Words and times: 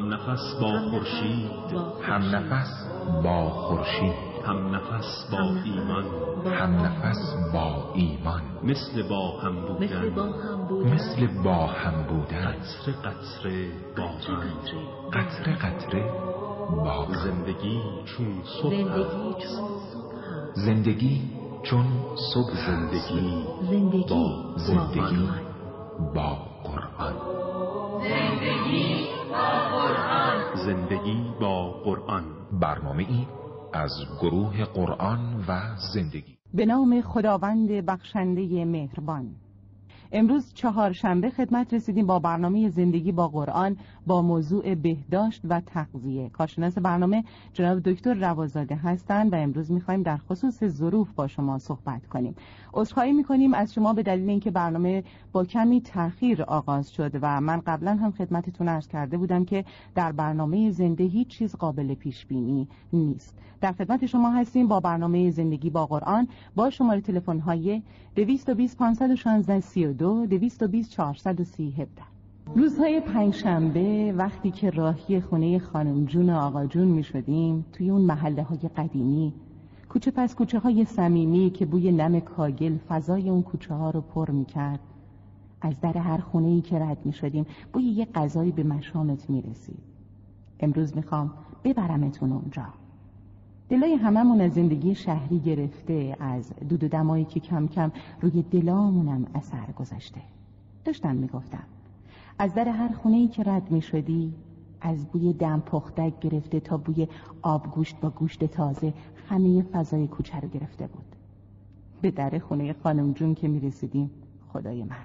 هم 0.00 0.14
نفس 0.14 0.54
با 0.60 0.80
خورشید. 0.90 1.50
هم 2.02 2.22
نفس 2.36 2.88
با 3.24 3.50
خورشید. 3.50 4.14
هم 4.46 4.74
نفس 4.74 5.26
با 5.32 5.38
ایمان. 5.64 6.04
هم 6.44 6.86
نفس 6.86 7.34
با 7.52 7.92
ایمان. 7.94 8.42
مثل 8.62 9.08
با 9.08 9.40
هم 9.40 9.66
بودن. 9.66 10.92
مثل 10.92 11.42
با 11.44 11.66
هم 11.66 12.02
بودن. 12.02 12.54
قطره 12.54 12.92
قطره 12.92 13.72
باران 13.96 14.46
قطره 15.12 15.56
قطره. 15.56 16.10
باران 16.70 17.14
زندگی 17.24 17.80
چون 18.04 18.42
صبح 18.62 18.74
زندگی 20.54 21.22
چون 21.62 21.86
صبح 22.34 22.54
زندگی 22.66 23.44
زندگی 23.70 24.04
با 24.08 24.54
زندگی 24.56 25.28
با 26.14 26.38
قرآن. 26.64 27.14
زندگی 28.00 29.09
با 31.40 31.70
قرآن. 31.84 32.24
برنامه 32.60 33.06
ای 33.08 33.26
از 33.72 33.90
گروه 34.20 34.64
قرآن 34.64 35.44
و 35.48 35.60
زندگی. 35.94 36.36
به 36.54 36.66
نام 36.66 37.00
خداوند 37.00 37.68
بخشنده 37.68 38.64
مهربان. 38.64 39.30
امروز 40.12 40.54
چهارشنبه 40.54 41.30
خدمت 41.30 41.74
رسیدیم 41.74 42.06
با 42.06 42.18
برنامه 42.18 42.68
زندگی 42.68 43.12
با 43.12 43.28
قرآن 43.28 43.76
با 44.10 44.22
موضوع 44.22 44.74
بهداشت 44.74 45.40
و 45.44 45.60
تغذیه 45.60 46.28
کارشناس 46.28 46.78
برنامه 46.78 47.24
جناب 47.52 47.78
دکتر 47.78 48.14
روازاده 48.14 48.74
هستند 48.74 49.32
و 49.32 49.36
امروز 49.36 49.72
می‌خوایم 49.72 50.02
در 50.02 50.16
خصوص 50.16 50.64
ظروف 50.64 51.12
با 51.12 51.28
شما 51.28 51.58
صحبت 51.58 52.06
کنیم. 52.06 52.34
عذرخواهی 52.74 53.12
می‌کنیم 53.12 53.54
از 53.54 53.74
شما 53.74 53.92
به 53.92 54.02
دلیل 54.02 54.30
اینکه 54.30 54.50
برنامه 54.50 55.04
با 55.32 55.44
کمی 55.44 55.80
تاخیر 55.80 56.42
آغاز 56.42 56.92
شد 56.92 57.10
و 57.22 57.40
من 57.40 57.60
قبلا 57.60 57.94
هم 57.94 58.10
خدمتتون 58.10 58.68
عرض 58.68 58.88
کرده 58.88 59.16
بودم 59.16 59.44
که 59.44 59.64
در 59.94 60.12
برنامه 60.12 60.70
زنده 60.70 61.04
هیچ 61.04 61.28
چیز 61.28 61.56
قابل 61.56 61.94
پیش 61.94 62.26
بینی 62.26 62.68
نیست. 62.92 63.38
در 63.60 63.72
خدمت 63.72 64.06
شما 64.06 64.30
هستیم 64.30 64.68
با 64.68 64.80
برنامه 64.80 65.30
زندگی 65.30 65.70
با 65.70 65.86
قرآن 65.86 66.28
با 66.54 66.70
شماره 66.70 67.00
تلفن 67.00 67.38
های 67.38 67.82
220 68.16 68.78
516 68.78 69.60
32 69.60 70.26
220 70.26 70.90
430 70.90 71.70
17 71.70 72.09
روزهای 72.54 73.00
پنجشنبه 73.00 74.14
وقتی 74.16 74.50
که 74.50 74.70
راهی 74.70 75.20
خونه 75.20 75.58
خانم 75.58 76.04
جون 76.04 76.30
و 76.30 76.36
آقا 76.36 76.66
جون 76.66 76.88
می 76.88 77.02
شدیم 77.02 77.64
توی 77.72 77.90
اون 77.90 78.00
محله 78.00 78.42
های 78.42 78.58
قدیمی 78.76 79.32
کوچه 79.88 80.10
پس 80.10 80.34
کوچه 80.34 80.58
های 80.58 80.84
سمیمی 80.84 81.50
که 81.50 81.66
بوی 81.66 81.92
نم 81.92 82.20
کاگل 82.20 82.76
فضای 82.88 83.30
اون 83.30 83.42
کوچه 83.42 83.74
ها 83.74 83.90
رو 83.90 84.00
پر 84.00 84.30
می 84.30 84.44
کرد. 84.44 84.80
از 85.60 85.80
در 85.80 85.98
هر 85.98 86.18
خونه 86.18 86.46
ای 86.46 86.60
که 86.60 86.78
رد 86.78 86.98
می 87.04 87.12
شدیم 87.12 87.46
بوی 87.72 87.84
یه 87.84 88.04
غذایی 88.04 88.52
به 88.52 88.62
مشامت 88.62 89.30
می 89.30 89.42
رسید. 89.42 89.82
امروز 90.60 90.96
می‌خوام 90.96 91.32
ببرمتون 91.64 92.32
اونجا. 92.32 92.66
دلای 93.68 93.94
هممون 93.94 94.40
از 94.40 94.52
زندگی 94.52 94.94
شهری 94.94 95.38
گرفته 95.38 96.16
از 96.20 96.52
دود 96.68 96.84
و 96.84 96.88
دمایی 96.88 97.24
که 97.24 97.40
کم 97.40 97.66
کم 97.68 97.92
روی 98.20 98.42
دلامونم 98.42 99.26
اثر 99.34 99.72
گذاشته. 99.78 100.20
داشتم 100.84 101.16
می‌گفتم. 101.16 101.64
از 102.40 102.54
در 102.54 102.68
هر 102.68 102.92
خونه 102.92 103.16
ای 103.16 103.28
که 103.28 103.42
رد 103.42 103.70
می 103.70 103.82
شدی 103.82 104.34
از 104.80 105.06
بوی 105.06 105.32
دم 105.32 105.60
پختک 105.60 106.20
گرفته 106.20 106.60
تا 106.60 106.76
بوی 106.76 107.08
آبگوشت 107.42 108.00
با 108.00 108.10
گوشت 108.10 108.44
تازه 108.44 108.94
همه 109.28 109.62
فضای 109.62 110.06
کوچه 110.06 110.40
رو 110.40 110.48
گرفته 110.48 110.86
بود. 110.86 111.16
به 112.00 112.10
در 112.10 112.38
خونه 112.38 112.72
خانم 112.72 113.12
جون 113.12 113.34
که 113.34 113.48
می 113.48 113.60
رسیدیم 113.60 114.10
خدای 114.52 114.82
من 114.82 114.96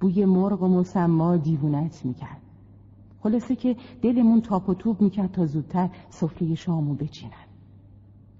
بوی 0.00 0.24
مرغ 0.24 0.62
و 0.62 0.68
مسما 0.68 1.36
دیوونت 1.36 2.04
می 2.04 2.14
کرد 2.14 2.40
خلاصه 3.20 3.56
که 3.56 3.76
دلمون 4.02 4.40
تاپ 4.40 4.68
و 4.68 4.74
توب 4.74 5.00
می 5.00 5.10
کرد 5.10 5.32
تا 5.32 5.46
زودتر 5.46 5.90
سفره 6.10 6.54
شامو 6.54 6.94
بچینن. 6.94 7.32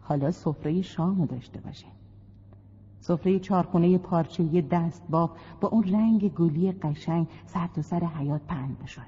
حالا 0.03 0.31
سفره 0.31 0.83
شامو 0.83 1.27
داشته 1.27 1.61
باشیم 1.61 1.91
سفره 3.07 3.39
چارخونه 3.39 3.99
پارچه 3.99 4.61
دست 4.61 5.03
باب 5.11 5.37
با 5.61 5.69
اون 5.69 5.85
رنگ 5.85 6.33
گلی 6.35 6.73
قشنگ 6.73 7.27
سر 7.47 7.67
تا 7.67 7.83
سر 7.83 8.05
حیات 8.05 8.41
پهن 8.47 8.75
بشد. 8.83 9.03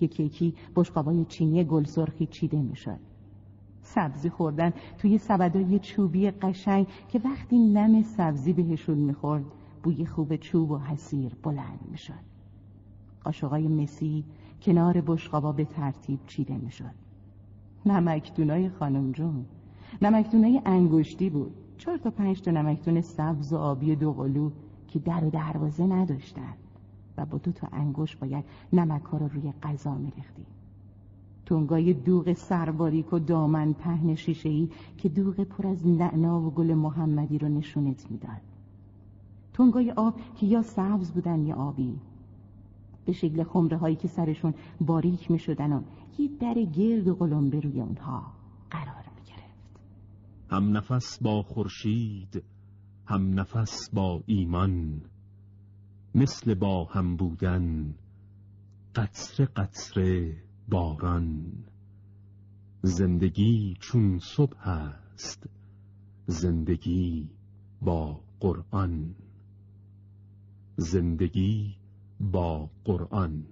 یکی 0.00 0.22
یکی 0.22 0.54
بشقابای 0.76 1.24
چینی 1.24 1.64
گل 1.64 1.84
سرخی 1.84 2.26
چیده 2.26 2.62
می‌شد. 2.62 2.98
سبزی 3.82 4.30
خوردن 4.30 4.72
توی 4.98 5.18
سبدای 5.18 5.78
چوبی 5.78 6.30
قشنگ 6.30 6.86
که 7.08 7.20
وقتی 7.24 7.58
نم 7.58 8.02
سبزی 8.02 8.52
بهشون 8.52 8.98
می‌خورد 8.98 9.44
بوی 9.82 10.06
خوب 10.06 10.36
چوب 10.36 10.70
و 10.70 10.78
حسیر 10.78 11.32
بلند 11.42 11.80
می‌شد. 11.90 12.24
قاشقای 13.24 13.68
مسی 13.68 14.24
کنار 14.62 15.00
بشقابا 15.00 15.52
به 15.52 15.64
ترتیب 15.64 16.20
چیده 16.26 16.56
می‌شد. 16.56 16.94
نمکدونای 17.86 18.68
خانم 18.68 19.12
جون. 19.12 19.44
نمکدونای 20.02 20.60
انگشتی 20.64 21.30
بود. 21.30 21.54
چهار 21.84 21.98
تا 21.98 22.10
پنج 22.10 22.40
تا 22.40 22.50
نمکدون 22.50 23.00
سبز 23.00 23.52
و 23.52 23.56
آبی 23.56 23.96
دوقلو 23.96 24.50
که 24.88 24.98
در 24.98 25.24
و 25.24 25.30
دروازه 25.30 25.84
نداشتن 25.84 26.54
و 27.16 27.26
با 27.26 27.38
دو 27.38 27.52
تا 27.52 27.68
انگوش 27.72 28.16
باید 28.16 28.44
نمک 28.72 29.02
ها 29.02 29.18
رو 29.18 29.28
روی 29.28 29.52
غذا 29.62 29.94
میریختی 29.94 30.46
تونگای 31.46 31.92
دوغ 31.92 32.32
سرباریک 32.32 33.12
و 33.12 33.18
دامن 33.18 33.72
پهن 33.72 34.14
شیشه 34.14 34.48
ای 34.48 34.68
که 34.98 35.08
دوغ 35.08 35.40
پر 35.40 35.66
از 35.66 35.86
نعنا 35.86 36.40
و 36.40 36.50
گل 36.50 36.74
محمدی 36.74 37.38
رو 37.38 37.48
نشونت 37.48 38.10
می‌داد. 38.10 38.40
تونگای 39.52 39.90
آب 39.90 40.14
که 40.36 40.46
یا 40.46 40.62
سبز 40.62 41.10
بودن 41.10 41.46
یا 41.46 41.56
آبی. 41.56 41.98
به 43.04 43.12
شکل 43.12 43.42
خمره 43.42 43.76
هایی 43.76 43.96
که 43.96 44.08
سرشون 44.08 44.54
باریک 44.80 45.30
می 45.30 45.38
شدن 45.38 45.72
و 45.72 45.80
یه 46.18 46.30
در 46.40 46.54
گرد 46.54 47.08
و 47.08 47.14
قلمبه 47.14 47.60
روی 47.60 47.80
اونها. 47.80 48.22
هم 50.54 50.76
نفس 50.76 51.18
با 51.22 51.42
خورشید 51.42 52.42
هم 53.06 53.40
نفس 53.40 53.90
با 53.92 54.22
ایمان. 54.26 55.00
مثل 56.14 56.54
با 56.54 56.84
هم 56.84 57.16
بودن 57.16 57.94
قطره 58.94 59.46
قطره 59.46 60.36
باران. 60.68 61.52
زندگی 62.82 63.76
چون 63.80 64.18
صبح 64.18 64.68
است 64.68 65.48
زندگی 66.26 67.28
با 67.82 68.20
قرآن. 68.40 69.14
زندگی 70.76 71.74
با 72.20 72.70
قرآن. 72.84 73.44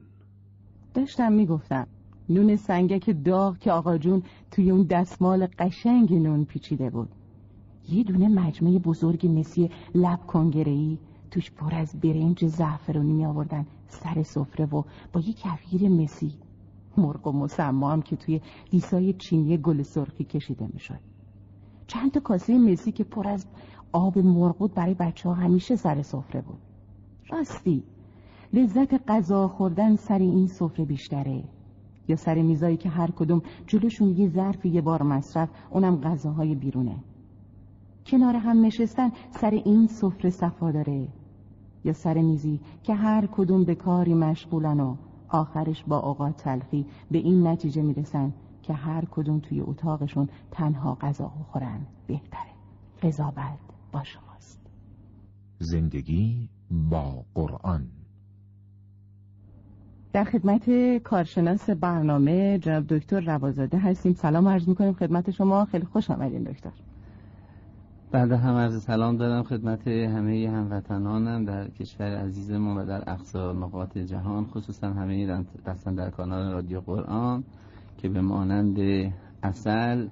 داشتم 0.94 1.32
می‌گفتم 1.32 1.86
نون 2.28 2.56
سنگک 2.56 3.25
داغ 3.25 3.59
که 3.59 3.72
آقا 3.72 3.99
جون 3.99 4.22
توی 4.50 4.71
اون 4.71 4.83
دستمال 4.83 5.47
قشنگ 5.59 6.15
نون 6.15 6.44
پیچیده 6.44 6.91
بود. 6.91 7.09
یه 7.88 8.05
دونه 8.05 8.28
مجموعه 8.28 8.78
بزرگ 8.78 9.27
مسی 9.27 9.71
لب 9.94 10.27
کنگره‌ای 10.27 10.99
توش 11.31 11.50
پر 11.50 11.75
از 11.75 12.00
برنج 12.00 12.47
زعفرانی 12.47 13.12
می 13.12 13.27
آوردن 13.27 13.66
سر 13.88 14.22
سفره 14.22 14.66
و 14.66 14.82
با 15.12 15.21
یه 15.21 15.32
کفگیر 15.32 15.88
مسی 15.88 16.32
مرغ 16.97 17.27
و 17.27 17.32
مسما 17.32 17.93
هم 17.93 18.03
که 18.03 18.16
توی 18.16 18.41
دیسای 18.71 19.12
چینی 19.12 19.56
گل 19.56 19.82
سرخی 19.82 20.25
کشیده 20.25 20.69
می 20.72 20.81
شد 20.81 20.99
چند 21.87 22.11
تا 22.11 22.21
کاسه 22.21 22.59
مسی 22.59 22.93
که 22.93 23.05
پر 23.05 23.28
از 23.28 23.47
آب 23.93 24.19
مرغ 24.19 24.59
بود 24.59 24.75
برای 24.75 24.94
بچه 24.94 25.28
ها 25.28 25.34
همیشه 25.34 25.77
سر 25.77 26.03
سفره 26.03 26.41
بود. 26.41 26.59
راستی 27.28 27.82
لذت 28.53 29.11
غذا 29.11 29.49
خوردن 29.49 29.97
سر 29.97 30.19
این 30.19 30.47
سفره 30.47 30.84
بیشتره. 30.84 31.44
یا 32.08 32.16
سر 32.16 32.42
میزایی 32.42 32.76
که 32.76 32.88
هر 32.88 33.10
کدوم 33.10 33.42
جلوشون 33.66 34.08
یه 34.08 34.28
ظرف 34.28 34.66
یه 34.66 34.80
بار 34.80 35.02
مصرف 35.02 35.48
اونم 35.70 36.00
غذاهای 36.00 36.54
بیرونه. 36.54 36.96
کنار 38.06 38.36
هم 38.36 38.64
نشستن 38.66 39.10
سر 39.30 39.50
این 39.50 39.86
سفره 39.86 40.30
صفا 40.30 40.70
داره. 40.70 41.08
یا 41.84 41.92
سر 41.92 42.14
میزی 42.14 42.60
که 42.82 42.94
هر 42.94 43.26
کدوم 43.26 43.64
به 43.64 43.74
کاری 43.74 44.14
مشغولن 44.14 44.80
و 44.80 44.96
آخرش 45.28 45.84
با 45.84 45.98
اوقات 45.98 46.37
تلخی 46.37 46.87
به 47.10 47.19
این 47.19 47.46
نتیجه 47.46 47.82
می‌رسن 47.82 48.32
که 48.62 48.72
هر 48.72 49.05
کدوم 49.05 49.38
توی 49.38 49.60
اتاقشون 49.60 50.28
تنها 50.50 50.94
غذا 50.94 51.28
خورن 51.28 51.87
بهتره. 52.06 52.52
قضاوت 53.02 53.58
با 53.93 54.05
شماست. 54.05 54.70
زندگی 55.58 56.48
با 56.70 57.25
قرآن. 57.34 58.01
در 60.12 60.25
خدمت 60.25 60.70
کارشناس 60.99 61.70
برنامه 61.70 62.59
جناب 62.59 62.87
دکتر 62.87 63.20
روازاده 63.20 63.79
هستیم. 63.79 64.14
سلام 64.14 64.49
عرض 64.49 64.69
می‌کنیم 64.69 64.93
خدمت 64.93 65.31
شما. 65.31 65.64
خیلی 65.64 65.85
خوش 65.85 66.11
آمدین 66.11 66.43
دکتر. 66.43 66.70
بعد 68.11 68.32
هم 68.32 68.55
عرض 68.55 68.82
سلام 68.82 69.17
دارم 69.17 69.43
خدمت 69.43 69.88
همه 69.88 70.50
هموطنانم 70.50 71.44
در 71.44 71.69
کشور 71.69 72.17
عزیزمون 72.17 72.76
و 72.76 72.87
در 72.87 73.11
اقصا 73.11 73.53
نقاط 73.53 73.99
جهان 73.99 74.44
خصوصا 74.44 74.87
همه 74.93 75.44
دستن 75.67 75.94
در 75.94 76.11
کانال 76.11 76.53
رادیو 76.53 76.81
قرآن 76.81 77.44
که 77.99 78.08
به 78.08 78.20
مانند 78.20 78.79
اصل 79.43 80.08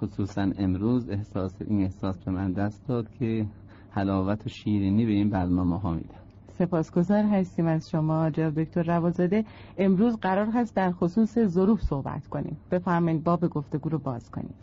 خصوصا 0.00 0.50
امروز 0.58 1.10
احساس 1.10 1.54
این 1.68 1.82
احساس 1.82 2.18
به 2.18 2.30
من 2.30 2.52
دست 2.52 2.88
داد 2.88 3.10
که 3.18 3.46
حلاوت 3.90 4.46
و 4.46 4.48
شیرینی 4.48 5.06
به 5.06 5.12
این 5.12 5.30
برنامه 5.30 5.78
ها 5.78 5.92
میدن 5.92 6.21
سپاسگزار 6.62 7.24
هستیم 7.24 7.66
از 7.66 7.90
شما 7.90 8.30
جناب 8.30 8.62
دکتر 8.62 8.82
روازاده 8.82 9.44
امروز 9.78 10.16
قرار 10.16 10.46
هست 10.46 10.76
در 10.76 10.92
خصوص 10.92 11.38
ظروف 11.38 11.82
صحبت 11.82 12.26
کنیم. 12.26 12.56
بفرمایید 12.70 13.24
باب 13.24 13.48
گفتگو 13.48 13.88
رو 13.88 13.98
باز 13.98 14.30
کنیم. 14.30 14.54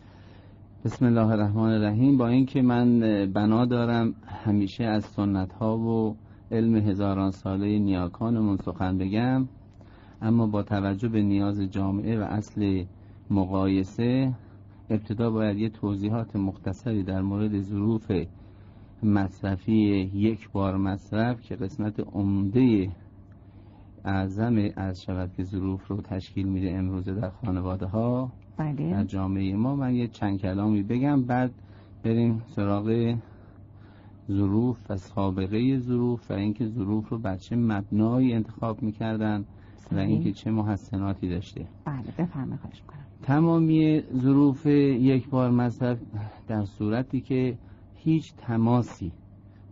بسم 0.84 1.06
الله 1.06 1.26
الرحمن 1.26 1.72
الرحیم. 1.72 2.18
با 2.18 2.28
اینکه 2.28 2.62
من 2.62 3.00
بنا 3.32 3.64
دارم 3.64 4.14
همیشه 4.44 4.84
از 4.84 5.04
سنت 5.04 5.52
ها 5.52 5.78
و 5.78 6.16
علم 6.50 6.76
هزاران 6.76 7.30
ساله 7.30 7.78
نیاکانمون 7.78 8.56
سخن 8.56 8.98
بگم 8.98 9.48
اما 10.22 10.46
با 10.46 10.62
توجه 10.62 11.08
به 11.08 11.22
نیاز 11.22 11.60
جامعه 11.60 12.20
و 12.20 12.22
اصل 12.22 12.84
مقایسه 13.30 14.32
ابتدا 14.90 15.30
باید 15.30 15.58
یه 15.58 15.68
توضیحات 15.68 16.36
مختصری 16.36 17.02
در 17.02 17.22
مورد 17.22 17.60
ظروف 17.60 18.12
مصرفی 19.02 19.72
یک 20.14 20.50
بار 20.50 20.76
مصرف 20.76 21.40
که 21.42 21.56
قسمت 21.56 22.00
عمده 22.00 22.90
اعظم 24.04 24.68
از 24.76 25.02
شود 25.02 25.32
که 25.36 25.44
ظروف 25.44 25.88
رو 25.88 26.00
تشکیل 26.00 26.48
میده 26.48 26.70
امروزه 26.70 27.14
در 27.14 27.30
خانواده 27.30 27.86
ها 27.86 28.32
بله. 28.56 28.90
در 28.90 29.04
جامعه 29.04 29.56
ما 29.56 29.76
من 29.76 29.94
یه 29.94 30.08
چند 30.08 30.38
کلامی 30.40 30.82
بگم 30.82 31.22
بعد 31.22 31.50
بریم 32.02 32.42
سراغ 32.46 33.16
ظروف 34.30 34.90
و 34.90 34.96
سابقه 34.96 35.78
ظروف 35.78 36.30
و 36.30 36.34
اینکه 36.34 36.66
ظروف 36.66 37.08
رو 37.08 37.18
بچه 37.18 37.56
مبنایی 37.56 38.32
انتخاب 38.32 38.82
می‌کردن 38.82 39.44
و 39.92 39.98
اینکه 39.98 40.32
چه 40.32 40.50
محسناتی 40.50 41.28
داشته. 41.28 41.66
بله 41.84 42.02
بفرمایید 42.18 42.60
خواهش 42.60 42.80
می‌کنم. 42.82 43.00
تمامی 43.22 44.02
ظروف 44.16 44.66
یک 44.66 45.28
بار 45.28 45.50
مصرف 45.50 45.98
در 46.48 46.64
صورتی 46.64 47.20
که 47.20 47.58
هیچ 48.04 48.34
تماسی 48.34 49.12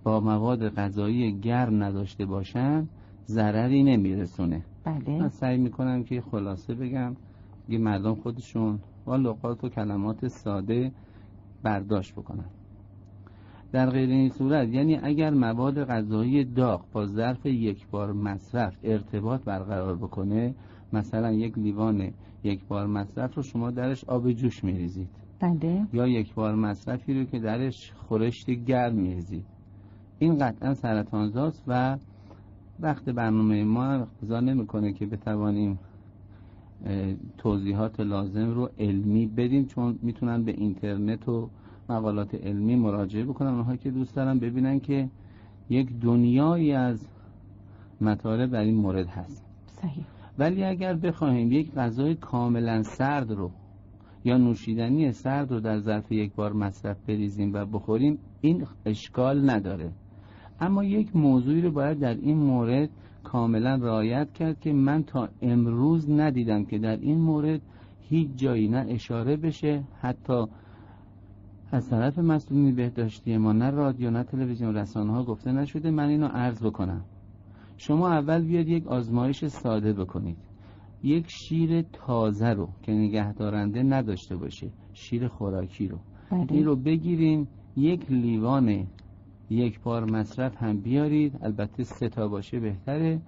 با 0.05 0.21
مواد 0.21 0.69
غذایی 0.75 1.41
گرم 1.41 1.83
نداشته 1.83 2.27
باشن 2.27 2.89
ضرری 3.27 3.83
نمیرسونه. 3.83 4.65
بله. 4.85 5.19
من 5.19 5.29
سعی 5.29 5.57
می‌کنم 5.57 6.05
که 6.05 6.21
خلاصه 6.21 6.75
بگم 6.75 7.17
یه 7.69 7.79
مردم 7.79 8.15
خودشون 8.15 8.79
با 9.05 9.17
لغات 9.17 9.65
و 9.65 9.69
کلمات 9.69 10.29
ساده 10.29 10.93
برداشت 11.63 12.13
بکنن. 12.13 12.45
در 13.73 13.91
غیر 13.91 14.09
این 14.09 14.29
صورت 14.29 14.69
یعنی 14.69 14.97
اگر 15.03 15.31
مواد 15.31 15.85
غذایی 15.85 16.45
داغ 16.45 16.85
با 16.93 17.07
ظرف 17.07 17.47
یک 17.47 17.87
بار 17.89 18.13
مصرف 18.13 18.77
ارتباط 18.83 19.41
برقرار 19.41 19.97
بکنه 19.97 20.55
مثلا 20.93 21.33
یک 21.33 21.59
لیوان 21.59 22.11
یک 22.45 22.65
بار 22.65 22.87
مصرف 22.87 23.35
رو 23.35 23.43
شما 23.43 23.71
درش 23.71 24.05
آب 24.05 24.33
جوش 24.33 24.65
میریزید. 24.65 25.09
بله. 25.40 25.87
یا 25.93 26.06
یک 26.06 26.35
بار 26.35 26.55
مصرفی 26.55 27.14
رو 27.14 27.25
که 27.25 27.38
درش 27.38 27.93
خورشت 27.93 28.50
گرم 28.50 28.94
میریزید 28.94 29.44
این 30.19 30.38
قطعا 30.38 30.75
سرطانزاست 30.75 31.64
و 31.67 31.96
وقت 32.81 33.05
برنامه 33.05 33.64
ما 33.64 33.85
اقتضا 33.93 34.40
نمی‌کنه 34.40 34.93
که 34.93 35.06
بتوانیم 35.06 35.79
توضیحات 37.38 38.00
لازم 38.00 38.55
رو 38.55 38.70
علمی 38.79 39.26
بدیم 39.26 39.67
چون 39.67 39.99
می‌تونن 40.02 40.44
به 40.44 40.52
اینترنت 40.52 41.29
و 41.29 41.49
مقالات 41.88 42.34
علمی 42.34 42.76
مراجعه 42.76 43.25
بکنن. 43.25 43.49
اونها 43.49 43.76
که 43.76 43.91
دوست 43.91 44.17
دارن 44.17 44.38
ببینن 44.38 44.81
که 44.81 45.08
یک 45.70 46.00
دنیایی 46.00 46.73
از 46.73 47.08
مطالب 48.00 48.50
در 48.50 48.61
این 48.61 48.75
مورد 48.75 49.06
هست. 49.06 49.44
صحیح. 49.67 50.05
ولی 50.38 50.64
اگر 50.64 50.94
بخواهیم 50.94 51.52
یک 51.52 51.75
غذای 51.75 52.14
کاملا 52.14 52.82
سرد 52.82 53.31
رو 53.31 53.50
یا 54.29 54.37
نوشیدنی 54.37 55.13
سرد 55.13 55.53
رو 55.53 55.61
در 55.61 55.79
ظرف 55.79 56.13
یک 56.13 56.33
بار 56.33 56.53
مصرف 56.53 56.97
بریزیم 57.07 57.55
و 57.55 57.65
بخوریم 57.65 58.19
این 58.41 58.67
اشکال 58.87 59.51
نداره. 59.51 59.91
اما 60.61 60.85
یک 60.85 61.17
موضوعی 61.17 61.61
رو 61.61 61.71
باید 61.71 61.99
در 61.99 62.15
این 62.15 62.37
مورد 62.37 62.89
کاملا 63.25 63.75
رعایت 63.75 64.33
کرد 64.33 64.61
که 64.61 64.73
من 64.73 65.03
تا 65.03 65.29
امروز 65.43 66.11
ندیدم 66.11 66.65
که 66.65 66.79
در 66.79 66.97
این 66.97 67.19
مورد 67.19 67.61
هیچ 68.09 68.29
جایی 68.37 68.69
نه 68.69 68.87
اشاره 68.89 69.37
بشه 69.37 69.83
حتی 70.01 70.45
از 71.73 71.91
طرف 71.91 72.19
مسئولین 72.19 72.75
بهداشتی 72.75 73.37
ما 73.37 73.53
نه 73.53 73.71
رادیو 73.71 74.11
نه 74.11 74.23
تلویزیون 74.23 74.75
رسانه 74.75 75.13
ها 75.13 75.25
گفته 75.25 75.53
نشده 75.53 75.91
من 75.91 76.09
اینو 76.09 76.27
عرض 76.27 76.63
بکنم. 76.63 77.01
شما 77.77 78.13
اول 78.13 78.43
بیاد 78.43 78.69
یک 78.69 78.87
آزمایش 78.87 79.45
ساده 79.45 79.93
بکنید. 79.93 80.48
یک 81.03 81.27
شیر 81.29 81.83
تازه 81.83 82.49
رو 82.49 82.69
که 82.83 82.93
نگه 82.93 83.33
دارنده 83.33 83.83
نداشته 83.83 84.37
باشه 84.37 84.71
شیر 84.93 85.29
خوراکی 85.29 85.89
رو. 85.89 85.99
این 86.31 86.47
بله 86.47 86.62
رو 86.62 86.77
بگیرین 86.77 87.47
یک 87.77 88.12
لیوان 88.12 88.87
یک 89.50 89.81
بار 89.81 90.05
مصرف 90.05 90.62
هم 90.62 90.81
بیارید 90.81 91.39
البته 91.43 91.85
سه 91.85 92.09
تا 92.09 92.29
باشه 92.29 92.61
بهتره. 92.61 93.21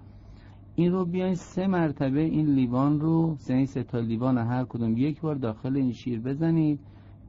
این 0.75 0.91
رو 0.91 1.05
بیاین 1.05 1.35
سه 1.35 1.67
مرتبه 1.67 2.21
این 2.21 2.45
لیوان 2.45 2.99
رو 2.99 3.35
سه 3.37 3.53
این 3.53 3.65
سه 3.65 3.83
تا 3.83 3.99
لیوان 3.99 4.37
هر 4.37 4.63
کدوم 4.63 4.97
یک 4.97 5.21
بار 5.21 5.35
داخل 5.35 5.75
این 5.75 5.91
شیر 5.91 6.19
بزنید. 6.19 6.79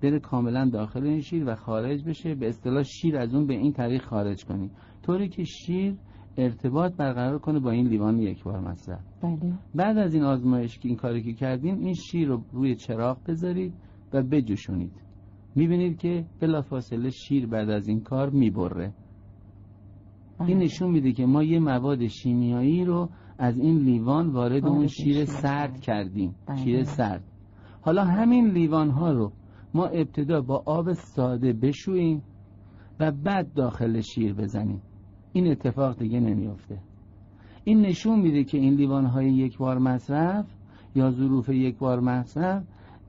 بره 0.02 0.18
کاملا 0.18 0.70
داخل 0.72 1.04
این 1.04 1.20
شیر 1.20 1.44
و 1.46 1.54
خارج 1.54 2.04
بشه. 2.04 2.34
به 2.34 2.48
اصطلاح 2.48 2.82
شیر 2.82 3.16
از 3.16 3.34
اون 3.34 3.46
به 3.46 3.54
این 3.54 3.72
طریق 3.72 4.02
خارج 4.02 4.44
کنید. 4.44 4.70
طوری 5.02 5.28
که 5.28 5.44
شیر 5.44 5.94
ارتباط 6.36 6.92
برقرار 6.96 7.38
کنه 7.38 7.60
با 7.60 7.70
این 7.70 7.86
لیوان 7.86 8.18
یک 8.18 8.44
بار 8.44 8.60
مصرف 8.60 9.00
بله. 9.22 9.52
بعد 9.74 9.98
از 9.98 10.14
این 10.14 10.22
آزمایش 10.22 10.78
که 10.78 10.88
این 10.88 10.96
کاری 10.96 11.22
که 11.22 11.32
کردیم 11.32 11.78
این 11.78 11.94
شیر 11.94 12.28
رو 12.28 12.42
روی 12.52 12.74
چراغ 12.74 13.18
بذارید 13.28 13.74
و 14.12 14.22
بجوشونید. 14.22 14.92
می‌بینید 15.54 15.98
که 15.98 16.24
بلافاصله 16.40 17.10
شیر 17.10 17.46
بعد 17.46 17.70
از 17.70 17.88
این 17.88 18.00
کار 18.00 18.30
می‌بره. 18.30 18.92
این. 20.40 20.58
نشون 20.58 20.90
میده 20.90 21.12
که 21.12 21.26
ما 21.26 21.42
یه 21.42 21.58
مواد 21.58 22.06
شیمیایی 22.06 22.84
رو 22.84 23.08
از 23.38 23.58
این 23.58 23.78
لیوان 23.78 24.30
وارد 24.30 24.66
اون 24.66 24.86
شیر 24.86 25.24
سرد 25.24 25.80
کردیم. 25.80 25.80
کردیم 25.80 26.34
بله. 26.46 26.56
شیر 26.56 26.82
سرد. 26.82 27.24
حالا 27.80 28.04
همین 28.04 28.50
لیوان 28.50 28.90
ها 28.90 29.12
رو 29.12 29.32
ما 29.74 29.86
ابتدا 29.86 30.40
با 30.40 30.62
آب 30.66 30.92
ساده 30.92 31.52
بشوییم 31.52 32.22
و 33.00 33.12
بعد 33.12 33.52
داخل 33.52 34.00
شیر 34.00 34.34
بزنیم. 34.34 34.82
این 35.32 35.50
اتفاق 35.50 35.98
دیگه 35.98 36.20
نمیافته. 36.20 36.78
این 37.64 37.80
نشون 37.80 38.20
میده 38.20 38.44
که 38.44 38.58
این 38.58 38.74
لیوان 38.74 39.06
های 39.06 39.32
یک 39.32 39.58
بار 39.58 39.78
مصرف 39.78 40.46
یا 40.94 41.10
ظروف 41.10 41.48
یک 41.48 41.78
بار 41.78 42.00
مصرف 42.00 42.62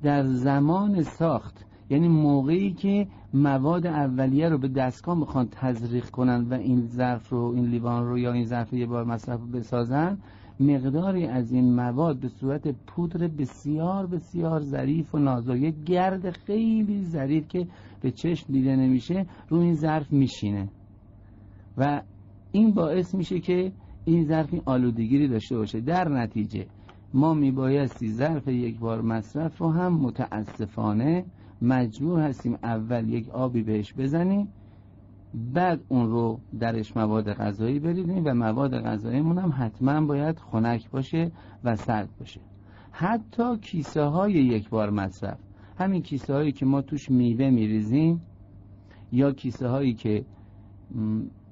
در 0.03 0.23
زمان 0.23 1.01
ساخت 1.01 1.65
یعنی 1.89 2.07
موقعی 2.07 2.73
که 2.73 3.07
مواد 3.33 3.87
اولیه 3.87 4.49
رو 4.49 4.57
به 4.57 4.67
دستگاه 4.67 5.17
می‌خوان 5.17 5.47
تزریق 5.51 6.09
کنن 6.09 6.47
و 6.49 6.53
این 6.53 6.87
ظرف 6.87 7.29
رو 7.29 7.53
این 7.55 7.65
لیوان 7.65 8.05
رو 8.05 8.19
یا 8.19 8.33
این 8.33 8.45
ظرف 8.45 8.73
یک 8.73 8.87
بار 8.87 9.03
مصرف 9.03 9.39
رو 9.39 9.47
بسازن 9.47 10.17
مقداری 10.59 11.25
از 11.25 11.51
این 11.51 11.75
مواد 11.75 12.19
به 12.19 12.27
صورت 12.27 12.67
پودر 12.67 13.27
بسیار 13.27 14.07
بسیار 14.07 14.61
ظریف 14.61 15.15
و 15.15 15.17
نازک 15.17 15.55
یک 15.55 15.75
گرد 15.85 16.29
خیلی 16.29 17.03
ظریف 17.03 17.47
که 17.47 17.67
به 18.01 18.11
چشم 18.11 18.53
دیده 18.53 18.75
نمیشه 18.75 19.25
رو 19.49 19.59
این 19.59 19.73
ظرف 19.73 20.11
میشینه. 20.11 20.69
و 21.77 22.01
این 22.53 22.71
باعث 22.71 23.15
میشه 23.15 23.39
که 23.39 23.71
این 24.05 24.25
ظرف 24.25 24.53
این 24.53 24.61
آلودگی 24.65 25.25
رو 25.25 25.27
داشته 25.27 25.57
باشه. 25.57 25.81
در 25.81 26.09
نتیجه 26.09 26.65
ما 27.13 27.33
میبایستی 27.33 28.11
ظرف 28.11 28.47
یک 28.47 28.79
بار 28.79 29.01
مصرف 29.01 29.57
رو 29.57 29.69
هم 29.69 29.93
متاسفانه 29.93 31.25
مجبور 31.61 32.19
هستیم 32.19 32.57
اول 32.63 33.09
یک 33.09 33.29
آبی 33.29 33.63
بهش 33.63 33.93
بزنیم 33.93 34.47
بعد 35.53 35.79
اون 35.87 36.09
رو 36.09 36.39
درش 36.59 36.97
مواد 36.97 37.33
غذایی 37.33 37.79
بریزیم 37.79 38.21
و 38.25 38.33
مواد 38.33 38.81
غذاییمون 38.81 39.37
هم 39.37 39.53
حتما 39.57 40.05
باید 40.05 40.39
خنک 40.39 40.89
باشه 40.89 41.31
و 41.63 41.75
سرد 41.75 42.09
باشه. 42.19 42.41
حتی 42.91 43.57
کیسه 43.57 44.03
های 44.03 44.33
یک 44.33 44.69
بار 44.69 44.89
مصرف 44.89 45.37
همین 45.77 46.01
کیسه 46.01 46.33
هایی 46.33 46.51
که 46.51 46.65
ما 46.65 46.81
توش 46.81 47.11
میوه 47.11 47.49
میریزیم 47.49 48.21
یا 49.11 49.31
کیسه 49.31 49.67
هایی 49.67 49.93
که 49.93 50.25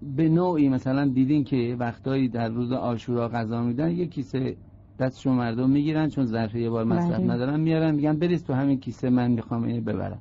به 0.01 0.29
نوعی 0.29 0.69
مثلا 0.69 1.05
دیدین 1.07 1.43
که 1.43 1.75
وقتایی 1.79 2.29
در 2.29 2.49
روز 2.49 2.71
آشورا 2.71 3.27
غذا 3.27 3.63
میدن 3.63 3.91
یک 3.91 4.11
کیسه 4.11 4.55
دستشون 4.99 5.33
مردم 5.33 5.69
می‌گیرن 5.69 6.09
چون 6.09 6.25
ظرف 6.25 6.55
یه 6.55 6.69
بار 6.69 6.85
مصرف 6.85 7.19
بله. 7.19 7.33
ندارن 7.33 7.59
میارن 7.59 7.95
میگن 7.95 8.19
بریز 8.19 8.45
تو 8.45 8.53
همین 8.53 8.79
کیسه 8.79 9.09
من 9.09 9.31
می‌خوام 9.31 9.63
اینو 9.63 9.81
ببرم. 9.81 10.19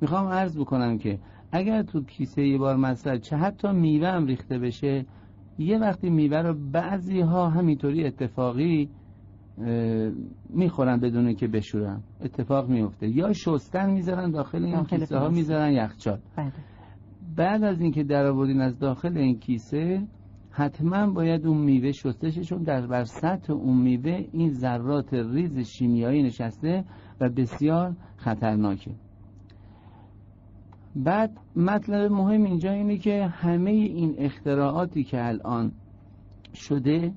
می‌خوام 0.00 0.26
عرض 0.26 0.58
بکنم 0.58 0.98
که 0.98 1.18
اگر 1.52 1.82
تو 1.82 2.04
کیسه 2.04 2.46
یه 2.46 2.58
بار 2.58 2.76
مصرف 2.76 3.20
چه 3.20 3.36
حتی 3.36 3.72
میوه 3.72 4.08
هم 4.08 4.26
ریخته 4.26 4.58
بشه 4.58 5.06
یه 5.58 5.78
وقتی 5.78 6.10
میوه 6.10 6.36
رو 6.36 6.54
بعضی 6.72 7.20
ها 7.20 7.48
همینطوری 7.48 8.06
اتفاقی 8.06 8.90
می‌خورن 10.50 11.00
بدون 11.00 11.34
که 11.34 11.48
بشورن. 11.48 12.00
اتفاق 12.20 12.68
میفته 12.68 13.08
یا 13.08 13.32
شستن 13.32 13.90
می‌ذارن 13.90 14.30
داخل 14.30 14.64
این 14.64 14.84
کیسه. 14.84 15.18
ها. 15.18 15.28
می‌ذارن 15.28 15.72
یخچال. 15.72 16.18
بله. 16.36 16.52
بعد 17.36 17.64
از 17.64 17.80
اینکه 17.80 18.04
در 18.04 18.26
آوردین 18.26 18.60
از 18.60 18.78
داخل 18.78 19.18
این 19.18 19.38
کیسه 19.38 20.02
حتما 20.50 21.06
باید 21.06 21.46
اون 21.46 21.56
میوه 21.56 21.92
شسته 21.92 22.30
چون 22.30 22.62
در 22.62 22.86
بر 22.86 23.04
سطح 23.04 23.52
اون 23.52 23.76
میوه 23.76 24.24
این 24.32 24.50
ذرات 24.50 25.14
ریز 25.14 25.58
شیمیایی 25.58 26.22
نشسته 26.22 26.84
و 27.20 27.28
بسیار 27.28 27.96
خطرناکه. 28.16 28.90
بعد 30.96 31.36
مطلب 31.56 32.12
مهم 32.12 32.44
اینجا 32.44 32.72
اینه 32.72 32.98
که 32.98 33.26
همه 33.26 33.70
این 33.70 34.14
اختراعاتی 34.18 35.04
که 35.04 35.26
الان 35.26 35.72
شده 36.54 37.12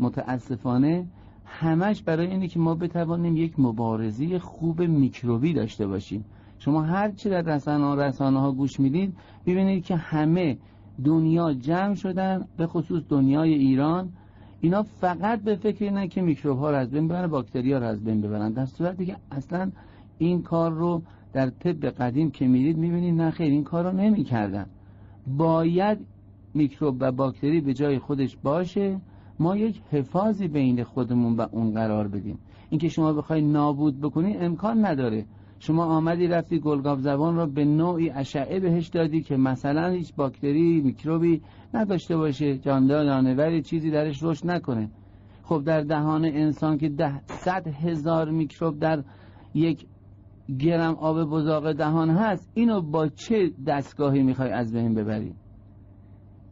متاسفانه 0.00 1.06
همش 1.44 2.02
برای 2.02 2.26
اینه 2.26 2.48
که 2.48 2.58
ما 2.58 2.74
بتوانیم 2.74 3.36
یک 3.36 3.60
مبارزه 3.60 4.38
خوب 4.38 4.82
میکروبی 4.82 5.52
داشته 5.52 5.86
باشیم. 5.86 6.24
شما 6.58 6.82
هر 6.82 7.10
چی 7.10 7.30
در 7.30 7.42
رسانه 7.42 7.84
ها, 7.84 7.94
رسانه 7.94 8.40
ها 8.40 8.52
گوش 8.52 8.80
می‌دید 8.80 9.14
ببینید 9.46 9.84
که 9.84 9.96
همه 9.96 10.58
دنیا 11.04 11.54
جمع 11.54 11.94
شدن 11.94 12.44
به 12.56 12.66
خصوص 12.66 13.02
دنیای 13.08 13.54
ایران. 13.54 14.08
اینا 14.60 14.82
فقط 14.82 15.40
به 15.40 15.56
فکر 15.56 15.84
اینه 15.84 16.08
که 16.08 16.22
میکروب 16.22 16.58
ها 16.58 16.70
رو 16.70 16.76
از 16.76 16.90
بین 16.90 17.08
ببرن 17.08 17.26
باکتری 17.26 17.72
ها 17.72 17.78
رو 17.78 17.86
از 17.86 18.04
بین 18.04 18.20
ببرن. 18.20 18.52
در 18.52 18.66
صورتی 18.66 19.06
که 19.06 19.16
اصلا 19.30 19.70
این 20.18 20.42
کار 20.42 20.72
رو 20.72 21.02
در 21.32 21.50
طب 21.50 21.84
قدیم 21.84 22.30
که 22.30 22.46
می‌دید 22.46 22.76
می‌بینید 22.76 23.14
نه 23.14 23.30
خیر 23.30 23.50
این 23.50 23.64
کار 23.64 23.84
رو 23.84 23.96
نمی‌کردن. 23.96 24.66
باید 25.36 25.98
میکروب 26.54 26.96
و 27.00 27.12
باکتری 27.12 27.60
به 27.60 27.74
جای 27.74 27.98
خودش 27.98 28.36
باشه 28.36 29.00
ما 29.38 29.56
یک 29.56 29.82
حفاظی 29.90 30.48
بین 30.48 30.84
خودمون 30.84 31.36
و 31.36 31.46
اون 31.52 31.74
قرار 31.74 32.08
بدیم. 32.08 32.38
اینکه 32.70 32.88
شما 32.88 33.12
بخوای 33.12 33.42
نابود 33.42 34.00
بکنی 34.00 34.36
امکان 34.36 34.86
نداره. 34.86 35.24
شما 35.58 35.84
آمدی 35.84 36.26
رفتی 36.26 36.58
گلگاب 36.58 37.00
زبان 37.00 37.36
را 37.36 37.46
به 37.46 37.64
نوعی 37.64 38.10
اشعه 38.10 38.60
بهش 38.60 38.88
دادی 38.88 39.22
که 39.22 39.36
مثلا 39.36 39.88
هیچ 39.88 40.14
باکتری 40.14 40.80
میکروبی 40.80 41.42
نداشته 41.74 42.16
باشه 42.16 42.58
جاندار 42.58 43.04
جانوری 43.04 43.62
چیزی 43.62 43.90
درش 43.90 44.22
رشد 44.22 44.50
نکنه. 44.50 44.90
خب 45.42 45.62
در 45.64 45.80
دهان 45.80 46.24
انسان 46.24 46.78
که 46.78 46.88
ده 46.88 47.26
صد 47.26 47.66
هزار 47.66 48.30
میکروب 48.30 48.78
در 48.78 49.02
یک 49.54 49.86
گرم 50.58 50.94
آب 50.94 51.24
بزاق 51.24 51.72
دهان 51.72 52.10
هست 52.10 52.50
اینو 52.54 52.80
با 52.80 53.08
چه 53.08 53.50
دستگاهی 53.66 54.22
می‌خوای 54.22 54.50
از 54.50 54.72
بین 54.72 54.94
ببری؟ 54.94 55.34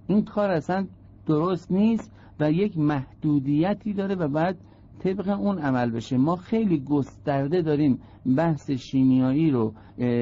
این 0.06 0.24
کار 0.24 0.50
اصلا 0.50 0.86
درست 1.26 1.72
نیست 1.72 2.12
و 2.40 2.52
یک 2.52 2.78
محدودیتی 2.78 3.92
داره 3.92 4.14
و 4.14 4.28
بعد 4.28 4.56
طبق 4.98 5.28
اون 5.28 5.58
عمل 5.58 5.90
بشه. 5.90 6.16
ما 6.16 6.36
خیلی 6.36 6.80
گسترده 6.80 7.62
داریم 7.62 7.98
بحث 8.36 8.70
شیمیایی 8.70 9.50
رو 9.50 9.72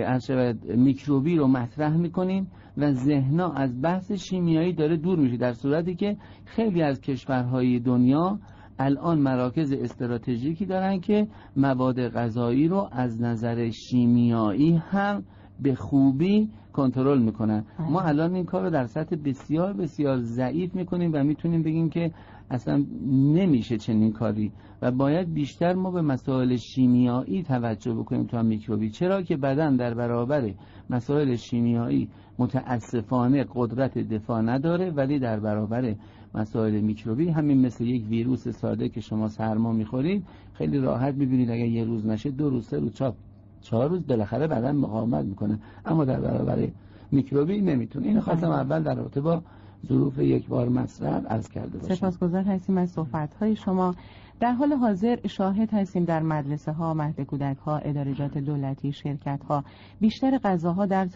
از 0.07 0.31
میکروبی 0.77 1.37
رو 1.37 1.47
مطرح 1.47 1.97
می‌کنیم 1.97 2.47
و 2.77 2.93
ذهنا 2.93 3.53
از 3.53 3.83
بحث 3.83 4.13
شیمیایی 4.13 4.73
داره 4.73 4.97
دور 4.97 5.19
میشه 5.19 5.37
در 5.37 5.53
صورتی 5.53 5.95
که 5.95 6.17
خیلی 6.45 6.83
از 6.83 7.01
کشورهای 7.01 7.81
دنیا 7.81 8.39
الان 8.79 9.19
مراکز 9.19 9.73
استراتژیکی 9.73 10.67
دارن 10.67 11.01
که 11.01 11.27
مواد 11.57 12.09
غذایی 12.09 12.69
رو 12.69 12.89
از 12.93 13.23
نظر 13.23 13.71
شیمیایی 13.71 14.77
هم 14.77 15.25
به 15.63 15.75
خوبی 15.75 16.51
کنترل 16.73 17.23
می‌کنن 17.23 17.65
ما. 17.91 18.01
الان 18.01 18.35
این 18.35 18.45
کار 18.45 18.63
رو 18.63 18.71
در 18.71 18.87
سطح 18.87 19.17
بسیار 19.25 19.73
بسیار 19.73 20.19
ضعیف 20.19 20.75
می‌کنیم 20.75 21.11
و 21.15 21.25
می‌تونیم 21.25 21.63
بگیم 21.63 21.91
که 21.91 22.13
اصلا 22.51 22.85
نمیشه 23.07 23.77
چنین 23.77 24.13
کاری 24.13 24.53
و 24.85 24.91
باید 24.91 25.35
بیشتر 25.35 25.75
ما 25.75 25.91
به 25.91 26.03
مسائل 26.03 26.57
شیمیایی 26.57 27.43
توجه 27.43 27.95
بکنیم 27.95 28.27
تا 28.27 28.43
میکروبی 28.43 28.91
چرا 28.91 29.23
که 29.23 29.37
بدن 29.37 29.77
در 29.77 29.95
برابر 29.95 30.51
مسائل 30.91 31.37
شیمیایی 31.37 32.09
متاسفانه 32.39 33.47
قدرت 33.55 33.99
دفاع 33.99 34.41
نداره 34.41 34.91
ولی 34.91 35.19
در 35.19 35.41
برابر 35.41 35.95
مسائل 36.35 36.81
میکروبی 36.81 37.29
همین 37.29 37.67
مثل 37.67 37.85
یک 37.85 38.09
ویروس 38.09 38.49
ساده 38.49 38.89
که 38.89 39.01
شما 39.01 39.29
سرما 39.29 39.73
می‌خورید 39.73 40.25
خیلی 40.53 40.79
راحت 40.79 41.15
می‌بینید 41.15 41.51
اگر 41.51 41.67
یه 41.67 41.85
روز 41.85 42.07
نشه 42.07 42.31
دو 42.31 42.51
روز 42.51 42.67
سه 42.67 42.79
روز 42.79 42.95
چاپ 42.95 43.15
چهار 43.61 43.89
روز 43.91 44.07
بالاخره 44.07 44.47
بدن 44.47 44.77
مقاومت 44.77 45.25
می‌کنه. 45.25 45.59
اما 45.85 46.05
در 46.05 46.21
برابر 46.21 46.69
میکروبی 47.11 47.61
نمی‌تونه. 47.61 48.07
اینو 48.07 48.21
خواستم 48.21 48.49
بله. 48.49 48.57
اول 48.57 48.83
در 48.83 48.95
رابطه 48.95 49.21
با 49.21 49.43
ظروف 49.89 50.19
یک 50.19 50.49
بار 50.49 50.69
مصرف 50.69 51.23
از 51.29 51.49
کرده 51.49 51.79
باشم. 51.79 51.95
سپاسگزار 51.95 52.43
هستیم 52.43 52.79
از 52.79 52.91
صحبت 52.91 53.35
های 53.35 53.57
شما. 53.57 53.95
در 54.41 54.53
حال 54.53 54.73
حاضر 54.73 55.27
شاهد 55.27 55.75
هستیم 55.75 56.05
در 56.05 56.23
مدرسه 56.23 56.73
ها، 56.73 56.95
مهد 56.95 57.21
کودک 57.21 57.57
ها، 57.57 57.79
ادارجات 57.79 58.39
دولتی، 58.39 58.93
شرکت 58.93 59.45
ها 59.49 59.65
بیشتر 60.01 60.39
غذاها 60.39 60.87
در 60.87 61.09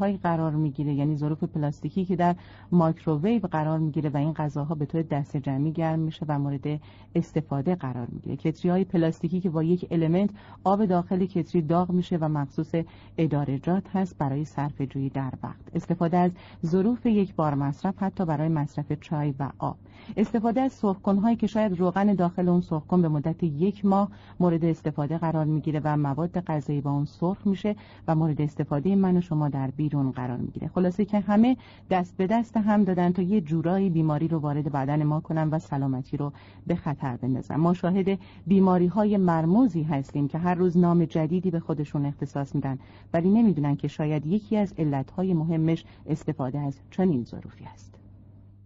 های 0.00 0.16
قرار 0.16 0.52
می‌گیره 0.52 0.94
یعنی 0.94 1.16
ظروف 1.16 1.44
پلاستیکی 1.44 2.04
که 2.04 2.16
در 2.16 2.36
مایکروویو 2.72 3.46
قرار 3.46 3.78
می‌گیره 3.78 4.10
و 4.10 4.16
این 4.16 4.32
غذاها 4.32 4.74
به 4.74 4.86
طور 4.86 5.02
دست 5.02 5.36
جمعی 5.36 5.72
گرم 5.72 5.98
میشه 5.98 6.26
و 6.28 6.38
مورد 6.38 6.80
استفاده 7.14 7.74
قرار 7.74 8.06
می‌گیره. 8.12 8.36
کتری 8.36 8.70
های 8.70 8.84
پلاستیکی 8.84 9.40
که 9.40 9.50
با 9.50 9.62
یک 9.62 9.86
المنت 9.90 10.30
آب 10.64 10.84
داخل 10.84 11.26
کتری 11.26 11.62
داغ 11.62 11.90
میشه 11.90 12.16
و 12.16 12.28
مخصوص 12.28 12.74
ادارجات 13.18 13.96
هست 13.96 14.18
برای 14.18 14.44
صرف 14.44 14.80
جویی 14.80 15.08
در 15.08 15.32
وقت. 15.42 15.74
استفاده 15.74 16.16
از 16.16 16.30
ظروف 16.66 17.06
یک 17.06 17.34
بار 17.34 17.54
مصرف 17.54 17.94
حتی 18.02 18.24
برای 18.24 18.48
مصرف 18.48 18.92
چای 18.92 19.34
و 19.38 19.50
آب. 19.58 19.76
استفاده 20.16 20.60
از 20.60 20.72
سرخکنهایی 20.72 21.36
که 21.36 21.46
شاید 21.46 21.78
روغن 21.80 22.14
داخل 22.14 22.48
اون 22.58 22.62
سرخکن 22.62 23.02
به 23.02 23.08
مدت 23.08 23.42
یک 23.42 23.84
ماه 23.84 24.10
مورد 24.40 24.64
استفاده 24.64 25.18
قرار 25.18 25.44
می‌گیره 25.44 25.80
و 25.84 25.96
مواد 25.96 26.40
غذایی 26.40 26.80
با 26.80 26.90
اون 26.90 27.04
سرخ 27.04 27.46
میشه 27.46 27.76
و 28.08 28.14
مورد 28.14 28.40
استفاده 28.40 28.96
من 28.96 29.16
و 29.16 29.20
شما 29.20 29.48
در 29.48 29.70
بیرون 29.70 30.10
قرار 30.10 30.36
می‌گیره. 30.36 30.68
خلاصه 30.68 31.04
که 31.04 31.20
همه 31.20 31.56
دست 31.90 32.16
به 32.16 32.26
دست 32.26 32.56
هم 32.56 32.84
دادن 32.84 33.12
تا 33.12 33.22
یه 33.22 33.40
جورایی 33.40 33.90
بیماری 33.90 34.28
رو 34.28 34.38
وارد 34.38 34.72
بدن 34.72 35.02
ما 35.02 35.20
کنن 35.20 35.50
و 35.50 35.58
سلامتی 35.58 36.16
رو 36.16 36.32
به 36.66 36.74
خطر 36.74 37.16
بندازن. 37.16 37.56
ما 37.56 37.74
شاهد 37.74 38.18
بیماری 38.46 38.86
های 38.86 39.16
مرموزی 39.16 39.82
هستیم 39.82 40.28
که 40.28 40.38
هر 40.38 40.54
روز 40.54 40.76
نام 40.76 41.04
جدیدی 41.04 41.50
به 41.50 41.60
خودشون 41.60 42.06
اختصاص 42.06 42.54
میدن 42.54 42.78
ولی 43.12 43.30
نمی‌دونن 43.30 43.76
که 43.76 43.88
شاید 43.88 44.26
یکی 44.26 44.56
از 44.56 44.74
علتهای 44.78 45.34
مهمش 45.34 45.84
استفاده 46.06 46.58
از 46.58 46.78
چنین 46.90 47.24
ظروفی 47.24 47.64
است. 47.64 47.94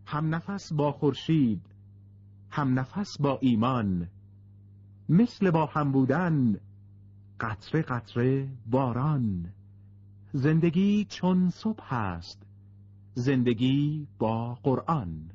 هم 0.07 0.35
نفس 0.35 0.73
با 0.73 0.93
خورشید. 0.93 1.72
هم 2.53 2.79
نفس 2.79 3.21
با 3.21 3.39
ایمان 3.41 4.09
مثل 5.09 5.51
با 5.51 5.67
هم 5.67 5.93
بودن 5.93 6.57
قطره 7.41 7.83
قطره 7.83 8.49
باران. 8.67 9.53
زندگی 10.33 11.07
چون 11.09 11.51
صبح 11.51 11.93
است 11.95 12.47
زندگی 13.15 14.07
با 14.19 14.55
قرآن. 14.55 15.31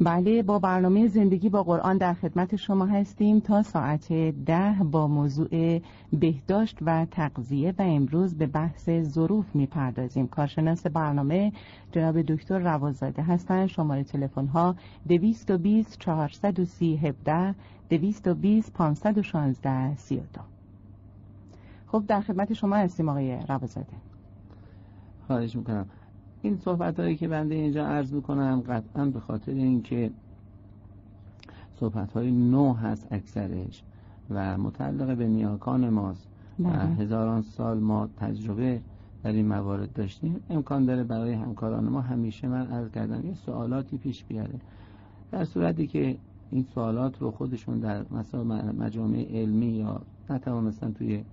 بله 0.00 0.42
با 0.42 0.58
برنامه 0.58 1.06
زندگی 1.06 1.48
با 1.48 1.62
قرآن 1.62 1.96
در 1.98 2.14
خدمت 2.14 2.56
شما 2.56 2.86
هستیم 2.86 3.40
تا 3.40 3.62
ساعت 3.62 4.12
ده 4.46 4.74
با 4.90 5.08
موضوع 5.08 5.80
بهداشت 6.12 6.78
و 6.82 7.06
تغذیه 7.10 7.74
و 7.78 7.82
امروز 7.82 8.34
به 8.34 8.46
بحث 8.46 8.90
ظروف 8.90 9.54
می‌پردازیم. 9.54 10.26
کارشناس 10.26 10.86
برنامه 10.86 11.52
جناب 11.92 12.22
دکتر 12.22 12.58
روازاده 12.58 13.22
هستند 13.22 13.66
شماره 13.66 14.04
تلفن 14.04 14.46
ها 14.46 14.76
220 15.08 15.98
430 15.98 16.96
17 16.96 17.54
220 17.90 18.72
516 18.72 19.96
32 19.96 20.40
خب 21.86 22.04
در 22.06 22.20
خدمت 22.20 22.52
شما 22.52 22.76
هستیم 22.76 23.08
آقای 23.08 23.38
روازاده. 23.48 23.96
خواهش 25.26 25.56
می‌کنم. 25.56 25.86
این 26.42 26.56
صحبت 26.56 27.00
هایی 27.00 27.16
که 27.16 27.28
بنده 27.28 27.54
اینجا 27.54 27.86
عرض 27.86 28.12
می‌کنم 28.12 28.62
قطعا 28.68 29.04
به 29.04 29.20
خاطر 29.20 29.52
اینکه 29.52 30.10
صحبت 31.80 32.12
های 32.12 32.30
نو 32.30 32.72
هست 32.72 33.06
اکثرش 33.10 33.82
و 34.30 34.58
متعلق 34.58 35.16
به 35.16 35.26
نیاکان 35.26 35.88
ماست. 35.88 36.28
و 36.60 36.62
بله. 36.62 36.72
هزاران 36.72 37.42
سال 37.42 37.78
ما 37.78 38.08
تجربه 38.16 38.80
در 39.22 39.32
این 39.32 39.46
موارد 39.48 39.92
داشتیم. 39.92 40.40
امکان 40.50 40.84
داره 40.84 41.04
برای 41.04 41.32
همکاران 41.32 41.84
ما 41.84 42.00
همیشه 42.00 42.48
من 42.48 42.66
عرض 42.66 42.90
کردم 42.90 43.26
یه 43.26 43.34
سوالاتی 43.34 43.98
پیش 43.98 44.24
بیاره. 44.24 44.54
در 45.32 45.44
صورتی 45.44 45.86
که 45.86 46.16
این 46.50 46.66
سوالات 46.74 47.18
رو 47.18 47.30
خودشون 47.30 47.78
در 47.78 48.04
مثلا 48.10 48.44
مجامع 48.72 49.26
علمی 49.30 49.66
یا 49.66 50.00
نتوانستن 50.30 50.92
توی 50.92 51.24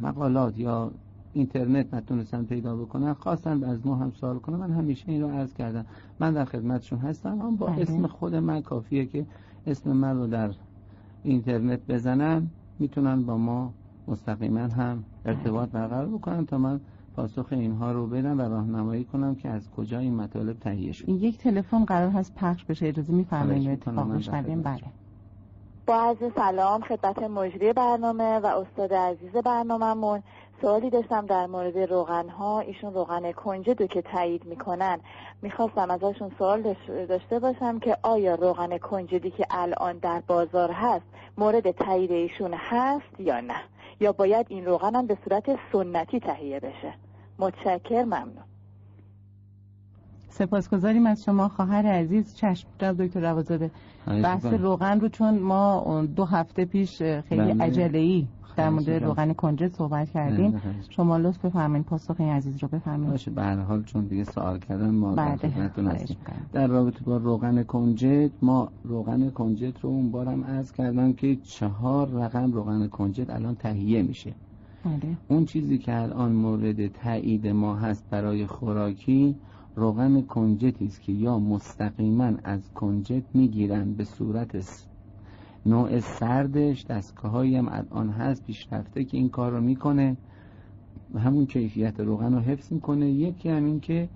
مقالات 0.00 0.58
یا 0.58 0.90
اینترنت 1.36 1.94
نتونستن 1.94 2.44
پیدا 2.44 2.76
بکنن 2.76 3.12
خواستن 3.12 3.64
از 3.64 3.86
ما 3.86 3.96
هم 3.96 4.12
سوال 4.20 4.38
کنن 4.38 4.56
من 4.56 4.70
همیشه 4.70 5.08
این 5.08 5.22
رو 5.22 5.28
عرض 5.28 5.54
کردم. 5.54 5.86
من 6.20 6.32
در 6.32 6.44
خدمتشون 6.44 6.98
هستم 6.98 7.38
هم 7.38 7.56
با 7.56 7.66
بله. 7.66 7.82
اسم 7.82 8.06
خود 8.06 8.34
من 8.34 8.62
کافیه 8.62 9.06
که 9.06 9.26
اسم 9.66 9.92
من 9.92 10.16
رو 10.16 10.26
در 10.26 10.50
اینترنت 11.22 11.80
بزنن 11.88 12.46
می‌تونن 12.78 13.22
با 13.22 13.36
ما 13.36 13.72
مستقیما 14.08 14.60
هم 14.60 15.04
ارتباط 15.24 15.68
برقرار 15.68 16.06
بکنن 16.06 16.46
تا 16.46 16.58
من 16.58 16.80
پاسخ 17.16 17.46
اینها 17.50 17.92
رو 17.92 18.06
بدم 18.06 18.38
و 18.38 18.42
راهنمایی 18.42 19.04
کنم 19.04 19.34
که 19.34 19.48
از 19.48 19.70
کجا 19.70 19.98
این 19.98 20.14
مطالب 20.14 20.58
تهیه 20.58 20.92
شد. 20.92 21.08
یک 21.08 21.38
تلفن 21.38 21.84
قرار 21.84 22.10
هست 22.10 22.34
پخش 22.34 22.64
بشه 22.64 22.86
اجازه 22.86 23.12
میفرمایید؟ 23.12 23.68
اتفاق 23.68 24.12
بله. 24.62 24.80
با 25.86 25.94
عرض 25.94 26.32
سلام 26.36 26.80
خدمت 26.80 27.18
مجری 27.18 27.72
برنامه 27.72 28.38
و 28.38 28.46
استاد 28.46 28.92
عزیز 28.92 29.32
برنامهمون. 29.44 30.22
سوالی 30.60 30.90
داشتم 30.90 31.26
در 31.26 31.46
مورد 31.46 31.78
روغن 31.78 32.28
ها 32.28 32.60
ایشون 32.60 32.94
روغن 32.94 33.32
کنجدو 33.32 33.86
که 33.86 34.02
تایید 34.02 34.44
می‌کنن. 34.44 35.00
می‌خواستم 35.42 35.90
ازشون 35.90 36.32
سوال 36.38 36.74
داشته 37.08 37.38
باشم 37.38 37.78
که 37.78 37.96
آیا 38.02 38.34
روغن 38.34 38.78
کنجدی 38.78 39.30
که 39.30 39.46
الان 39.50 39.98
در 39.98 40.22
بازار 40.26 40.70
هست 40.72 41.04
مورد 41.38 41.70
تایید 41.70 42.12
ایشون 42.12 42.54
هست 42.54 43.20
یا 43.20 43.40
نه؟ 43.40 43.60
یا 44.00 44.12
باید 44.12 44.46
این 44.48 44.64
روغن 44.64 44.94
هم 44.94 45.06
به 45.06 45.18
صورت 45.24 45.44
سنتی 45.72 46.20
تهیه 46.20 46.60
بشه؟ 46.60 46.94
متشکر 47.38 48.02
ممنون. 48.02 48.44
سپاسگزاریم 50.28 51.06
از 51.06 51.24
شما 51.24 51.48
خواهر 51.48 51.86
عزیز. 51.86 52.36
چشم 52.36 52.68
جناب 52.78 53.06
دکتر 53.06 53.20
روازاده 53.20 53.70
بحث 54.06 54.46
روغن 54.46 55.00
رو 55.00 55.08
چون 55.08 55.38
ما 55.38 56.04
دو 56.16 56.24
هفته 56.24 56.64
پیش 56.64 57.02
خیلی. 57.02 57.62
عجله 57.62 57.98
ای 57.98 58.26
در 58.56 58.70
مورد 58.70 58.90
روغن 58.90 59.32
کنجد 59.32 59.74
صحبت 59.74 60.10
کردیم. 60.10 60.60
شما 60.90 61.16
لطف 61.16 61.44
بفرمایید 61.44 61.86
پاسخ 61.86 62.16
این 62.18 62.28
عزیز 62.28 62.62
رو 62.62 62.68
بفرمایید. 62.68 63.10
باشه 63.10 63.30
به 63.30 63.42
هر 63.42 63.56
حال 63.56 63.82
چون 63.82 64.04
دیگه 64.04 64.24
سوال 64.24 64.58
کردن 64.58 64.90
ما 64.90 65.14
در 65.14 65.36
بله، 65.36 65.36
خدمتتون 65.36 65.86
هستیم. 65.86 66.16
در 66.52 66.66
رابطه 66.66 67.04
با 67.04 67.16
روغن 67.16 67.62
کنجد 67.62 68.30
ما 68.42 68.68
روغن 68.84 69.30
کنجد 69.30 69.78
رو 69.82 69.90
اون 69.90 70.10
بارم 70.10 70.44
عرض 70.44 70.72
کردم 70.72 71.12
که 71.12 71.36
چهار 71.36 72.08
رقم 72.08 72.52
روغن 72.52 72.88
کنجد 72.88 73.30
الان 73.30 73.54
تهیه 73.54 74.02
میشه. 74.02 74.34
بله. 74.84 75.16
اون 75.28 75.44
چیزی 75.44 75.78
که 75.78 76.02
الان 76.02 76.32
مورد 76.32 76.86
تایید 76.86 77.46
ما 77.46 77.76
هست 77.76 78.04
برای 78.10 78.46
خوراکی 78.46 79.36
روغن 79.76 80.22
کنجدی 80.22 80.86
است 80.86 81.02
که 81.02 81.12
یا 81.12 81.38
مستقیما 81.38 82.32
از 82.44 82.60
کنجد 82.74 83.22
می‌گیرن 83.34 83.92
به 83.92 84.04
صورت 84.04 84.54
نوع 85.66 86.00
سردش 86.00 86.86
دستگاه 86.86 87.46
هم 87.46 87.68
الان 87.68 88.08
هست 88.08 88.44
پیشرفته 88.44 89.04
که 89.04 89.16
این 89.16 89.28
کار 89.28 89.52
رو 89.52 89.60
می‌کنه. 89.60 90.16
و 91.14 91.18
همون 91.18 91.46
کیفیت 91.46 92.00
روغن 92.00 92.34
رو 92.34 92.40
حفظ 92.40 92.72
می‌کنه. 92.72 93.10
یکی 93.10 93.48
هم 93.48 93.64
این 93.64 93.80
که 93.80 94.08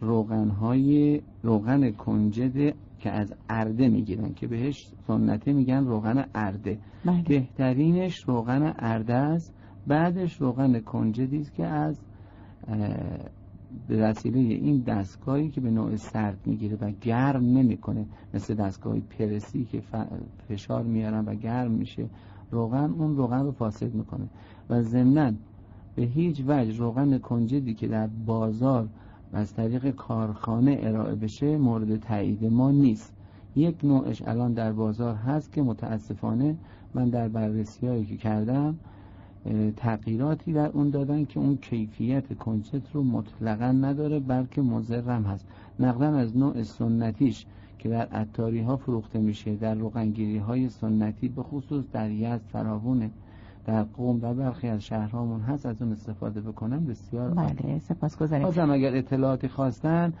روغن 0.00 0.48
های 0.48 1.20
روغن 1.42 1.90
کنجد 1.90 2.74
که 2.98 3.10
از 3.10 3.34
ارده 3.48 3.88
می‌گیرن 3.88 4.34
که 4.34 4.46
بهش 4.46 4.92
سنتی 5.06 5.52
میگن 5.52 5.84
روغن 5.84 6.24
ارده. 6.34 6.78
بله. 7.04 7.22
بهترینش 7.22 8.24
روغن 8.28 8.74
ارده 8.78 9.14
است. 9.14 9.54
بعدش 9.86 10.40
روغن 10.40 10.80
کنجدی 10.80 11.40
است 11.40 11.54
که 11.54 11.66
از 11.66 12.00
به 13.88 14.02
وسیله 14.02 14.38
این 14.38 14.80
دستگاهی 14.80 15.48
که 15.48 15.60
به 15.60 15.70
نوع 15.70 15.96
سرد 15.96 16.38
می‌گیره 16.46 16.76
و 16.80 16.90
گرم 17.00 17.44
نمی‌کنه. 17.44 18.06
مثل 18.34 18.54
دستگاه 18.54 19.00
پرسی 19.00 19.64
که 19.64 19.82
فشار 20.48 20.82
میارن 20.82 21.24
و 21.24 21.34
گرم 21.34 21.70
میشه 21.70 22.06
روغن 22.50 22.94
اون 22.98 23.16
روغن 23.16 23.42
رو 23.42 23.52
فاسد 23.52 23.94
می‌کنه. 23.94 24.28
و 24.70 24.82
ضمنا 24.82 25.32
به 25.96 26.02
هیچ 26.02 26.42
وجه 26.46 26.78
روغن 26.78 27.18
کنجدی 27.18 27.74
که 27.74 27.88
در 27.88 28.06
بازار 28.26 28.88
و 29.32 29.36
از 29.36 29.54
طریق 29.54 29.90
کارخانه 29.90 30.78
ارائه 30.80 31.14
بشه 31.14 31.56
مورد 31.56 31.96
تایید 31.96 32.44
ما 32.44 32.70
نیست. 32.70 33.14
یک 33.56 33.84
نوعش 33.84 34.22
الان 34.22 34.52
در 34.52 34.72
بازار 34.72 35.14
هست 35.14 35.52
که 35.52 35.62
متاسفانه 35.62 36.56
من 36.94 37.08
در 37.08 37.28
بررسی 37.28 37.86
هایی 37.86 38.04
که 38.04 38.16
کردم 38.16 38.78
تغییراتی 39.76 40.52
در 40.52 40.68
اون 40.68 40.90
دادن 40.90 41.24
که 41.24 41.40
اون 41.40 41.56
کیفیت 41.56 42.38
کنجد 42.38 42.82
رو 42.92 43.02
مطلقا 43.02 43.72
نداره 43.72 44.20
بلکه 44.20 44.62
مضرم 44.62 45.22
هست. 45.22 45.46
نقلا 45.80 46.16
از 46.16 46.36
نوع 46.36 46.62
سنتیش 46.62 47.46
که 47.78 47.88
در 47.88 48.06
عطاری 48.06 48.60
ها 48.60 48.76
فروخته 48.76 49.18
میشه 49.18 49.56
در 49.56 49.74
روغنگیری 49.74 50.38
های 50.38 50.68
سنتی 50.68 51.28
به 51.28 51.42
خصوص 51.42 51.84
در 51.92 52.10
یزد 52.10 52.40
فراوونه 52.52 53.10
در 53.66 53.82
قوم 53.82 54.18
و 54.22 54.34
برخی 54.34 54.68
از 54.68 54.84
شهرهامون 54.84 55.40
هست 55.40 55.66
از 55.66 55.82
اون 55.82 55.92
استفاده 55.92 56.40
بکنم. 56.40 56.84
بسیار. 56.86 57.30
بله 57.30 57.78
سپاسگزاریم. 57.78 58.44
بازم 58.44 58.70
اگر 58.70 58.96
اطلاعاتی 58.96 59.48
خواستن 59.48 60.12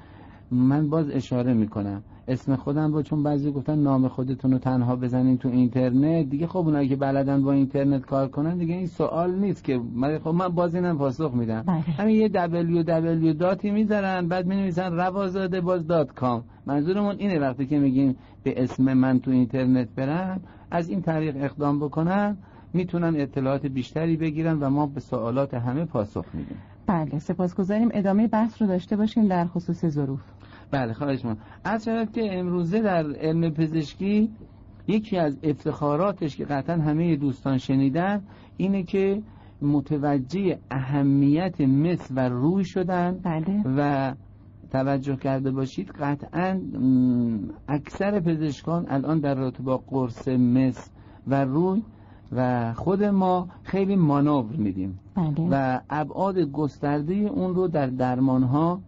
من 0.50 0.90
باز 0.90 1.10
اشاره 1.10 1.54
می‌کنم. 1.54 2.02
اسم 2.28 2.56
خودم 2.56 2.92
رو 2.92 3.02
چون 3.02 3.22
بعضی 3.22 3.50
گفتن 3.50 3.78
نام 3.78 4.08
خودتون 4.08 4.52
رو 4.52 4.58
تنها 4.58 4.96
بزنین 4.96 5.38
تو 5.38 5.48
اینترنت 5.48 6.30
دیگه 6.30 6.46
خب 6.46 6.56
اونایی 6.56 6.88
که 6.88 6.96
بلدن 6.96 7.42
با 7.42 7.52
اینترنت 7.52 8.06
کار 8.06 8.28
کنن 8.28 8.58
دیگه 8.58 8.74
این 8.74 8.86
سوال 8.86 9.34
نیست 9.34 9.64
که 9.64 9.80
من 9.94 10.18
خب 10.18 10.28
من 10.28 10.48
باز 10.48 10.74
اینم 10.74 10.98
پاسخ 10.98 11.34
میدم. 11.34 11.62
بله. 11.62 11.80
همین 11.80 12.16
یه 12.16 12.28
www 12.28 13.36
داتی 13.38 13.70
می‌ذارن 13.70 14.28
بعد 14.28 14.46
می 14.46 14.56
نویسن 14.56 14.92
روازاده 14.92 15.60
باز 15.60 15.86
دات 15.86 16.12
کام. 16.12 16.44
منظورمون 16.66 17.16
اینه 17.18 17.38
وقتی 17.38 17.66
که 17.66 17.78
میگیم 17.78 18.16
به 18.42 18.62
اسم 18.62 18.94
من 18.94 19.20
تو 19.20 19.30
اینترنت 19.30 19.88
برن 19.96 20.40
از 20.70 20.88
این 20.88 21.02
طریق 21.02 21.36
اقدام 21.36 21.80
بکنن 21.80 22.36
می‌تونن 22.72 23.16
اطلاعات 23.16 23.66
بیشتری 23.66 24.16
بگیرن 24.16 24.58
و 24.60 24.70
ما 24.70 24.86
به 24.86 25.00
سوالات 25.00 25.54
همه 25.54 25.84
پاسخ 25.84 26.24
میدیم. 26.34 26.56
بله 26.86 27.18
سپاسگزاریم. 27.18 27.88
ادامه 27.92 28.28
بحث 28.28 28.62
رو 28.62 28.68
داشته 28.68 28.96
باشیم 28.96 29.28
در 29.28 29.46
خصوص 29.46 29.86
ظروف. 29.86 30.20
بله 30.70 30.92
خواهش 30.92 31.24
من 31.24 31.36
از 31.64 31.84
شود 31.84 32.12
که 32.12 32.38
امروزه 32.38 32.80
در 32.80 33.12
علم 33.12 33.50
پزشکی 33.50 34.30
یکی 34.86 35.18
از 35.18 35.38
افتخاراتش 35.42 36.36
که 36.36 36.44
قطعا 36.44 36.76
همه 36.76 37.16
دوستان 37.16 37.58
شنیدن 37.58 38.22
اینه 38.56 38.82
که 38.82 39.22
متوجه 39.62 40.58
اهمیت 40.70 41.60
مس 41.60 42.08
و 42.10 42.28
روی 42.28 42.64
شدن 42.64 43.20
بله. 43.22 43.62
و 43.76 44.14
توجه 44.70 45.16
کرده 45.16 45.50
باشید 45.50 45.90
قطعا 45.90 46.60
اکثر 47.68 48.20
پزشکان 48.20 48.86
الان 48.88 49.20
در 49.20 49.34
رابطه 49.34 49.62
با 49.62 49.76
قرص 49.76 50.28
مس 50.28 50.90
و 51.26 51.44
روی 51.44 51.82
و 52.32 52.72
خود 52.74 53.04
ما 53.04 53.48
خیلی 53.62 53.96
مانور 53.96 54.56
میدیم. 54.56 54.98
بله. 55.14 55.48
و 55.50 55.80
ابعاد 55.90 56.38
گسترده 56.38 57.14
اون 57.14 57.54
رو 57.54 57.68
در 57.68 57.86
درمان 57.86 58.42
ها 58.42 58.80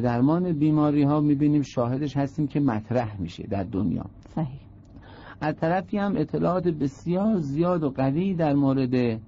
درمان 0.00 0.52
بیماری 0.52 1.02
ها 1.02 1.20
می‌بینیم. 1.20 1.62
شاهدش 1.62 2.16
هستیم 2.16 2.46
که 2.46 2.60
مطرح 2.60 3.20
میشه 3.20 3.46
در 3.46 3.62
دنیا. 3.62 4.04
صحیح. 4.34 4.60
از 5.40 5.54
طرفی 5.56 5.98
هم 5.98 6.16
اطلاعات 6.16 6.68
بسیار 6.68 7.38
زیاد 7.38 7.82
و 7.82 7.90
قوی 7.90 8.34
در 8.34 8.54
مورد 8.54 9.20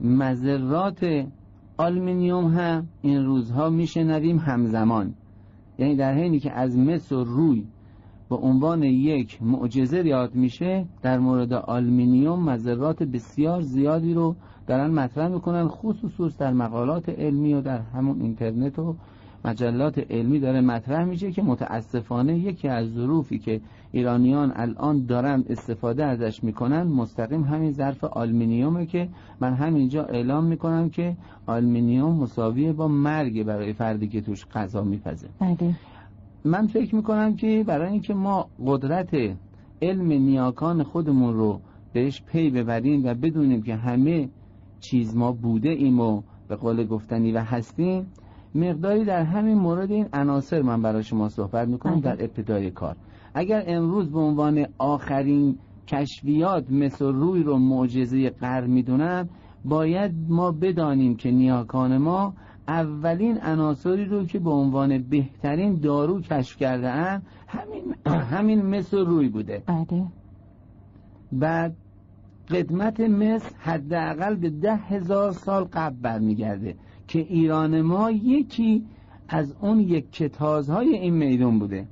مذرات 0.00 1.26
آلمینیوم 1.76 2.46
هم 2.46 2.86
این 3.02 3.24
روزها 3.24 3.70
میشنویم 3.70 4.38
همزمان. 4.38 5.14
یعنی 5.78 5.96
در 5.96 6.14
حینی 6.14 6.40
که 6.40 6.52
از 6.52 6.78
مس 6.78 7.12
و 7.12 7.24
روی 7.24 7.64
به 8.30 8.36
عنوان 8.36 8.82
یک 8.82 9.42
معجزه 9.42 10.06
یاد 10.06 10.34
میشه 10.34 10.84
در 11.02 11.18
مورد 11.18 11.52
آلمینیوم 11.52 12.50
مضرات 12.50 13.02
بسیار 13.02 13.60
زیادی 13.60 14.14
رو 14.14 14.36
دارن 14.66 14.90
مطرح 14.90 15.28
می‌کنن 15.28 15.68
خصوص 15.68 16.38
در 16.38 16.52
مقالات 16.52 17.08
علمی 17.08 17.54
و 17.54 17.60
در 17.60 17.78
همون 17.78 18.20
اینترنت 18.20 18.78
و 18.78 18.94
مجلات 19.44 19.98
علمی 20.10 20.40
داره 20.40 20.60
مطرح 20.60 21.04
میشه 21.04 21.32
که 21.32 21.42
متاسفانه 21.42 22.38
یکی 22.38 22.68
از 22.68 22.88
ظروفی 22.88 23.38
که 23.38 23.60
ایرانیان 23.92 24.52
الان 24.56 25.06
دارن 25.06 25.44
استفاده 25.48 26.04
ازش 26.04 26.44
می‌کنن 26.44 26.82
مستقیم 26.82 27.44
همین 27.44 27.72
ظرف 27.72 28.04
آلمینیومه 28.04 28.86
که 28.86 29.08
من 29.40 29.54
همینجا 29.54 30.04
اعلام 30.04 30.44
می‌کنم 30.44 30.90
که 30.90 31.16
آلمینیوم 31.46 32.16
مساویه 32.16 32.72
با 32.72 32.88
مرگ 32.88 33.42
برای 33.42 33.72
فردی 33.72 34.08
که 34.08 34.20
توش 34.20 34.46
غذا 34.46 34.82
میپزه. 34.82 35.28
بله. 35.40 35.74
من 36.46 36.66
فکر 36.66 36.94
می‌کنم 36.94 37.36
که 37.36 37.64
برای 37.66 37.92
اینکه 37.92 38.14
ما 38.14 38.48
قدرت 38.66 39.14
علم 39.82 40.12
نیاکان 40.12 40.82
خودمون 40.82 41.34
رو 41.34 41.60
بهش 41.92 42.22
پی 42.22 42.50
ببریم 42.50 43.06
و 43.06 43.14
بدونیم 43.14 43.62
که 43.62 43.74
همه 43.74 44.28
چیز 44.80 45.16
ما 45.16 45.32
بوده 45.32 45.68
ایم 45.68 46.00
و 46.00 46.22
به 46.48 46.56
قول 46.56 46.86
گفتنی 46.86 47.32
و 47.32 47.38
هستیم 47.38 48.06
مقداری 48.54 49.04
در 49.04 49.22
همین 49.22 49.58
مورد 49.58 49.90
این 49.90 50.06
عناصر 50.12 50.62
من 50.62 50.82
برای 50.82 51.02
شما 51.02 51.28
صحبت 51.28 51.68
می‌کنم 51.68 52.00
بله. 52.00 52.16
در 52.16 52.24
ابتدای 52.24 52.70
کار 52.70 52.96
اگر 53.34 53.64
امروز 53.66 54.10
به 54.10 54.18
عنوان 54.18 54.66
آخرین 54.78 55.58
کشفیات 55.86 56.70
مثل 56.70 57.04
روی 57.04 57.42
رو 57.42 57.58
معجزه 57.58 58.30
قرن 58.30 58.70
می‌دونن 58.70 59.28
باید 59.64 60.12
ما 60.28 60.52
بدانیم 60.52 61.16
که 61.16 61.30
نیاکان 61.30 61.98
ما 61.98 62.34
اولین 62.68 63.38
عناصری 63.42 64.04
رو 64.04 64.24
که 64.24 64.38
به 64.38 64.50
عنوان 64.50 65.02
بهترین 65.02 65.74
دارو 65.74 66.20
کشف 66.20 66.56
کرده 66.56 66.90
همین 67.46 67.94
همین 68.06 68.66
مثل 68.66 68.98
روی 68.98 69.28
بوده. 69.28 69.62
بله. 69.66 70.06
بعد 71.32 71.76
قدمت 72.50 73.00
مصر 73.00 73.56
حداقل 73.58 74.34
به 74.36 74.50
ده 74.50 74.76
هزار 74.76 75.32
سال 75.32 75.64
قبل 75.64 75.96
برمیگرده 76.02 76.74
که 77.08 77.18
ایران 77.18 77.80
ما 77.80 78.10
یکی 78.10 78.86
از 79.28 79.56
اون 79.60 79.80
یک 79.80 80.12
کتازهای 80.12 80.88
این 80.88 81.14
میدون 81.14 81.58
بوده. 81.58 81.86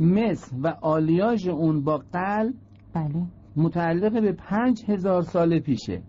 مصر 0.00 0.56
و 0.62 0.68
آلیاژ 0.80 1.48
اون 1.48 1.84
با 1.84 2.02
قلب 2.12 2.54
بله. 2.94 3.26
متعلق 3.56 4.22
به 4.22 4.32
پنج 4.32 4.84
هزار 4.88 5.22
سال 5.22 5.58
پیشه. 5.58 6.02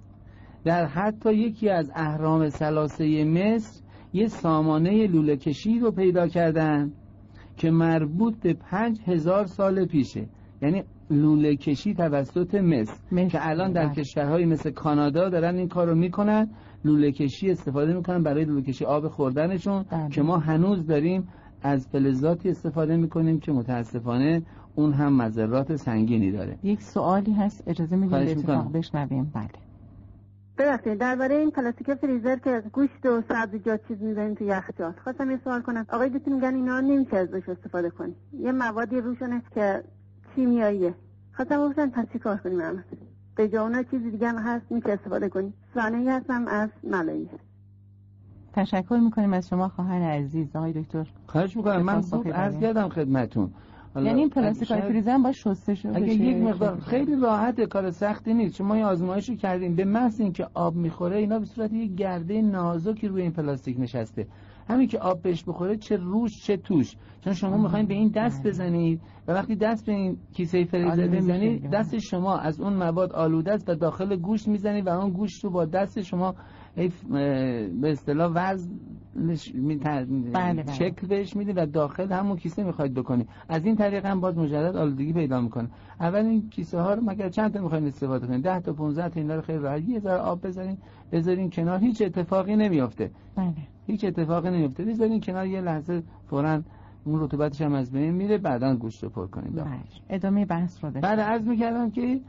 در 0.64 0.86
حتی 0.86 1.34
یکی 1.34 1.70
از 1.70 1.92
اهرام 1.96 2.50
سلاسه 2.50 3.24
مصر 3.24 3.82
یه 4.14 4.28
سامانه 4.28 5.08
لوله 5.08 5.38
کشی 5.38 5.80
رو 5.80 5.92
پیدا 5.92 6.28
کردن 6.28 6.92
که 7.58 7.72
مربوط 7.72 8.36
به 8.42 8.54
پنج 8.54 9.00
هزار 9.06 9.46
سال 9.46 9.86
پیشه 9.86 10.26
یعنی 10.62 10.84
لوله 11.10 11.56
کشی 11.56 11.94
توسط 11.94 12.56
مصر 12.56 12.94
مصر. 13.12 13.28
که 13.28 13.50
الان 13.50 13.72
در 13.72 13.86
بله. 13.86 13.96
کشورهای 13.96 14.46
مثل 14.46 14.72
کانادا 14.72 15.30
دارن 15.30 15.56
این 15.56 15.68
کار 15.68 15.88
رو 15.88 15.96
می‌کنن 15.96 16.50
لوله 16.86 17.12
کشی 17.12 17.52
استفاده 17.52 17.94
می‌کنن 17.94 18.24
برای 18.24 18.46
لوله 18.46 18.62
کشی 18.62 18.86
آب 18.86 19.08
خوردنشون 19.08 19.86
بله. 19.92 20.10
که 20.10 20.22
ما 20.22 20.38
هنوز 20.38 20.88
داریم 20.88 21.28
از 21.62 21.88
فلزاتی 21.88 22.50
استفاده 22.50 22.98
می‌کنیم 22.98 23.40
که 23.40 23.52
متاسفانه 23.52 24.42
اون 24.76 24.94
هم 24.94 25.22
مذرات 25.22 25.76
سنگینی 25.76 26.32
داره 26.32 26.58
یک 26.64 26.82
سوالی 26.82 27.34
هست 27.34 27.64
اجازه 27.68 27.96
می‌دید 27.96 28.14
اتفاق. 28.14 28.72
بشنویم 28.72 29.32
بله 29.36 29.69
ببخشید 30.60 30.98
درباره 30.98 31.36
این 31.36 31.52
پلاستیک 31.52 31.94
فریزر 31.94 32.36
که 32.36 32.50
از 32.50 32.64
گوشت 32.64 33.06
و 33.06 33.22
سبزیجات 33.30 33.88
چیز 33.88 34.02
می‌ذاریم 34.02 34.34
تو 34.34 34.44
یخچال 34.44 34.94
خواستم 35.04 35.32
یه 35.32 35.40
سوال 35.44 35.62
کنم. 35.62 35.86
آقای 35.90 36.10
دکتر 36.10 36.32
میگن 36.32 36.56
اینا 36.56 36.80
نمیشه 36.80 37.18
ازش 37.18 37.50
استفاده 37.50 37.90
کنی. 37.90 38.16
یه 38.40 38.52
موادی 38.52 39.02
روشونه 39.02 39.42
که 39.56 39.84
کیمیاییه. 40.36 40.94
خواستم 41.34 41.70
بپرسم 41.70 41.90
پس 41.90 42.06
چی 42.14 42.20
کار 42.20 42.38
کنیم 42.38 42.62
احمد 42.62 42.84
به 43.36 43.48
جا 43.50 43.64
اونا 43.64 43.84
چیزی 43.84 44.12
دیگه 44.12 44.28
هم 44.28 44.38
هست 44.38 44.72
میشه 44.72 44.92
استفاده 44.92 45.30
کنی. 45.30 45.54
سانهی 45.74 46.10
هستم 46.10 46.48
از 46.48 46.70
ملایی. 46.84 47.30
تشکر 48.54 49.00
می‌کنیم 49.04 49.34
از 49.34 49.50
شما 49.50 49.68
خواهر 49.68 50.02
عزیز. 50.02 50.56
آقای 50.56 50.74
دکتر. 50.74 51.08
خواهش 51.28 51.58
می‌کنم. 51.58 51.82
من 51.82 52.02
زود 52.02 52.28
عرض 52.28 52.56
بله. 52.56 52.62
کردم 52.68 52.90
خدمتون. 52.90 53.54
یعنی 53.96 54.20
این 54.20 54.30
پلاستیک 54.30 54.72
های 54.72 54.82
فریزر 54.82 55.12
هم 55.12 55.24
باید 55.24 55.36
شسته 55.36 55.78
اگه؟ 55.94 56.14
یک 56.14 56.38
مقدار 56.38 56.80
خیلی 56.80 57.16
راحته 57.16 57.66
کار 57.66 57.92
سختی 57.92 58.34
نیست 58.34 58.56
شما 58.56 58.78
یه 58.78 58.86
آزمایش 58.86 59.30
رو 59.30 59.36
کردیم 59.36 59.76
به 59.76 59.86
محض 59.86 60.22
اینکه 60.22 60.48
آب 60.54 60.76
می‌خوره 60.76 61.18
اینا 61.18 61.40
به 61.40 61.46
صورت 61.46 61.74
یک 61.74 61.96
گرده 61.96 62.42
نازکی 62.42 63.08
روی 63.08 63.22
این 63.22 63.32
پلاستیک 63.32 63.80
نشسته 63.80 64.28
همین 64.70 64.88
که 64.88 65.00
آب 65.00 65.22
بهش 65.22 65.44
بخوره 65.48 65.78
چه 65.78 65.96
روش 65.96 66.44
چه 66.44 66.58
توش 66.58 66.96
چون 67.22 67.34
شما 67.34 67.58
می‌خواین 67.58 67.86
به 67.86 67.94
این 67.94 68.12
دست 68.16 68.44
بله. 68.44 68.52
بزنید 68.52 69.02
و 69.28 69.32
وقتی 69.32 69.56
دست 69.56 69.86
به 69.86 69.92
این 69.92 70.18
کیسه 70.34 70.64
فریزر 70.64 71.08
دیگه. 71.08 71.70
دست 71.70 71.98
شما 71.98 72.38
از 72.38 72.62
اون 72.62 72.74
مواد 72.74 73.14
آلوده 73.14 73.52
است 73.52 73.70
و 73.70 73.76
داخل 73.76 74.16
گوشت 74.16 74.48
می‌زنید 74.48 74.88
و 74.88 74.90
اون 74.90 75.12
گوشت 75.12 75.44
رو 75.44 75.50
با 75.50 75.66
دست 75.66 76.02
شما 76.02 76.36
به 77.82 77.92
اصطلاح 77.92 78.34
ت- 79.78 80.06
بله، 80.34 80.64
بله. 80.64 80.74
شکل 80.74 81.08
بهش 81.08 81.36
میده 81.36 81.54
و 81.56 81.66
داخل 81.66 82.12
همون 82.12 82.38
کیسه 82.38 82.64
می‌خواید 82.64 82.94
بکنید 82.94 83.30
از 83.50 83.66
این 83.66 83.76
طریق 83.76 84.06
هم 84.06 84.22
باز 84.22 84.38
مجدد 84.38 84.76
آلودگی 84.76 85.14
پیدا 85.14 85.42
می‌کنه. 85.42 85.70
اول 86.00 86.26
این 86.26 86.50
کیسه 86.50 86.80
ها 86.80 86.94
رو 86.94 87.02
مگر 87.06 87.30
چند 87.30 87.54
تا 87.54 87.62
می‌خواین 87.62 87.88
استفاده 87.88 88.28
کنید 88.28 88.44
10 88.44 88.60
تا 88.60 88.74
15 88.74 89.10
تا 89.10 89.20
اینا 89.20 89.36
رو 89.36 89.42
خیلی 89.42 89.60
راحت 89.60 89.90
یه 89.90 90.00
ذره 90.00 90.18
آب 90.18 90.48
بذارین 90.48 90.78
بذارین 91.12 91.50
کنار. 91.50 91.80
هیچ 91.80 92.02
اتفاقی 92.02 92.56
نمیافته. 92.56 93.12
بله. 93.36 93.54
هیچ 93.88 94.06
اتفاقی 94.06 94.50
نمیافته. 94.50 94.86
بذارین 94.86 95.22
کنار 95.22 95.48
یه 95.48 95.62
لحظه 95.62 96.04
فورا 96.30 96.62
اون 97.04 97.22
رطوبتش 97.24 97.62
هم 97.62 97.74
از 97.74 97.92
بین 97.92 98.12
میره 98.12 98.38
بعدا 98.38 98.76
گوشت 98.76 99.04
رو 99.04 99.10
پر 99.10 99.28
کنید 99.28 99.56
بله. 99.56 99.66
ادامه 100.10 100.46
بحث 100.46 100.84
رو 100.84 100.92
بعد 100.92 101.20
عرض 101.20 101.48
می‌کردم 101.48 101.92
که 101.92 102.20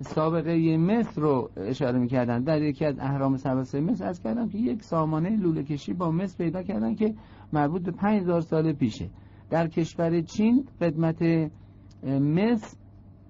سابقه 0.00 0.76
مصر 0.76 1.20
رو 1.20 1.50
اشاره 1.56 1.98
می‌کردن. 1.98 2.42
در 2.42 2.62
یکی 2.62 2.84
از 2.84 2.98
اهرام 2.98 3.36
سباسه 3.36 3.80
مصر 3.80 4.06
از 4.06 4.22
کردم 4.22 4.48
که 4.48 4.58
یک 4.58 4.82
سامانه 4.82 5.36
لوله 5.36 5.62
کشی 5.62 5.92
با 5.92 6.10
مصر 6.10 6.36
پیدا 6.38 6.62
کردن 6.62 6.94
که 6.94 7.14
مربوط 7.52 7.82
به 7.82 7.90
5000 7.90 8.40
سال 8.40 8.72
پیشه. 8.72 9.08
در 9.50 9.68
کشور 9.68 10.20
چین 10.20 10.64
خدمت 10.80 11.50
مصر 12.20 12.76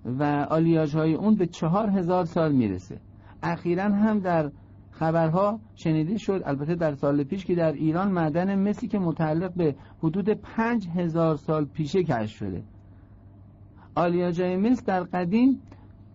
و 0.05 0.47
آلیاژ 0.51 0.95
های 0.95 1.15
اون 1.15 1.35
به 1.35 1.47
4000 1.47 2.25
سال 2.25 2.53
می‌رسه. 2.53 2.99
اخیرا 3.43 3.85
هم 3.85 4.19
در 4.19 4.51
خبرها 4.91 5.61
شنیده 5.75 6.19
شد 6.19 6.43
البته 6.45 6.75
در 6.75 6.95
سال 6.95 7.25
پیش 7.25 7.45
که 7.45 7.55
در 7.55 7.73
ایران 7.73 8.11
معدن 8.11 8.69
مسی 8.69 8.89
که 8.89 8.99
متعلق 8.99 9.55
به 9.55 9.75
حدود 10.03 10.31
5000 10.31 11.37
سال 11.37 11.65
پیشه 11.65 12.03
کشف 12.03 12.37
شده. 12.37 12.63
آلیاژهای 13.95 14.57
مصر 14.57 14.83
در 14.87 15.03
قدیم 15.03 15.61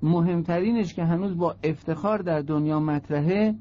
مهمترینش 0.04 0.94
که 0.94 1.04
هنوز 1.04 1.38
با 1.38 1.56
افتخار 1.64 2.18
در 2.18 2.42
دنیا 2.42 2.80
مطرحه 2.80 3.56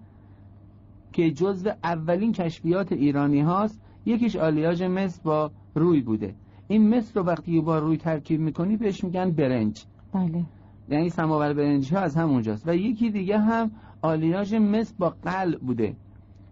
که 1.12 1.31
جزو 1.31 1.70
اولین 1.85 2.33
کشفیات 2.33 2.92
ایرانی 2.92 3.40
هاست 3.40 3.81
یکیش 4.07 4.37
آلیاژ 4.37 4.83
مصر 4.83 5.20
با 5.24 5.50
روی 5.74 6.00
بوده. 6.00 6.35
این 6.68 6.96
مصر 6.96 7.20
رو 7.20 7.26
وقتی 7.26 7.61
با 7.61 7.78
روی 7.78 7.96
ترکیب 7.96 8.40
می‌کنی 8.40 8.76
بهش 8.76 9.05
میگن 9.05 9.31
برنج. 9.31 9.85
بله. 10.12 10.44
یعنی 10.88 11.11
سماور 11.11 11.52
برنج 11.52 11.94
ها 11.94 12.00
از 12.00 12.16
همونجاست 12.16 12.68
و 12.68 12.76
یکی 12.76 13.11
دیگه 13.11 13.38
هم 13.38 13.70
آلیاژ 14.02 14.55
مصر 14.55 14.94
با 14.98 15.14
قل 15.22 15.57
بوده 15.57 15.96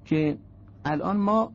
که 0.04 0.36
الان 0.84 1.16
ما 1.16 1.52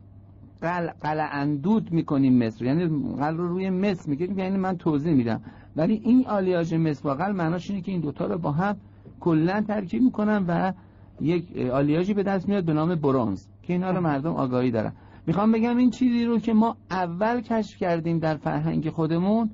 قل 0.62 0.86
قل 0.86 1.26
اندود 1.32 1.92
می‌کنیم 1.92 2.46
مصر 2.46 2.64
یعنی 2.64 3.14
قل 3.16 3.36
رو 3.36 3.48
روی 3.48 3.70
مصر 3.70 4.10
میگیم 4.10 4.38
یعنی 4.38 4.56
من 4.56 4.76
توضیح 4.76 5.14
میدم. 5.14 5.40
ولی 5.76 6.00
این 6.04 6.26
آلیاژ 6.26 6.74
مصر 6.74 7.02
با 7.02 7.14
قل 7.14 7.32
معناش 7.32 7.70
اینه 7.70 7.82
که 7.82 7.92
این 7.92 8.00
دوتا 8.00 8.26
رو 8.26 8.38
با 8.38 8.52
هم 8.52 8.76
کلا 9.20 9.64
ترکیب 9.68 10.02
می‌کنن 10.02 10.44
و 10.48 10.72
یک 11.20 11.56
آلیاژی 11.56 12.14
به 12.14 12.22
دست 12.22 12.48
میاد 12.48 12.64
به 12.64 12.72
نام 12.72 12.94
برونز 12.94 13.46
که 13.62 13.72
اینا 13.72 13.90
رو 13.90 14.00
مردم 14.00 14.32
آگاهی 14.32 14.70
دارن. 14.70 14.92
می‌خوام 15.26 15.52
بگم 15.52 15.76
این 15.76 15.90
چیزی 15.90 16.24
رو 16.24 16.38
که 16.38 16.52
ما 16.52 16.76
اول 16.90 17.40
کشف 17.40 17.78
کردیم 17.78 18.18
در 18.18 18.36
فرهنگ 18.36 18.90
خودمون 18.90 19.50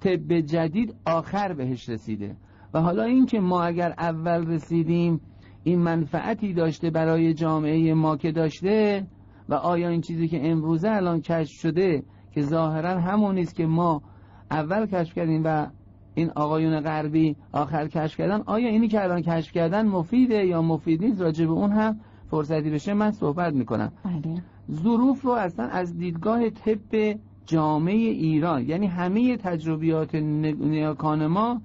طب 0.00 0.40
جدید 0.40 0.94
آخر 1.06 1.52
بهش 1.52 1.88
رسیده. 1.88 2.36
و 2.74 2.80
حالا 2.80 3.02
اینکه 3.02 3.40
ما 3.40 3.62
اگر 3.62 3.94
اول 3.98 4.46
رسیدیم 4.46 5.20
این 5.64 5.78
منفعتی 5.78 6.52
داشته 6.52 6.90
برای 6.90 7.34
جامعه 7.34 7.94
ما 7.94 8.16
که 8.16 8.32
داشته 8.32 9.06
و 9.48 9.54
آیا 9.54 9.88
این 9.88 10.00
چیزی 10.00 10.28
که 10.28 10.50
امروزه 10.50 10.90
الان 10.90 11.20
کشف 11.20 11.60
شده 11.60 12.02
که 12.32 12.42
ظاهرا 12.42 13.00
همون 13.00 13.34
نیست 13.34 13.54
که 13.54 13.66
ما 13.66 14.02
اول 14.50 14.86
کشف 14.86 15.14
کردیم 15.14 15.42
و 15.44 15.66
این 16.14 16.30
آقایون 16.30 16.80
غربی 16.80 17.36
آخر 17.52 17.88
کشف 17.88 18.16
کردن 18.16 18.42
آیا 18.46 18.68
اینی 18.68 18.88
که 18.88 19.02
الان 19.02 19.22
کشف 19.22 19.52
کردن 19.52 19.86
مفیده 19.86 20.46
یا 20.46 20.62
مفید 20.62 21.04
نیست؟ 21.04 21.20
راجع 21.20 21.46
به 21.46 21.52
اون 21.52 21.72
هم 21.72 22.00
فرصتی 22.30 22.70
بشه 22.70 22.94
من 22.94 23.10
صحبت 23.10 23.54
می‌کنم. 23.54 23.92
بله. 24.04 24.42
ظروف 24.70 25.22
رو 25.22 25.30
اصلا 25.30 25.66
از 25.66 25.96
دیدگاه 25.98 26.50
طب 26.50 27.18
جامعه 27.46 27.94
ایران 27.94 28.68
یعنی 28.68 28.86
همه 28.86 29.36
تجربیات 29.36 30.14
نیاکان 30.14 31.26
ما 31.26 31.60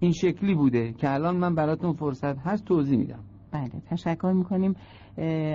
این 0.00 0.12
شکلی 0.12 0.54
بوده 0.54 0.92
که 0.92 1.14
الان 1.14 1.36
من 1.36 1.54
براتون 1.54 1.92
فرصت 1.92 2.38
هست 2.38 2.64
توضیح 2.64 2.98
میدم. 2.98 3.24
بله 3.52 3.82
تشکر 3.86 4.32
می‌کنیم. 4.32 4.74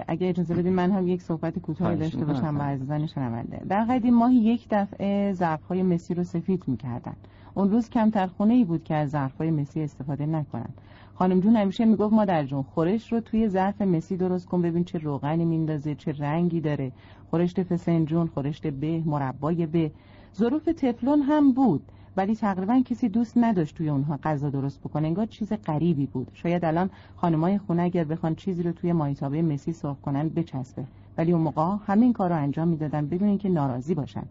اگه 0.07 0.29
اجازه 0.29 0.55
بدین 0.55 0.73
من 0.73 0.91
هم 0.91 1.07
یک 1.07 1.21
صحبت 1.21 1.59
کوتاهی 1.59 1.95
داشته. 1.95 2.25
باشم 2.25 2.57
با 2.57 2.63
عزیزان 2.63 3.07
شنونده. 3.07 3.61
در 3.69 3.83
قدیم 3.83 4.13
ماهی 4.13 4.35
یک 4.35 4.67
دفعه 4.71 5.33
ظرفهای 5.33 5.83
مسی 5.83 6.13
رو 6.13 6.23
سفید 6.23 6.63
می‌کردن. 6.67 7.15
اون 7.53 7.71
روز 7.71 7.89
کمتر 7.89 8.27
خونه 8.27 8.53
ای 8.53 8.63
بود 8.63 8.83
که 8.83 8.95
از 8.95 9.09
ظرفهای 9.09 9.51
مسی 9.51 9.81
استفاده 9.81 10.25
نکنن. 10.25 10.69
خانم 11.15 11.39
جون 11.39 11.55
همیشه 11.55 11.85
می‌گفت 11.85 12.13
مادر 12.13 12.43
جون 12.43 12.61
خورش 12.63 13.11
رو 13.13 13.19
توی 13.19 13.49
ظرف 13.49 13.81
مسی 13.81 14.17
درست 14.17 14.47
کن 14.47 14.61
ببین 14.61 14.83
چه 14.83 14.97
روغنی 14.97 15.45
میندازه 15.45 15.95
چه 15.95 16.11
رنگی 16.11 16.61
داره. 16.61 16.91
خورشت 17.29 17.63
فسنجون 17.63 18.27
خورشت 18.27 18.67
به 18.67 19.01
مربای 19.05 19.65
به. 19.65 19.91
ظروف 20.35 20.63
تفلون 20.65 21.21
هم 21.21 21.51
بود. 21.53 21.91
ولی 22.17 22.35
تقریبا 22.35 22.81
کسی 22.85 23.09
دوست 23.09 23.33
نداشت 23.37 23.75
توی 23.75 23.89
اونها 23.89 24.19
غذا 24.23 24.49
درست 24.49 24.79
بکنه. 24.79 25.07
انگار 25.07 25.25
چیز 25.25 25.53
غریبی 25.53 26.05
بود. 26.05 26.27
شاید 26.33 26.65
الان 26.65 26.89
خانمای 27.15 27.57
خونه 27.57 27.83
اگر 27.83 28.03
بخوان 28.03 28.35
چیزی 28.35 28.63
رو 28.63 28.71
توی 28.71 28.93
مایتابه 28.93 29.41
مسی 29.41 29.73
سرخ 29.73 29.97
کنن 30.01 30.29
بچسبه. 30.29 30.85
ولی 31.17 31.31
اون 31.31 31.41
موقع 31.41 31.75
همین 31.87 32.13
کار 32.13 32.29
رو 32.29 32.35
انجام 32.35 32.67
می‌دادن 32.67 33.07
بدون 33.07 33.27
اینکه 33.29 33.49
ناراضی 33.49 33.95
باشن. 33.95 34.23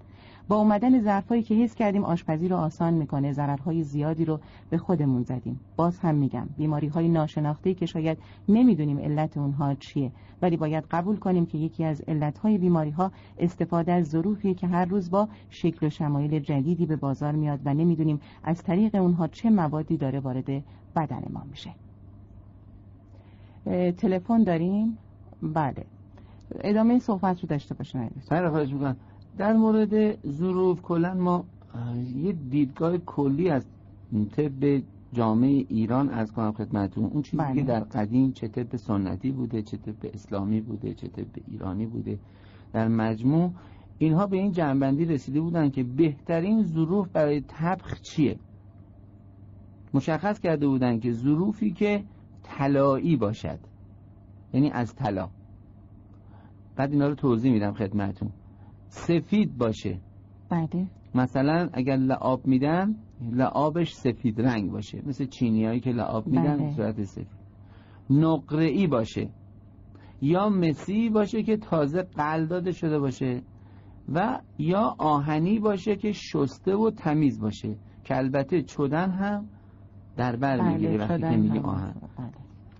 با 0.48 0.56
اومدن 0.56 1.02
ظرفایی 1.02 1.42
که 1.42 1.54
حس 1.54 1.74
کردیم 1.74 2.04
آشپزی 2.04 2.48
رو 2.48 2.56
آسان 2.56 2.94
می‌کنه 2.94 3.32
ضررهای 3.32 3.82
زیادی 3.82 4.24
رو 4.24 4.40
به 4.70 4.78
خودمون 4.78 5.22
زدیم. 5.22 5.60
باز 5.76 5.98
هم 5.98 6.14
میگم 6.14 6.48
بیماری 6.56 6.86
های 6.86 7.08
ناشناخته 7.08 7.74
که 7.74 7.86
شاید 7.86 8.18
نمی‌دونیم 8.48 8.98
علت 8.98 9.36
اونها 9.36 9.74
چیه 9.74 10.12
ولی 10.42 10.56
باید 10.56 10.84
قبول 10.90 11.16
کنیم 11.16 11.46
که 11.46 11.58
یکی 11.58 11.84
از 11.84 12.00
علتهای 12.00 12.58
بیماری 12.58 12.90
ها 12.90 13.12
استفاده 13.38 13.92
از 13.92 14.06
ظروفیه 14.06 14.54
که 14.54 14.66
هر 14.66 14.84
روز 14.84 15.10
با 15.10 15.28
شکل 15.50 15.86
و 15.86 15.90
شمایل 15.90 16.38
جدیدی 16.38 16.86
به 16.86 16.96
بازار 16.96 17.32
میاد 17.32 17.60
و 17.64 17.74
نمی‌دونیم 17.74 18.20
از 18.44 18.62
طریق 18.62 18.94
اونها 18.94 19.28
چه 19.28 19.50
موادی 19.50 19.96
داره 19.96 20.20
وارد 20.20 20.50
بدن 20.96 21.22
ما 21.30 21.42
میشه. 21.50 21.70
تلفن 23.92 24.42
داریم؟ 24.42 24.98
بله. 25.42 25.84
ادامه 26.60 26.98
صحبت 26.98 27.40
رو 27.40 27.48
داشته 27.48 27.74
عزیز. 27.74 28.24
سر 28.24 28.50
خواهش 28.50 28.72
می‌کنم. 28.72 28.96
در 29.38 29.52
مورد 29.52 30.26
ظروف 30.26 30.82
کلا 30.82 31.14
ما 31.14 31.44
یه 32.16 32.32
دیدگاه 32.32 32.98
کلی 32.98 33.50
از 33.50 33.66
طب 34.36 34.82
جامعه 35.12 35.64
ایران 35.68 36.10
از 36.10 36.32
کنم 36.32 36.52
خدمتون 36.52 37.04
اون 37.04 37.22
چیزی 37.22 37.36
بله. 37.36 37.54
که 37.54 37.62
در 37.62 37.80
قدیم 37.80 38.32
چه 38.32 38.48
طب 38.48 38.76
سنتی 38.76 39.30
بوده 39.30 39.62
چه 39.62 39.76
طب 39.76 40.10
اسلامی 40.14 40.60
بوده 40.60 40.94
چه 40.94 41.08
طب 41.08 41.42
ایرانی 41.48 41.86
بوده 41.86 42.18
در 42.72 42.88
مجموع 42.88 43.52
اینها 43.98 44.26
به 44.26 44.36
این 44.36 44.52
جنبندی 44.52 45.04
رسیده 45.04 45.40
بودن 45.40 45.70
که 45.70 45.82
بهترین 45.82 46.62
ظروف 46.62 47.08
برای 47.08 47.40
طبخ 47.40 48.00
چیه؟ 48.00 48.38
مشخص 49.94 50.40
کرده 50.40 50.68
بودن 50.68 50.98
که 50.98 51.12
ظروفی 51.12 51.70
که 51.70 52.04
طلایی 52.42 53.16
باشد. 53.16 53.58
یعنی 54.54 54.70
از 54.70 54.94
طلا. 54.94 55.28
بعد 56.76 56.92
اینا 56.92 57.08
رو 57.08 57.14
توضیح 57.14 57.52
میدم 57.52 57.72
خدمتون 57.72 58.30
سفید 58.88 59.58
باشه. 59.58 59.98
بله. 60.50 60.86
مثلا 61.14 61.68
اگر 61.72 61.96
لعاب 61.96 62.46
میدن 62.46 62.94
لعابش 63.32 63.92
سفید 63.92 64.40
رنگ 64.40 64.70
باشه. 64.70 65.02
مثل 65.06 65.26
چینیایی 65.26 65.80
که 65.80 65.90
لعاب 65.90 66.26
میدن 66.26 66.56
بله. 66.56 66.72
صورت 66.72 67.02
سفید. 67.02 67.26
نقره 68.10 68.64
ای 68.64 68.86
باشه. 68.86 69.28
یا 70.22 70.48
مسی 70.48 71.08
باشه 71.08 71.42
که 71.42 71.56
تازه 71.56 72.02
قل 72.02 72.46
داده 72.46 72.72
شده 72.72 72.98
باشه 72.98 73.42
و 74.12 74.40
یا 74.58 74.94
آهنی 74.98 75.58
باشه 75.58 75.96
که 75.96 76.12
شسته 76.12 76.76
و 76.76 76.90
تمیز 76.90 77.40
باشه. 77.40 77.76
که 78.04 78.16
البته 78.16 78.62
چدن 78.62 79.10
هم 79.10 79.48
در 80.16 80.36
بر 80.36 80.60
می‌گیره 80.60 80.92
بله 80.92 81.04
وقتی 81.04 81.18
شدن 81.18 81.30
که 81.30 81.36
میگه 81.36 81.60
آهن. 81.60 81.94
بله. 82.18 82.30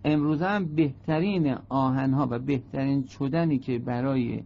امروز 0.05 0.43
هم 0.43 0.75
بهترین 0.75 1.57
آهنها 1.69 2.29
و 2.31 2.39
بهترین 2.39 3.03
چدنی 3.03 3.59
که 3.59 3.79
برای 3.79 4.43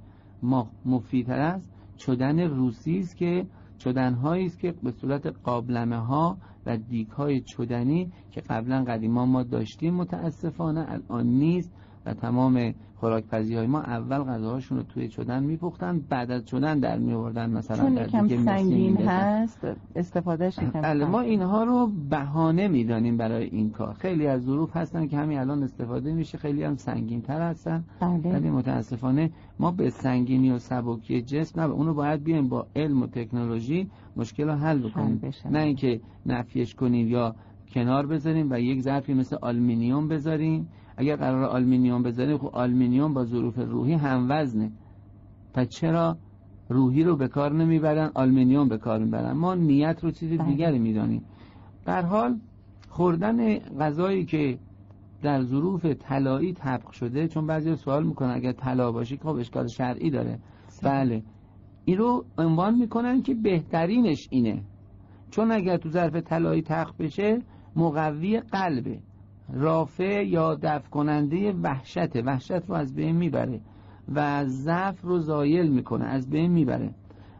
مفیدتر 0.84 1.38
است 1.38 1.70
چدن 1.96 2.40
روسی 2.40 2.98
است 2.98 3.16
که 3.16 3.46
چدنهایی 3.78 4.46
است 4.46 4.58
که 4.60 4.72
به 4.82 4.90
صورت 4.90 5.26
قابلمه 5.26 5.96
ها 5.96 6.36
و 6.66 6.76
دیک 6.76 7.08
های 7.08 7.40
چدنی 7.40 8.12
که 8.30 8.40
قبلا 8.40 8.84
قدیما 8.84 9.26
ما 9.26 9.42
داشتیم 9.42 9.94
متاسفانه 9.94 10.86
الان 10.88 11.26
نیست. 11.26 11.72
و 12.06 12.14
تمام 12.14 12.74
خوراکپزی 12.96 13.54
های 13.54 13.66
ما 13.66 13.80
اول 13.80 14.18
غذاهاشون 14.18 14.78
رو 14.78 14.84
توی 14.84 15.08
چدن 15.08 15.42
میپختن 15.42 16.00
بعد 16.08 16.30
از 16.30 16.44
چدن 16.46 16.78
در 16.78 16.98
میوردن 16.98 17.50
مثلا. 17.50 17.76
چون 17.76 17.96
یکم 17.96 18.26
دیگه 18.26 18.42
سنگین 18.42 18.96
هست 18.96 19.66
استفادهش 19.96 20.58
یکم 20.58 20.80
بله 20.80 21.04
ما. 21.04 21.20
اینها 21.20 21.64
رو 21.64 21.90
بهانه 22.10 22.68
می‌دانیم 22.68 23.16
برای 23.16 23.44
این 23.44 23.70
کار. 23.70 23.94
خیلی 23.94 24.26
از 24.26 24.42
ظروف 24.42 24.76
هستن 24.76 25.06
که 25.06 25.16
همین 25.16 25.38
الان 25.38 25.62
استفاده 25.62 26.12
میشه 26.12 26.38
خیلی 26.38 26.64
هم 26.64 26.76
سنگین 26.76 27.22
تر 27.22 27.40
هستن. 27.50 27.84
بله. 28.00 28.32
ولی 28.32 28.50
متاسفانه 28.50 29.30
ما 29.58 29.70
به 29.70 29.90
سنگینی 29.90 30.50
و 30.50 30.58
سبکی 30.58 31.22
جسم 31.22 31.60
نه 31.60 31.70
اونو 31.70 31.94
باید 31.94 32.24
بیایم 32.24 32.48
با 32.48 32.66
علم 32.76 33.02
و 33.02 33.06
تکنولوژی 33.06 33.90
مشکل 34.16 34.44
رو 34.44 34.52
حل 34.52 34.78
بکنیم. 34.78 35.20
نه 35.50 35.58
اینکه 35.58 36.00
نفیش 36.26 36.74
کنیم 36.74 37.08
یا 37.08 37.34
کنار 37.72 38.06
بذاریم 38.06 38.46
و 38.50 38.60
یک 38.60 38.80
ظرفی 38.80 39.14
مثل 39.14 39.36
آلمینیوم 39.42 40.08
بذاریم. 40.08 40.68
اگر 41.00 41.16
قرار 41.16 41.44
آلمینیوم 41.44 42.02
بذاریم 42.02 42.38
خب 42.38 42.50
آلمینیوم 42.52 43.14
با 43.14 43.24
ظروف 43.24 43.58
رویی 43.58 43.92
هم 43.92 44.26
وزنه. 44.28 44.72
پس 45.54 45.68
چرا 45.68 46.16
روحی 46.68 47.04
رو 47.04 47.16
به 47.16 47.28
کار 47.28 47.52
نمی‌برن 47.52 48.10
آلمینیوم 48.14 48.68
به 48.68 48.78
کار 48.78 48.98
می‌برن؟ 48.98 49.32
ما 49.32 49.54
نیت 49.54 50.04
رو 50.04 50.10
چیز 50.10 50.38
بله. 50.38 50.48
دیگری 50.48 50.78
می‌دانیم. 50.78 51.24
در 51.84 52.02
حال 52.02 52.38
خوردن 52.88 53.58
غذایی 53.58 54.24
که 54.24 54.58
در 55.22 55.42
ظروف 55.42 55.84
طلایی 55.84 56.52
طبق 56.52 56.90
شده 56.90 57.28
چون 57.28 57.46
بعضی 57.46 57.76
سوال 57.76 58.06
می‌کنن 58.06 58.30
اگر 58.30 58.52
طلا 58.52 58.92
باشه 58.92 59.16
خب 59.16 59.28
اشکال 59.28 59.66
شرعی 59.66 60.10
داره. 60.10 60.38
بله. 60.82 61.22
این 61.84 61.98
رو 61.98 62.24
عنوان 62.38 62.74
می‌کنن 62.74 63.22
که 63.22 63.34
بهترینش 63.34 64.28
اینه. 64.30 64.62
چون 65.30 65.52
اگر 65.52 65.76
تو 65.76 65.88
ظرف 65.88 66.16
طلایی 66.16 66.62
تخت 66.62 66.96
بشه 66.96 67.42
مقوی 67.76 68.40
قلبه. 68.40 68.98
رافع 69.52 70.26
یا 70.26 70.54
دفع 70.54 70.88
کننده 70.88 71.52
وحشت. 71.52 72.16
وحشت 72.16 72.68
رو 72.68 72.74
از 72.74 72.94
بین 72.94 73.16
می‌بره 73.16 73.60
و 74.14 74.44
ضعف 74.44 75.02
رو 75.02 75.18
زایل 75.18 75.70
می‌کنه 75.70 76.04
از 76.04 76.30
بین 76.30 76.50
می‌بره. 76.50 76.90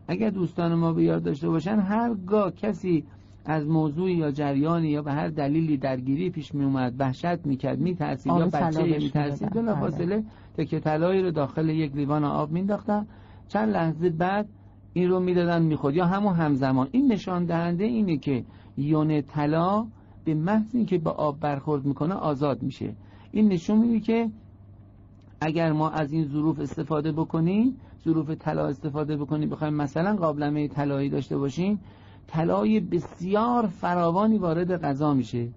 اگر 0.09 0.31
دوستان 0.31 0.75
ما 0.75 0.93
به 0.93 1.03
یاد 1.05 1.23
داشته 1.23 1.49
باشن 1.49 1.79
هرگاه 1.79 2.51
کسی 2.53 3.05
از 3.45 3.67
موضوعی 3.67 4.15
یا 4.15 4.31
جریانی 4.31 4.89
یا 4.89 5.03
به 5.03 5.13
هر 5.13 5.29
دلیلی 5.29 5.77
درگیری 5.77 6.31
پیش 6.31 6.55
می 6.55 6.65
اومد 6.65 6.95
وحشت 6.99 7.47
می‌کرد 7.47 7.79
میترسید 7.79 8.33
یا 8.33 8.47
بچه 8.47 8.83
میترسید 8.83 9.55
می‌دادن. 9.55 9.81
بلافاصله 9.81 10.25
تکه 10.57 10.81
طلایی 10.81 11.23
رو 11.23 11.31
داخل 11.31 11.69
یک 11.69 11.97
لیوان 11.97 12.25
آب 12.25 12.51
مینداختن. 12.51 13.07
چند 13.49 13.69
لحظه 13.69 14.11
بعد 14.11 14.49
این 14.93 15.11
رو 15.11 15.21
می‌دادن 15.21 15.63
می‌خورد. 15.63 15.97
یا 15.97 16.07
همون 16.07 16.35
همزمان. 16.35 16.89
این 16.93 17.13
نشان 17.13 17.45
دهنده 17.45 17.85
اینه 17.85 18.17
که 18.17 18.45
یون 18.77 19.23
طلا 19.23 19.87
به 20.25 20.35
محض 20.35 20.75
اینکه 20.75 20.99
با 20.99 21.11
آب 21.11 21.41
برخورد 21.41 21.85
می‌کنه 21.85 22.15
آزاد 22.15 22.63
میشه. 22.63 22.93
این 23.33 23.49
نشون 23.49 23.79
میده 23.79 24.01
که 24.01 24.31
اگر 25.41 25.73
ما 25.73 25.91
از 25.91 26.13
این 26.13 26.25
ظروف 26.25 26.61
استفاده 26.61 27.13
بکنیم 27.13 27.77
ظروف 28.05 28.31
طلا 28.31 28.67
استفاده 28.67 29.17
بکنیم 29.17 29.51
بخوایم 29.51 29.75
مثلا 29.75 30.17
قابلمه 30.17 30.69
طلایی 30.69 31.09
داشته 31.09 31.39
باشیم 31.39 31.81
طلای 32.27 32.81
بسیار 32.81 33.67
فراوانی 33.67 34.39
وارد 34.39 34.83
غذا 34.83 35.15
میشه. 35.15 35.49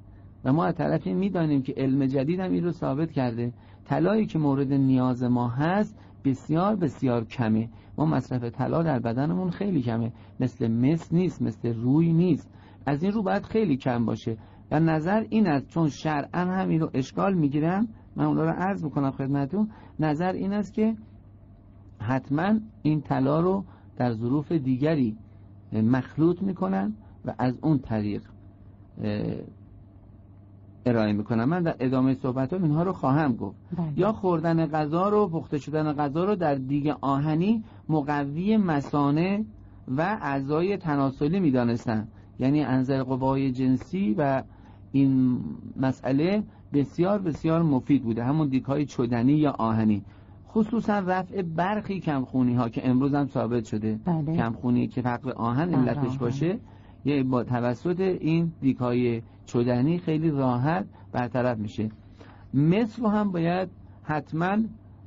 و 0.45 0.54
ما 0.54 0.65
از 0.65 0.76
طرفی 0.76 1.13
می‌دانیم 1.13 1.62
که 1.62 1.73
علم 1.78 2.06
جدید 2.06 2.39
هم 2.39 2.52
این 2.52 2.63
رو 2.63 2.71
ثابت 2.71 3.12
کرده. 3.12 3.54
طلایی 3.86 4.26
که 4.26 4.39
مورد 4.39 4.73
نیاز 4.73 5.23
ما 5.23 5.47
هست 5.47 5.95
بسیار 6.26 6.76
بسیار 6.76 7.26
کمه. 7.26 7.69
ما 7.97 8.06
مصرف 8.06 8.43
طلا 8.43 8.84
در 8.84 8.99
بدنمون 8.99 9.49
خیلی 9.49 9.82
کمه. 9.82 10.12
مثل 10.39 10.67
مس 10.67 11.13
نیست 11.13 11.41
مثل 11.41 11.73
روی 11.73 12.13
نیست. 12.13 12.49
از 12.86 13.04
این 13.04 13.12
رو 13.12 13.23
باید 13.23 13.43
خیلی 13.43 13.78
کم 13.78 14.06
باشه. 14.06 14.38
و 14.71 14.80
نظر 14.80 15.26
این 15.30 15.47
است 15.47 15.67
چون 15.67 15.89
شرعا 15.89 16.41
هم 16.41 16.69
این 16.69 16.80
رو 16.80 16.89
اشکال 16.93 17.34
می‌گیرن 17.34 17.88
من 18.15 18.26
اونا 18.26 18.43
رو 18.43 18.49
عرض 18.49 18.84
می‌کنم 18.84 19.12
خدمتون 19.12 19.69
نظر 19.99 20.32
این 20.32 20.54
است 20.54 20.73
که 20.73 20.95
حتما 21.99 22.54
این 22.82 23.02
طلا 23.02 23.39
رو 23.39 23.63
در 23.97 24.13
ظروف 24.13 24.52
دیگری 24.52 25.17
مخلوط 25.73 26.41
می‌کنن 26.41 26.93
و 27.26 27.34
از 27.38 27.54
اون 27.62 27.80
طریق 27.80 28.21
ارائه 30.86 31.13
می‌کنم 31.13 31.49
من 31.49 31.63
در 31.63 31.76
ادامه 31.80 32.13
صحبت 32.13 32.54
اینها 32.54 32.84
رو 32.84 32.93
خواهم 32.93 33.36
گفت. 33.36 33.58
بله. 33.78 33.99
یا 33.99 34.12
خوردن 34.12 34.65
غذا 34.65 35.10
رو 35.10 35.28
پخته 35.28 35.58
شدن 35.58 35.93
غذا 35.93 36.26
رو 36.26 36.36
در 36.36 36.56
دیگ 36.56 36.93
آهنی 37.02 37.63
مقوی 37.89 38.58
مسانه 38.58 39.45
و 39.97 40.02
اعضای 40.21 40.78
تناسلی 40.78 41.39
می‌دانستن. 41.39 42.08
یعنی 42.39 42.63
انظر 42.63 43.04
قوای 43.04 43.52
جنسی 43.52 44.15
و 44.17 44.43
این 44.93 45.39
مسئله 45.77 46.43
بسیار 46.73 47.19
بسیار 47.19 47.62
مفید 47.62 48.03
بوده. 48.03 48.23
همون 48.23 48.47
دیگ 48.47 48.63
های 48.65 48.86
چدنی 48.86 49.34
یا 49.34 49.51
آهنی. 49.51 50.03
خصوصا 50.47 50.99
رفع 50.99 51.41
برخی 51.41 51.99
کمخونی 51.99 52.53
ها 52.53 52.69
که 52.69 52.89
امروز 52.89 53.13
هم 53.13 53.27
ثابت 53.27 53.65
شده. 53.65 53.99
بله. 54.06 54.38
کمخونی 54.38 54.88
که 54.88 55.01
فقر 55.01 55.32
آهن 55.32 55.71
فقر 55.71 55.89
علتش. 55.89 56.17
باشه 56.17 56.60
یه 57.06 57.23
با 57.23 57.43
توسط 57.43 57.99
این 57.99 58.51
دیگ 58.62 58.77
های 58.77 59.21
چدنی 59.45 59.97
خیلی 59.97 60.29
راحت 60.29 60.86
برطرف 61.12 61.58
میشه. 61.58 61.89
مصر 62.53 63.01
رو 63.01 63.08
هم 63.08 63.32
باید 63.32 63.69
حتما 64.03 64.58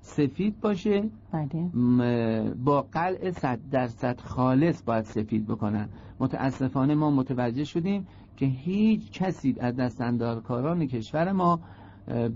سفید 0.01 0.61
باشه. 0.61 1.05
بله. 1.33 2.55
با 2.64 2.83
قلع 2.92 3.31
صد 3.31 3.59
درصد 3.70 4.20
خالص 4.20 4.83
باید 4.83 5.05
سفید 5.05 5.46
بکنن. 5.46 5.88
متاسفانه 6.20 6.94
ما 6.94 7.11
متوجه 7.11 7.64
شدیم 7.64 8.07
که 8.37 8.46
هیچ 8.46 9.12
کسی 9.12 9.57
از 9.61 9.77
دستاندارکاران 9.77 10.87
کشور 10.87 11.33
ما 11.33 11.61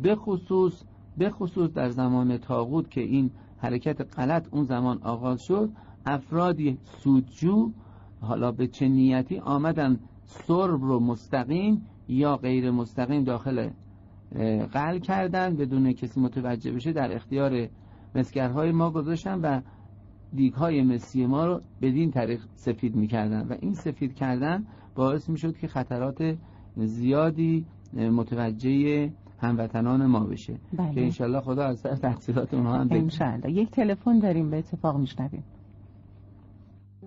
به 0.03 0.15
خصوص 0.15 0.83
به 1.19 1.31
خصوص 1.31 1.71
در 1.71 1.89
زمان 1.89 2.39
تاغوت 2.39 2.91
که 2.91 3.01
این 3.01 3.31
حرکت 3.59 4.19
غلط 4.19 4.49
اون 4.51 4.65
زمان 4.65 4.99
آغاز 5.03 5.43
شد 5.43 5.71
افرادی 6.07 6.79
سودجو 6.85 7.73
حالا 8.21 8.53
به 8.53 8.67
چه 8.67 8.89
نیتی 8.89 9.39
آمدن 9.39 9.99
سرب 10.25 10.83
رو 10.83 11.01
مستقیم 11.01 11.87
یا 12.09 12.37
غیر 12.37 12.71
مستقیم 12.71 13.25
داخل 13.25 13.71
قل 14.73 14.99
کردن 14.99 15.57
بدون 15.57 15.93
کسی 15.93 16.21
متوجه 16.21 16.73
بشه 16.73 16.93
در 16.93 17.15
اختیار 17.17 17.69
مسگرهای 18.15 18.73
ما 18.73 18.91
گذاشتن 18.91 19.41
و 19.41 19.61
دیگهای 20.35 20.83
مسی 20.83 21.27
ما 21.27 21.47
رو 21.47 21.61
بدین 21.83 22.11
طریق 22.11 22.41
سفید 22.55 22.97
می‌کردن. 22.97 23.49
و 23.49 23.55
این 23.61 23.75
سفید 23.75 24.15
کردن 24.15 24.67
باعث 25.01 25.29
می‌شد 25.29 25.57
که 25.57 25.69
خطرات 25.69 26.37
زیادی 26.77 27.67
متوجه 27.93 29.11
هموطنان 29.39 30.07
ما 30.07 30.21
بشه 30.21 30.55
بله. 30.79 30.95
که 30.95 31.01
انشالله 31.03 31.41
خدا 31.41 31.65
از 31.65 31.79
سر 31.79 31.95
تحصیلات 31.95 32.55
اونها 32.55 32.75
هم 32.79 32.89
بگذره. 32.89 33.03
انشاءالله 33.03 33.51
یک 33.53 33.71
تلفن 33.71 34.19
داریم 34.19 34.51
به 34.51 34.59
اتفاق 34.59 34.97
میشنویم 34.97 35.45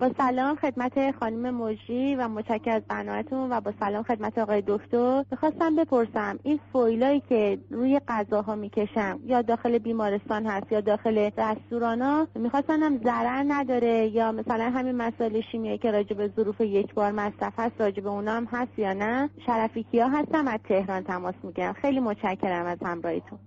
با 0.03 0.11
سلام 0.17 0.55
خدمت 0.55 1.11
خانم 1.11 1.55
مجری 1.55 2.15
و 2.15 2.27
متشکر 2.27 2.71
از 2.71 2.83
برنامهتون 2.87 3.51
و 3.51 3.61
با 3.61 3.73
سلام 3.79 4.03
خدمت 4.03 4.37
آقای 4.37 4.63
دکتر. 4.67 5.25
می‌خواستم 5.31 5.75
بپرسم 5.75 6.39
این 6.43 6.59
فویلایی 6.73 7.19
که 7.29 7.59
روی 7.69 8.01
غذاها 8.07 8.55
می‌کشم 8.55 9.19
یا 9.25 9.41
داخل 9.41 9.77
بیمارستان 9.77 10.45
هست 10.45 10.71
یا 10.71 10.81
داخل 10.81 11.29
رستوران 11.37 12.01
ها 12.01 12.27
می‌خواستم 12.35 12.97
ضرر 13.03 13.43
نداره 13.47 14.07
یا 14.07 14.31
مثلا 14.31 14.69
همین 14.69 14.95
مسائل 14.95 15.41
شیمیایی 15.51 15.77
که 15.77 15.91
راجع 15.91 16.15
به 16.15 16.27
ظروف 16.27 16.61
یک 16.61 16.93
بار 16.93 17.11
مصرف 17.11 17.53
هست 17.57 17.81
راجع 17.81 18.03
به 18.03 18.09
اونا 18.09 18.31
هم 18.31 18.45
هست 18.51 18.79
یا 18.79 18.93
نه؟ 18.93 19.29
شرفی 19.45 19.83
کیا 19.83 20.07
هستم 20.07 20.47
از 20.47 20.59
تهران 20.63 21.03
تماس 21.03 21.35
می‌گیرم. 21.43 21.73
خیلی 21.73 21.99
متشکرم 21.99 22.65
از 22.65 22.77
همراهیتون. 22.81 23.39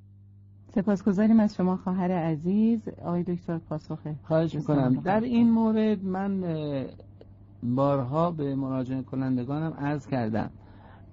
سپاسگزاریم 0.76 1.40
از 1.40 1.56
شما 1.56 1.76
خواهر 1.76 2.12
عزیز. 2.12 2.88
آقای 3.04 3.22
دکتر 3.22 3.58
پاسخ 3.58 3.98
خواهش 4.22 4.54
می‌کنم. 4.54 4.94
در 4.94 5.20
این 5.20 5.50
مورد 5.50 6.04
من 6.04 6.44
بارها 7.62 8.30
به 8.30 8.54
مراجعه 8.54 9.02
کنندگانم 9.02 9.72
عرض 9.78 10.06
کردم. 10.06 10.50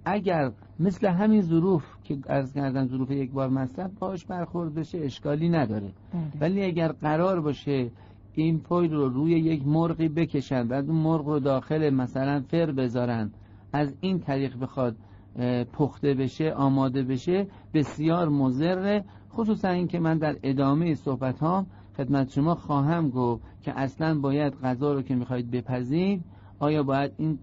اگر 0.06 0.52
مثل 0.80 1.08
همین 1.08 1.42
ظروف 1.42 1.86
که 2.04 2.18
عرض 2.30 2.54
کردم 2.54 2.88
ظروف 2.88 3.12
یک 3.12 3.32
بار 3.32 3.50
مصرف 3.50 3.92
باش 4.00 4.26
برخورد 4.26 4.74
بشه 4.74 4.98
اشکالی 4.98 5.50
نداره. 5.50 5.92
بله. 6.14 6.22
ولی 6.42 6.64
اگر 6.64 6.92
قرار 6.92 7.42
باشه 7.42 7.92
این 8.34 8.58
فویل 8.58 8.94
رو 8.94 9.10
روی 9.10 9.32
یک 9.32 9.68
مرغی 9.68 10.10
بکشن 10.10 10.68
بعد 10.68 10.90
اون 10.90 11.00
مرغ 11.00 11.28
رو 11.28 11.40
داخل 11.40 11.90
مثلا 11.90 12.44
فر 12.52 12.72
بذارن 12.72 13.32
از 13.74 13.96
این 14.02 14.20
طریق 14.20 14.60
بخواد 14.60 14.96
پخته 15.74 16.14
بشه 16.14 16.54
آماده 16.54 17.04
بشه 17.04 17.48
بسیار 17.74 18.30
مضره 18.30 19.04
خصوصا 19.36 19.70
اینکه 19.70 20.00
من 20.00 20.18
در 20.18 20.36
ادامه 20.44 20.96
صحبت 20.96 21.40
ها 21.40 21.66
خدمت 21.98 22.32
شما 22.32 22.56
خواهم 22.56 23.10
گفت 23.10 23.44
که 23.62 23.80
اصلا 23.80 24.20
باید 24.20 24.54
غذا 24.64 24.94
رو 24.94 25.02
که 25.02 25.16
می‌خواید 25.16 25.52
بپزید 25.52 26.24
آیا 26.60 26.84
باید 26.84 27.12
این 27.18 27.40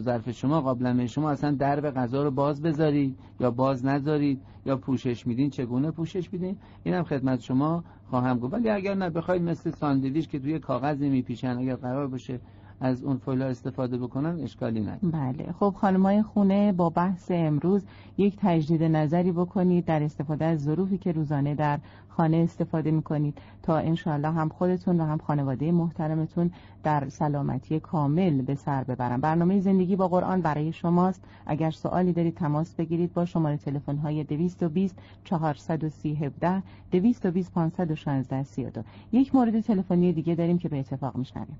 ظرف, 0.00 0.30
شما 0.30 0.60
قابلمه 0.60 1.06
شما 1.06 1.30
اصلا 1.30 1.50
درب 1.50 1.90
غذا 1.90 2.22
رو 2.22 2.30
باز 2.30 2.62
بذارید 2.62 3.18
یا 3.40 3.50
باز 3.50 3.84
نذارید 3.84 4.40
یا 4.66 4.76
پوشش 4.76 5.26
میدین؟ 5.26 5.50
چگونه 5.50 5.90
پوشش 5.90 6.32
میدین؟ 6.32 6.56
اینم 6.84 7.02
خدمت 7.02 7.40
شما 7.40 7.84
خواهم 8.10 8.38
گفت. 8.38 8.54
ولی 8.54 8.70
اگر 8.70 8.94
نه 8.94 9.10
بخواید 9.10 9.42
مثل 9.42 9.70
ساندویچ 9.70 10.28
که 10.28 10.38
توی 10.38 10.58
کاغذی 10.58 11.08
میپیشن 11.08 11.58
اگر 11.58 11.74
قرار 11.76 12.06
باشه 12.06 12.40
از 12.80 13.02
اون 13.02 13.16
فویلا 13.16 13.46
استفاده 13.46 13.98
بکنن 13.98 14.40
اشکالی 14.40 14.80
نداره. 14.80 14.98
بله. 15.02 15.52
خب 15.52 15.74
خانمای 15.78 16.22
خونه 16.22 16.72
با 16.72 16.90
بحث 16.90 17.30
امروز 17.30 17.82
یک 18.18 18.36
تجدید 18.38 18.82
نظری 18.82 19.32
بکنید 19.32 19.84
در 19.84 20.02
استفاده 20.02 20.44
از 20.44 20.62
ظروفی 20.62 20.98
که 20.98 21.12
روزانه 21.12 21.54
در 21.54 21.78
خانه 22.08 22.36
استفاده 22.36 22.90
می‌کنید 22.90 23.38
تا 23.62 23.76
انشاءالله 23.76 24.30
هم 24.30 24.48
خودتون 24.48 25.00
و 25.00 25.04
هم 25.04 25.18
خانواده 25.18 25.72
محترمتون 25.72 26.50
در 26.82 27.08
سلامتی 27.08 27.80
کامل 27.80 28.42
به 28.42 28.54
سر 28.54 28.84
ببرن. 28.84 29.20
برنامه 29.20 29.60
زندگی 29.60 29.96
با 29.96 30.08
قرآن 30.08 30.40
برای 30.40 30.72
شماست. 30.72 31.24
اگر 31.46 31.70
سوالی 31.70 32.12
دارید 32.12 32.34
تماس 32.34 32.74
بگیرید 32.74 33.12
با 33.12 33.24
شماره 33.24 33.56
تلفن 33.56 33.96
های 33.96 34.24
220 34.24 34.98
430 35.24 36.14
17 36.14 36.62
220 36.90 37.52
516 37.52 38.42
32 38.42 38.82
یک 39.12 39.34
مورد 39.34 39.60
تلفنی 39.60 40.12
دیگه 40.12 40.34
داریم 40.34 40.58
که 40.58 40.68
به 40.68 40.78
اتفاق 40.78 41.16
میشنویم. 41.16 41.56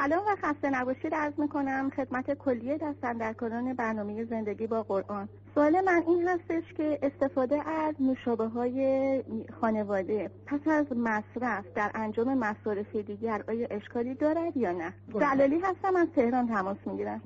سلام 0.00 0.22
و 0.28 0.36
خسته 0.42 0.70
نباشید. 0.70 1.14
عرض 1.14 1.32
می‌کنم 1.38 1.90
خدمت 1.96 2.34
کلیه 2.34 2.78
دستندرکاران 2.78 3.74
برنامه 3.74 4.24
زندگی 4.24 4.66
با 4.66 4.82
قرآن. 4.82 5.28
سوال 5.54 5.80
من 5.80 6.02
این 6.08 6.28
هستش 6.28 6.72
که 6.76 6.98
استفاده 7.02 7.68
از 7.68 7.94
نوشابه 8.00 8.48
های 8.48 9.22
خانواده 9.60 10.30
پس 10.46 10.60
از 10.66 10.86
مصرف 10.96 11.64
در 11.74 11.90
انجام 11.94 12.38
مصارف 12.38 12.96
دیگر 12.96 13.44
آیا 13.48 13.66
اشکالی 13.70 14.14
دارد 14.14 14.56
یا 14.56 14.72
نه؟ 14.72 14.92
دلالی 15.20 15.58
هستم 15.58 15.96
از 15.96 16.08
تهران 16.16 16.48
تماس 16.48 16.76
می‌گیرم. 16.86 17.20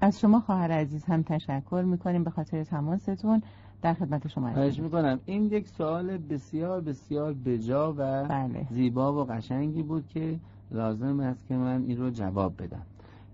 از 0.00 0.20
شما 0.20 0.40
خواهر 0.40 0.72
عزیز 0.72 1.04
هم 1.04 1.22
تشکر 1.22 1.82
می‌کنیم 1.86 2.24
به 2.24 2.30
خاطر 2.30 2.64
تماستون 2.64 3.42
در 3.82 3.94
خدمت 3.94 4.28
شما 4.28 4.52
خواهش 4.52 4.78
می‌کنم. 4.80 5.20
این 5.26 5.42
یک 5.42 5.68
سوال 5.68 6.18
بسیار 6.18 6.80
بسیار 6.80 7.32
بجا 7.32 7.92
و 7.92 8.24
بله. 8.24 8.66
زیبا 8.70 9.12
و 9.12 9.26
قشنگی 9.26 9.82
بود 9.82 10.08
که 10.08 10.38
لازم 10.72 11.20
است 11.20 11.46
که 11.48 11.54
من 11.54 11.82
این 11.82 11.96
رو 11.96 12.10
جواب 12.10 12.62
بدم. 12.62 12.82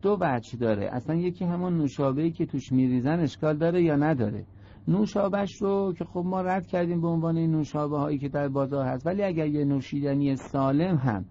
دو 0.02 0.16
بچه 0.16 0.56
داره. 0.56 0.88
اصلا 0.92 1.14
یکی 1.14 1.44
همون 1.44 1.78
نوشابهی 1.78 2.30
که 2.30 2.46
توش 2.46 2.72
میریزن 2.72 3.20
اشکال 3.20 3.56
داره 3.56 3.82
یا 3.82 3.96
نداره؟ 3.96 4.44
نوشابهش 4.88 5.62
رو 5.62 5.94
که 5.98 6.04
خب 6.04 6.22
ما 6.26 6.40
رد 6.40 6.66
کردیم 6.66 7.00
به 7.00 7.08
عنوان 7.08 7.36
این 7.36 7.50
نوشابه 7.50 7.98
هایی 7.98 8.18
که 8.18 8.28
در 8.28 8.48
بازار 8.48 8.86
هست 8.86 9.06
ولی 9.06 9.22
اگر 9.22 9.46
یه 9.46 9.64
نوشیدنی 9.64 10.36
سالم 10.36 10.96
هم 10.96 11.24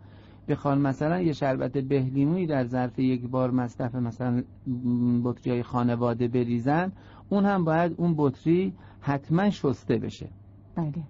بخوان 0.48 0.82
مثلا 0.82 1.22
یه 1.22 1.34
شربت 1.34 1.72
بهلیمویی 1.72 2.48
در 2.48 2.66
ظرف 2.66 3.00
یک 3.00 3.28
بار 3.28 3.52
مصرف 3.52 3.96
مثلا 3.96 4.44
بطری 5.24 5.52
های 5.52 5.64
خانواده 5.64 6.28
بریزن 6.28 6.92
اون 7.30 7.46
هم 7.46 7.64
باید 7.64 7.94
اون 7.98 8.14
بطری 8.18 8.74
حتما 9.00 9.50
شسته 9.50 9.98
بشه. 9.98 10.30
بله. 10.76 11.04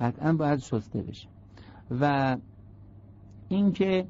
قطعا 0.00 0.32
باید 0.32 0.58
شسته 0.58 1.02
بشه. 1.02 1.28
و 2.00 2.36
اینکه 3.48 4.06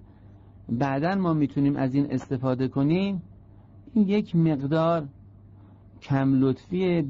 بعدا 0.68 1.14
ما 1.14 1.32
می‌تونیم 1.32 1.76
از 1.76 1.94
این 1.94 2.06
استفاده 2.10 2.68
کنیم. 2.68 3.22
این 3.94 4.08
یک 4.08 4.36
مقدار 4.36 5.04
کم 6.02 6.40
لطفی 6.40 7.04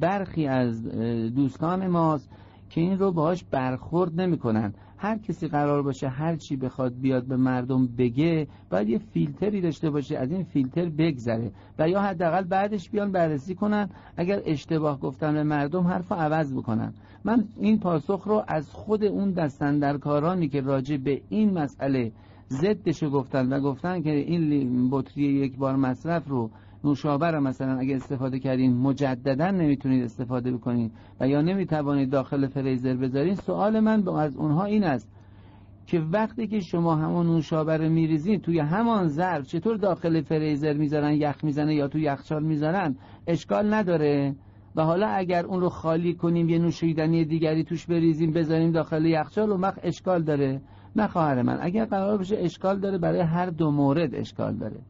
برخی 0.00 0.46
از 0.46 0.88
دوستان 1.34 1.86
ماست 1.86 2.30
که 2.70 2.80
این 2.80 2.98
رو 2.98 3.12
باهاش 3.12 3.44
برخورد 3.44 4.20
نمی‌کنن. 4.20 4.74
هر 4.98 5.18
کسی 5.18 5.48
قرار 5.48 5.82
باشه 5.82 6.08
هر 6.08 6.36
چی 6.36 6.56
بخواد 6.56 6.94
بیاد 7.00 7.24
به 7.24 7.36
مردم 7.36 7.86
بگه 7.86 8.46
باید 8.70 8.88
یه 8.88 8.98
فیلتری 8.98 9.60
داشته 9.60 9.90
باشه 9.90 10.18
از 10.18 10.30
این 10.30 10.44
فیلتر 10.44 10.88
بگذره 10.88 11.50
و 11.78 11.88
یا 11.88 12.00
حداقل 12.00 12.44
بعدش 12.44 12.90
بیان 12.90 13.12
بررسی 13.12 13.54
کنن. 13.54 13.88
اگر 14.16 14.42
اشتباه 14.46 15.00
گفتن 15.00 15.32
به 15.32 15.42
مردم 15.42 15.86
حرف 15.86 16.12
عوض 16.12 16.54
بکنن. 16.54 16.94
من 17.24 17.44
این 17.56 17.78
پاسخ 17.78 18.22
رو 18.26 18.44
از 18.48 18.70
خود 18.70 19.04
اون 19.04 19.30
دستندرکارانی 19.30 20.48
که 20.48 20.60
راجع 20.60 20.96
به 20.96 21.22
این 21.28 21.58
مسئله 21.58 22.12
ضدشو 22.52 23.10
گفتن 23.10 23.52
و 23.52 23.60
گفتن 23.60 24.02
که 24.02 24.10
این 24.10 24.88
بطری 24.90 25.22
یک 25.22 25.56
بار 25.56 25.76
مصرف 25.76 26.28
رو 26.28 26.50
نوشابه 26.84 27.30
رو 27.30 27.40
مثلا 27.40 27.78
اگه 27.78 27.96
استفاده 27.96 28.38
کردین 28.38 28.76
مجددا 28.76 29.50
نمی‌تونید 29.50 30.04
استفاده 30.04 30.52
بکنید 30.52 30.92
و 31.20 31.28
یا 31.28 31.42
نمی‌توانید 31.42 32.10
داخل 32.10 32.46
فریزر 32.46 32.94
بذارین 32.94 33.34
سوال 33.34 33.80
من 33.80 34.08
از 34.08 34.36
اونها 34.36 34.64
این 34.64 34.84
است 34.84 35.08
که 35.86 36.00
وقتی 36.00 36.46
که 36.46 36.60
شما 36.60 36.96
همون 36.96 37.26
نوشابه 37.26 37.76
رو 37.76 37.88
میریزین 37.88 38.40
توی 38.40 38.58
همان 38.58 39.08
ظرف 39.08 39.46
چطور 39.46 39.76
داخل 39.76 40.20
فریزر 40.20 40.72
می‌ذارن؟ 40.72 41.12
یخ 41.12 41.44
می‌زنه 41.44 41.74
یا 41.74 41.88
توی 41.88 42.02
یخچال 42.02 42.42
می‌ذارن؟ 42.42 42.96
اشکال 43.26 43.74
نداره. 43.74 44.34
و 44.76 44.84
حالا 44.84 45.08
اگر 45.08 45.46
اون 45.46 45.60
رو 45.60 45.68
خالی 45.68 46.14
کنیم 46.14 46.48
یه 46.48 46.58
نوشیدنی 46.58 47.24
دیگری 47.24 47.64
توش 47.64 47.86
بریزیم 47.86 48.32
بذاریم 48.32 48.70
داخل 48.70 49.04
یخچال 49.04 49.50
و 49.50 49.56
مخ 49.56 49.78
اشکال 49.82 50.22
داره. 50.22 50.60
نه 50.96 51.06
خواهر 51.06 51.42
من 51.42 51.58
اگر 51.60 51.84
قرار 51.84 52.18
بشه 52.18 52.36
اشکال 52.38 52.80
داره 52.80 52.98
برای 52.98 53.20
هر 53.20 53.46
دو 53.46 53.70
مورد 53.70 54.14
اشکال 54.14 54.56
داره. 54.56 54.80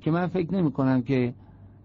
که 0.00 0.10
من 0.10 0.26
فکر 0.26 0.54
نمی 0.54 0.72
کنم 0.72 1.02
که 1.02 1.34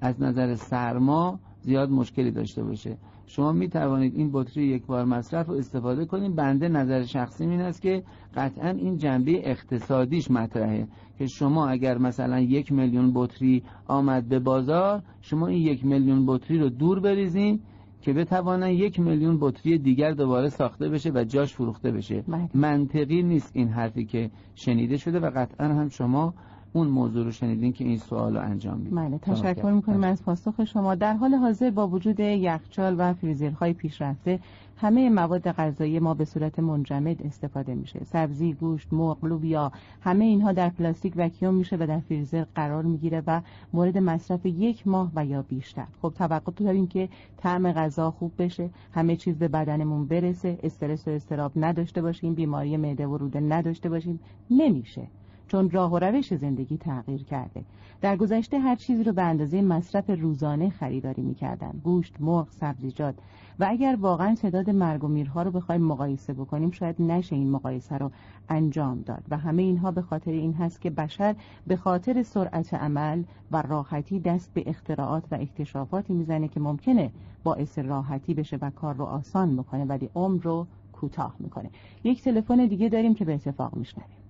از 0.02 0.22
نظر 0.22 0.56
سرما 0.56 1.40
زیاد 1.62 1.90
مشکلی 1.90 2.32
داشته 2.32 2.64
باشه. 2.64 2.98
شما 3.26 3.52
می 3.52 3.70
توانید 3.70 4.16
این 4.16 4.30
بطری 4.34 4.64
یک 4.64 4.86
بار 4.86 5.06
مصرف 5.06 5.48
رو 5.48 5.56
استفاده 5.56 6.06
کنید. 6.06 6.36
بنده 6.36 6.68
نظر 6.68 7.04
شخصی 7.04 7.46
این 7.46 7.62
است 7.62 7.82
که 7.82 8.04
قطعا 8.36 8.70
این 8.70 8.98
جنبه 8.98 9.50
اقتصادیش 9.52 10.32
مطرحه. 10.32 10.88
که 11.18 11.28
شما 11.28 11.68
اگر 11.68 11.98
مثلا 11.98 12.40
یک 12.40 12.72
میلیون 12.72 13.12
بطری 13.16 13.64
آمد 13.88 14.30
به 14.30 14.40
بازار 14.40 15.02
شما 15.22 15.48
این 15.48 15.62
یک 15.62 15.86
میلیون 15.86 16.26
بطری 16.26 16.60
رو 16.60 16.70
دور 16.70 17.00
بریزین 17.00 17.60
که 18.04 18.14
بتوانن 18.14 18.70
یک 18.70 19.00
میلیون 19.00 19.38
بطری 19.42 19.78
دیگر 19.78 20.12
دوباره 20.12 20.50
ساخته 20.50 20.90
بشه 20.90 21.12
و 21.12 21.24
جاش 21.24 21.54
فروخته 21.54 21.92
بشه. 21.92 22.24
بله. 22.28 22.50
منطقی 22.54 23.24
نیست 23.24 23.52
این 23.54 23.68
حرفی 23.68 24.06
که 24.06 24.32
شنیده 24.56 24.98
شده 24.98 25.20
و 25.20 25.32
قطعا 25.36 25.68
هم 25.68 25.90
شما 25.90 26.34
اون 26.74 26.88
موضوع 26.88 27.24
رو 27.24 27.32
شنیدین 27.32 27.74
که 27.74 27.84
این 27.84 27.98
سوال 27.98 28.38
رو 28.38 28.42
انجام 28.42 28.78
میدین. 28.78 28.96
بله 28.96 29.18
تشکر 29.18 29.72
می‌کنیم 29.72 30.04
از 30.04 30.24
پاسخ 30.24 30.66
شما. 30.66 30.96
در 30.96 31.14
حال 31.14 31.34
حاضر 31.36 31.70
با 31.70 31.88
وجود 31.88 32.20
یخچال 32.20 32.96
و 32.98 33.14
فریزرهای 33.14 33.74
پیشرفته 33.74 34.40
همه 34.84 35.10
مواد 35.10 35.52
غذایی 35.52 36.00
ما 36.00 36.14
به 36.14 36.26
صورت 36.26 36.60
منجمد 36.60 37.22
استفاده 37.22 37.76
میشه. 37.76 38.04
سبزی 38.04 38.54
گوشت 38.54 38.94
مرغ 38.94 39.26
لوبیا 39.26 39.72
همه 40.02 40.26
اینها 40.26 40.52
در 40.52 40.70
پلاستیک 40.70 41.14
وکیوم 41.16 41.54
میشه 41.54 41.78
و 41.80 41.88
در 41.88 42.00
فریزر 42.00 42.46
قرار 42.56 42.84
می‌گیره 42.84 43.24
و 43.28 43.42
مورد 43.74 43.98
مصرف 43.98 44.46
یک 44.46 44.88
ماه 44.88 45.12
و 45.16 45.26
یا 45.26 45.42
بیشتر. 45.42 45.86
خب 46.02 46.14
توقع 46.18 46.52
داریم 46.52 46.88
که 46.88 47.10
طعم 47.38 47.72
غذا 47.72 48.12
خوب 48.12 48.32
بشه 48.38 48.70
همه 48.94 49.16
چیز 49.16 49.36
به 49.36 49.48
بدنمون 49.48 50.06
برسه 50.06 50.60
استرس 50.64 51.08
و 51.08 51.12
استراب 51.12 51.52
نداشته 51.56 52.02
باشیم 52.02 52.34
بیماری 52.34 52.78
معده 52.78 53.08
و 53.08 53.18
روده 53.18 53.40
نداشته 53.40 53.90
باشیم. 53.90 54.20
نمیشه. 54.50 55.08
چون 55.54 55.70
راه 55.70 55.92
و 55.92 56.00
روش 56.00 56.34
زندگی 56.34 56.78
تغییر 56.78 57.24
کرده. 57.24 57.64
در 58.02 58.18
گذشته 58.18 58.60
هر 58.60 58.76
چیزی 58.76 59.04
رو 59.04 59.14
به 59.14 59.22
اندازه 59.22 59.62
مصرف 59.62 60.10
روزانه 60.10 60.70
خریداری 60.70 61.22
می‌کردن. 61.22 61.72
گوشت 61.84 62.14
مرغ 62.20 62.48
سبزیجات. 62.50 63.16
و 63.60 63.66
اگر 63.70 63.98
واقعا 64.02 64.36
تعداد 64.36 64.70
مرگ 64.70 65.04
و 65.04 65.08
میرها 65.08 65.42
رو 65.42 65.52
بخوایم 65.52 65.82
مقایسه 65.82 66.34
بکنیم 66.34 66.72
شاید 66.72 67.02
نشه 67.02 67.36
این 67.36 67.52
مقایسه 67.52 67.98
رو 67.98 68.12
انجام 68.50 69.02
داد. 69.02 69.24
و 69.30 69.38
همه 69.38 69.62
اینها 69.62 69.92
به 69.92 70.02
خاطر 70.02 70.32
این 70.32 70.54
هست 70.54 70.82
که 70.82 70.90
بشر 70.90 71.36
به 71.68 71.76
خاطر 71.76 72.24
سرعت 72.24 72.74
عمل 72.74 73.24
و 73.52 73.62
راحتی 73.62 74.20
دست 74.20 74.54
به 74.54 74.64
اختراعات 74.66 75.24
و 75.32 75.36
اکتشافاتی 75.36 76.14
می‌زنه 76.14 76.48
که 76.48 76.60
ممکنه 76.60 77.12
باعث 77.44 77.80
راحتی 77.80 78.34
بشه 78.34 78.58
و 78.62 78.70
کار 78.70 78.96
رو 78.96 79.06
آسان 79.06 79.58
بکنه 79.58 79.86
ولی 79.86 80.10
عمر 80.16 80.42
رو 80.42 80.68
کوتاه 80.94 81.36
می‌کنه. 81.40 81.70
یک 82.04 82.24
تلفن 82.24 82.66
دیگه 82.66 82.90
داریم 82.90 83.14
که 83.14 83.26
به 83.26 83.34
اتفاق 83.34 83.76
میشنویم. 83.76 84.23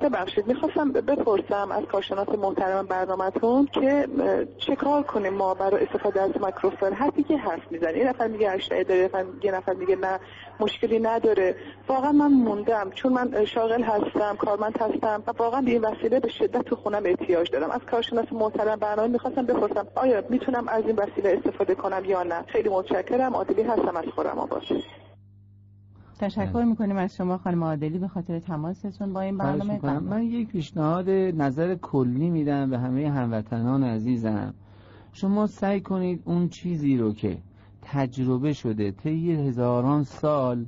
ببخشید 0.00 0.46
می‌خواستم 0.46 0.92
بپرسم 0.92 1.72
از 1.72 1.84
کارشناس 1.84 2.28
محترم 2.28 2.86
برنامهتون 2.86 3.68
که 3.72 4.08
چه 4.58 4.76
کار 4.76 5.02
کنیم 5.02 5.34
ما 5.34 5.54
برای 5.54 5.84
استفاده 5.84 6.20
از 6.20 6.30
مایکروفون 6.40 6.92
حرفی 6.92 7.22
که 7.22 7.36
حرف 7.36 7.72
می‌زنه 7.72 7.98
یه 7.98 8.08
نفر 8.08 8.26
میگه 8.26 8.50
اشتعه 8.50 8.84
داره 8.84 9.10
یه 9.42 9.52
نفر 9.52 9.72
میگه 9.72 9.96
نه 9.96 10.20
مشکلی 10.60 10.98
نداره. 10.98 11.56
واقعا 11.88 12.12
من 12.12 12.32
موندم 12.32 12.90
چون 12.94 13.12
من 13.12 13.44
شاغل 13.44 13.82
هستم 13.82 14.36
کارمند 14.36 14.78
هستم 14.78 15.22
و 15.26 15.32
واقعا 15.38 15.60
به 15.60 15.70
این 15.70 15.84
وسیله 15.84 16.20
به 16.20 16.28
شدت 16.28 16.62
تو 16.62 16.76
خونم 16.76 17.02
احتیاج 17.04 17.50
دارم. 17.50 17.70
از 17.70 17.80
کارشناس 17.90 18.32
محترم 18.32 18.76
برنامه 18.76 19.08
می‌خواستم 19.08 19.46
بپرسم 19.46 19.86
آیا 19.94 20.24
می‌تونم 20.28 20.68
از 20.68 20.84
این 20.86 20.96
وسیله 20.96 21.40
استفاده 21.44 21.74
کنم 21.74 22.04
یا 22.04 22.22
نه؟ 22.22 22.42
خیلی 22.48 22.68
متشکرم 22.68 23.34
عادلی 23.34 23.62
هستم 23.62 23.96
از 23.96 24.04
خورم 24.14 24.38
آباد 24.38 24.62
تشکر 26.22 26.64
می‌کنیم 26.64 26.96
از 26.96 27.16
شما 27.16 27.38
خانم 27.38 27.64
عادلی 27.64 27.98
به 27.98 28.08
خاطر 28.08 28.38
تماستون 28.38 29.12
با 29.12 29.20
این 29.20 29.38
برنامه 29.38 30.00
من 30.00 30.22
یک 30.22 30.48
پیشنهاد 30.48 31.10
نظر 31.10 31.74
کلی 31.74 32.30
میدم 32.30 32.70
به 32.70 32.78
همه 32.78 33.10
هموطنان 33.10 33.84
عزیزم. 33.84 34.54
شما 35.12 35.46
سعی 35.46 35.80
کنید 35.80 36.22
اون 36.24 36.48
چیزی 36.48 36.96
رو 36.96 37.12
که 37.12 37.38
تجربه 37.82 38.52
شده 38.52 38.90
طی 38.90 39.32
هزاران 39.32 40.04
سال 40.04 40.66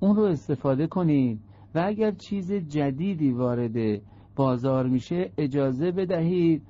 اون 0.00 0.16
رو 0.16 0.22
استفاده 0.22 0.86
کنید 0.86 1.40
و 1.74 1.82
اگر 1.86 2.10
چیز 2.10 2.52
جدیدی 2.52 3.32
وارد 3.32 4.00
بازار 4.36 4.86
میشه 4.86 5.30
اجازه 5.38 5.90
بدهید 5.90 6.62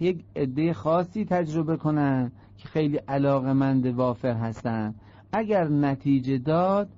یک 0.00 0.24
عده 0.36 0.72
خاصی 0.72 1.24
تجربه 1.24 1.76
کنن 1.76 2.32
که 2.56 2.68
خیلی 2.68 2.96
علاقمند 2.96 3.86
وافر 3.86 4.34
هستن. 4.34 4.94
اگر 5.32 5.68
نتیجه 5.68 6.38
داد 6.38 6.88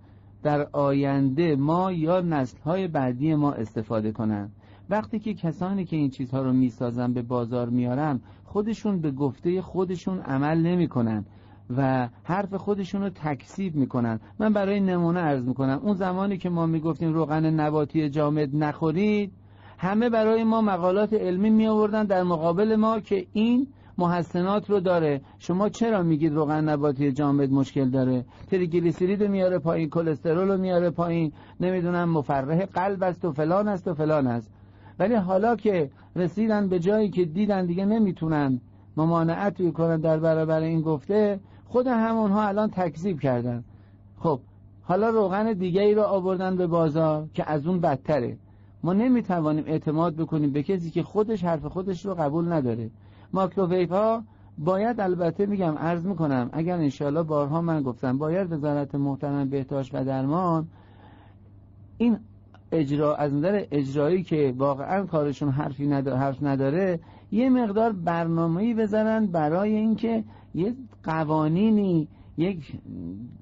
در 0.43 0.69
آینده 0.73 1.57
ما 1.57 1.93
یا 1.93 2.21
نسلهای 2.21 2.89
بعدی 2.89 3.35
ما 3.35 3.53
استفاده 3.53 4.13
کنن 4.13 4.51
وقتی 4.91 5.19
که 5.19 5.35
کسانی 5.35 5.85
که 5.85 5.97
این 5.97 6.11
چیزها 6.11 6.43
رو 6.43 6.53
می‌سازن 6.53 7.13
به 7.13 7.23
بازار 7.23 7.69
میارن 7.69 8.21
خودشون 8.45 9.01
به 9.01 9.11
گفته 9.11 9.63
خودشون 9.63 10.21
عمل 10.21 10.59
نمی‌کنن 10.59 11.25
و 11.77 12.09
حرف 12.23 12.55
خودشون 12.55 13.03
رو 13.03 13.09
تکسیب 13.09 13.75
می‌کنن. 13.75 14.21
من 14.39 14.53
برای 14.53 14.81
نمونه 14.81 15.21
عرض 15.21 15.45
می‌کنم. 15.45 15.81
اون 15.83 15.95
زمانی 15.95 16.39
که 16.39 16.51
ما 16.51 16.67
می‌گفتیم 16.67 17.13
روغن 17.13 17.47
نباتی 17.47 18.11
جامد 18.11 18.57
نخورید 18.57 19.33
همه 19.79 20.11
برای 20.11 20.45
ما 20.45 20.61
مقالات 20.61 21.13
علمی 21.13 21.51
می 21.51 21.67
آوردن 21.67 22.05
در 22.05 22.23
مقابل 22.23 22.77
ما 22.77 23.01
که 23.01 23.27
این 23.33 23.67
محسنات 23.99 24.71
رو 24.71 24.81
داره. 24.81 25.21
شما 25.39 25.69
چرا 25.69 26.03
میگید 26.03 26.35
روغن 26.35 26.69
نباتی 26.69 27.13
جامد 27.13 27.51
مشکل 27.51 27.91
داره؟ 27.91 28.25
تریگلیسیرید 28.51 29.23
میاره 29.23 29.59
پایین 29.59 29.91
کلسترول 29.91 30.49
رو 30.49 30.59
میاره 30.59 30.91
پایین. 30.91 31.33
نمی‌دونم 31.61 32.11
مفرح 32.11 32.65
قلب 32.65 33.03
است 33.03 33.25
و 33.25 33.33
فلان 33.33 33.69
است 33.69 33.89
و 33.89 33.95
فلان 33.95 34.27
است. 34.27 34.51
ولی 34.99 35.15
حالا 35.15 35.57
که 35.57 35.91
رسیدن 36.17 36.69
به 36.69 36.79
جایی 36.79 37.11
که 37.11 37.25
دیدن 37.25 37.67
دیگه 37.67 37.85
نمی‌تونن 37.85 38.61
ممانعت 38.97 39.73
کنن 39.73 40.01
در 40.01 40.19
برابر 40.19 40.61
این 40.61 40.81
گفته 40.81 41.41
خود 41.67 41.87
همونها 41.87 42.43
الان 42.49 42.71
تکذیب 42.71 43.21
کردن. 43.21 43.65
خب 44.19 44.41
حالا 44.83 45.09
روغن 45.09 45.53
دیگه 45.53 45.81
ای 45.83 45.95
رو 45.95 46.03
آوردن 46.03 46.57
به 46.57 46.67
بازار 46.67 47.27
که 47.35 47.51
از 47.51 47.67
اون 47.67 47.81
بدتره. 47.81 48.37
ما 48.83 48.93
نمی‌توانیم 48.93 49.65
اعتماد 49.67 50.15
بکنیم 50.15 50.53
به 50.53 50.63
کسی 50.63 50.91
که 50.91 51.03
خودش 51.03 51.45
حرف 51.45 51.67
خودش 51.67 52.07
رو 52.07 52.15
قبول 52.15 52.53
نداره. 52.53 52.91
ماکروویف 53.33 53.93
ها 53.93 54.25
باید 54.59 55.01
البته 55.01 55.47
میگم 55.47 55.75
عرض 55.79 56.07
می‌کنم 56.07 56.51
اگر 56.53 56.75
انشالله 56.75 57.23
بارها 57.23 57.63
من 57.63 57.83
گفتم 57.83 58.19
باید 58.19 58.53
وزارت 58.53 58.95
محترم 58.95 59.49
بهداشت 59.49 59.95
و 59.95 60.05
درمان 60.05 60.69
این 61.99 62.19
اجرا 62.73 63.17
از 63.17 63.35
نظر 63.35 63.65
اجرایی 63.71 64.23
که 64.23 64.55
واقعا 64.59 65.07
کارشون 65.07 65.49
حرفی 65.49 65.87
نداره 65.87 66.19
حرف 66.19 66.43
نداره 66.43 67.01
یه 67.33 67.51
مقدار 67.51 67.93
برنامه‌ای 67.93 68.75
بزنن 68.75 69.27
برای 69.27 69.75
اینکه 69.75 70.25
یه 70.55 70.75
قوانینی 71.05 72.09
یک 72.37 72.73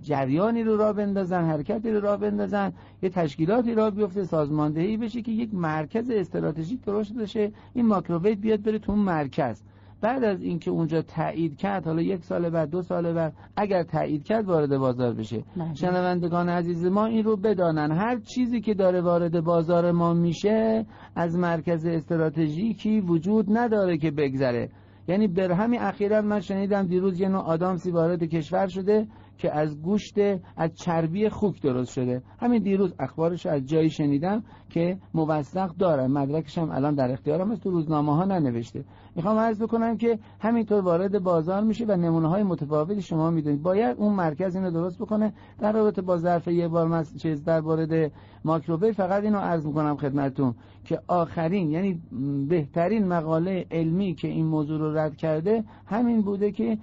جریانی 0.03 0.63
رو 0.63 0.77
را 0.77 0.93
بندازن 0.93 1.45
حرکتی 1.45 1.91
رو 1.91 2.01
را 2.01 2.17
بندازن 2.17 2.73
یه 3.03 3.09
تشکیلاتی 3.09 3.75
را 3.75 3.91
بیفته 3.91 4.25
سازماندهی 4.25 4.97
بشه 4.97 5.23
که 5.23 5.33
یک 5.33 5.55
مرکز 5.55 6.11
استراتژیک 6.11 6.85
درست 6.85 7.15
بشه. 7.15 7.53
این 7.75 7.87
ماکروویت 7.87 8.39
بیاد 8.39 8.63
بره 8.63 8.79
تو 8.79 8.93
اون 8.93 9.01
مرکز. 9.01 9.63
بعد 10.07 10.25
از 10.25 10.43
اینکه 10.43 10.71
اونجا 10.71 11.03
تایید 11.03 11.57
کرد 11.57 11.85
حالا 11.87 12.03
یک 12.03 12.25
سال 12.25 12.51
بعد 12.51 12.71
دو 12.71 12.83
سال 12.83 13.13
بعد 13.13 13.33
اگر 13.57 13.83
تایید 13.83 14.25
کرد 14.25 14.45
وارد 14.45 14.79
بازار 14.79 15.15
بشه. 15.15 15.45
بله. 15.57 15.75
شنوندگان 15.75 16.49
عزیز 16.49 16.85
ما 16.87 17.07
این 17.07 17.25
رو 17.25 17.37
بدانن. 17.37 17.93
هر 17.93 18.19
چیزی 18.19 18.61
که 18.61 18.75
داره 18.75 19.01
وارد 19.01 19.41
بازار 19.41 19.93
ما 19.93 20.15
میشه 20.15 20.87
از 21.17 21.39
مرکز 21.39 21.87
استراتژیکی 21.87 23.01
وجود 23.01 23.47
نداره 23.49 23.99
که 23.99 24.11
بگذره. 24.11 24.71
یعنی 25.09 25.29
بر 25.29 25.53
همین 25.53 25.81
اخیرا 25.81 26.23
من 26.23 26.41
شنیدم 26.41 26.87
دیروز 26.87 27.21
یه 27.21 27.29
نوع 27.29 27.43
آدامسی 27.43 27.91
وارد 27.91 28.23
کشور 28.25 28.67
شده. 28.67 29.07
که 29.39 29.53
از 29.53 29.83
گوشت 29.83 30.19
از 30.57 30.75
چربی 30.75 31.29
خوک 31.29 31.63
درست 31.63 31.93
شده. 31.93 32.23
همین 32.41 32.63
دیروز 32.63 32.95
اخبارش 32.99 33.47
از 33.47 33.67
جایی 33.67 33.91
شنیدم 33.91 34.43
که 34.71 34.99
موثق 35.15 35.77
داره. 35.77 36.07
مدرکش 36.07 36.59
هم 36.59 36.71
الان 36.71 36.95
در 36.95 37.13
اختیارم 37.13 37.51
است 37.51 37.63
تو 37.63 37.71
روزنامه 37.71 38.17
ها 38.17 38.25
ننوشته. 38.25 38.85
می‌خوام 39.17 39.39
عرض 39.39 39.63
بکنم 39.63 39.97
که 39.97 40.19
همینطور 40.41 40.81
وارد 40.81 41.23
بازار 41.23 41.63
میشه 41.63 41.85
و 41.85 41.97
نمونه 41.97 42.29
های 42.29 42.43
متفاوتی 42.43 43.03
شما 43.03 43.31
می‌دونید. 43.31 43.63
باید 43.63 43.97
اون 43.97 44.15
مرکز 44.15 44.57
اینو 44.57 44.71
درست 44.71 44.99
بکنه. 44.99 45.33
در 45.59 45.73
رابطه 45.73 46.03
با 46.03 46.17
ظرف 46.17 46.49
یه 46.49 46.69
بار 46.69 46.87
من 46.89 47.05
چیز 47.23 47.45
در 47.45 47.61
مورد 47.61 48.13
ماکروویو 48.45 48.93
فقط 48.93 49.23
اینو 49.23 49.39
عرض 49.39 49.67
می‌کنم 49.67 49.97
خدمتتون 49.97 50.55
که 50.85 51.01
آخرین 51.09 51.71
یعنی 51.71 52.01
بهترین 52.49 53.09
مقاله 53.09 53.67
علمی 53.71 54.15
که 54.15 54.29
این 54.29 54.47
موضوع 54.47 54.79
رو 54.79 54.99
رد 54.99 55.17
کرده 55.17 55.65
همین 55.87 56.23
بوده 56.23 56.53
که 56.53 56.79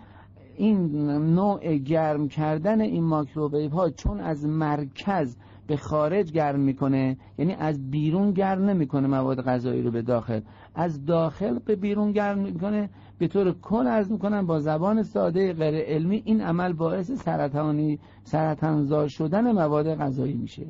این 0.56 1.10
نوع 1.36 1.78
گرم 1.78 2.28
کردن 2.28 2.82
این 2.82 3.04
ماکروویو 3.04 3.72
ها 3.72 3.90
چون 3.90 4.20
از 4.20 4.46
مرکز 4.46 5.38
به 5.68 5.78
خارج 5.78 6.32
گرم 6.32 6.60
می‌کنه 6.60 7.18
یعنی 7.38 7.54
از 7.54 7.92
بیرون 7.92 8.32
گرم 8.32 8.66
نمی‌کنه 8.66 9.08
مواد 9.08 9.42
غذایی 9.42 9.82
رو 9.82 9.92
به 9.92 10.02
داخل. 10.02 10.42
از 10.76 11.06
داخل 11.06 11.60
به 11.60 11.76
بیرون 11.76 12.12
گرم 12.12 12.40
می‌کنه 12.40 12.90
به 13.18 13.28
طور 13.28 13.56
کل 13.62 13.88
از 13.88 14.12
می‌کنن 14.12 14.46
با 14.46 14.60
زبان 14.60 15.04
ساده 15.04 15.54
غیر 15.54 15.76
علمی 15.76 16.22
این 16.26 16.42
عمل 16.42 16.74
باعث 16.74 17.12
سرطانی 17.12 18.00
سرطانزا 18.24 19.08
شدن 19.08 19.52
مواد 19.52 19.96
غذایی 19.96 20.34
میشه. 20.34 20.66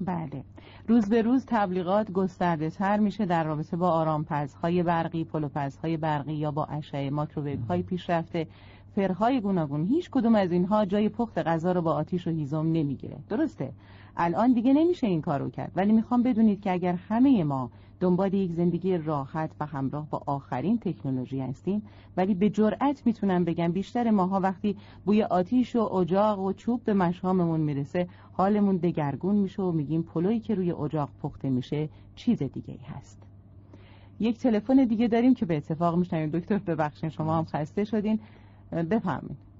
بله. 0.00 0.44
روز 0.88 1.08
به 1.08 1.22
روز 1.22 1.44
تبلیغات 1.48 2.10
گسترده 2.10 2.70
تر 2.70 2.98
میشه 2.98 3.26
در 3.26 3.44
رابطه 3.44 3.76
با 3.76 3.90
آرامپزهای 3.90 4.82
برقی 4.82 5.24
پلوپزهای 5.24 5.96
برقی 5.96 6.32
یا 6.32 6.50
با 6.50 6.64
اشعه 6.64 7.10
ماکروویو 7.10 7.60
های 7.68 7.82
پیشرفته. 7.82 8.46
فرهای 8.94 9.40
گوناگون 9.40 9.84
هیچ 9.84 10.10
کدوم 10.10 10.34
از 10.34 10.52
اینها 10.52 10.84
جای 10.84 11.08
پخت 11.08 11.38
غذا 11.38 11.72
رو 11.72 11.82
با 11.82 11.92
آتیش 11.92 12.26
و 12.26 12.30
هیزم 12.30 12.66
نمی‌گیره. 12.72 13.16
درسته؟ 13.28 13.72
الان 14.16 14.52
دیگه 14.52 14.72
نمیشه 14.72 15.06
این 15.06 15.20
کارو 15.20 15.50
کرد 15.50 15.72
ولی 15.76 15.92
می‌خوام 15.92 16.22
بدونید 16.22 16.60
که 16.60 16.72
اگر 16.72 16.92
همه 16.92 17.44
ما 17.44 17.70
دنبال 18.00 18.34
یک 18.34 18.52
زندگی 18.52 18.98
راحت 18.98 19.50
و 19.60 19.66
همراه 19.66 20.06
با 20.10 20.22
آخرین 20.26 20.78
تکنولوژی 20.78 21.40
هستیم 21.40 21.82
ولی 22.16 22.34
به 22.34 22.50
جرأت 22.50 23.06
می‌تونم 23.06 23.44
بگم 23.44 23.72
بیشتر 23.72 24.10
ماها 24.10 24.40
وقتی 24.40 24.76
بوی 25.04 25.22
آتیش 25.22 25.76
و 25.76 25.94
اجاق 25.94 26.38
و 26.38 26.52
چوب 26.52 26.84
به 26.84 26.94
مشاممون 26.94 27.60
می‌رسه 27.60 28.08
حالمون 28.32 28.76
دگرگون 28.76 29.34
میشه 29.34 29.62
و 29.62 29.72
میگیم 29.72 30.02
پلویی 30.02 30.40
که 30.40 30.54
روی 30.54 30.72
اجاق 30.72 31.08
پخته 31.22 31.50
میشه 31.50 31.88
چیز 32.16 32.42
دیگه 32.42 32.78
هست. 32.96 33.22
یک 34.20 34.38
تلفن 34.38 34.84
دیگه 34.84 35.08
داریم 35.08 35.34
که 35.34 35.46
به 35.46 35.56
اتفاق 35.56 35.96
میشنویم. 35.96 36.30
دکتر 36.30 36.58
ببخشید 36.58 37.10
شما 37.10 37.38
هم 37.38 37.44
خسته 37.44 37.84
شدین. 37.84 38.20
بفرمایید. 38.72 39.50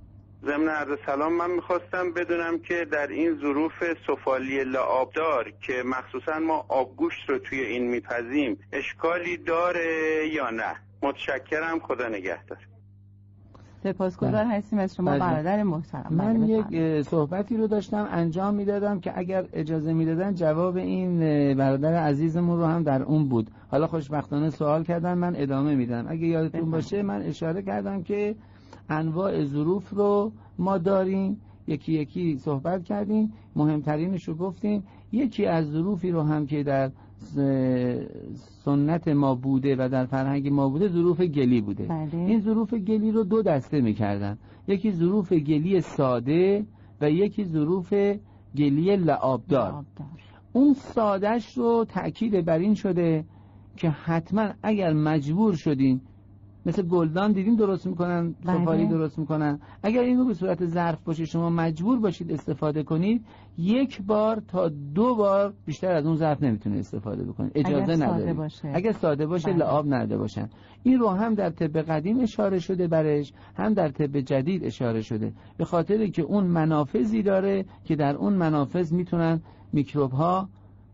ضمن 0.45 0.69
عرض 0.69 0.99
سلام 1.07 1.33
من 1.33 1.51
می‌خواستم 1.51 2.13
بدونم 2.17 2.59
که 2.59 2.87
در 2.93 3.07
این 3.07 3.39
ظروف 3.41 3.73
سفالی 4.07 4.65
لعابدار 4.65 5.53
که 5.61 5.73
مخصوصا 5.87 6.39
ما 6.39 6.65
آبگوشت 6.69 7.31
رو 7.31 7.39
توی 7.39 7.61
این 7.61 7.91
میپزیم 7.91 8.59
اشکالی 8.73 9.37
داره 9.37 10.29
یا 10.35 10.51
نه؟ 10.51 10.75
متشکرم 11.03 11.79
خدا 11.79 12.09
نگهدار. 12.09 12.59
سپاسگزار 13.85 14.33
بله. 14.33 14.49
هستیم 14.49 14.79
از 14.79 14.95
شما 14.95 15.11
بله. 15.11 15.21
برادر 15.21 15.63
محترم. 15.63 16.07
من 16.11 16.35
بله، 16.35 16.49
یک 16.49 17.03
صحبتی 17.03 17.57
رو 17.57 17.67
داشتم 17.67 18.09
انجام 18.11 18.55
می‌دادم 18.55 19.01
که 19.01 19.19
اگر 19.19 19.45
اجازه 19.53 19.93
می‌دادن 19.93 20.35
جواب 20.35 20.77
این 20.77 21.19
برادر 21.57 21.95
عزیزمون 21.95 22.59
رو 22.59 22.67
هم 22.67 22.83
در 22.83 23.03
اون 23.03 23.29
بود. 23.29 23.51
حالا 23.71 23.87
خوشبختانه 23.87 24.51
سوال 24.51 24.85
کردن 24.85 25.19
من 25.19 25.37
ادامه 25.37 25.75
میدم. 25.75 26.07
اگه 26.09 26.27
یادتون 26.27 26.71
باشه 26.71 27.03
من 27.03 27.23
اشاره 27.23 27.63
کردم 27.63 28.03
که 28.03 28.35
انواع 28.91 29.45
ظروف 29.45 29.91
رو 29.91 30.33
ما 30.59 30.79
داریم 30.79 31.41
یکی 31.67 31.93
یکی 31.93 32.37
صحبت 32.37 32.85
کردیم 32.85 33.33
مهمترینش 33.57 34.29
رو 34.29 34.35
گفتیم. 34.35 34.83
یکی 35.13 35.47
از 35.47 35.71
ظروفی 35.71 36.11
رو 36.11 36.23
هم 36.23 36.47
که 36.47 36.63
در 36.63 36.91
سنت 38.65 39.09
ما 39.09 39.35
بوده 39.35 39.77
و 39.79 39.89
در 39.89 40.07
فرهنگ 40.07 40.49
ما 40.49 40.69
بوده 40.69 40.89
ظروف 40.89 41.21
گلی 41.21 41.61
بوده. 41.61 41.85
بله. 41.85 42.15
این 42.15 42.41
ظروف 42.41 42.75
گلی 42.75 43.13
رو 43.13 43.25
دو 43.25 43.43
دسته 43.43 43.81
می‌کردن. 43.81 44.39
یکی 44.69 44.93
ظروف 44.93 45.33
گلی 45.33 45.81
ساده 45.81 46.65
و 47.01 47.11
یکی 47.11 47.45
ظروف 47.45 47.93
گلی 48.57 48.97
لعابدار. 48.97 49.85
اون 50.53 50.75
سادش 50.75 51.59
رو 51.59 51.85
تأکید 51.89 52.45
بر 52.45 52.59
این 52.59 52.75
شده 52.75 53.25
که 53.77 53.91
حتما 53.91 54.49
اگر 54.63 54.93
مجبور 54.93 55.55
شدین 55.55 56.01
مثل 56.67 56.83
گلدان 56.83 57.33
دیدیم 57.33 57.57
درست 57.57 57.87
می‌کنن 57.87 58.35
سفاری 58.45 58.87
بله. 58.87 58.91
درست 58.99 59.19
می‌کنن. 59.19 59.61
اگر 59.83 60.01
اینو 60.01 60.25
به 60.25 60.35
صورت 60.35 60.67
ظرف 60.67 61.05
باشه 61.05 61.25
شما 61.25 61.51
مجبور 61.51 62.01
باشید 62.01 62.33
استفاده 62.33 62.83
کنید 62.83 63.25
یک 63.59 64.03
بار 64.03 64.43
تا 64.49 64.69
دو 64.69 65.15
بار 65.15 65.53
بیشتر 65.67 65.93
از 65.93 66.07
اون 66.07 66.17
ظرف 66.17 66.43
نمی‌تونه 66.43 66.77
استفاده 66.77 67.25
بکنید. 67.25 67.53
اجازه 67.55 68.05
نداره 68.05 68.49
اگر 68.75 68.93
ساده 68.93 69.27
باشه 69.27 69.49
بله. 69.53 69.57
لعاب 69.57 69.95
نده 69.95 70.17
باشن. 70.17 70.49
این 70.83 70.99
رو 70.99 71.09
هم 71.09 71.35
در 71.35 71.51
طب 71.51 71.77
قدیم 71.77 72.21
اشاره 72.21 72.59
شده 72.59 72.89
برش 72.89 73.33
هم 73.57 73.75
در 73.75 73.89
طب 73.89 74.21
جدید 74.21 74.65
اشاره 74.65 75.01
شده. 75.01 75.33
به 75.57 75.65
خاطر 75.65 76.07
که 76.07 76.23
اون 76.23 76.45
منافذی 76.45 77.23
داره 77.23 77.65
که 77.85 77.97
در 77.97 78.17
اون 78.17 78.33
منافذ 78.33 78.93
می‌تونن 78.93 79.41
میکروب 79.73 80.11
ها 80.13 80.49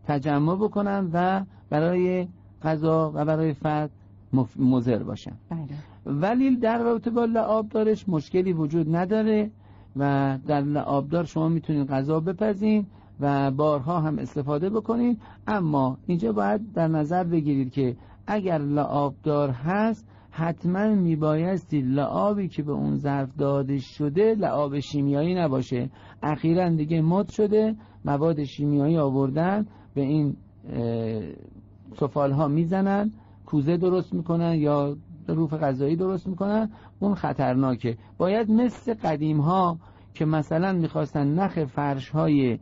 تجمع 0.07 0.55
بکنن 0.55 1.09
و 1.13 1.45
برای 1.69 2.27
غذا 2.63 3.11
و 3.15 3.25
برای 3.25 3.53
فرد 3.53 3.91
مزر 4.59 5.03
باشن. 5.03 5.33
بله. 5.49 5.67
ولی 6.05 6.55
در 6.55 6.77
رابطه 6.77 7.09
با 7.09 7.25
لعابدارش 7.25 8.09
مشکلی 8.09 8.53
وجود 8.53 8.95
نداره 8.95 9.51
و 9.95 10.37
در 10.47 10.61
لعابدار 10.61 11.23
شما 11.23 11.49
می‌تونید 11.49 11.87
غذا 11.87 12.19
بپزین 12.19 12.85
و 13.19 13.51
بارها 13.51 13.99
هم 13.99 14.19
استفاده 14.19 14.69
بکنید 14.69 15.21
اما 15.47 15.97
اینجا 16.07 16.31
باید 16.31 16.73
در 16.73 16.87
نظر 16.87 17.23
بگیرید 17.23 17.71
که 17.71 17.95
اگر 18.27 18.57
لعابدار 18.57 19.49
هست 19.49 20.07
حتما 20.31 20.87
میبایستی 20.87 21.81
لعابی 21.81 22.47
که 22.47 22.63
به 22.63 22.71
اون 22.71 22.95
ظرف 22.95 23.35
داده 23.37 23.77
شده 23.77 24.35
لعاب 24.35 24.79
شیمیایی 24.79 25.35
نباشه. 25.35 25.89
اخیرا 26.23 26.69
دیگه 26.69 27.01
مد 27.01 27.29
شده 27.29 27.75
مواد 28.05 28.43
شیمیایی 28.43 28.97
آوردن 28.97 29.65
به 29.93 30.01
این 30.01 30.35
سفال 31.95 32.31
ها 32.31 32.47
می‌زنن 32.47 33.11
کوزه 33.47 33.77
درست 33.77 34.13
می‌کنن 34.13 34.55
یا 34.55 34.97
روف 35.27 35.53
غذایی 35.53 35.95
درست 35.95 36.27
می‌کنن 36.27 36.69
اون 36.99 37.15
خطرناکه 37.15 37.97
باید 38.17 38.51
مثل 38.51 38.93
قدیم 38.93 39.37
ها 39.37 39.77
که 40.13 40.25
مثلا 40.25 40.73
می‌خواستن 40.73 41.27
نخ 41.27 41.65
فرش 41.65 42.09
های 42.09 42.59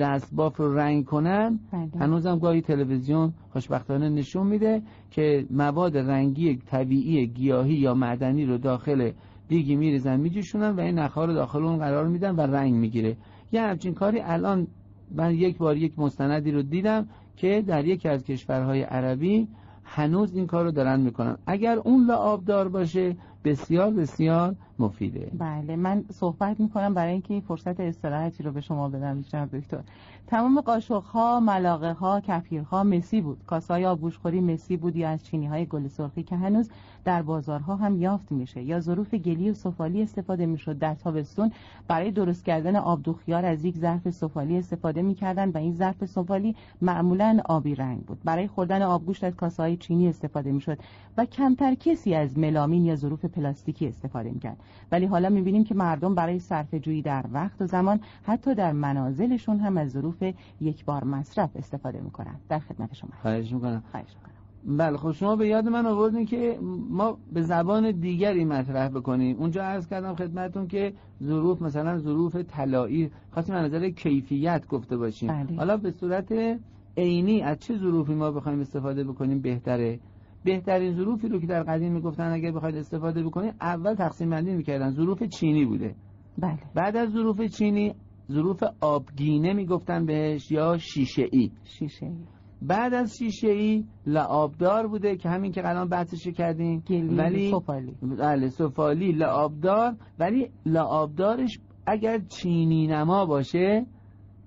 دستباف 0.00 0.56
رو 0.56 0.78
رنگ 0.78 1.04
کنن 1.04 1.58
بله. 1.72 1.88
هنوزم 2.00 2.38
گاهی 2.38 2.60
تلویزیون 2.60 3.32
خوشبختانه 3.52 4.08
نشون 4.08 4.46
میده 4.46 4.82
که 5.10 5.46
مواد 5.50 5.96
رنگی 5.96 6.56
طبیعی 6.56 7.26
گیاهی 7.26 7.74
یا 7.74 7.94
معدنی 7.94 8.46
رو 8.46 8.58
داخل 8.58 9.10
دیگی 9.48 9.76
میریزن 9.76 10.20
میجوشونن 10.20 10.70
و 10.70 10.80
این 10.80 10.98
نخها 10.98 11.24
رو 11.24 11.32
داخل 11.32 11.64
اون 11.64 11.78
قرار 11.78 12.08
میدن 12.08 12.36
و 12.36 12.40
رنگ 12.40 12.74
می‌گیره 12.74 13.16
یه 13.52 13.62
همچین 13.62 13.94
کاری 13.94 14.20
الان 14.20 14.66
من 15.14 15.34
یک 15.34 15.58
بار 15.58 15.76
یک 15.76 15.98
مستندی 15.98 16.50
رو 16.50 16.62
دیدم 16.62 17.08
که 17.36 17.64
در 17.66 17.84
یکی 17.84 18.08
از 18.08 18.24
کشورهای 18.24 18.82
عربی 18.82 19.48
هنوز 19.94 20.34
این 20.34 20.46
کار 20.46 20.64
رو 20.64 20.70
دارن 20.70 21.00
می‌کنن. 21.00 21.38
اگر 21.46 21.78
اون 21.78 22.06
لعابدار 22.06 22.68
باشه 22.68 23.16
بسیار 23.44 23.90
بسیار 23.90 24.54
مفیده. 24.78 25.30
بله 25.38 25.76
من 25.76 26.04
صحبت 26.12 26.60
می‌کنم 26.60 26.94
برای 26.94 27.12
اینکه 27.12 27.40
فرصت 27.40 27.80
استراحتی 27.80 28.42
رو 28.42 28.52
به 28.52 28.60
شما 28.60 28.88
بدم 28.88 29.20
جناب 29.20 29.56
دکتر. 29.56 29.80
تمام 30.26 30.60
قاشق 30.60 31.02
ها 31.02 31.40
ملاقه 31.40 31.92
ها 31.92 32.20
کفیرها 32.20 32.84
مسی 32.84 33.20
بود. 33.20 33.44
کاسای 33.46 33.86
آبگوشخوری 33.86 34.40
مسی 34.40 34.76
بود 34.76 34.96
یا 34.96 35.08
از 35.08 35.24
چینی 35.24 35.46
های 35.46 35.66
گل 35.66 35.88
سرخی 35.88 36.22
که 36.22 36.36
هنوز 36.36 36.70
در 37.04 37.22
بازارها 37.22 37.76
هم 37.76 38.02
یافت 38.02 38.32
میشه 38.32 38.62
یا 38.62 38.80
ظروف 38.80 39.14
گلی 39.14 39.50
و 39.50 39.54
سفالی 39.54 40.02
استفاده 40.02 40.46
می‌شد 40.46 40.78
در 40.78 40.94
تابستون. 40.94 41.52
برای 41.88 42.10
درست 42.10 42.44
کردن 42.44 42.76
آب 42.76 43.02
دوخیار 43.02 43.44
از 43.44 43.64
یک 43.64 43.76
ظرف 43.76 44.10
سفالی 44.10 44.58
استفاده 44.58 45.02
می‌کردن 45.02 45.50
و 45.50 45.58
این 45.58 45.74
ظرف 45.74 46.04
سفالی 46.04 46.56
معمولا 46.82 47.40
آبی 47.44 47.74
رنگ 47.74 48.00
بود. 48.00 48.18
برای 48.24 48.48
خوردن 48.48 48.82
آبگوشت 48.82 49.24
از 49.24 49.36
کاسه 49.36 49.76
چینی 49.76 50.08
استفاده 50.08 50.52
می‌شد 50.52 50.78
و 51.16 51.24
کمتر 51.24 51.74
کسی 51.74 52.14
از 52.14 52.38
ملامین 52.38 52.84
یا 52.84 52.96
ظروف 52.96 53.24
پلاستیکی 53.24 53.88
استفاده 53.88 54.30
می‌کرد. 54.30 54.56
ولی 54.92 55.06
حالا 55.06 55.28
می‌بینیم 55.28 55.64
که 55.64 55.74
مردم 55.74 56.14
برای 56.14 56.38
صرف 56.38 56.74
جویی 56.74 57.02
در 57.02 57.24
وقت 57.32 57.62
و 57.62 57.66
زمان 57.66 58.00
حتی 58.22 58.54
در 58.54 58.72
منازلشون 58.72 59.58
هم 59.58 59.76
از 59.76 59.90
ظروف 59.90 60.22
یک 60.60 60.84
بار 60.84 61.04
مصرف 61.04 61.50
استفاده 61.56 62.00
می‌کنن. 62.00 62.34
در 62.48 62.58
خدمت 62.58 62.94
شما 62.94 63.10
خواهش 63.22 63.52
می‌کنم. 63.52 63.82
خواهش 63.90 64.06
می‌کنم. 64.06 64.28
بله 64.76 64.96
خب 64.96 65.12
شما 65.12 65.36
به 65.36 65.48
یاد 65.48 65.68
من 65.68 65.86
آوردین 65.86 66.26
که 66.26 66.58
ما 66.90 67.18
به 67.32 67.42
زبان 67.42 67.90
دیگری 67.90 68.44
مطرح 68.44 68.88
بکنیم. 68.88 69.36
اونجا 69.38 69.62
عرض 69.62 69.86
کردم 69.86 70.14
خدمتون 70.14 70.66
که 70.66 70.92
ظروف 71.22 71.62
مثلا 71.62 71.98
ظروف 71.98 72.36
طلایی 72.36 73.10
خواستیم 73.30 73.54
از 73.54 73.64
نظر 73.64 73.90
کیفیت 73.90 74.66
گفته 74.68 74.96
باشیم. 74.96 75.28
بله. 75.28 75.56
حالا 75.56 75.76
به 75.76 75.90
صورت 75.90 76.58
عینی 76.96 77.42
از 77.42 77.58
چه 77.58 77.78
ظروفی 77.78 78.14
ما 78.14 78.30
بخوایم 78.30 78.60
استفاده 78.60 79.04
بکنیم 79.04 79.40
بهتره؟ 79.40 79.98
بهترین 80.44 80.94
ظروفی 80.94 81.28
رو 81.28 81.40
که 81.40 81.46
در 81.46 81.62
قدیم 81.62 81.92
می‌گفتن 81.92 82.32
اگر 82.32 82.52
بخواید 82.52 82.76
استفاده 82.76 83.22
بکنید 83.22 83.54
اول 83.60 83.94
تقسیم 83.94 84.30
بندی 84.30 84.54
می‌کردن. 84.54 84.90
ظروف 84.90 85.22
چینی 85.22 85.64
بوده. 85.64 85.94
بله. 86.38 86.58
بعد 86.74 86.96
از 86.96 87.10
ظروف 87.10 87.40
چینی 87.40 87.94
ظروف 88.32 88.62
آبگینه 88.80 89.52
می‌گفتن 89.52 90.06
بهش 90.06 90.50
یا 90.50 90.78
شیشه 90.78 91.28
ای 91.32 91.50
شیشه 91.64 92.06
ای 92.06 92.16
بعد 92.62 92.94
از 92.94 93.16
شیشه 93.18 93.48
ای 93.48 93.84
لعابدار 94.06 94.86
بوده 94.86 95.16
که 95.16 95.28
همین 95.28 95.52
که 95.52 95.68
الان 95.68 95.88
بحثش 95.88 96.28
کردیم. 96.28 96.82
ولی 96.90 97.50
سفالی. 97.50 97.96
بله 98.18 98.48
سفالی 98.48 99.12
لعابدار. 99.12 99.96
ولی 100.18 100.50
لعابدارش 100.66 101.58
اگر 101.86 102.18
چینی 102.18 102.86
نما 102.86 103.26
باشه 103.26 103.86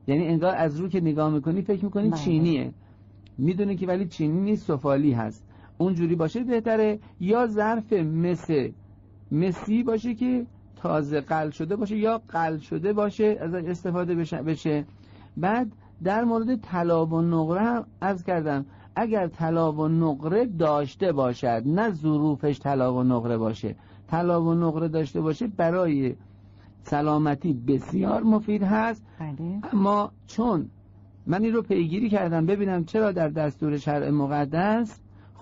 یعنی 0.08 0.28
انگار 0.28 0.56
از 0.56 0.80
رو 0.80 0.88
که 0.88 1.02
نگاه 1.02 1.34
می‌کنی 1.34 1.62
فکر 1.62 1.86
می‌کنی 1.86 2.10
بله. 2.10 2.18
چینیه. 2.18 2.74
می‌دونی 3.38 3.76
که 3.76 3.88
ولی 3.88 4.08
چینی 4.08 4.42
نیست 4.42 4.68
سفالی 4.68 5.12
هست. 5.12 5.51
اونجوری 5.82 6.16
باشه 6.16 6.44
بهتره. 6.44 7.00
یا 7.20 7.48
ظرف 7.48 7.94
مثل 7.94 8.72
مسی 9.32 9.84
باشه 9.84 10.14
که 10.14 10.46
تازه 10.76 11.22
قل 11.22 11.50
شده 11.50 11.76
باشه 11.76 11.98
یا 11.98 12.22
قل 12.30 12.58
شده 12.58 12.94
باشه 12.94 13.38
از 13.42 13.54
استفاده 13.54 14.16
بشه. 14.16 14.86
بعد 15.38 15.72
در 16.04 16.24
مورد 16.24 16.56
طلا 16.56 17.06
و 17.06 17.22
نقره 17.22 17.62
هم 17.62 17.86
از 18.02 18.24
کردم. 18.24 18.66
اگر 18.96 19.28
طلا 19.28 19.72
و 19.72 19.88
نقره 19.88 20.46
داشته 20.46 21.12
باشد 21.12 21.64
نه 21.66 21.92
ظروفش 21.92 22.60
طلا 22.60 22.94
و 22.94 23.04
نقره 23.04 23.38
باشه. 23.38 23.76
طلا 24.08 24.44
و 24.44 24.54
نقره 24.54 24.88
داشته 24.88 25.22
باشه 25.22 25.48
برای 25.48 26.16
سلامتی 26.84 27.54
بسیار 27.54 28.24
مفید 28.24 28.64
هست. 28.64 29.06
بله. 29.20 29.60
اما 29.74 30.12
چون 30.28 30.70
من 31.28 31.44
این 31.44 31.54
رو 31.54 31.62
پیگیری 31.62 32.10
کردم 32.10 32.46
ببینم 32.46 32.86
چرا 32.86 33.12
در 33.12 33.30
دستور 33.30 33.78
شرع 33.78 34.10
مقدس 34.10 35.00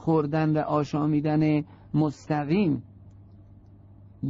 خوردن 0.09 0.57
و 0.57 0.59
آشامیدن 0.59 1.63
مستقیم 1.93 2.83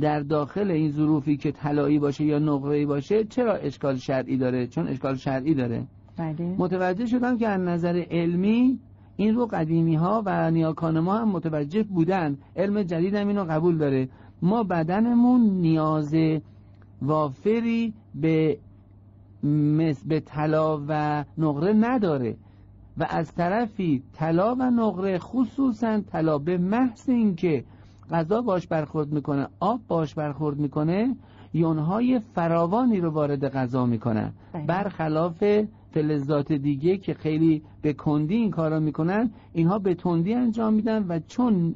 در 0.02 0.20
داخل 0.20 0.72
این 0.72 0.92
ظروفی 0.92 1.38
که 1.38 1.52
طلایی 1.52 2.00
باشه 2.00 2.26
یا 2.26 2.40
نقره‌ای 2.40 2.86
باشه 2.86 3.24
چرا 3.24 3.54
اشکال 3.54 3.96
شرعی 3.96 4.38
داره؟ 4.38 4.68
چون 4.68 4.88
اشکال 4.88 5.16
شرعی 5.16 5.54
داره. 5.54 5.84
بله. 6.18 6.56
متوجه 6.58 7.06
شدم 7.06 7.38
که 7.38 7.48
از 7.48 7.62
نظر 7.62 8.06
علمی 8.12 8.80
این 9.18 9.36
رو 9.36 9.46
قدیمی 9.46 9.96
ها 9.96 10.24
و 10.26 10.52
نیاکان 10.52 11.00
ما 11.00 11.18
هم 11.18 11.30
متوجه 11.30 11.84
بودن. 11.84 12.38
علم 12.56 12.84
جدید 12.84 13.16
هم 13.16 13.28
اینو 13.28 13.44
قبول 13.44 13.78
داره. 13.78 14.10
ما 14.42 14.64
بدنمون 14.64 15.42
نیاز 15.42 16.16
وافری 17.02 17.94
به 18.16 18.58
به 20.06 20.20
طلا 20.20 20.82
و 20.88 21.26
نقره 21.38 21.74
نداره. 21.74 22.36
و 23.00 23.06
از 23.10 23.36
طرفی 23.36 24.04
طلا 24.14 24.56
و 24.56 24.62
نقره 24.62 25.20
خصوصا 25.20 26.02
طلا 26.02 26.38
به 26.38 26.58
محض 26.58 27.10
اینکه 27.10 27.64
غذا 28.12 28.42
باش 28.42 28.68
برخورد 28.68 29.12
می‌کنه 29.12 29.48
آب 29.60 29.82
باش 29.88 30.14
برخورد 30.14 30.58
می‌کنه 30.58 31.16
یونهای 31.54 32.20
فراوانی 32.36 33.02
رو 33.02 33.10
وارد 33.10 33.48
غذا 33.50 33.86
می‌کنن 33.86 34.32
بله. 34.54 34.66
برخلاف 34.66 35.44
فلزات 35.92 36.52
دیگه 36.52 36.98
که 36.98 37.14
خیلی 37.14 37.62
به 37.82 37.94
کندی 37.94 38.36
این 38.36 38.52
کارا 38.52 38.80
می‌کنن 38.80 39.30
اینها 39.54 39.80
به 39.80 39.96
تندی 39.96 40.34
انجام 40.34 40.74
میدن 40.74 41.06
و 41.08 41.20
چون 41.28 41.76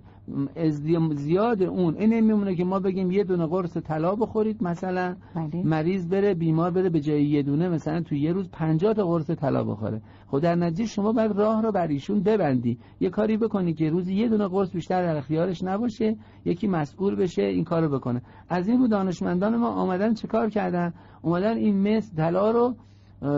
زیاد 1.15 1.63
اون. 1.63 1.95
این 1.97 2.19
میمونه 2.19 2.55
که 2.55 2.63
ما 2.63 2.79
بگیم 2.79 3.11
یه 3.11 3.23
دونه 3.23 3.45
قرص 3.45 3.77
طلا 3.77 4.15
بخورید 4.15 4.63
مثلا 4.63 5.15
بله. 5.35 5.63
مریض 5.65 6.07
بره 6.07 6.33
بیمار 6.33 6.71
بره 6.71 6.89
به 6.89 6.99
جای 6.99 7.23
یه 7.25 7.43
دونه 7.43 7.69
مثلا 7.69 8.01
تو 8.01 8.15
یه 8.15 8.33
روز 8.33 8.49
50 8.49 8.93
تا 8.93 9.05
قرص 9.05 9.29
طلا 9.29 9.63
بخوره. 9.63 10.01
خب 10.27 10.39
در 10.39 10.55
نتیجه 10.55 10.85
شما 10.85 11.11
باید 11.11 11.31
راه 11.31 11.61
رو 11.61 11.71
بر 11.71 11.87
ایشون 11.87 12.23
ببندی. 12.23 12.77
یه 12.99 13.09
کاری 13.09 13.37
بکنی 13.37 13.73
که 13.73 13.89
روزی 13.89 14.13
یه 14.13 14.29
دونه 14.29 14.47
قرص 14.47 14.71
بیشتر 14.71 15.03
در 15.03 15.17
اختیارش 15.17 15.63
نباشه 15.63 16.15
یکی 16.45 16.67
مسئول 16.67 17.15
بشه 17.15 17.43
این 17.43 17.63
کارو 17.63 17.89
بکنه. 17.89 18.21
از 18.49 18.67
این 18.67 18.79
رو 18.79 18.87
دانشمندان 18.87 19.55
ما 19.55 19.69
آمدن 19.69 20.13
چه 20.13 20.27
کار 20.27 20.49
کردن؟ 20.49 20.93
اومدن 21.21 21.57
این 21.57 21.97
مس 21.97 22.15
طلا 22.15 22.51
رو 22.51 22.75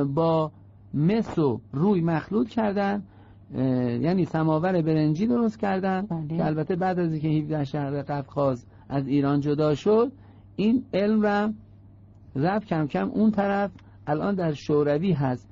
با 0.06 0.52
مس 0.94 1.40
و 1.40 1.62
روی 1.74 2.02
مخلوط 2.02 2.50
کردن. 2.50 3.04
یعنی 3.54 4.26
سماور 4.26 4.82
برنجی 4.82 5.28
درست 5.28 5.60
کردن 5.60 6.02
بله. 6.02 6.38
که 6.38 6.46
البته 6.46 6.76
بعد 6.76 7.00
از 7.00 7.12
اینکه 7.12 7.28
17 7.28 7.64
شهر 7.64 8.02
قفقاز 8.02 8.66
از 8.90 9.08
ایران 9.08 9.40
جدا 9.40 9.76
شد 9.76 10.12
این 10.56 10.84
علم 10.94 11.22
را 11.22 11.50
رفت 12.36 12.68
کم 12.68 12.88
کم 12.88 13.10
اون 13.10 13.32
طرف 13.32 13.72
الان 14.08 14.36
در 14.36 14.54
شوروی 14.54 15.12
هست 15.12 15.50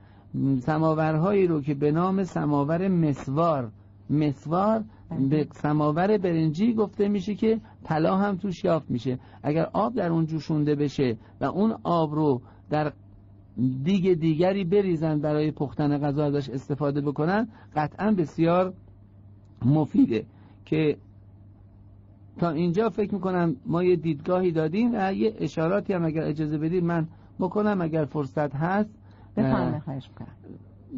سماورهایی 0.60 1.48
رو 1.48 1.62
که 1.62 1.74
به 1.74 1.92
نام 1.92 2.24
سماور 2.24 2.88
مسوار 2.88 3.72
مسوار 4.10 4.84
بله. 5.10 5.28
به 5.28 5.48
سماور 5.52 6.18
برنجی 6.18 6.74
گفته 6.74 7.08
میشه 7.08 7.36
که 7.36 7.60
طلا 7.84 8.18
هم 8.18 8.38
توش 8.38 8.64
یافت 8.64 8.92
میشه 8.92 9.20
اگر 9.44 9.70
آب 9.74 9.96
در 9.96 10.10
اون 10.10 10.26
جوشونده 10.26 10.76
بشه 10.76 11.18
و 11.42 11.46
اون 11.46 11.76
آب 11.84 12.16
رو 12.16 12.42
در 12.70 12.94
دیگ 13.84 14.14
دیگری 14.14 14.64
بریزن 14.64 15.20
برای 15.20 15.52
پختن 15.52 15.98
غذا 15.98 16.26
ازش 16.26 16.50
استفاده 16.50 17.02
بکنن 17.02 17.48
قطعا 17.76 18.12
بسیار 18.12 18.74
مفیده. 19.66 20.26
که 20.66 20.98
تا 22.38 22.50
اینجا 22.50 22.90
فکر 22.90 23.14
می‌کنم 23.14 23.56
ما 23.66 23.84
یه 23.84 23.96
دیدگاهی 23.96 24.52
دادیم 24.52 24.92
و 24.94 25.14
یه 25.14 25.36
اشاراتی 25.40 25.94
هم 25.94 26.06
اگر 26.06 26.24
اجازه 26.24 26.58
بدید 26.58 26.84
من 26.84 27.08
بکنم 27.40 27.82
اگر 27.82 28.06
فرصت 28.06 28.56
هست. 28.56 28.90
خواهش 29.36 30.10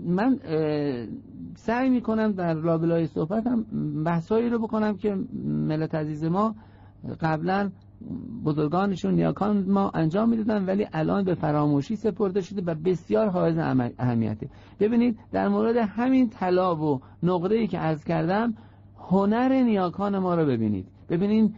من 0.06 0.40
سعی 1.56 1.90
می‌کنم 1.90 2.32
در 2.32 2.54
لابلای 2.54 3.08
صحبتم 3.08 3.64
بحثایی 4.06 4.50
رو 4.50 4.60
بکنم 4.60 4.98
که 4.98 5.16
ملت 5.44 5.96
عزیز 5.96 6.24
ما 6.24 6.56
قبلا 7.22 7.72
بزرگانشون 8.46 9.14
نیاکان 9.14 9.66
ما 9.68 9.92
انجام 9.94 10.30
می‌دادن 10.30 10.66
ولی 10.66 10.88
الان 10.94 11.24
به 11.24 11.34
فراموشی 11.36 11.96
سپرده 11.96 12.42
شده 12.42 12.62
و 12.66 12.76
بسیار 12.76 13.28
حائز 13.28 13.58
اهمیته. 13.98 14.50
ببینید 14.80 15.20
در 15.32 15.48
مورد 15.48 15.76
همین 15.78 16.30
طلا 16.30 16.76
و 16.76 17.02
نقره 17.24 17.56
ای 17.56 17.68
که 17.68 17.78
عرض 17.80 18.04
کردم 18.04 18.54
هنر 19.10 19.64
نیاکان 19.64 20.20
ما 20.20 20.36
رو 20.36 20.46
ببینید. 20.46 20.88
ببینید 21.10 21.56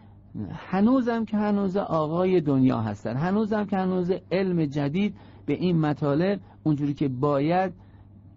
هنوزم 0.51 1.25
که 1.25 1.37
هنوز 1.37 1.77
آقای 1.77 2.41
دنیا 2.41 2.81
هستن 2.81 3.15
هنوزم 3.15 3.65
که 3.65 3.77
هنوز 3.77 4.11
علم 4.31 4.65
جدید 4.65 5.15
به 5.45 5.53
این 5.53 5.79
مطالب 5.79 6.39
اونجوری 6.63 6.93
که 6.93 7.07
باید 7.07 7.73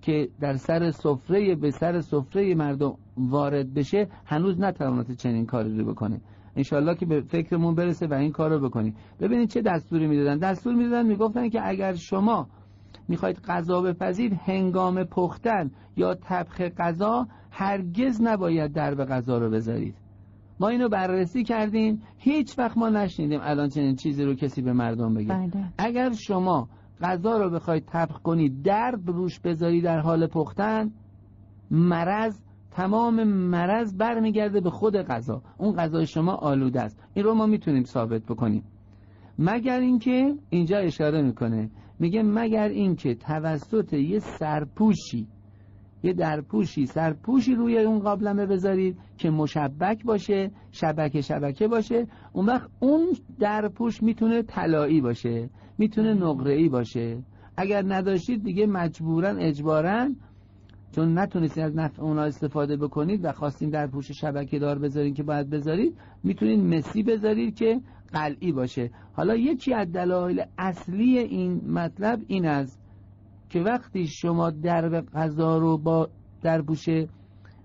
که 0.02 0.28
در 0.40 0.56
سر 0.56 0.90
سفره 0.90 1.54
به 1.54 1.70
سر 1.70 2.00
سفره 2.00 2.54
مردم 2.54 2.94
وارد 3.16 3.74
بشه 3.74 4.08
هنوز 4.24 4.60
نتوانست 4.60 5.12
چنین 5.12 5.46
کاری 5.46 5.78
رو 5.78 5.84
بکنه. 5.84 6.20
انشالله 6.56 6.94
که 6.94 7.06
به 7.06 7.20
فکرمون 7.20 7.74
برسه 7.74 8.06
و 8.06 8.14
این 8.14 8.32
کار 8.32 8.50
رو 8.50 8.68
بکنیم. 8.68 8.94
ببینید 9.20 9.48
چه 9.48 9.62
دستوری 9.62 10.06
می‌دادن. 10.06 10.38
دستور 10.38 10.74
می‌دادن 10.74 11.06
می‌گفتن 11.06 11.48
که 11.48 11.68
اگر 11.68 11.94
شما 11.94 12.48
می‌خواید 13.08 13.38
غذا 13.38 13.80
بپزید 13.80 14.32
هنگام 14.32 15.04
پختن 15.04 15.70
یا 15.96 16.14
طبخ 16.14 16.60
غذا 16.60 17.26
هرگز 17.50 18.22
نباید 18.22 18.72
درب 18.72 19.04
غذا 19.04 19.38
رو 19.38 19.50
بذارید. 19.50 19.94
ما 20.60 20.68
اینو 20.68 20.88
بررسی 20.88 21.44
کردیم. 21.44 22.02
هیچ 22.18 22.58
وقت 22.58 22.78
ما 22.78 22.88
نشنیدیم 22.88 23.40
الان 23.42 23.68
چنین 23.68 23.96
چیزی 23.96 24.24
رو 24.24 24.34
کسی 24.34 24.62
به 24.62 24.72
مردم 24.72 25.14
بگه. 25.14 25.28
بله. 25.28 25.72
اگر 25.78 26.12
شما 26.12 26.68
غذا 27.00 27.38
رو 27.38 27.50
بخواید 27.50 27.84
طبخ 27.84 28.22
کنید 28.22 28.62
درب 28.62 29.10
روش 29.10 29.40
بذاری 29.40 29.80
در 29.80 29.98
حال 29.98 30.26
پختن 30.26 30.90
مرض 31.70 32.40
تمام 32.80 33.24
مرض 33.24 33.96
برمیگرده 33.96 34.60
به 34.60 34.70
خود 34.70 34.96
غذا. 34.96 35.42
اون 35.58 35.76
غذای 35.76 36.06
شما 36.06 36.34
آلوده 36.34 36.80
است. 36.80 37.02
این 37.14 37.24
رو 37.24 37.34
ما 37.34 37.46
می‌تونیم 37.46 37.84
ثابت 37.84 38.22
بکنیم. 38.22 38.64
مگر 39.38 39.80
اینکه 39.80 40.34
اینجا 40.50 40.78
اشاره 40.78 41.22
می‌کنه. 41.22 41.70
میگه 41.98 42.22
مگر 42.22 42.68
اینکه 42.68 43.14
توسط 43.14 43.92
یه 43.92 44.18
سرپوشی 44.18 45.28
یه 46.02 46.12
درپوشی 46.12 46.86
سرپوشی 46.86 47.54
روی 47.54 47.78
اون 47.78 47.98
قابلمه 47.98 48.46
بذارید 48.46 48.98
که 49.18 49.30
مشبک 49.30 50.04
باشه 50.04 50.50
شبکه 50.72 51.20
شبکه 51.20 51.68
باشه. 51.68 52.06
اون 52.32 52.46
وقت 52.46 52.70
اون 52.80 53.12
درپوش 53.38 54.02
می‌تونه 54.02 54.42
طلایی 54.42 55.00
باشه 55.00 55.50
می‌تونه 55.78 56.14
نقره 56.14 56.68
باشه. 56.68 57.22
اگر 57.56 57.82
نداشتید 57.86 58.44
دیگه 58.44 58.66
مجبورا 58.66 59.28
اجبارا 59.28 60.08
چون 60.92 61.18
نتونستید 61.18 61.62
از 61.62 61.76
نفع 61.76 62.02
اونا 62.02 62.22
استفاده 62.22 62.76
بکنید 62.76 63.24
و 63.24 63.32
خواستین 63.32 63.70
در 63.70 63.86
پوش 63.86 64.10
شبکه 64.10 64.58
دار 64.58 64.78
بذارین 64.78 65.14
که 65.14 65.22
باید 65.22 65.50
بذارید 65.50 65.96
می‌تونید 66.24 66.60
مسی 66.60 67.02
بذارید 67.02 67.54
که 67.54 67.80
قلعی 68.12 68.52
باشه. 68.52 68.90
حالا 69.12 69.36
یکی 69.36 69.74
از 69.74 69.92
دلایل 69.92 70.44
اصلی 70.58 71.18
این 71.18 71.70
مطلب 71.70 72.20
این 72.26 72.46
است 72.46 72.80
که 73.48 73.60
وقتی 73.60 74.06
شما 74.06 74.50
درب 74.50 75.06
غذا 75.06 75.58
رو 75.58 75.78
با 75.78 76.08
درپوش 76.42 76.88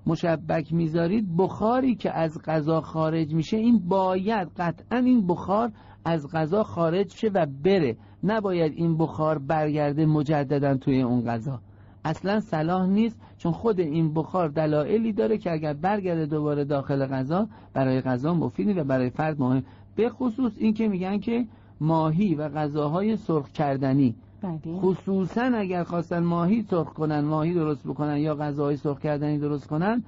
مشبک 0.05 0.73
می‌ذارید 0.73 1.38
بخاری 1.38 1.95
که 1.95 2.11
از 2.11 2.41
غذا 2.45 2.82
خارج 2.82 3.34
میشه 3.34 3.57
این 3.57 3.80
باید 3.80 4.47
قطعا 4.57 4.97
این 4.97 5.28
بخار 5.28 5.71
از 6.05 6.28
غذا 6.32 6.63
خارج 6.63 7.11
شه 7.11 7.28
و 7.34 7.45
بره. 7.63 7.97
نباید 8.23 8.73
این 8.76 8.97
بخار 8.97 9.38
برگرده 9.39 10.05
مجددا 10.05 10.78
توی 10.78 11.01
اون 11.01 11.26
غذا. 11.26 11.59
اصلا 12.06 12.39
صلاح 12.39 12.88
نیست 12.88 13.20
چون 13.38 13.51
خود 13.51 13.80
این 13.80 14.14
بخار 14.14 14.49
دلایلی 14.49 15.14
داره 15.14 15.38
که 15.38 15.51
اگر 15.51 15.74
برگرده 15.74 16.26
دوباره 16.26 16.64
داخل 16.64 17.06
غذا 17.06 17.47
برای 17.74 18.01
غذا 18.01 18.34
مفیدی 18.34 18.74
و 18.74 18.84
برای 18.84 19.10
فرد 19.10 19.39
مهم. 19.39 19.64
به 19.95 20.10
خصوص 20.10 20.51
این 20.58 20.74
که 20.74 20.88
میگن 20.88 21.18
که 21.20 21.45
ماهی 21.80 22.36
و 22.36 22.49
غذاهای 22.49 23.18
سرخ 23.18 23.51
کردنی. 23.51 24.16
بله. 24.41 24.78
خصوصا 24.78 25.41
اگر 25.41 25.84
خواستن 25.84 26.24
ماهی 26.24 26.62
سرخ 26.62 26.93
کنن 26.93 27.20
ماهی 27.20 27.53
درست 27.53 27.88
بکنن 27.88 28.18
یا 28.18 28.36
غذاهای 28.36 28.78
سرخ 28.78 28.99
کردنی 28.99 29.38
درست 29.38 29.68
کنن 29.68 30.03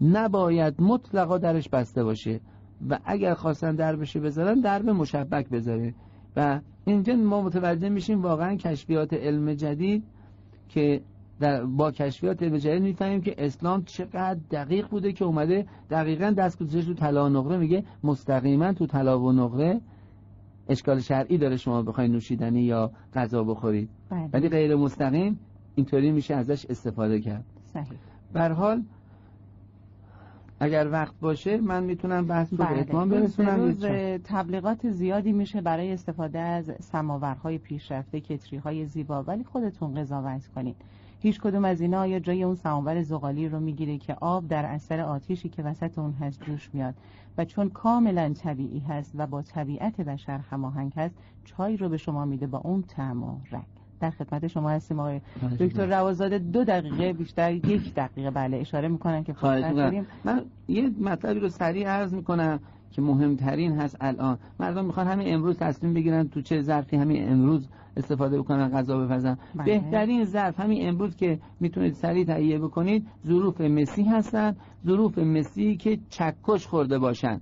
نباید 0.00 0.74
مطلقا 0.82 1.38
درش 1.38 1.68
بسته 1.68 2.04
باشه. 2.04 2.40
و 2.88 2.98
اگر 3.04 3.34
خواستن 3.34 3.74
در 3.74 3.96
بشه 3.96 4.20
بذارن 4.20 4.60
در 4.60 4.82
به 4.82 4.92
مشبک 4.92 5.48
بذاره. 5.48 5.94
و 6.36 6.60
اینجا 6.84 7.16
ما 7.16 7.42
متوجه 7.42 7.88
میشیم 7.88 8.22
واقعا 8.22 8.54
کشفیات 8.54 9.14
علم 9.14 9.54
جدید 9.54 10.04
که 10.68 11.00
در 11.42 11.64
با 11.64 11.90
کشفیات 11.90 12.42
علم 12.42 12.56
جدید 12.56 12.82
می‌فهمیم 12.82 13.20
که 13.20 13.34
اسلام 13.38 13.82
چقدر 13.84 14.38
دقیق 14.50 14.88
بوده 14.88 15.12
که 15.12 15.24
اومده 15.24 15.66
دقیقا 15.90 16.30
دست 16.30 16.58
گذاشته 16.58 16.94
تو 16.94 17.00
طلا 17.00 17.26
و 17.26 17.28
نقره 17.28 17.56
میگه 17.56 17.84
مستقیما 18.04 18.72
تو 18.72 18.86
طلا 18.86 19.20
و 19.20 19.32
نقره 19.32 19.80
اشکال 20.68 21.00
شرعی 21.00 21.38
داره 21.38 21.56
شما 21.56 21.82
بخواید 21.82 22.10
نوشیدنی 22.10 22.60
یا 22.60 22.90
غذا 23.14 23.44
بخورید. 23.44 23.88
بله. 24.10 24.28
ولی 24.32 24.48
غیر 24.48 24.76
مستقیم 24.76 25.38
اینطوری 25.74 26.10
میشه 26.10 26.34
ازش 26.34 26.66
استفاده 26.66 27.20
کرد. 27.20 27.44
صحیح. 27.64 28.52
حال 28.52 28.82
اگر 30.60 30.88
وقت 30.92 31.14
باشه 31.20 31.56
من 31.56 31.84
می‌تونم 31.84 32.26
بحث 32.26 32.52
رو 32.52 32.58
به 32.58 32.64
بله. 32.64 32.80
اتمام 32.80 33.08
برسونم 33.08 33.74
تبلیغات 34.24 34.90
زیادی 34.90 35.32
میشه 35.32 35.60
برای 35.60 35.92
استفاده 35.92 36.38
از 36.38 36.72
سماورهای 36.80 37.58
پیشرفته 37.58 38.20
کتری 38.20 38.58
های 38.58 38.86
زیبا. 38.86 39.22
ولی 39.22 39.44
خودتون 39.44 39.94
قضاوت 39.94 40.46
کنید 40.54 40.76
هیچ 41.22 41.40
کدوم 41.40 41.64
از 41.64 41.80
اینا 41.80 42.06
یا 42.06 42.18
جای 42.18 42.42
اون 42.42 42.54
سماور 42.54 43.02
زغالی 43.02 43.48
رو 43.48 43.60
می‌گیره 43.60 43.98
که 43.98 44.16
آب 44.20 44.48
در 44.48 44.64
اثر 44.64 45.00
آتیشی 45.00 45.48
که 45.48 45.62
وسط 45.62 45.98
اون 45.98 46.12
هست 46.12 46.42
جوش 46.42 46.70
میاد. 46.72 46.94
و 47.38 47.44
چون 47.44 47.68
کاملا 47.68 48.32
طبیعی 48.32 48.78
هست 48.78 49.12
و 49.14 49.26
با 49.26 49.42
طبیعت 49.42 50.00
بشر 50.00 50.38
هماهنگ 50.38 50.92
هست 50.96 51.14
چای 51.44 51.76
رو 51.76 51.88
به 51.88 51.96
شما 51.96 52.24
میده 52.24 52.46
با 52.46 52.58
اون 52.58 52.82
طعم 52.82 53.22
و 53.22 53.36
رنگ. 53.50 53.64
در 54.00 54.10
خدمت 54.10 54.46
شما 54.46 54.70
هستیم 54.70 55.00
آقای 55.00 55.20
دکتر 55.60 55.86
روازاده 55.86 56.38
دو 56.38 56.64
دقیقه 56.64 57.12
بیشتر 57.12 57.52
یک 57.52 57.94
دقیقه. 57.94 58.30
بله 58.30 58.56
اشاره 58.56 58.88
می‌کنن 58.88 59.24
که 59.24 59.34
من 60.24 60.44
یه 60.68 60.90
مطلبی 61.00 61.40
رو 61.40 61.48
سریع 61.48 61.88
عرض 61.88 62.14
می‌کنم. 62.14 62.60
که 62.92 63.02
مهمترین 63.02 63.72
هست 63.72 63.96
الان. 64.00 64.38
مردم 64.60 64.84
می‌خوان 64.84 65.06
همین 65.06 65.34
امروز 65.34 65.58
تصمیم 65.58 65.94
بگیرن 65.94 66.28
تو 66.28 66.40
چه 66.40 66.60
ظرفی 66.60 66.96
همین 66.96 67.28
امروز 67.28 67.68
استفاده 67.96 68.38
بکنن 68.38 68.68
غذا 68.68 68.98
بپزن. 68.98 69.38
بله. 69.54 69.64
بهترین 69.64 70.24
ظرف 70.24 70.60
همین 70.60 70.88
امروز 70.88 71.16
که 71.16 71.38
می‌تونید 71.60 71.92
سریع 71.92 72.24
تهیه 72.24 72.58
بکنید 72.58 73.06
ظروف 73.26 73.60
مسی 73.60 74.02
هستن. 74.02 74.56
ظروف 74.86 75.18
مسی 75.18 75.76
که 75.76 75.98
چکش 76.08 76.66
خورده 76.66 76.98
باشن. 76.98 77.40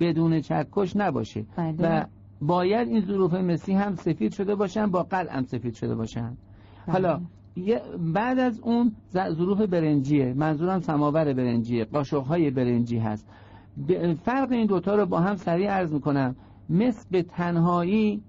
بدون 0.00 0.40
چکش 0.40 0.96
نباشه. 0.96 1.44
بله. 1.56 1.74
و 1.80 2.04
باید 2.40 2.88
این 2.88 3.00
ظروف 3.00 3.34
مسی 3.34 3.72
هم 3.72 3.94
سفید 3.94 4.32
شده 4.32 4.54
باشن 4.54 4.86
با 4.86 5.02
قلع 5.02 5.36
هم 5.36 5.44
سفید 5.44 5.74
شده 5.74 5.94
باشن. 5.94 6.36
بله. 6.86 6.92
حالا 6.92 7.20
بعد 8.14 8.38
از 8.38 8.60
اون 8.60 8.92
ظروف 9.12 9.60
برنجیه 9.60 10.34
منظورم 10.36 10.80
سماور 10.80 11.32
برنجیه 11.32 11.84
قاشق 11.84 12.22
های 12.22 12.50
برنجی 12.50 12.98
هست. 12.98 13.28
فرق 14.24 14.52
این 14.52 14.66
دوتا 14.66 14.94
رو 14.94 15.06
با 15.06 15.20
هم 15.20 15.36
سریع 15.36 15.70
عرض 15.70 15.92
می‌کنم. 15.92 16.36
مثل 16.68 17.04
به 17.10 17.22
تنهایی 17.22 18.22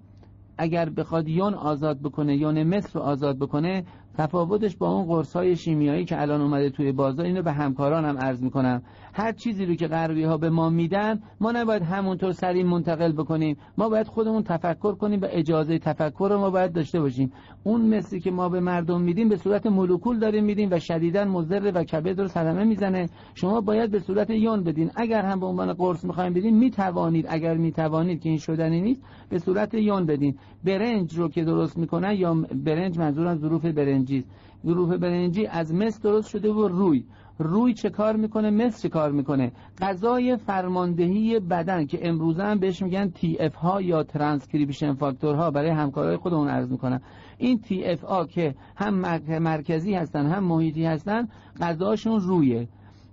اگر 0.58 0.88
بخواد 0.88 1.28
یون 1.28 1.54
آزاد 1.54 2.00
بکنه 2.00 2.36
یون 2.36 2.62
مصر 2.62 2.98
رو 2.98 3.00
آزاد 3.00 3.38
بکنه 3.38 3.84
تفاوتش 4.18 4.76
با 4.76 4.90
اون 4.90 5.06
قرص 5.06 5.36
های 5.36 5.56
شیمیایی 5.56 6.04
که 6.04 6.20
الان 6.20 6.40
اومده 6.40 6.70
توی 6.70 6.92
بازار 6.92 7.26
اینو 7.26 7.42
به 7.42 7.52
همکارانم 7.52 8.18
عرض 8.18 8.42
می‌کنم. 8.42 8.82
هر 9.18 9.32
چیزی 9.32 9.66
رو 9.66 9.74
که 9.74 9.86
غربی 9.86 10.22
ها 10.22 10.36
به 10.36 10.50
ما 10.50 10.70
میدن 10.70 11.20
ما 11.40 11.52
نباید 11.52 11.82
همونطور 11.82 12.32
سریع 12.32 12.64
منتقل 12.64 13.12
بکنیم. 13.12 13.56
ما 13.78 13.88
باید 13.88 14.06
خودمون 14.06 14.42
تفکر 14.42 14.94
کنیم 14.94 15.20
و 15.20 15.26
اجازه 15.30 15.78
تفکر 15.78 16.28
رو 16.32 16.38
ما 16.38 16.50
باید 16.50 16.72
داشته 16.72 17.00
باشیم. 17.00 17.32
اون 17.64 17.80
مثلی 17.80 18.20
که 18.20 18.30
ما 18.30 18.48
به 18.48 18.60
مردم 18.60 19.00
میدیم 19.00 19.28
به 19.28 19.36
صورت 19.36 19.66
مولکول 19.66 20.18
داریم 20.18 20.44
میدیم 20.44 20.68
و 20.72 20.78
شدیدا 20.78 21.24
مضر 21.24 21.72
و 21.74 21.84
کبد 21.84 22.20
رو 22.20 22.28
صدمه 22.28 22.64
می‌زنه. 22.64 23.08
شما 23.34 23.60
باید 23.60 23.90
به 23.90 24.00
صورت 24.00 24.30
یون 24.30 24.62
بدین. 24.62 24.90
اگر 24.96 25.22
هم 25.22 25.40
به 25.40 25.46
عنوان 25.46 25.72
قرص 25.72 26.04
می‌خوایم 26.04 26.32
بدین 26.32 26.58
می‌توانید. 26.58 27.26
اگر 27.28 27.56
می‌توانید 27.56 28.20
که 28.20 28.28
این 28.28 28.38
شدنی 28.38 28.80
نیست 28.80 29.02
به 29.28 29.38
صورت 29.38 29.74
یون 29.74 30.06
بدین. 30.06 30.38
برنج 30.64 31.18
رو 31.18 31.28
که 31.28 31.44
درست 31.44 31.78
می‌کنن 31.78 32.12
یا 32.12 32.34
برنج 32.64 32.98
منظورم 32.98 33.38
ظروف 33.38 33.64
برنجی 33.64 34.24
ظروف 34.66 34.92
برنجی 34.92 35.46
از 35.46 35.74
مس 35.74 36.00
درست 36.00 36.28
شده 36.28 36.52
و 36.52 36.68
روی. 36.68 37.04
روی 37.38 37.74
چه 37.74 37.90
کار 37.90 38.16
می‌کنه 38.16 38.50
مس 38.50 38.82
چه 38.82 38.88
کار 38.88 39.12
می‌کنه. 39.12 39.52
غذای 39.80 40.36
فرماندهی 40.36 41.40
بدن 41.40 41.86
که 41.86 42.08
امروزه 42.08 42.42
هم 42.42 42.58
بهش 42.58 42.82
میگن 42.82 43.10
TF 43.10 43.54
ها 43.54 43.82
یا 43.82 44.02
ترانسکریپشن 44.02 44.94
فاکتورها 44.94 45.50
برای 45.50 45.70
همکارای 45.70 46.16
خودمون 46.16 46.48
عرض 46.48 46.70
می‌کنن 46.70 47.00
این 47.38 47.58
TF 47.58 48.02
ها 48.02 48.26
که 48.26 48.54
هم 48.76 48.94
مرکزی 49.38 49.94
هستن 49.94 50.26
هم 50.26 50.44
محیطی 50.44 50.84
هستن 50.84 51.28
غذاشون 51.60 52.20
رویه. 52.20 52.68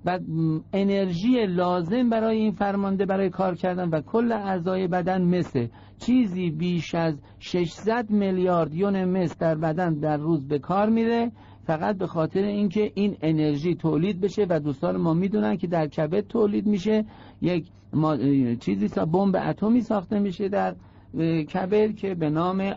و 0.05 0.19
انرژی 0.73 1.45
لازم 1.45 2.09
برای 2.09 2.37
این 2.37 2.51
فرمانده 2.51 3.05
برای 3.05 3.29
کار 3.29 3.55
کردن 3.55 3.89
و 3.89 4.01
کل 4.01 4.31
اعضای 4.31 4.87
بدن 4.87 5.21
مثل. 5.21 5.67
چیزی 5.99 6.49
بیش 6.49 6.95
از 6.95 7.15
600 7.39 8.09
میلیارد 8.09 8.73
یون 8.73 9.05
مس 9.05 9.37
در 9.37 9.55
بدن 9.55 9.93
در 9.93 10.17
روز 10.17 10.47
به 10.47 10.59
کار 10.59 10.89
میره. 10.89 11.31
فقط 11.65 11.97
به 11.97 12.07
خاطر 12.07 12.43
اینکه 12.43 12.91
این 12.95 13.17
انرژی 13.21 13.75
تولید 13.75 14.21
بشه 14.21 14.45
و 14.49 14.59
دوستان 14.59 14.97
ما 14.97 15.13
می‌دونن 15.13 15.57
که 15.57 15.67
در 15.67 15.87
کبد 15.87 16.27
تولید 16.27 16.65
میشه. 16.65 17.05
یک 17.41 17.67
ما... 17.93 18.17
چیزی 18.55 18.87
سا 18.87 19.05
بمب 19.05 19.35
اتمی 19.35 19.81
ساخته 19.81 20.19
میشه 20.19 20.49
در 20.49 20.75
کبر 21.53 21.87
که 21.87 22.15
به 22.15 22.29
نام 22.29 22.73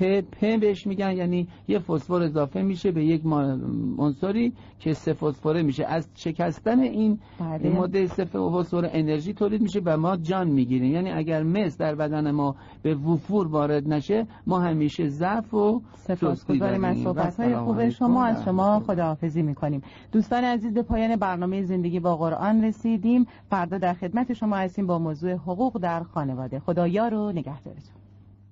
ATP 0.00 0.44
بهش 0.60 0.86
میگن 0.86 1.16
یعنی 1.16 1.48
یه 1.68 1.78
فسفر 1.78 2.14
اضافه 2.22 2.62
میشه 2.62 2.90
به 2.90 3.04
یک 3.04 3.22
عنصری 3.98 4.52
که 4.80 4.92
سه 4.92 5.12
فسفره 5.12 5.62
میشه. 5.62 5.84
از 5.84 6.08
شکستن 6.14 6.80
این 6.80 7.18
بله. 7.40 7.70
ماده 7.70 8.06
سه 8.06 8.24
فسفر 8.24 8.90
انرژی 8.92 9.32
تولید 9.32 9.62
میشه 9.62 9.80
و 9.84 9.96
ما 9.96 10.16
جان 10.16 10.48
می‌گیریم. 10.48 10.92
یعنی 10.92 11.10
اگر 11.10 11.42
مس 11.42 11.78
در 11.78 11.94
بدن 11.94 12.30
ما 12.30 12.56
به 12.82 12.94
وفور 12.94 13.46
وارد 13.46 13.88
نشه 13.88 14.26
ما 14.46 14.60
همیشه 14.60 15.08
ضعف 15.08 15.54
و 15.54 15.82
سپاسگزاریم 15.96 16.84
از 16.84 16.96
صحبت 16.96 17.40
های 17.40 17.56
خوب 17.56 17.88
شما 17.88 18.24
از 18.24 18.44
شما 18.44 18.80
خداحافظی 18.80 19.42
می‌کنیم. 19.42 19.82
دوستان 20.12 20.44
عزیز 20.44 20.74
به 20.74 20.82
پایان 20.82 21.16
برنامه 21.16 21.62
زندگی 21.62 22.00
با 22.00 22.16
قرآن 22.16 22.64
رسیدیم. 22.64 23.26
فردا 23.50 23.78
در 23.78 23.94
خدمت 23.94 24.32
شما 24.32 24.56
هستیم 24.56 24.86
با 24.86 24.98
موضوع 24.98 25.32
حقوق 25.32 25.78
در 25.78 26.02
خانواده. 26.02 26.58
خدایا 26.58 27.08
رو 27.08 27.32
نگه 27.32 27.52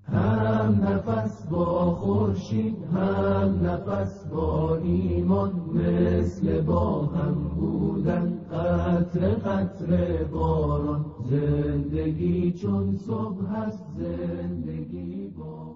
هم 0.06 0.80
نفس 0.82 1.46
با 1.46 1.94
خورشید 1.94 2.76
هم 2.94 3.66
نفس 3.66 4.26
با 4.26 4.76
ایمان 4.76 5.52
مثل 5.74 6.60
با 6.60 7.06
هم 7.06 7.34
بودن 7.34 8.38
قطر 8.52 9.34
قطر 9.34 10.24
باران. 10.24 11.04
زندگی 11.30 12.52
چون 12.52 12.96
صبح 12.96 13.44
هست 13.56 13.84
زندگی 13.98 15.28
با 15.38 15.73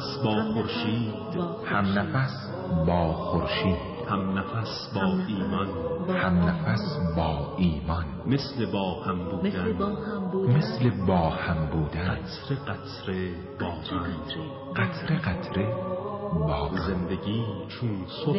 نفس 0.00 0.18
با 0.24 0.42
خورشید. 0.52 1.14
هم 1.64 1.98
نفس 1.98 2.50
با 2.86 3.12
خورشید. 3.12 3.76
هم 4.08 4.38
نفس 4.38 4.90
با 4.94 5.00
ایمان. 5.28 5.68
هم 6.08 6.38
نفس 6.38 6.98
با 7.16 7.54
ایمان. 7.56 8.04
مثل 8.26 8.66
با 8.72 9.02
هم 9.02 9.24
بودن. 9.24 10.56
مثل 10.56 11.06
با 11.06 11.30
هم 11.30 11.66
بودن. 11.66 12.08
قطر 12.08 12.54
قطر 12.54 13.30
باران 13.60 14.10
قطر 14.76 15.16
قطر 15.16 15.64
با 16.32 16.70
زندگی 16.86 17.44
چون 17.68 18.06
صبح 18.24 18.38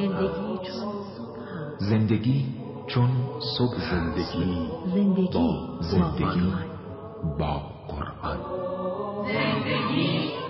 زندگی 1.78 2.46
چون 2.88 3.10
صبح 3.58 3.78
زندگی 3.92 4.70
زندگی 4.86 5.30
با 5.34 5.78
زندگی 5.82 6.54
با 7.40 7.62
قرآن. 7.88 8.40
زندگی 9.24 10.41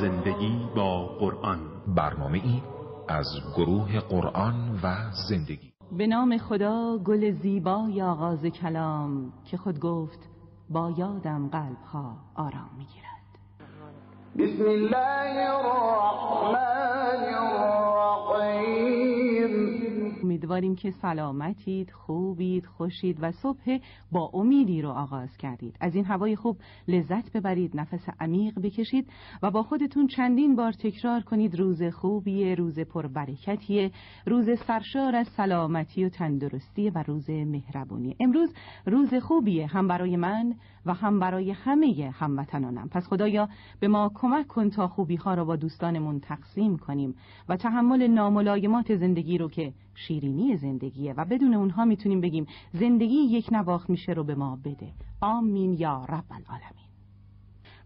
زندگی 0.00 0.68
با 0.76 1.06
قرآن. 1.06 1.58
برنامه 1.96 2.38
ای 2.44 2.62
از 3.08 3.26
گروه 3.56 4.00
قرآن 4.00 4.80
و 4.82 4.94
زندگی. 5.28 5.72
به 5.98 6.06
نام 6.06 6.38
خدا 6.38 6.98
گل 6.98 7.30
زیبای 7.30 8.02
آغاز 8.02 8.44
کلام 8.44 9.32
که 9.44 9.56
خود 9.56 9.80
گفت 9.80 10.28
با 10.70 10.90
یادم 10.96 11.48
قلب 11.48 11.82
ها 11.92 12.16
آرام 12.34 12.70
می‌گیرد. 12.78 13.12
بسم 14.38 14.64
الله 14.68 15.50
الرحمن 15.54 17.34
الرحیم. 18.24 19.02
امیدواریم 20.22 20.76
که 20.76 20.90
سلامتید 20.90 21.90
خوبید 21.90 22.66
خوشید 22.66 23.18
و 23.20 23.32
صبح 23.32 23.78
با 24.12 24.30
امیدی 24.34 24.82
رو 24.82 24.90
آغاز 24.90 25.36
کردید. 25.36 25.76
از 25.80 25.94
این 25.94 26.04
هوای 26.04 26.36
خوب 26.36 26.56
لذت 26.88 27.32
ببرید 27.32 27.76
نفس 27.76 28.08
عمیق 28.20 28.60
بکشید 28.60 29.08
و 29.42 29.50
با 29.50 29.62
خودتون 29.62 30.06
چندین 30.06 30.56
بار 30.56 30.72
تکرار 30.72 31.20
کنید. 31.20 31.58
روز 31.58 31.82
خوبیه 31.82 32.54
روز 32.54 32.80
پربرکتیه 32.80 33.90
روز 34.26 34.50
سرشار 34.66 35.16
از 35.16 35.28
سلامتی 35.28 36.04
و 36.04 36.08
تندرستی 36.08 36.90
و 36.90 37.02
روز 37.06 37.30
مهربونی. 37.30 38.16
امروز 38.20 38.54
روز 38.86 39.14
خوبیه 39.14 39.66
هم 39.66 39.88
برای 39.88 40.16
من 40.16 40.54
و 40.86 40.94
هم 40.94 41.20
برای 41.20 41.50
همه 41.50 42.14
هموطنانم. 42.18 42.88
پس 42.88 43.06
خدایا 43.06 43.48
به 43.80 43.88
ما 43.88 44.10
کمک 44.14 44.46
کن 44.46 44.70
تا 44.70 44.88
خوبی 44.88 45.16
ها 45.16 45.34
را 45.34 45.44
با 45.44 45.56
دوستانمون 45.56 46.20
تقسیم 46.20 46.78
کنیم 46.78 47.14
و 47.48 47.56
تحمل 47.56 48.06
ناملایمات 48.06 48.96
زندگی 48.96 49.38
رو 49.38 49.48
که 49.48 49.72
شیرینی 49.94 50.56
زندگیه 50.56 51.12
و 51.12 51.24
بدون 51.24 51.54
اونها 51.54 51.84
می‌تونیم 51.84 52.20
بگیم 52.20 52.46
زندگی 52.72 53.16
یک 53.16 53.48
نواخت 53.52 53.90
میشه 53.90 54.12
رو 54.12 54.24
به 54.24 54.34
ما 54.34 54.58
بده. 54.64 54.92
آمین 55.20 55.72
یا 55.72 56.04
رب 56.04 56.24
العالمین. 56.30 56.91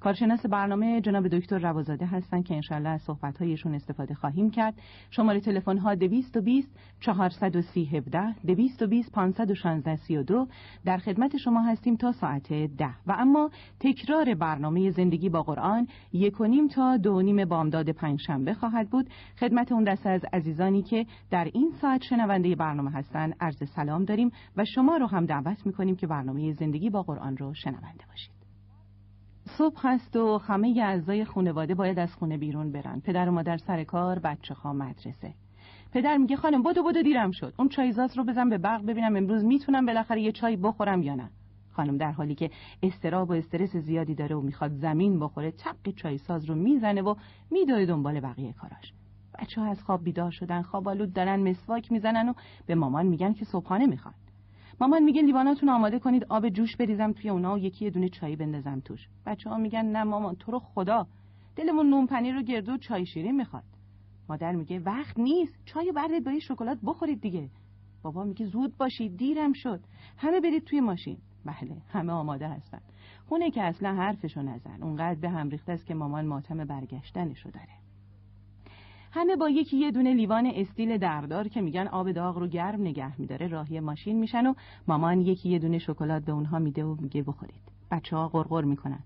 کارشناس 0.07 0.47
برنامه 0.47 1.01
جناب 1.01 1.29
دکتر 1.29 1.59
روازاده 1.59 2.07
هستند 2.07 2.45
که 2.45 2.55
انشالله 2.55 2.89
از 2.89 3.03
صحبتهایشون 3.03 3.75
استفاده 3.75 4.15
خواهیم 4.15 4.51
کرد. 4.51 4.75
شماره 5.11 5.41
تلفن 5.41 5.79
ها 5.79 5.95
220 5.95 6.69
430 7.01 7.85
17 7.85 8.35
220 8.47 9.13
516 9.13 9.97
32 9.97 10.49
در 10.85 10.99
خدمت 10.99 11.37
شما 11.37 11.61
هستیم 11.61 11.97
تا 11.97 12.13
ساعت 12.13 12.53
ده. 12.53 12.95
و 13.07 13.17
اما 13.19 13.51
تکرار 13.81 14.35
برنامه 14.35 14.91
زندگی 14.91 15.29
با 15.29 15.43
قرآن 15.43 15.89
یک 16.13 16.41
و 16.41 16.45
نیم 16.45 16.69
تا 16.69 16.97
دو 16.97 17.23
نیم 17.23 17.45
بامداد 17.45 17.91
پنجشنبه 17.91 18.55
خواهد 18.55 18.91
بود. 18.91 19.11
خدمت 19.41 19.73
اون 19.73 19.85
دسته 19.85 20.09
از 20.11 20.25
عزیزانی 20.33 20.83
که 20.83 21.07
در 21.31 21.45
این 21.45 21.73
ساعت 21.81 22.03
شنونده 22.03 22.55
برنامه 22.55 22.91
هستند 22.91 23.37
عرض 23.41 23.69
سلام 23.69 24.05
داریم 24.05 24.31
و 24.57 24.65
شما 24.65 24.97
رو 24.97 25.07
هم 25.07 25.27
دعوت 25.27 25.67
می‌کنیم 25.67 25.97
که 25.97 26.07
برنامه 26.07 26.53
زندگی 26.53 26.91
با 26.91 27.03
قرآن 27.03 27.37
رو 27.37 27.55
شنونده 27.55 28.05
باشید. 28.09 28.36
صبح 29.49 29.81
هست 29.83 30.17
و 30.17 30.39
همه 30.39 30.81
اعضای 30.83 31.25
خانواده 31.25 31.75
باید 31.75 31.99
از 31.99 32.15
خونه 32.15 32.37
بیرون 32.37 32.73
برن. 32.73 33.01
پدر 33.01 33.29
و 33.29 33.33
مادر 33.33 33.57
سر 33.57 33.85
کار 33.85 34.19
بچه 34.19 34.55
ها 34.55 34.73
مدرسه. 34.73 35.35
پدر 35.93 36.17
میگه 36.17 36.37
خانم 36.37 36.63
بدو 36.63 36.83
بدو 36.83 37.03
دیرم 37.03 37.31
شد. 37.31 37.55
اون 37.59 37.69
چایزاس 37.69 38.19
رو 38.19 38.25
بزن 38.25 38.49
به 38.49 38.59
برق 38.59 38.87
ببینم 38.87 39.17
امروز 39.17 39.45
می‌تونم 39.45 39.87
بالاخره 39.87 40.23
یه 40.23 40.33
چای 40.33 40.57
بخورم 40.57 41.03
یا 41.03 41.15
نه. 41.15 41.31
خانم 41.73 41.97
در 41.97 42.13
حالی 42.13 42.35
که 42.35 42.51
استراب 42.83 43.31
و 43.31 43.33
استرس 43.33 43.77
زیادی 43.77 44.15
داره 44.15 44.37
و 44.37 44.41
می‌خواد 44.41 44.73
زمین 44.73 45.19
بخوره 45.19 45.53
چپ 45.53 45.91
چای 45.97 46.19
ساز 46.19 46.45
رو 46.45 46.55
می‌زنه 46.55 47.03
و 47.03 47.15
میدوه 47.51 47.87
دنبال 47.87 48.21
بقیه 48.21 48.53
کاراش. 48.53 48.93
بچه 49.39 49.61
ها 49.61 49.67
از 49.67 49.83
خواب 49.83 50.05
بیدار 50.05 50.31
شدن 50.31 50.63
خواب 50.63 51.05
دارن 51.05 51.51
مسواک 51.51 51.93
می‌زنن 51.93 52.29
و 52.29 52.33
به 52.67 52.75
مامان 52.75 53.07
میگن 53.07 53.33
که 53.33 53.45
صبحانه 53.45 53.87
می‌خوان. 53.87 54.15
مامان 54.81 55.03
میگه 55.03 55.23
لیواناتون 55.23 55.69
آماده 55.69 55.99
کنید 55.99 56.27
آب 56.29 56.49
جوش 56.49 56.77
بریزم 56.77 57.13
توی 57.13 57.31
اونا 57.31 57.55
و 57.55 57.59
یکی 57.59 57.85
یه 57.85 57.91
دونه 57.91 58.09
چای 58.09 58.37
بندازم 58.37 58.81
توش. 58.81 59.09
بچه 59.27 59.51
ها 59.51 59.57
میگن 59.57 59.85
نه 59.85 60.05
مامان 60.05 60.35
تو 60.35 60.53
رو 60.53 60.59
خدا. 60.59 61.07
دلمون 61.57 61.91
نون 61.91 62.07
پنیر 62.07 62.35
رو 62.35 62.43
گردو 62.43 62.79
چای 62.79 63.07
شیرین 63.07 63.37
می‌خواد. 63.37 63.65
مادر 64.29 64.53
میگه 64.53 64.79
وقت 64.79 65.19
نیست. 65.19 65.59
چای 65.65 65.93
بردید 65.93 66.25
با 66.25 66.33
یه 66.33 66.39
شکلات 66.39 66.79
بخورید 66.85 67.21
دیگه. 67.21 67.49
بابا 68.03 68.25
میگه 68.25 68.47
زود 68.47 68.77
باشید 68.77 69.17
دیرم 69.17 69.53
شد. 69.53 69.81
همه 70.17 70.41
برید 70.41 70.65
توی 70.65 70.81
ماشین. 70.81 71.19
بله 71.45 71.77
همه 71.89 72.13
آماده 72.13 72.49
هستن. 72.49 72.81
خونه 73.29 73.51
که 73.51 73.63
اصلا 73.63 73.95
حرفشو 73.95 74.43
نزن. 74.43 74.83
اونقدر 74.83 75.21
به 75.21 75.31
هم 75.31 75.49
ریخته 75.49 75.73
است 75.73 75.87
که 75.87 75.95
مامان 75.95 76.27
ماتم 76.27 76.65
برگشتنشو 76.65 77.51
داره. 77.51 77.76
همه 79.17 79.37
با 79.37 79.49
یکی 79.49 79.77
یه 79.77 79.91
دونه 79.91 80.15
لیوان 80.15 80.53
استیل 80.55 80.99
دردار 80.99 81.49
که 81.49 81.61
میگن 81.61 81.87
آب 81.87 82.13
داغ 82.13 82.39
رو 82.39 82.47
گرم 82.47 82.81
نگه 82.81 83.21
میداره 83.21 83.47
راهی 83.47 83.81
ماشین 83.81 84.19
میشن 84.19 84.47
و 84.47 84.55
مامان 84.89 85.21
یکی 85.21 85.49
یه 85.49 85.59
دونه 85.59 85.79
شکلات 85.79 86.25
به 86.25 86.33
اونها 86.33 86.59
میده 86.59 86.85
و 86.85 86.97
میگه 87.01 87.23
بخورید. 87.23 87.61
بچه 87.91 88.17
ها 88.17 88.29
غرغر 88.29 88.65
می‌کنن. 88.65 88.99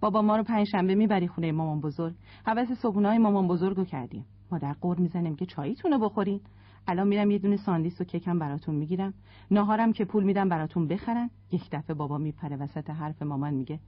بابا 0.00 0.22
ما 0.22 0.36
رو 0.36 0.42
پنجشنبه 0.42 0.94
می‌بری 0.94 1.28
خونه 1.28 1.52
مامان 1.52 1.80
بزرگ. 1.80 2.14
هوس 2.46 2.72
صبحونای 2.72 3.18
مامان 3.18 3.48
بزرگ 3.48 3.76
رو 3.76 3.84
کردیم. 3.84 4.24
مادر 4.50 4.72
غر 4.72 4.98
می‌زنه 4.98 5.36
که 5.36 5.46
چاییتون 5.46 5.92
رو 5.92 5.98
بخورین. 5.98 6.40
الان 6.86 7.08
میرم 7.08 7.30
یه 7.30 7.38
دونه 7.38 7.56
ساندیس 7.56 8.00
و 8.00 8.04
کیکم 8.04 8.38
براتون 8.38 8.74
می‌گیرم. 8.74 9.14
ناهارم 9.50 9.92
که 9.92 10.04
پول 10.04 10.24
میدم 10.24 10.48
براتون 10.48 10.88
بخرن 10.88 11.30
یک 11.52 11.70
دفعه 11.72 11.94
بابا 11.94 12.18
میپره 12.18 12.56
وسط 12.56 12.90
حرف 12.90 13.22
مامان 13.22 13.54
میگه. 13.54 13.78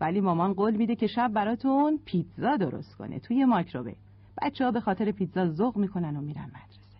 ولی 0.00 0.20
مامان 0.20 0.52
قول 0.52 0.76
میده 0.76 0.96
که 0.96 1.06
شب 1.06 1.32
براتون 1.34 1.98
پیتزا 2.04 2.56
درست 2.56 2.96
کنه 2.96 3.18
توی 3.18 3.44
مایکروویو. 3.44 3.94
بچه 4.42 4.64
ها 4.64 4.70
به 4.70 4.80
خاطر 4.80 5.10
پیتزا 5.10 5.52
ذوق 5.52 5.76
می‌کنن 5.76 6.16
و 6.16 6.20
میرن 6.20 6.44
مدرسه. 6.44 6.98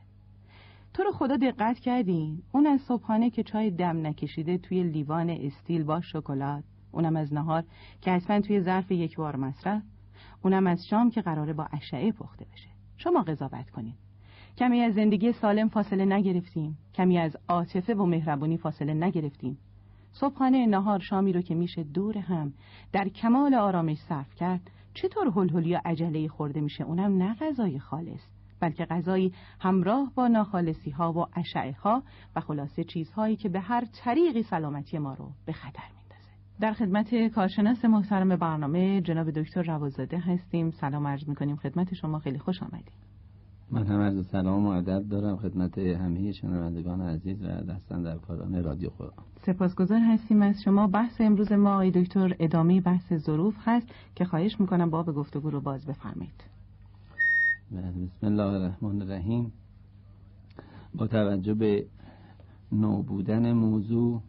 تو 0.94 1.02
رو 1.02 1.12
خدا 1.12 1.36
دقت 1.36 1.78
کردین؟ 1.78 2.42
اون 2.52 2.66
از 2.66 2.80
صبحانه 2.80 3.30
که 3.30 3.42
چای 3.42 3.70
دم 3.70 4.06
نکشیده 4.06 4.58
توی 4.58 4.82
لیوان 4.82 5.30
استیل 5.30 5.84
با 5.84 6.00
شکلات. 6.00 6.64
اونم 6.92 7.16
از 7.16 7.32
نهار 7.34 7.64
که 8.00 8.10
حتما 8.10 8.40
توی 8.40 8.60
ظرف 8.60 8.90
یک 8.90 9.16
بار 9.16 9.36
مصرف. 9.36 9.82
اونم 10.42 10.66
از 10.66 10.86
شام 10.86 11.10
که 11.10 11.20
قراره 11.20 11.52
با 11.52 11.68
اشعه 11.72 12.12
پخته 12.12 12.46
بشه. 12.52 12.68
شما 12.96 13.22
قضاوت 13.22 13.70
کنین. 13.70 13.94
کمی 14.58 14.80
از 14.80 14.94
زندگی 14.94 15.32
سالم 15.32 15.68
فاصله 15.68 16.04
نگرفتیم 16.04 16.78
کمی 16.94 17.18
از 17.18 17.36
عاطفه 17.48 17.94
و 17.94 18.06
مهربونی 18.06 18.56
فاصله 18.56 18.94
نگرفتیم 18.94 19.58
صبحانه 20.12 20.66
نهار 20.66 20.98
شامی 20.98 21.32
رو 21.32 21.40
که 21.40 21.54
میشه 21.54 21.82
دور 21.82 22.18
هم 22.18 22.52
در 22.92 23.08
کمال 23.08 23.54
آرامش 23.54 23.98
صرف 23.98 24.34
کرد 24.34 24.70
چطور 24.94 25.28
هلهلی 25.36 25.68
یا 25.68 25.80
عجله 25.84 26.28
خورده 26.28 26.60
میشه؟ 26.60 26.84
اونم 26.84 27.22
نه 27.22 27.34
غذای 27.34 27.78
خالص 27.78 28.20
بلکه 28.60 28.84
غذایی 28.84 29.32
همراه 29.60 30.12
با 30.14 30.28
ناخالصی 30.28 30.90
ها 30.90 31.12
و 31.12 31.26
اشعه 31.38 31.72
ها 31.72 32.02
و 32.36 32.40
خلاصه 32.40 32.84
چیزهایی 32.84 33.36
که 33.36 33.48
به 33.48 33.60
هر 33.60 33.84
طریقی 34.04 34.42
سلامتی 34.42 34.98
ما 34.98 35.14
رو 35.14 35.30
به 35.46 35.52
خطر 35.52 35.88
میندازه. 35.96 36.30
در 36.60 36.72
خدمت 36.72 37.28
کارشناس 37.28 37.84
محترم 37.84 38.36
برنامه 38.36 39.00
جناب 39.00 39.30
دکتر 39.30 39.62
روازاده 39.62 40.18
هستیم. 40.18 40.70
سلام 40.70 41.06
عرض 41.06 41.28
می‌کنیم. 41.28 41.56
خدمت 41.56 41.94
شما. 41.94 42.18
خیلی 42.18 42.38
خوش 42.38 42.62
آمدیم 42.62 43.09
من 43.72 43.86
هم 43.86 44.00
عرض 44.00 44.26
سلام 44.26 44.66
و 44.66 44.68
ادب 44.68 45.08
دارم 45.08 45.36
خدمت 45.36 45.78
همه 45.78 46.32
شنوندگان 46.32 47.00
عزیز 47.00 47.42
و 47.42 47.46
دستن 47.46 48.02
در 48.02 48.16
کاران 48.16 48.64
رادیو 48.64 48.90
قرآن 48.98 49.12
سپاسگزار 49.46 49.98
هستیم 50.00 50.42
از 50.42 50.62
شما. 50.64 50.86
بحث 50.86 51.20
امروز 51.20 51.52
ما 51.52 51.72
آقای 51.72 51.90
دکتر 51.90 52.36
ادامه 52.38 52.80
بحث 52.80 53.12
ظروف 53.14 53.54
هست 53.64 53.86
که 54.14 54.24
خواهش 54.24 54.60
می‌کنم 54.60 54.90
باب 54.90 55.14
گفتگو 55.14 55.50
رو 55.50 55.60
باز 55.60 55.86
بفرمایید. 55.86 56.44
بسم 57.72 58.26
الله 58.26 58.42
الرحمن 58.42 59.02
الرحیم. 59.02 59.52
با 60.94 61.06
توجه 61.06 61.54
به 61.54 61.86
نو 62.72 63.02
بودن 63.02 63.52
موضوع 63.52 64.20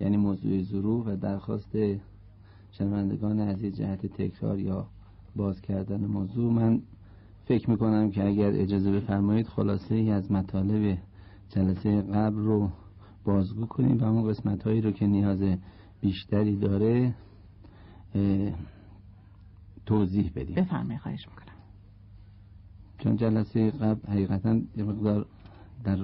یعنی 0.00 0.16
موضوع 0.16 0.62
ظروف 0.62 1.06
و 1.06 1.16
درخواست 1.16 1.76
شنوندگان 2.70 3.40
عزیز 3.40 3.74
جهت 3.74 4.06
تکرار 4.06 4.58
یا 4.58 4.86
باز 5.36 5.60
کردن 5.60 6.06
موضوع 6.06 6.52
من 6.52 6.82
فکر 7.48 7.70
می‌کنم 7.70 8.10
که 8.10 8.26
اگر 8.26 8.50
اجازه 8.52 8.92
بفرمایید 8.92 9.46
خلاصه 9.46 9.94
ای 9.94 10.10
از 10.10 10.32
مطالب 10.32 10.98
جلسه 11.48 12.02
قبل 12.02 12.38
رو 12.38 12.70
بازگو 13.24 13.66
کنیم 13.66 13.98
و 13.98 14.04
اون 14.04 14.30
قسمت 14.30 14.62
هایی 14.62 14.80
رو 14.80 14.90
که 14.90 15.06
نیاز 15.06 15.42
بیشتری 16.00 16.56
داره 16.56 17.14
توضیح 19.86 20.32
بدیم. 20.34 20.54
بفرمایید 20.54 21.00
خواهش 21.00 21.28
می‌کنم. 21.28 21.54
چون 22.98 23.16
جلسه 23.16 23.70
قبل 23.70 24.12
حقیقتا 24.12 24.60
یه 24.76 24.84
مقدار 24.84 25.26
در 25.84 25.98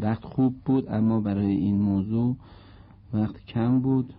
وقت 0.00 0.24
خوب 0.24 0.54
بود 0.64 0.88
اما 0.88 1.20
برای 1.20 1.52
این 1.52 1.80
موضوع 1.80 2.36
وقت 3.14 3.46
کم 3.46 3.80
بود. 3.80 4.14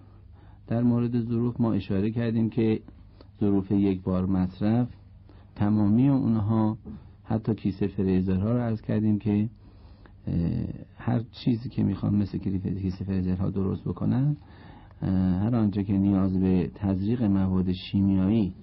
در 0.67 0.83
مورد 0.83 1.21
ظروف 1.21 1.61
ما 1.61 1.73
اشاره 1.73 2.11
کردیم 2.11 2.49
که 2.49 2.81
ظروف 3.39 3.71
یک 3.71 4.01
بار 4.01 4.25
مصرف 4.25 4.87
تمامی 5.55 6.09
اونها 6.09 6.77
حتی 7.23 7.55
کیسه 7.55 7.87
فریزرها 7.87 8.51
رو 8.51 8.59
عرض 8.59 8.81
کردیم 8.81 9.19
که 9.19 9.49
هر 10.97 11.21
چیزی 11.31 11.69
که 11.69 11.83
می‌خوان 11.83 12.15
مثل 12.15 12.37
کیسه 12.37 13.03
فریزرها 13.03 13.49
درست 13.49 13.83
بکنن 13.83 14.37
هر 15.41 15.55
آنجا 15.55 15.81
که 15.83 15.93
نیاز 15.93 16.39
به 16.39 16.71
تزریق 16.75 17.23
مواد 17.23 17.71
شیمیایی 17.71 18.53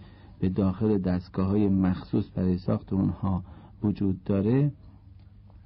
به 0.41 0.49
داخل 0.49 0.99
دستگاه 0.99 1.47
های 1.47 1.69
مخصوص 1.69 2.25
برای 2.35 2.59
ساخت 2.59 2.93
اونها 2.93 3.43
وجود 3.83 4.25
داره 4.25 4.73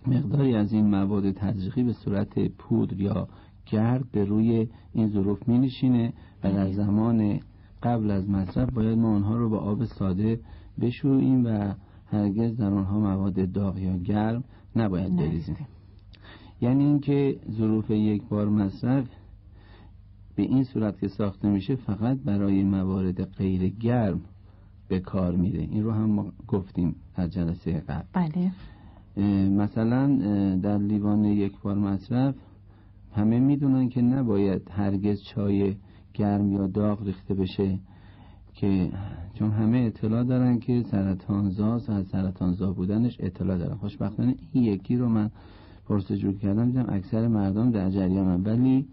مقداری 0.06 0.54
از 0.54 0.72
این 0.72 0.86
مواد 0.86 1.32
تزریقی 1.32 1.82
به 1.82 1.92
صورت 1.92 2.38
پودر 2.38 3.00
یا 3.00 3.28
گرد 3.66 4.10
به 4.12 4.24
روی 4.24 4.68
این 4.92 5.08
ظروف 5.08 5.48
می 5.48 5.58
نشینه 5.58 6.12
و 6.44 6.52
در 6.52 6.72
زمان 6.72 7.40
قبل 7.82 8.10
از 8.10 8.30
مصرف 8.30 8.70
باید 8.70 8.98
ما 8.98 9.12
اونها 9.12 9.36
رو 9.36 9.48
با 9.48 9.58
آب 9.58 9.84
ساده 9.84 10.40
بشوییم 10.80 11.44
و 11.46 11.74
هرگز 12.06 12.56
در 12.56 12.70
آنها 12.70 13.00
مواد 13.00 13.52
داغ 13.52 13.78
یا 13.78 13.96
گرم 13.96 14.44
نباید 14.76 15.16
بریزیم. 15.16 15.56
یعنی 16.60 16.84
اینکه 16.84 17.36
ظروف 17.50 17.90
یک 17.90 18.22
بار 18.22 18.48
مصرف 18.48 19.04
به 20.36 20.42
این 20.42 20.64
صورت 20.64 21.00
که 21.00 21.08
ساخته 21.08 21.48
میشه 21.48 21.76
فقط 21.76 22.18
برای 22.18 22.62
موارد 22.62 23.24
غیر 23.24 23.68
گرم 23.68 24.20
به 24.88 25.00
کار 25.00 25.36
میره. 25.36 25.60
این 25.60 25.84
رو 25.84 25.92
هم 25.92 26.10
ما 26.10 26.32
گفتیم 26.48 26.94
در 27.16 27.28
جلسه 27.28 27.72
قبل. 27.72 28.04
بله. 28.12 28.50
مثلا 29.48 30.06
در 30.56 30.78
لیوان 30.78 31.24
یک 31.24 31.52
بار 31.62 31.78
مصرف 31.78 32.34
همه 33.14 33.40
می‌دونن 33.40 33.88
که 33.88 34.02
نباید 34.02 34.70
هرگز 34.70 35.22
چای 35.22 35.76
گرم 36.14 36.52
یا 36.52 36.66
داغ 36.66 37.06
ریخته 37.06 37.34
بشه. 37.34 37.78
که 38.56 38.90
چون 39.34 39.50
همه 39.50 39.78
اطلاع 39.78 40.24
دارن 40.24 40.58
که 40.58 40.82
سرطانزا 40.82 41.74
از 41.74 42.06
سرطانزا 42.06 42.72
بودنش 42.72 43.16
اطلاع 43.20 43.58
دارن. 43.58 43.74
خوشبختانه 43.74 44.34
این 44.52 44.64
یکی 44.64 44.96
رو 44.96 45.08
من 45.08 45.30
پرسجو 45.88 46.32
کردم 46.32 46.66
دیدم 46.66 46.86
اکثر 46.88 47.28
مردم 47.28 47.70
در 47.70 47.90
جریانن 47.90 48.42
ولی 48.42 48.86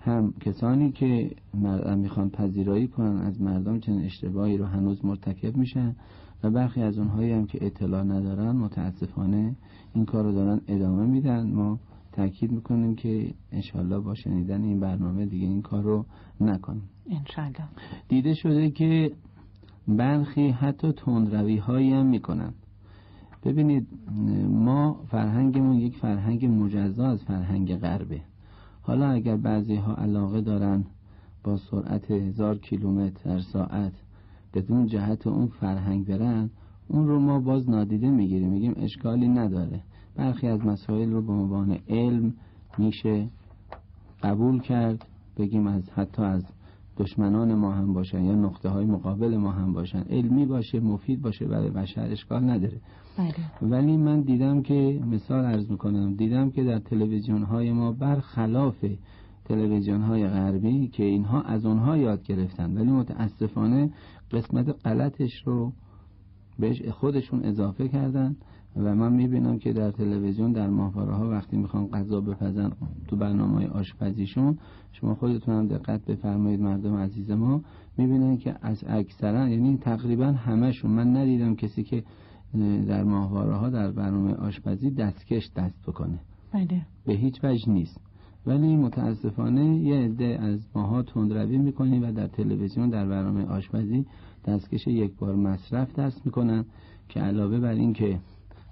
هم 0.00 0.34
کسانی 0.40 0.92
که 0.92 1.30
مردم 1.54 1.98
می‌خوان 1.98 2.30
پذیرایی 2.30 2.88
کنن 2.88 3.20
از 3.20 3.42
مردم 3.42 3.80
چنین 3.80 4.04
اشتباهی 4.04 4.56
رو 4.56 4.64
هنوز 4.64 5.04
مرتکب 5.04 5.56
میشن 5.56 5.96
و 6.42 6.50
برخی 6.50 6.82
از 6.82 6.98
اونهایی 6.98 7.32
هم 7.32 7.46
که 7.46 7.66
اطلاع 7.66 8.02
ندارن 8.02 8.50
متاسفانه 8.50 9.56
این 9.94 10.04
کار 10.04 10.24
رو 10.24 10.32
دارن 10.32 10.60
ادامه 10.68 11.06
میدن. 11.06 11.50
ما 11.50 11.78
تاکید 12.18 12.52
می‌کنیم 12.52 12.94
که 12.94 13.34
انشالله 13.52 13.98
با 13.98 14.14
شنیدن 14.14 14.62
این 14.62 14.80
برنامه 14.80 15.26
دیگه 15.26 15.46
این 15.46 15.62
کار 15.62 15.82
رو 15.82 16.06
نکنیم. 16.40 16.82
انشالله 17.10 17.68
دیده 18.08 18.34
شده 18.34 18.70
که 18.70 19.12
برخی 19.88 20.48
حتی 20.48 20.92
تندروی 20.92 21.56
هایی 21.56 21.92
هم 21.92 22.06
می‌کنن. 22.06 22.52
ببینید 23.44 23.86
ما 24.48 25.00
فرهنگمون 25.10 25.76
یک 25.76 25.96
فرهنگ 25.96 26.46
مجزا 26.46 27.06
از 27.06 27.24
فرهنگ 27.24 27.76
غربه. 27.76 28.20
حالا 28.82 29.10
اگر 29.10 29.36
بعضی 29.36 29.74
ها 29.74 29.94
علاقه 29.94 30.40
دارن 30.40 30.84
با 31.44 31.56
سرعت 31.56 32.10
هزار 32.10 32.58
کیلومتر 32.58 33.30
در 33.30 33.40
ساعت 33.40 33.92
بدون 34.54 34.86
جهت 34.86 35.26
اون 35.26 35.46
فرهنگ 35.46 36.06
برن 36.06 36.50
اون 36.88 37.08
رو 37.08 37.20
ما 37.20 37.40
باز 37.40 37.70
نادیده 37.70 38.10
می‌گیریم. 38.10 38.48
میگیم 38.48 38.74
اشکالی 38.76 39.28
نداره. 39.28 39.82
برخی 40.18 40.48
از 40.48 40.66
مسائل 40.66 41.10
رو 41.10 41.22
به 41.22 41.32
عنوان 41.32 41.78
علم 41.88 42.34
میشه 42.78 43.28
قبول 44.22 44.60
کرد. 44.60 45.04
بگیم 45.36 45.66
از 45.66 45.90
حتی 45.90 46.22
از 46.22 46.44
دشمنان 46.96 47.54
ما 47.54 47.72
هم 47.72 47.92
باشن 47.92 48.24
یا 48.24 48.34
نقطه 48.34 48.68
های 48.68 48.84
مقابل 48.84 49.36
ما 49.36 49.52
هم 49.52 49.72
باشن. 49.72 50.02
علمی 50.02 50.46
باشه 50.46 50.80
مفید 50.80 51.22
باشه 51.22 51.46
برای 51.46 51.70
بشر 51.70 52.10
اشکال 52.10 52.50
نداره. 52.50 52.80
بله. 53.18 53.70
ولی 53.70 53.96
من 53.96 54.20
دیدم 54.20 54.62
که 54.62 55.00
مثال 55.06 55.44
عرض 55.44 55.70
می‌کنم. 55.70 56.14
دیدم 56.14 56.50
که 56.50 56.64
در 56.64 56.78
تلویزیون 56.78 57.42
های 57.42 57.72
ما 57.72 57.92
برخلاف 57.92 58.84
تلویزیون 59.44 60.02
های 60.02 60.28
غربی 60.28 60.88
که 60.88 61.04
اینها 61.04 61.42
از 61.42 61.66
اونها 61.66 61.96
یاد 61.96 62.22
گرفتن 62.22 62.76
ولی 62.76 62.90
متاسفانه 62.90 63.90
قسمت 64.30 64.86
غلطش 64.86 65.42
رو 65.44 65.72
بهش 66.58 66.82
خودشون 66.88 67.44
اضافه 67.44 67.88
کردن. 67.88 68.36
و 68.76 68.94
من 68.94 69.12
می‌بینم 69.12 69.58
که 69.58 69.72
در 69.72 69.90
تلویزیون 69.90 70.52
در 70.52 70.68
ماهواره 70.68 71.14
ها 71.14 71.30
وقتی 71.30 71.56
می‌خوان 71.56 71.86
غذا 71.86 72.20
بپزن 72.20 72.72
تو 73.08 73.16
برنامه 73.16 73.66
آشپزیشون 73.66 74.58
شما 74.92 75.14
خودتون 75.14 75.54
هم 75.54 75.68
دقت 75.68 76.04
بفرمایید 76.04 76.60
مردم 76.60 76.96
عزیز 76.96 77.30
ما. 77.30 77.62
می‌بینن 77.98 78.36
که 78.36 78.54
از 78.62 78.84
اکثرا 78.86 79.48
یعنی 79.48 79.76
تقریبا 79.76 80.26
همشون 80.26 80.90
من 80.90 81.16
ندیدم 81.16 81.54
کسی 81.54 81.82
که 81.82 82.04
در 82.88 83.04
ماهواره 83.04 83.56
ها 83.56 83.70
در 83.70 83.90
برنامه 83.90 84.34
آشپزی 84.34 84.90
دستکش 84.90 85.50
دست 85.56 85.82
بکنه. 85.86 86.18
بله. 86.52 86.86
به 87.06 87.12
هیچ 87.12 87.44
وجه 87.44 87.72
نیست. 87.72 88.00
ولی 88.46 88.76
متاسفانه 88.76 89.76
یه 89.76 89.96
عده 89.96 90.38
از 90.40 90.68
ماها 90.74 91.02
تندروی 91.02 91.58
می‌کنیم 91.58 92.02
و 92.02 92.12
در 92.12 92.26
تلویزیون 92.26 92.88
در 92.88 93.06
برنامه 93.06 93.44
آشپزی 93.44 94.06
دستکش 94.46 94.86
یک 94.86 95.16
بار 95.18 95.34
مصرف 95.34 95.98
دست 95.98 96.26
می‌کنن 96.26 96.64
که 97.08 97.20
علاوه 97.20 97.58
بر 97.58 97.72
این 97.72 97.92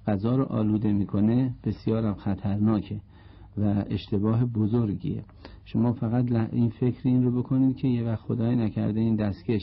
غذا 0.07 0.37
رو 0.37 0.45
آلوده 0.45 0.93
می‌کنه 0.93 1.55
بسیار 1.65 2.07
هم 2.07 2.15
خطرناکه 2.15 3.01
و 3.59 3.85
اشتباه 3.91 4.45
بزرگیه. 4.45 5.25
شما 5.65 5.93
فقط 5.93 6.33
این 6.53 6.69
فکر 6.69 7.01
این 7.05 7.23
رو 7.23 7.43
بکنید 7.43 7.77
که 7.77 7.89
یه 7.89 8.05
وقت 8.05 8.21
خدای 8.21 8.57
نکرده 8.57 9.01
این 9.01 9.17
دستکش 9.17 9.63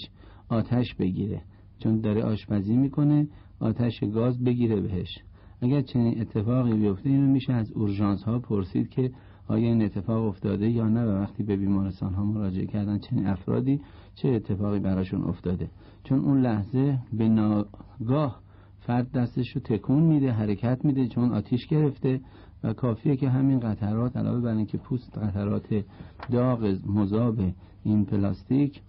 آتش 0.49 0.95
بگیره. 0.95 1.41
چون 1.79 2.01
داره 2.01 2.23
آشپزی 2.23 2.77
می‌کنه 2.77 3.27
آتش 3.59 4.03
گاز 4.13 4.43
بگیره 4.43 4.81
بهش. 4.81 5.17
اگر 5.61 5.81
چنین 5.81 6.21
اتفاقی 6.21 6.73
بیفته 6.73 7.09
اینو 7.09 7.31
میشه 7.31 7.53
از 7.53 7.71
اورژانس 7.71 8.23
ها 8.23 8.39
پرسید 8.39 8.89
که 8.89 9.11
آیا 9.47 9.67
این 9.67 9.81
اتفاق 9.81 10.25
افتاده 10.25 10.69
یا 10.69 10.89
نه 10.89 11.05
و 11.05 11.21
وقتی 11.21 11.43
به 11.43 11.55
بیمارستان 11.55 12.13
ها 12.13 12.25
مراجعه 12.25 12.65
کردن 12.65 12.99
چنین 12.99 13.27
افرادی 13.27 13.81
چه 14.15 14.29
اتفاقی 14.29 14.79
براشون 14.79 15.23
افتاده؟ 15.23 15.69
چون 16.03 16.19
اون 16.19 16.41
لحظه 16.41 16.99
به 17.13 17.29
ناگاه 17.29 18.42
فرد 18.85 19.11
دستش 19.11 19.55
رو 19.55 19.61
تکون 19.61 20.03
میده 20.03 20.31
حرکت 20.31 20.85
میده 20.85 21.07
چون 21.07 21.31
آتیش 21.33 21.67
گرفته 21.67 22.21
و 22.63 22.73
کافیه 22.73 23.15
که 23.15 23.29
همین 23.29 23.59
قطرات 23.59 24.17
علاوه 24.17 24.41
بر 24.41 24.55
اینکه 24.55 24.77
پوست 24.77 25.17
قطرات 25.17 25.83
داغ 26.31 26.77
مذاب 26.85 27.35
این 27.83 28.05
پلاستیک 28.05 28.81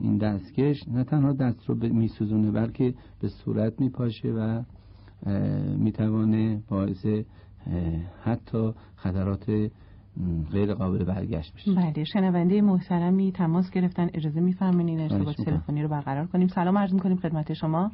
این 0.00 0.18
دستکش 0.18 0.88
نه 0.88 1.04
تنها 1.04 1.32
دست 1.32 1.64
رو 1.66 1.74
میسوزونه 1.74 2.50
بلکه 2.50 2.94
به 3.20 3.28
صورت 3.28 3.80
میپاشه 3.80 4.28
و 4.28 4.62
می‌توانه 5.76 6.62
باعث 6.68 7.06
حتی 8.22 8.72
خطرات 8.96 9.70
غیر 10.52 10.74
قابل 10.74 11.04
برگشت 11.04 11.54
بشه. 11.54 11.74
بله 11.74 12.04
شنونده 12.04 12.62
محترمی 12.62 13.32
تماس 13.32 13.70
گرفتن 13.70 14.08
اجازه 14.14 14.40
میفرمایید 14.40 15.00
ارتباط 15.00 15.36
تلفنی 15.36 15.82
رو 15.82 15.88
برقرار 15.88 16.26
کنیم. 16.26 16.48
سلام 16.48 16.78
عرض 16.78 16.94
می‌کنیم 16.94 17.16
خدمت 17.16 17.52
شما. 17.52 17.90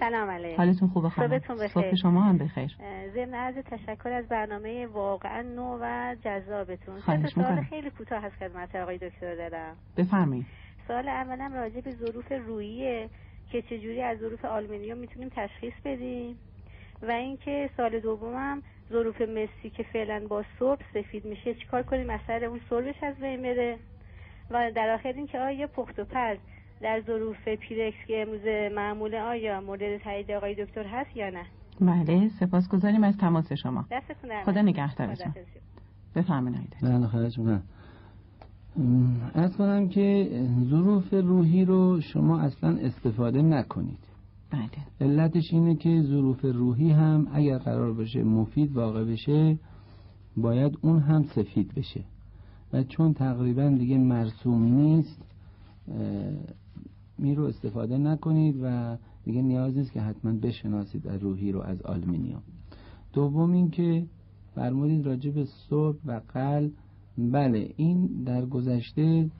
سلام 0.00 0.30
علیکم. 0.30 0.56
حالتون 0.56 0.88
خوبه 0.88 1.08
خانم؟ 1.08 1.28
صبحتون 1.28 1.56
بخیر. 1.56 1.68
صبح 1.68 1.94
شما 1.94 2.20
هم 2.20 2.38
بخیر. 2.38 2.76
ضمن 3.14 3.34
عرض 3.34 3.54
تشکر 3.54 4.08
از 4.08 4.28
برنامه 4.28 4.86
واقعا 4.86 5.42
نو 5.42 5.78
و 5.80 6.16
جذابتون. 6.24 7.00
خواهش 7.00 7.30
سوال. 7.30 7.62
خیلی 7.62 7.90
کوتاه 7.90 8.24
از 8.24 8.32
خدمت 8.32 8.74
آقای 8.74 8.98
دکتر 8.98 9.34
دارم 9.34 9.76
بفرمایید. 9.96 10.46
سوال 10.88 11.08
اولم 11.08 11.52
راجع 11.54 11.80
به 11.80 11.90
ظروف 11.90 12.32
روییه 12.46 13.08
که 13.52 13.62
چجوری 13.62 14.02
از 14.02 14.18
ظروف 14.18 14.44
آلومینیوم 14.44 14.98
می‌تونیم 14.98 15.28
تشخیص 15.36 15.74
بدیم. 15.84 16.36
و 17.02 17.10
اینکه 17.10 17.70
سال 17.76 18.00
دومم 18.00 18.62
ظروف 18.90 19.20
مسی 19.20 19.70
که 19.70 19.82
فعلا 19.82 20.26
با 20.28 20.44
سرب 20.58 20.78
سفید 20.94 21.24
میشه 21.24 21.54
چیکار 21.54 21.82
کنیم؟ 21.82 22.10
اثر 22.10 22.44
اون 22.44 22.60
سربش 22.70 23.02
از 23.02 23.16
بین 23.16 23.42
بره؟ 23.42 23.78
و 24.50 24.70
در 24.76 24.94
آخر 24.94 25.12
اینکه 25.12 25.38
آیا 25.38 25.66
پخت 25.66 25.98
و 25.98 26.04
پز 26.04 26.38
در 26.80 27.02
ظروف 27.06 27.48
پیرکس 27.48 27.96
که 28.06 28.22
امروز 28.26 28.72
معموله 28.76 29.20
آیا 29.20 29.60
مورد 29.60 29.98
تایید 29.98 30.30
آقای 30.30 30.64
دکتر 30.64 30.86
هست 30.86 31.16
یا 31.16 31.30
نه؟ 31.30 31.44
بله 31.80 32.28
سپاسگزاریم 32.28 33.04
از 33.04 33.16
تماس 33.16 33.52
شما. 33.52 33.84
دستتون 33.90 34.30
خدا 34.42 34.50
نکنه. 34.50 34.62
نگهدارتون. 34.62 35.32
بفرمایید. 36.16 36.76
بله 36.82 37.06
خواهش 37.06 37.38
می‌کنم. 37.38 37.62
از 39.34 39.56
کنم 39.56 39.88
که 39.88 40.28
ظروف 40.70 41.12
روحی 41.12 41.64
رو 41.64 42.00
شما 42.00 42.40
اصلا 42.40 42.76
استفاده 42.76 43.42
نکنید. 43.42 43.98
بله. 44.50 45.10
علتش 45.10 45.52
اینه 45.52 45.76
که 45.76 46.02
ظروف 46.02 46.44
رویی 46.44 46.90
هم 46.90 47.28
اگر 47.32 47.58
قرار 47.58 47.92
باشه 47.92 48.22
مفید 48.22 48.76
واقع 48.76 49.04
بشه 49.04 49.58
باید 50.36 50.78
اون 50.82 50.98
هم 50.98 51.22
سفید 51.22 51.74
بشه. 51.74 52.04
و 52.72 52.82
چون 52.82 53.14
تقریبا 53.14 53.68
دیگه 53.68 53.98
مرسوم 53.98 54.62
نیست 54.62 55.22
می 57.18 57.34
رو 57.34 57.44
استفاده 57.44 57.98
نکنید 57.98 58.56
و 58.62 58.96
دیگه 59.24 59.42
نیاز 59.42 59.76
نیست 59.76 59.92
که 59.92 60.00
حتما 60.00 60.32
بشناسید 60.32 61.08
از 61.08 61.22
رویی 61.22 61.52
رو 61.52 61.60
از 61.60 61.82
آلومینیوم. 61.82 62.42
دوم 63.12 63.52
اینکه 63.52 64.06
فرمودید 64.54 65.06
راجع 65.06 65.30
به 65.30 65.44
صبح 65.44 65.98
و 66.06 66.20
قلب. 66.28 66.72
بله 67.18 67.74
این 67.76 68.06
در 68.06 68.46
گذشته 68.46 69.30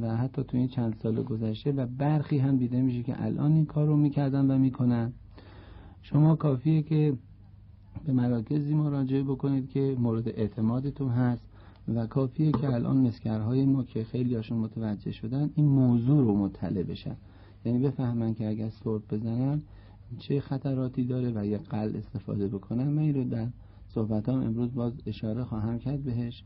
و 0.00 0.16
حتی 0.16 0.42
تو 0.42 0.56
این 0.56 0.68
چند 0.68 0.96
سال 1.02 1.22
گذشته 1.22 1.72
و 1.72 1.86
برخی 1.86 2.38
هم 2.38 2.56
دیده 2.56 2.82
میشه 2.82 3.02
که 3.02 3.24
الان 3.24 3.52
این 3.52 3.66
کار 3.66 3.86
رو 3.86 3.96
می‌کردن 3.96 4.50
و 4.50 4.58
می‌کنن. 4.58 5.12
شما 6.02 6.36
کافیه 6.36 6.82
که 6.82 7.14
به 8.06 8.12
مراکزی 8.12 8.74
مراجعه 8.74 9.22
بکنید 9.22 9.68
که 9.68 9.96
مورد 9.98 10.28
اعتمادتون 10.28 11.08
هست. 11.08 11.49
و 11.88 12.06
کافیه 12.06 12.52
که 12.52 12.74
الان 12.74 12.96
مسکرهای 12.96 13.64
ما 13.66 13.84
که 13.84 14.04
خیلی 14.04 14.34
هاشون 14.34 14.58
متوجه 14.58 15.12
شدن 15.12 15.50
این 15.54 15.66
موضوع 15.66 16.24
رو 16.24 16.36
مطلع 16.36 16.82
بشن. 16.82 17.16
یعنی 17.64 17.78
بفهمن 17.78 18.34
که 18.34 18.48
اگر 18.48 18.70
سرب 18.70 19.02
بزنن 19.10 19.62
چه 20.18 20.40
خطراتی 20.40 21.04
داره 21.04 21.32
و 21.34 21.46
یه 21.46 21.58
قل 21.58 21.96
استفاده 21.96 22.48
بکنن. 22.48 22.88
من 22.88 23.02
این 23.02 23.14
رو 23.14 23.24
در 23.24 23.46
صحبتام 23.94 24.42
امروز 24.42 24.74
باز 24.74 24.92
اشاره 25.06 25.44
خواهم 25.44 25.78
کرد 25.78 26.02
بهش. 26.02 26.42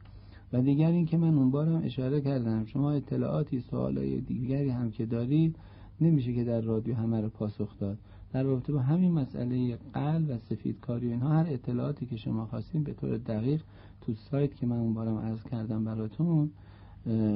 و 0.53 0.61
دیگر 0.61 0.91
این 0.91 1.07
که 1.07 1.17
من 1.17 1.35
اون 1.35 1.51
بارم 1.51 1.83
اشاره 1.85 2.21
کردم. 2.21 2.65
شما 2.65 2.91
اطلاعاتی 2.91 3.61
سوالای 3.61 4.21
دیگری 4.21 4.71
هم 4.71 4.91
که 4.91 5.07
دارید 5.07 5.57
نمیشه 6.01 6.35
که 6.35 6.45
در 6.45 6.61
رادیو 6.61 6.95
همه 6.95 7.21
رو 7.21 7.29
پاسخ 7.29 7.79
داد. 7.79 7.99
در 8.35 8.43
رابطه 8.43 8.73
با 8.73 8.81
همین 8.81 9.13
مسئله 9.13 9.77
قلب 9.77 10.31
و 10.31 10.39
سفیدکاری 10.39 11.09
و 11.09 11.11
اینها 11.11 11.29
هر 11.29 11.47
اطلاعاتی 11.49 12.07
که 12.07 12.17
شما 12.17 12.47
خواستین 12.47 12.83
به 12.83 12.93
طور 12.93 13.17
دقیق 13.19 13.63
تو 14.01 14.15
سایت 14.15 14.55
که 14.55 14.67
من 14.67 14.77
اون 14.77 14.95
بارم 14.95 15.19
عرض 15.19 15.43
کردم 15.43 15.85
براتون 15.85 16.51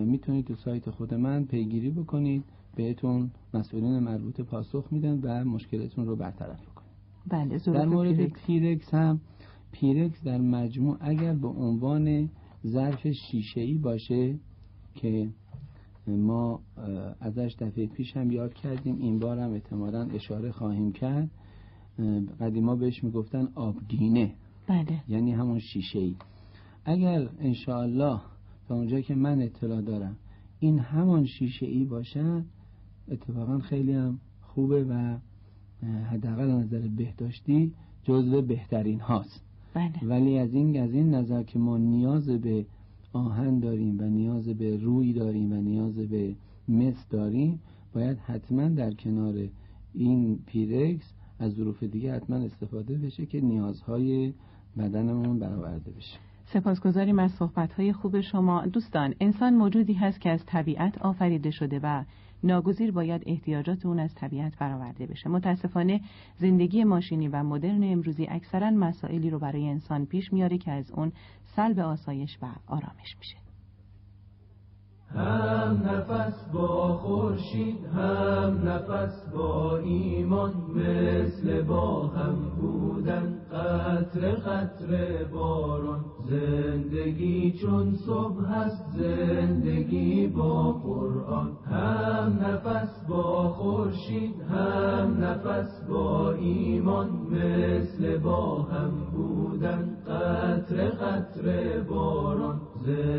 می‌تونید 0.07 0.47
تو 0.47 0.55
سایت 0.55 0.91
خود 0.91 1.15
من 1.15 1.45
پیگیری 1.45 1.91
بکنید 1.91 2.45
بهتون 2.77 3.31
مسئولین 3.55 3.99
مربوطه 3.99 4.43
پاسخ 4.43 4.89
میدن 4.91 5.21
و 5.23 5.45
مشکلتون 5.45 6.07
رو 6.07 6.17
برطرف 6.17 6.61
بکنید 6.63 6.91
بله 7.31 7.59
در 7.59 7.87
مورد 7.87 8.17
پیرکس. 8.17 8.47
پیرکس 8.47 8.95
هم 8.95 9.21
پیرکس 9.73 10.25
در 10.25 10.39
مجموع 10.39 10.97
اگر 11.01 11.35
به 11.35 11.49
عنوان 11.49 12.31
ظرف 12.67 13.07
شیشه 13.09 13.61
ای 13.61 13.79
باشه 13.79 14.39
که 14.95 15.29
ما 16.17 16.61
ازش 17.21 17.57
دفعه 17.59 17.87
پیش 17.87 18.17
هم 18.17 18.31
یاد 18.31 18.55
کردیم. 18.55 18.99
این 18.99 19.19
بار 19.19 19.39
هم 19.39 19.53
احتمالا 19.53 20.03
اشاره 20.03 20.53
خواهیم 20.53 20.93
کرد. 20.93 21.31
قدیما 22.41 22.77
بهش 22.77 23.05
می‌گفتن 23.05 23.49
آبگینه 23.55 24.35
بله. 24.69 25.03
یعنی 25.09 25.33
همون 25.33 25.59
شیشه 25.59 25.99
ای 25.99 26.15
اگر 26.85 27.29
انشاءالله 27.39 28.21
تا 28.69 28.75
اونجا 28.75 29.01
که 29.01 29.15
من 29.15 29.43
اطلاع 29.43 29.83
دارم 29.83 30.17
این 30.61 30.79
همان 30.79 31.25
شیشه 31.25 31.67
ای 31.67 31.85
باشه 31.85 32.45
اتفاقا 33.09 33.59
خیلی 33.59 33.93
هم 33.93 34.19
خوبه 34.41 34.85
و 34.85 35.19
حداقل 36.11 36.51
از 36.51 36.65
نظر 36.65 36.89
بهداشتی 36.89 37.73
جزو 38.03 38.43
بهترین 38.43 39.01
هاست. 39.01 39.45
بله. 39.75 39.93
ولی 40.03 40.39
از 40.39 40.55
این 40.55 40.83
از 40.83 40.95
این 40.95 41.15
نظر 41.15 41.43
که 41.43 41.59
ما 41.59 41.79
نیاز 41.79 42.29
به 42.29 42.67
آهن 43.13 43.59
داریم 43.59 44.01
و 44.01 44.03
نیاز 44.03 44.49
به 44.49 44.77
روی 44.77 45.13
داریم 45.13 45.53
و 45.53 45.57
نیاز 45.57 45.95
به 45.95 46.35
مس 46.69 47.09
داریم 47.11 47.61
باید 47.95 48.19
حتما 48.19 48.69
در 48.69 48.95
کنار 48.95 49.49
این 49.95 50.39
پیرکس 50.47 51.13
از 51.39 51.53
ظروف 51.53 51.83
دیگه 51.83 52.15
حتما 52.15 52.37
استفاده 52.37 52.99
بشه 52.99 53.27
که 53.27 53.41
نیازهای 53.41 54.33
بدنمون 54.79 55.39
برآورده 55.39 55.91
بشه. 55.91 56.19
سپاسگزاریم 56.53 57.19
از 57.19 57.31
صحبت‌های 57.31 57.93
خوب 57.93 58.21
شما. 58.21 58.67
دوستان 58.67 59.15
انسان 59.21 59.55
موجودی 59.55 59.93
هست 59.93 60.21
که 60.21 60.31
از 60.31 60.47
طبیعت 60.47 60.99
آفریده 60.99 61.51
شده 61.51 61.81
و 61.83 62.05
ناگزیر 62.45 62.93
باید 62.93 63.22
احتیاجات 63.26 63.86
اون 63.86 63.99
از 63.99 64.14
طبیعت 64.14 64.59
برآورده 64.59 65.07
بشه. 65.07 65.28
متاسفانه 65.28 66.01
زندگی 66.36 66.84
ماشینی 66.84 67.28
و 67.28 67.43
مدرن 67.43 67.93
امروزی 67.93 68.26
اکثرا 68.30 68.70
مسائلی 68.70 69.30
رو 69.30 69.39
برای 69.39 69.68
انسان 69.68 70.07
پیش 70.07 70.32
میاره 70.32 70.59
که 70.59 70.70
از 70.70 70.91
اون 70.91 71.12
سلب 71.57 71.78
آسایش 71.78 72.39
و 72.43 72.47
آرامش 72.66 73.16
میشه. 73.18 73.48
هم 75.15 75.83
نفس 75.85 76.35
با 76.53 76.93
خورشید 76.93 77.85
هم 77.85 78.69
نفس 78.69 79.33
با 79.35 79.77
ایمان 79.77 80.53
مثل 80.75 81.63
با 81.63 82.07
هم 82.07 82.35
بودن 82.61 83.39
قطر 83.53 84.31
قطر 84.31 85.25
باران. 85.33 86.05
زندگی 86.31 87.53
چون 87.61 87.95
صبح 88.07 88.45
هست 88.45 88.85
زندگی 88.99 90.27
با 90.27 90.73
قرآن. 90.73 91.51
هم 91.71 92.39
نفس 92.43 93.07
با 93.09 93.49
خورشید 93.49 94.41
هم 94.41 95.25
نفس 95.25 95.85
با 95.89 96.33
ایمان 96.33 97.09
مثل 97.31 98.19
با 98.19 98.63
هم 98.63 98.91
بودن 99.13 99.97
قطر 100.07 100.89
قطر 100.89 101.79
باران. 101.89 102.61
زندگی 102.87 103.18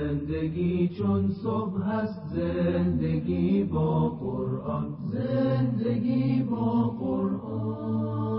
چون 0.97 1.31
صبح 1.31 1.81
هست 1.83 2.21
زندگی 2.35 3.63
با 3.63 4.09
قرآن. 4.09 4.95
زندگی 5.11 6.43
با 6.51 6.95
قرآن. 6.99 8.38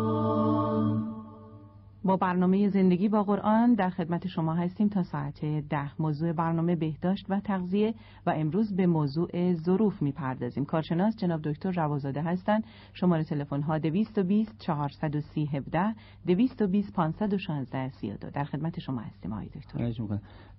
با 2.04 2.16
برنامه 2.16 2.68
زندگی 2.68 3.08
با 3.08 3.22
قرآن 3.22 3.74
در 3.74 3.90
خدمت 3.90 4.26
شما 4.26 4.54
هستیم 4.54 4.88
تا 4.88 5.02
ساعت 5.02 5.44
ده. 5.44 6.00
موضوع 6.00 6.32
برنامه 6.32 6.76
بهداشت 6.76 7.26
و 7.28 7.40
تغذیه 7.40 7.94
و 8.26 8.30
امروز 8.30 8.76
به 8.76 8.86
موضوع 8.86 9.54
ظروف 9.54 10.02
می‌پردازیم. 10.02 10.64
کارشناس 10.64 11.16
جناب 11.16 11.40
دکتر 11.42 11.70
روازاده 11.70 12.22
هستند. 12.22 12.64
شماره 12.92 13.24
تلفن 13.24 13.62
ها 13.62 13.78
220 13.78 14.58
430 14.58 15.46
17 15.46 15.94
220 16.26 16.92
516 16.92 17.88
32 17.90 18.30
در 18.30 18.44
خدمت 18.44 18.78
شما 18.78 19.00
هستیم 19.00 19.32
آقای 19.32 19.46
دکتر. 19.46 19.78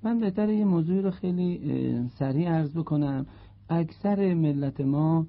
من 0.04 0.20
بهتره 0.20 0.56
یه 0.56 0.66
موضوعی 0.66 1.02
رو 1.02 1.12
خیلی 1.12 2.08
سریع 2.08 2.50
عرض 2.50 2.78
بکنم. 2.78 3.26
اکثر 3.70 4.34
ملت 4.34 4.82
ما 4.82 5.28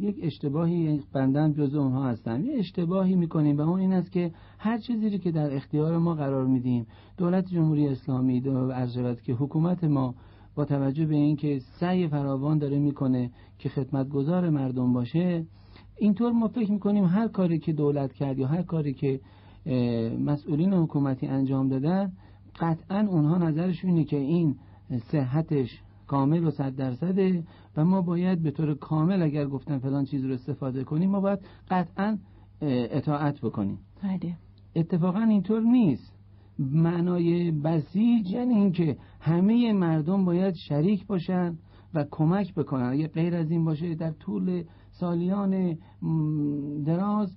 یک 0.00 0.16
اشتباهی 0.22 1.00
بندن 1.12 1.52
جز 1.52 1.74
اونها 1.74 2.08
هستن. 2.08 2.44
یه 2.44 2.58
اشتباهی 2.58 3.14
می‌کنیم 3.14 3.58
و 3.58 3.60
اون 3.60 3.80
این 3.80 3.92
است 3.92 4.12
که 4.12 4.32
هر 4.58 4.78
چیزی 4.78 5.18
که 5.18 5.30
در 5.30 5.56
اختیار 5.56 5.98
ما 5.98 6.14
قرار 6.14 6.46
میدیم 6.46 6.86
دولت 7.16 7.46
جمهوری 7.46 7.88
اسلامی 7.88 8.42
شود 8.94 9.20
که 9.20 9.32
حکومت 9.32 9.84
ما 9.84 10.14
با 10.54 10.64
توجه 10.64 11.06
به 11.06 11.14
اینکه 11.14 11.58
سعی 11.58 12.08
فراوان 12.08 12.58
داره 12.58 12.78
می‌کنه 12.78 13.30
که 13.58 13.68
خدمتگزار 13.68 14.50
مردم 14.50 14.92
باشه 14.92 15.46
اینطور 15.98 16.32
ما 16.32 16.48
فکر 16.48 16.72
می‌کنیم 16.72 17.04
هر 17.04 17.28
کاری 17.28 17.58
که 17.58 17.72
دولت 17.72 18.12
کرد 18.12 18.38
یا 18.38 18.46
هر 18.46 18.62
کاری 18.62 18.94
که 18.94 19.20
مسئولین 20.24 20.72
حکومتی 20.72 21.26
انجام 21.26 21.68
دادن 21.68 22.12
قطعا 22.60 23.00
اونها 23.00 23.38
نظرشون 23.38 23.90
اینه 23.90 24.04
که 24.04 24.16
این 24.16 24.56
صحتش 24.98 25.82
کامل 26.12 26.44
و 26.44 26.50
صد 26.50 26.76
درصده 26.76 27.44
و 27.76 27.84
ما 27.84 28.02
باید 28.02 28.42
به 28.42 28.50
طور 28.50 28.74
کامل 28.74 29.22
اگر 29.22 29.46
گفتن 29.46 29.78
فلان 29.78 30.04
چیز 30.04 30.24
رو 30.24 30.32
استفاده 30.32 30.84
کنیم 30.84 31.10
ما 31.10 31.20
باید 31.20 31.38
قطعا 31.70 32.18
اطاعت 32.60 33.40
بکنیم. 33.40 33.78
بله. 34.02 34.36
اتفاقا 34.76 35.20
اینطور 35.20 35.60
نیست. 35.60 36.12
معنای 36.58 37.50
بسیج 37.50 38.30
یعنی 38.30 38.54
اینکه 38.54 38.96
همه 39.20 39.72
مردم 39.72 40.24
باید 40.24 40.54
شریک 40.54 41.06
باشن 41.06 41.58
و 41.94 42.04
کمک 42.10 42.54
بکنن. 42.54 42.86
اگه 42.86 43.08
غیر 43.08 43.34
از 43.36 43.50
این 43.50 43.64
باشه 43.64 43.94
در 43.94 44.10
طول 44.10 44.64
سالیان 44.90 45.78
دراز 46.86 47.36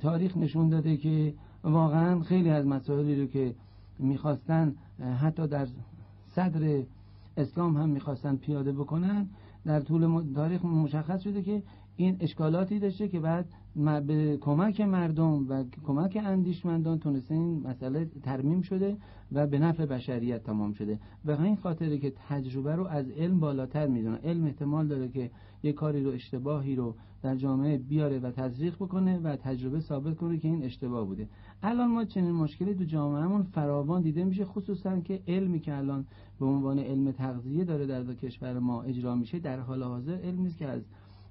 تاریخ 0.00 0.36
نشون 0.36 0.68
داده 0.68 0.96
که 0.96 1.34
واقعا 1.64 2.20
خیلی 2.20 2.50
از 2.50 2.66
مسائلی 2.66 3.20
رو 3.20 3.26
که 3.26 3.54
می‌خواستن 3.98 4.74
حتی 5.20 5.46
در 5.46 5.66
صدر 6.34 6.82
اسلام 7.38 7.76
هم 7.76 7.88
می‌خواستن 7.88 8.36
پیاده 8.36 8.72
بکنن 8.72 9.28
در 9.64 9.80
طول 9.80 10.24
تاریخ 10.34 10.64
مشخص 10.64 11.22
شده 11.22 11.42
که 11.42 11.62
این 11.96 12.16
اشکالاتی 12.20 12.78
داشته 12.78 13.08
که 13.08 13.20
بعد 13.20 13.46
به 14.06 14.38
کمک 14.40 14.80
مردم 14.80 15.48
و 15.48 15.64
کمک 15.86 16.18
اندیشمندان 16.24 16.98
تونسته 16.98 17.34
این 17.34 17.66
مسئله 17.66 18.10
ترمیم 18.22 18.62
شده 18.62 18.96
و 19.32 19.46
به 19.46 19.58
نفع 19.58 19.86
بشریت 19.86 20.42
تمام 20.42 20.72
شده. 20.72 20.98
و 21.24 21.30
این 21.30 21.56
خاطره 21.56 21.98
که 21.98 22.12
تجربه 22.28 22.74
رو 22.74 22.86
از 22.86 23.10
علم 23.10 23.40
بالاتر 23.40 23.86
می‌دونه. 23.86 24.16
علم 24.16 24.44
احتمال 24.44 24.86
داره 24.86 25.08
که 25.08 25.30
یه 25.62 25.72
کاری 25.72 26.04
رو 26.04 26.10
اشتباهی 26.10 26.76
رو 26.76 26.94
در 27.22 27.36
جامعه 27.36 27.78
بیاره 27.78 28.18
و 28.18 28.30
تزریق 28.30 28.74
بکنه 28.74 29.18
و 29.18 29.36
تجربه 29.36 29.80
ثابت 29.80 30.16
کنه 30.16 30.38
که 30.38 30.48
این 30.48 30.64
اشتباه 30.64 31.06
بوده. 31.06 31.28
الان 31.62 31.90
ما 31.90 32.04
چنین 32.04 32.32
مشکلی 32.32 32.74
تو 32.74 32.84
جامعهمون 32.84 33.42
فراوان 33.42 34.02
دیده 34.02 34.24
میشه 34.24 34.44
خصوصا 34.44 35.00
که 35.00 35.22
علمی 35.28 35.60
که 35.60 35.76
الان 35.76 36.06
به 36.40 36.46
عنوان 36.46 36.78
علم 36.78 37.12
تغذیه 37.12 37.64
داره 37.64 37.86
در 37.86 38.14
کشور 38.14 38.58
ما 38.58 38.82
اجرا 38.82 39.14
میشه 39.14 39.38
در 39.38 39.60
حال 39.60 39.82
حاضر 39.82 40.14
علمی 40.14 40.50
که 40.50 40.66
از 40.66 40.82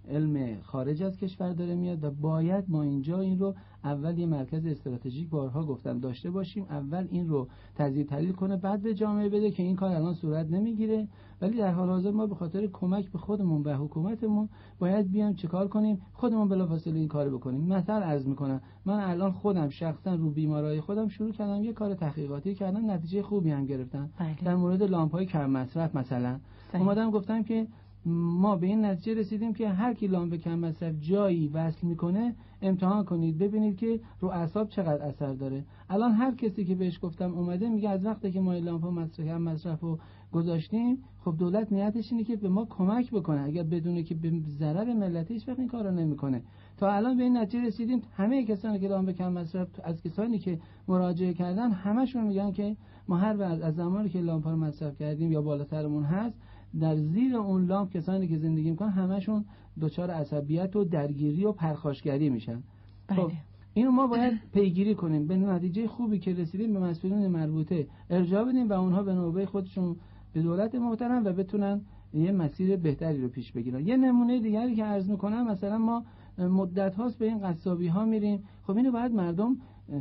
علم 0.09 0.61
خارج 0.61 1.03
از 1.03 1.17
کشور 1.17 1.53
داره 1.53 1.75
میاد 1.75 2.03
و 2.03 2.11
باید 2.11 2.65
ما 2.67 2.83
اینجا 2.83 3.19
این 3.19 3.39
رو 3.39 3.55
اول 3.83 4.17
یه 4.17 4.25
مرکز 4.25 4.65
استراتژیک 4.65 5.29
بارها 5.29 5.63
گفتم 5.63 5.99
داشته 5.99 6.31
باشیم 6.31 6.63
اول 6.69 7.07
این 7.11 7.27
رو 7.27 7.47
تزیید 7.75 8.09
تحلیل 8.09 8.31
کنه 8.31 8.57
بعد 8.57 8.81
به 8.81 8.93
جامعه 8.93 9.29
بده 9.29 9.51
که 9.51 9.63
این 9.63 9.75
کار 9.75 9.95
الان 9.95 10.13
صورت 10.13 10.51
نمی‌گیره. 10.51 11.07
ولی 11.41 11.57
در 11.57 11.71
حال 11.71 11.89
حاضر 11.89 12.11
ما 12.11 12.27
به 12.27 12.35
خاطر 12.35 12.67
کمک 12.67 13.11
به 13.11 13.17
خودمون 13.17 13.63
و 13.63 13.73
حکومتمون 13.73 14.49
باید 14.79 15.11
بیام 15.11 15.33
چیکار 15.33 15.67
کنیم؟ 15.67 16.01
خودمون 16.13 16.47
بلافاصله 16.47 16.99
این 16.99 17.07
کار 17.07 17.29
بکنیم. 17.29 17.61
مثلا 17.61 17.95
عرض 17.95 18.27
می‌کنم 18.27 18.61
من 18.85 18.99
الان 18.99 19.31
خودم 19.31 19.69
شخصا 19.69 20.15
رو 20.15 20.29
بیمارای 20.29 20.81
خودم 20.81 21.07
شروع 21.07 21.31
کردم 21.31 21.63
یه 21.63 21.73
کار 21.73 21.93
تحقیقاتی 21.93 22.55
کردم 22.55 22.91
نتیجه 22.91 23.21
خوبی 23.21 23.51
هم 23.51 23.65
گرفتم 23.65 24.09
بله. 24.19 24.35
در 24.45 24.55
مورد 24.55 24.83
لامپ 24.83 25.23
کم 25.23 25.49
مصرف 25.49 25.95
مثلا. 25.95 26.39
اومدم 26.73 27.11
گفتم 27.11 27.43
که 27.43 27.67
ما 28.09 28.55
به 28.55 28.67
این 28.67 28.85
نتیجه 28.85 29.19
رسیدیم 29.19 29.53
که 29.53 29.69
هر 29.69 29.93
کی 29.93 30.07
لامپ 30.07 30.35
کم 30.35 30.59
مصرف 30.59 30.95
جایی 30.99 31.47
وصل 31.47 31.87
می‌کنه 31.87 32.35
امتحان 32.61 33.05
کنید. 33.05 33.37
ببینید 33.37 33.77
که 33.77 33.99
رو 34.19 34.27
اعصاب 34.27 34.69
چقدر 34.69 35.01
اثر 35.01 35.33
داره. 35.33 35.63
الان 35.89 36.11
هر 36.11 36.35
کسی 36.35 36.65
که 36.65 36.75
بهش 36.75 36.99
گفتم 37.01 37.33
اومده 37.33 37.69
میگه 37.69 37.89
از 37.89 38.05
وقتی 38.05 38.31
که 38.31 38.39
ما 38.39 38.53
لامپ 38.53 38.85
مصرف 38.85 39.25
کم 39.25 39.41
مصرف 39.41 39.81
رو 39.81 39.99
گذاشتیم 40.31 41.03
خب 41.25 41.37
دولت 41.37 41.71
نیتش 41.71 42.11
اینه 42.11 42.23
که 42.23 42.35
به 42.35 42.49
ما 42.49 42.65
کمک 42.65 43.11
بکنه. 43.11 43.41
اگر 43.41 43.63
بدونه 43.63 44.03
که 44.03 44.15
به 44.15 44.31
ضرر 44.59 44.93
ملت 44.93 45.31
هیچ 45.31 45.47
وقت 45.47 45.59
این 45.59 45.67
کارو 45.67 45.91
نمی‌کنه. 45.91 46.41
تا 46.77 46.91
الان 46.91 47.17
به 47.17 47.23
این 47.23 47.37
نتیجه 47.37 47.65
رسیدیم 47.67 48.01
همه 48.13 48.45
کسانی 48.45 48.79
که 48.79 48.87
لامپ 48.87 49.09
کم 49.09 49.33
مصرف 49.33 49.67
از 49.83 50.01
کسانی 50.01 50.39
که 50.39 50.59
مراجعه 50.87 51.33
کردن 51.33 51.71
همشون 51.71 52.27
میگن 52.27 52.51
که 52.51 52.75
ما 53.07 53.17
هر 53.17 53.43
از 53.43 53.75
زمانی 53.75 54.09
که 54.09 54.19
لامپ 54.19 54.47
رو 54.47 54.55
مصرف 54.55 54.97
کردیم 54.99 55.31
یا 55.31 55.41
بالاترمون 55.41 56.03
هست 56.03 56.37
در 56.79 56.95
زیر 56.95 57.35
اون 57.35 57.65
لامپ 57.65 57.91
کسانی 57.91 58.27
که 58.27 58.37
زندگی 58.37 58.71
می‌کنن 58.71 58.89
همشون 58.89 59.45
دچار 59.81 60.11
عصبیت 60.11 60.75
و 60.75 60.83
درگیری 60.83 61.45
و 61.45 61.51
پرخاشگری 61.51 62.29
میشن. 62.29 62.63
بله. 63.07 63.21
خب 63.21 63.31
اینو 63.73 63.91
ما 63.91 64.07
باید 64.07 64.33
پیگیری 64.53 64.95
کنیم. 64.95 65.27
به 65.27 65.37
نتیجه 65.37 65.87
خوبی 65.87 66.19
که 66.19 66.33
رسیدیم 66.33 66.73
به 66.73 66.79
مسئولین 66.79 67.27
مربوطه. 67.27 67.87
ارجاع 68.09 68.43
بدیم 68.43 68.69
و 68.69 68.73
اونها 68.73 69.03
به 69.03 69.13
نوبه 69.13 69.45
خودشون 69.45 69.95
به 70.33 70.41
دولت 70.41 70.75
محترم 70.75 71.25
و 71.25 71.33
بتونن 71.33 71.81
یه 72.13 72.31
مسیر 72.31 72.75
بهتری 72.75 73.21
رو 73.21 73.29
پیش 73.29 73.51
بگیرن. 73.51 73.87
یه 73.87 73.97
نمونه 73.97 74.39
دیگری 74.39 74.75
که 74.75 74.83
عرض 74.83 75.09
می‌کنم 75.09 75.47
مثلا 75.47 75.77
ما 75.77 76.03
مدت 76.37 76.95
هاست 76.95 77.19
به 77.19 77.25
این 77.25 77.39
قصابی 77.39 77.87
ها 77.87 78.05
میریم. 78.05 78.43
خب 78.63 78.77
اینو 78.77 78.91
باید 78.91 79.11
مردم 79.11 79.57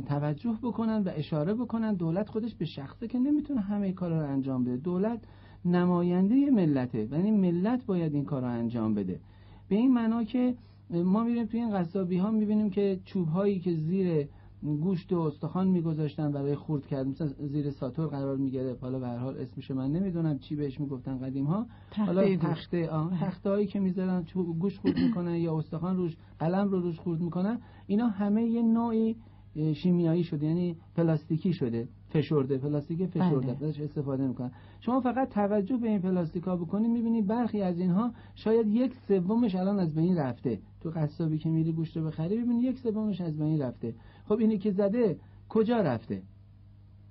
توجه 0.07 0.57
بکنن 0.63 1.03
و 1.03 1.09
اشاره 1.15 1.53
بکنن. 1.53 1.93
دولت 1.93 2.29
خودش 2.29 2.55
به 2.55 2.65
شخصه 2.65 3.07
که 3.07 3.19
نمی‌تونه 3.19 3.61
همه 3.61 3.91
کارا 3.91 4.21
رو 4.21 4.27
انجام 4.27 4.63
بده. 4.63 4.77
دولت 4.77 5.19
نماینده 5.65 6.49
ملته. 6.51 7.07
یعنی 7.11 7.31
ملت 7.31 7.85
باید 7.85 8.13
این 8.13 8.25
کار 8.25 8.41
رو 8.41 8.47
انجام 8.47 8.93
بده. 8.93 9.19
به 9.69 9.75
این 9.75 9.93
معنا 9.93 10.23
که 10.23 10.55
ما 10.89 11.23
میریم 11.23 11.45
توی 11.45 11.59
این 11.59 11.71
قصابی 11.71 12.17
ها 12.17 12.31
می‌بینیم 12.31 12.69
که 12.69 12.99
چوب 13.05 13.27
هایی 13.27 13.59
که 13.59 13.73
زیر 13.73 14.27
گوشت 14.63 15.13
و 15.13 15.19
استخوان 15.19 15.67
میگذاشتن 15.67 16.31
برای 16.31 16.55
خورد 16.55 16.85
کردن 16.85 17.09
مثلا 17.09 17.27
زیر 17.27 17.71
ساتور 17.71 18.07
قرار 18.07 18.37
می‌گیره 18.37 18.75
حالا 18.81 18.99
به 18.99 19.07
هر 19.07 19.17
حال 19.17 19.37
اسمش 19.37 19.71
من 19.71 19.91
نمی‌دونم 19.91 20.39
چی 20.39 20.55
بهش 20.55 20.79
می‌گفتن 20.79 21.17
قدیم 21.17 21.45
ها 21.45 21.65
حالا 21.97 22.37
تخته 22.37 22.89
تخته 23.21 23.49
هایی 23.49 23.67
که 23.67 23.79
می‌ذارن 23.79 24.25
گوشت 24.59 24.79
خورد 24.79 24.97
می‌کنن 24.97 25.35
یا 25.35 25.57
استخوان 25.57 25.97
روش 25.97 26.17
قلم 26.39 26.69
رو 26.69 26.79
روش 26.79 26.99
خورد 26.99 27.21
می‌کنن. 27.21 27.59
اینا 27.87 28.07
همه 28.07 28.43
یه 28.43 28.61
نوعی 28.61 29.15
شیمیایی 29.73 30.23
شده 30.23 30.45
یعنی 30.45 30.75
پلاستیکی 30.95 31.53
شده. 31.53 31.87
فشرده 32.09 32.57
پلاستیک 32.57 33.05
فشرده. 33.05 33.53
بله. 33.53 33.67
ازش 33.67 33.79
استفاده 33.79 34.27
می‌کنن. 34.27 34.51
شما 34.79 35.01
فقط 35.01 35.29
توجه 35.29 35.77
به 35.77 35.87
این 35.87 36.01
پلاستیکا 36.01 36.55
بکنید 36.55 36.91
می‌بینید 36.91 37.27
برخی 37.27 37.61
از 37.61 37.79
اینها 37.79 38.11
شاید 38.35 38.67
یک 38.67 38.93
سومش 39.07 39.55
الان 39.55 39.79
از 39.79 39.95
بین 39.95 40.17
رفته. 40.17 40.59
تو 40.81 40.89
قصابی 40.89 41.37
که 41.37 41.49
میری 41.49 41.71
گوشت 41.71 41.97
بخری 41.97 42.37
ببینید 42.37 42.63
یک 42.63 42.79
سومش 42.79 43.21
از 43.21 43.37
بین 43.37 43.61
رفته. 43.61 43.95
خب 44.25 44.39
اینی 44.39 44.57
که 44.57 44.71
زده 44.71 45.19
کجا 45.49 45.81
رفته؟ 45.81 46.21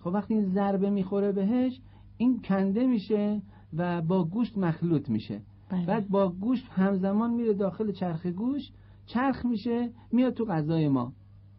خب 0.00 0.10
وقتی 0.14 0.34
این 0.34 0.44
ضربه 0.44 0.90
می‌خوره 0.90 1.32
بهش 1.32 1.80
این 2.16 2.40
کنده 2.42 2.86
میشه 2.86 3.42
و 3.76 4.02
با 4.02 4.24
گوشت 4.24 4.58
مخلوط 4.58 5.08
میشه. 5.08 5.40
بله. 5.68 5.86
بعد 5.86 6.08
با 6.08 6.28
گوشت 6.28 6.68
همزمان 6.70 7.34
میره 7.34 7.54
داخل 7.54 7.92
چرخ 7.92 8.26
گوشت 8.26 8.74
چرخ 9.06 9.46
میشه 9.46 9.90
میاد 10.12 10.34
تو 10.34 10.44
غذای 10.44 10.88
ما. 10.88 11.12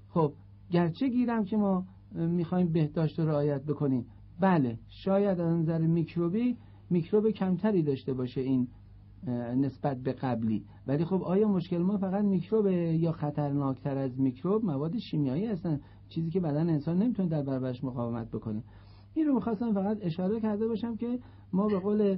خب 0.09 0.33
گرچه 0.71 1.07
گیرم 1.07 1.45
که 1.45 1.57
ما 1.57 1.85
می‌خوایم 2.15 2.71
بهداشت 2.71 3.19
رو 3.19 3.29
رعایت 3.29 3.63
بکنیم. 3.63 4.05
بله 4.39 4.79
شاید 4.87 5.39
از 5.39 5.59
نظر 5.59 5.81
میکروبی 5.81 6.57
میکروب 6.89 7.29
کمتری 7.29 7.83
داشته 7.83 8.13
باشه 8.13 8.41
این 8.41 8.67
نسبت 9.57 9.97
به 9.97 10.13
قبلی. 10.13 10.65
ولی 10.87 11.05
خب 11.05 11.23
آیا 11.23 11.47
مشکل 11.47 11.77
ما 11.77 11.97
فقط 11.97 12.23
میکروب 12.23 12.67
یا 12.67 13.11
خطرناکتر 13.11 13.97
از 13.97 14.19
میکروب؟ 14.19 14.65
مواد 14.65 14.97
شیمیایی 14.97 15.45
هستن 15.45 15.79
چیزی 16.09 16.29
که 16.29 16.39
بدن 16.39 16.69
انسان 16.69 16.97
نمی‌تونه 16.97 17.29
در 17.29 17.43
برابرش 17.43 17.83
مقاومت 17.83 18.31
بکنه. 18.31 18.63
این 19.13 19.27
رو 19.27 19.33
می‌خواستم 19.33 19.73
فقط 19.73 19.97
اشاره 20.01 20.39
کرده 20.39 20.67
باشم 20.67 20.95
که 20.95 21.19
ما 21.53 21.67
به 21.67 21.79
قول 21.79 22.17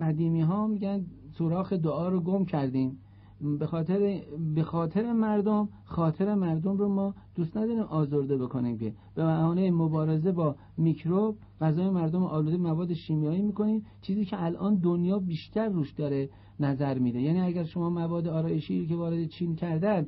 قدیمی 0.00 0.40
ها 0.40 0.66
میگن 0.66 1.06
سوراخ 1.38 1.72
دعا 1.72 2.08
رو 2.08 2.20
گم 2.20 2.44
کردیم. 2.44 2.98
به 3.40 3.66
خاطر 3.66 4.22
به 4.54 4.62
خاطر 4.62 5.12
مردم 5.12 5.68
خاطر 5.84 6.34
مردم 6.34 6.76
رو 6.76 6.88
ما 6.88 7.14
دوست 7.34 7.56
نداریم 7.56 7.80
آزرده 7.80 8.36
بکنیم 8.36 8.78
که 8.78 8.92
به 9.14 9.24
بهانه 9.24 9.70
مبارزه 9.70 10.32
با 10.32 10.56
میکروب 10.76 11.36
غذای 11.60 11.90
مردم 11.90 12.22
آلوده 12.22 12.56
مواد 12.56 12.92
شیمیایی 12.92 13.42
می‌کنیم 13.42 13.86
چیزی 14.02 14.24
که 14.24 14.44
الان 14.44 14.74
دنیا 14.74 15.18
بیشتر 15.18 15.68
روش 15.68 15.92
داره 15.92 16.28
نظر 16.60 16.98
میده. 16.98 17.20
یعنی 17.20 17.40
اگر 17.40 17.64
شما 17.64 17.90
مواد 17.90 18.28
آرایشی 18.28 18.86
که 18.86 18.96
وارد 18.96 19.24
چین 19.28 19.56
کردن 19.56 20.06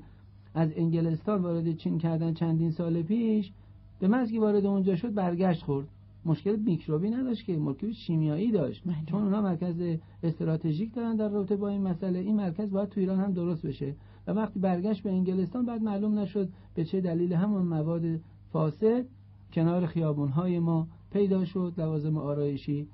از 0.55 0.71
انگلستان 0.77 1.43
وارد 1.43 1.77
چین 1.77 1.99
کردن 1.99 2.35
چندین 2.35 2.71
سال 2.71 3.03
پیش 3.03 3.53
به 4.01 4.09
محض 4.09 4.33
وارد 4.33 4.67
اونجا 4.67 4.97
شد 4.97 5.15
برگشت 5.15 5.63
خورد. 5.63 5.89
مشکل 6.25 6.57
میکروبی 6.57 7.11
نداشت 7.11 7.45
که 7.45 7.57
مشکل 7.57 7.93
شیمیایی 7.93 8.53
داشت. 8.53 8.83
بله. 8.87 8.97
چون 9.07 9.23
اونا 9.23 9.43
مرکز 9.43 9.99
استراتژیک 10.23 10.95
دارن 10.95 11.17
در 11.17 11.29
رابطه 11.29 11.57
با 11.57 11.69
این 11.69 11.83
مسئله. 11.83 12.19
این 12.19 12.37
مرکز 12.37 12.71
باید 12.71 12.89
تو 12.89 13.01
ایران 13.01 13.21
هم 13.21 13.33
درست 13.33 13.67
بشه. 13.67 13.95
و 14.27 14.31
وقتی 14.31 14.61
برگشت 14.61 15.03
به 15.03 15.11
انگلستان 15.11 15.67
بعد 15.67 15.83
معلوم 15.83 16.19
نشد 16.19 16.49
به 16.75 16.85
چه 16.85 17.01
دلیل 17.01 17.33
همون 17.33 17.63
مواد 17.63 18.21
فاسد 18.53 19.05
کنار 19.53 19.87
خیابونهای 19.87 20.59
ما 20.59 20.87
پیدا 21.13 21.45
شد. 21.45 21.75
لوازم 21.79 22.17
آرایشی 22.17 22.89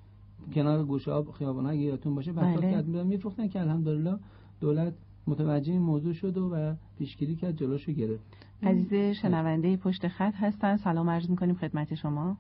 کنار 0.55 0.84
گوشه 0.84 1.22
خیابون 1.38 1.66
ها 1.66 1.74
یادتون 1.74 2.14
باشه 2.14 2.32
بله. 2.32 2.72
کرد 2.72 2.86
میفروختن 2.88 3.48
که 3.48 3.60
الحمدلله 3.60 4.18
دولت 4.60 4.94
متوجه 5.26 5.72
این 5.72 5.82
موضوع 5.82 6.12
شد 6.12 6.38
و 6.38 6.74
پیشگیری 6.98 7.36
کرد 7.36 7.56
جلوشو 7.56 7.92
گرفت. 7.92 8.24
عزیز 8.62 9.16
شنونده 9.16 9.76
پشت 9.76 10.09
خط 10.09 10.34
هستن. 10.34 10.76
سلام 10.76 11.10
عرض 11.10 11.30
می‌کنیم 11.30 11.55
خدمت 11.55 11.94
شما. 11.94 12.36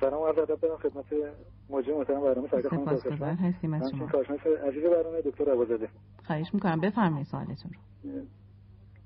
سلام 0.00 0.22
عرض 0.22 0.38
ادب 0.38 0.60
دارم 0.60 0.76
خدمت 0.76 1.04
موجه 1.70 1.98
محترم 1.98 2.20
برنامه 2.20 2.48
سعید 2.48 2.68
خانم 2.68 2.84
سپاسگزار 2.84 3.28
هستیم 3.28 3.74
از 3.74 3.90
شما. 3.90 4.06
کارشناس 4.06 4.40
عزیز 4.40 4.82
برنامه 4.82 5.20
دکتر 5.24 5.50
عوضزاده 5.50 5.88
خواهش 6.26 6.54
می‌کنم. 6.54 6.80
بفرمایید 6.80 7.26
سوالتون 7.26 7.70
رو. 8.04 8.20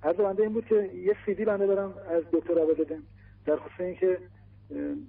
عرض 0.03 0.17
بنده 0.17 0.43
این 0.43 0.53
بود 0.53 0.67
که 0.67 0.75
یه 0.95 1.17
سیدی 1.27 1.45
بنده 1.45 1.67
دارم 1.67 1.95
از 2.11 2.23
دکتر 2.33 2.59
عوضزاده 2.59 2.99
در 3.47 3.57
خصوص 3.57 3.81
اینکه 3.81 4.19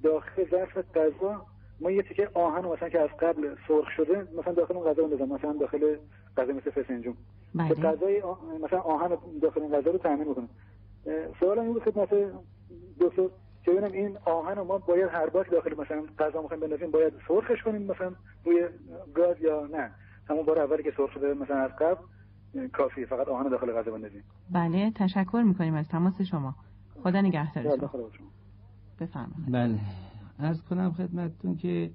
داخل 0.03 0.49
ظرف 0.51 0.77
غذا 0.95 1.45
ما 1.79 1.91
یه 1.91 2.03
تیکه 2.03 2.29
آهن 2.33 2.65
مثلا 2.65 2.89
که 2.89 2.99
از 2.99 3.09
قبل 3.19 3.55
سرخ 3.67 3.89
شده 3.97 4.27
مثلا 4.39 4.53
داخل 4.53 4.77
اون 4.77 4.91
غذا 4.91 5.03
بندازم. 5.03 5.33
مثلا 5.33 5.53
داخل 5.53 5.97
غذا 6.37 6.53
مثل 6.53 6.71
فسنجون. 6.71 7.15
بله. 7.55 7.69
که 7.69 7.75
غذای 7.75 8.23
مثلا 8.63 8.79
آهن 8.79 9.17
داخل 9.41 9.61
این 9.61 9.71
غذا 9.71 9.91
رو 9.91 9.97
تامین 9.97 10.27
می‌کنه 10.27 10.47
سوالم 11.39 11.61
این 11.61 11.73
بود 11.73 11.83
خدمت 11.83 12.09
دکتر 12.99 13.29
که 13.65 13.71
ببینم 13.71 13.91
این 13.91 14.17
آهن 14.25 14.55
رو 14.55 14.63
ما 14.63 14.77
باید 14.77 15.09
هر 15.11 15.29
بار 15.29 15.47
داخل 15.51 15.73
مثلا 15.81 16.03
غذا 16.19 16.41
می‌خوایم 16.41 16.61
بندازیم 16.61 16.91
باید 16.91 17.13
سرخش 17.27 17.63
کنیم 17.63 17.81
مثلا 17.81 18.11
روی 18.45 18.67
گاز 19.13 19.41
یا 19.41 19.67
نه. 19.71 19.91
همون 20.29 20.45
بار 20.45 20.59
اولی 20.59 20.83
که 20.83 20.93
سرخ 20.97 21.11
شده 21.11 21.33
مثلا 21.33 21.57
از 21.57 21.71
قبل 21.71 22.01
کافی 22.67 23.05
فقط 23.05 23.27
آهن 23.27 23.49
داخل 23.49 23.71
غذا 23.71 23.91
بندازیم. 23.91 24.23
بله 24.51 24.91
تشکر 24.91 25.43
می‌کنیم 25.45 25.73
از 25.73 25.87
تماس 25.87 26.21
شما. 26.21 26.55
خدا 27.03 27.21
نگهدارتون. 27.21 27.89
بفرمایید. 28.99 29.51
بله. 29.51 29.79
ارز 30.39 30.61
کنم 30.61 30.91
خدمتتون 30.91 31.55
که 31.55 31.91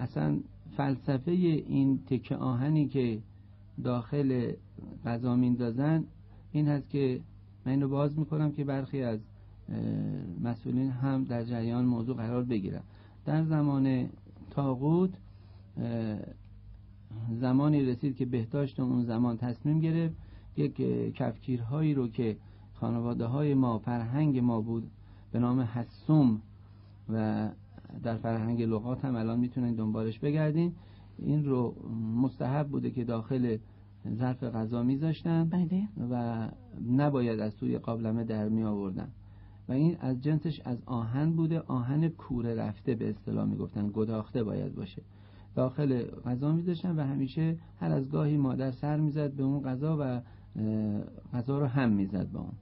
اصلا 0.00 0.38
فلسفه 0.76 1.30
این 1.30 2.04
تکه 2.06 2.36
آهنی 2.36 2.88
که 2.88 3.18
داخل 3.84 4.52
غذا 5.04 5.36
میندازن 5.36 6.04
این 6.52 6.68
هست 6.68 6.90
که 6.90 7.20
من 7.66 7.72
اینو 7.72 7.88
باز 7.88 8.18
می‌کنم 8.18 8.52
که 8.52 8.64
برخی 8.64 9.02
از 9.02 9.20
مسئولین 10.40 10.90
هم 10.90 11.24
در 11.24 11.44
جریان 11.44 11.84
موضوع 11.84 12.16
قرار 12.16 12.44
بگیرن. 12.44 12.82
در 13.24 13.44
زمان 13.44 14.08
تاغوت 14.50 15.10
زمانی 17.40 17.82
رسید 17.82 18.16
که 18.16 18.26
بهداشت 18.26 18.80
اون 18.80 19.04
زمان 19.04 19.36
تصمیم 19.36 19.80
گرفت. 19.80 20.16
یک 20.56 20.76
کفکیرهایی 21.14 21.94
رو 21.94 22.08
که 22.08 22.36
خانواده 22.74 23.24
های 23.24 23.54
ما 23.54 23.78
فرهنگ 23.78 24.38
ما 24.38 24.60
بود 24.60 24.90
به 25.32 25.38
نام 25.38 25.60
حسوم 25.60 26.40
و 27.08 27.48
در 28.02 28.16
فرهنگ 28.16 28.62
لغات 28.62 29.04
هم 29.04 29.16
الان 29.16 29.40
می‌تونین 29.40 29.74
دنبالش 29.74 30.18
بگردین. 30.18 30.72
این 31.18 31.44
رو 31.44 31.74
مستحب 32.22 32.68
بوده 32.68 32.90
که 32.90 33.04
داخل 33.04 33.56
ظرف 34.14 34.44
غذا 34.44 34.82
میذاشتن 34.82 35.48
بله. 35.48 35.88
و 36.10 36.48
نباید 36.96 37.40
از 37.40 37.56
توی 37.56 37.78
قابلمه 37.78 38.24
در 38.24 38.48
می 38.48 38.62
آوردن 38.62 39.08
و 39.68 39.72
این 39.72 39.96
از 40.00 40.22
جنسش 40.22 40.60
از 40.64 40.78
آهن 40.86 41.32
بوده. 41.32 41.60
آهن 41.60 42.08
کوره 42.08 42.54
رفته 42.54 42.94
به 42.94 43.10
اصطلاح 43.10 43.44
می‌گفتن. 43.44 43.90
گداخته 43.94 44.44
باید 44.44 44.74
باشه. 44.74 45.02
داخل 45.54 46.02
غذا 46.02 46.52
میذاشتن 46.52 46.96
و 46.96 47.00
همیشه 47.00 47.56
هر 47.80 47.92
از 47.92 48.10
گاهی 48.10 48.36
مادر 48.36 48.70
سر 48.70 48.96
می‌زد 48.96 49.32
به 49.32 49.42
اون 49.42 49.62
غذا 49.62 49.96
و 50.00 50.20
غذا 51.32 51.58
رو 51.58 51.66
هم 51.66 51.92
می‌زد 51.92 52.32
با 52.32 52.40
اون. 52.40 52.52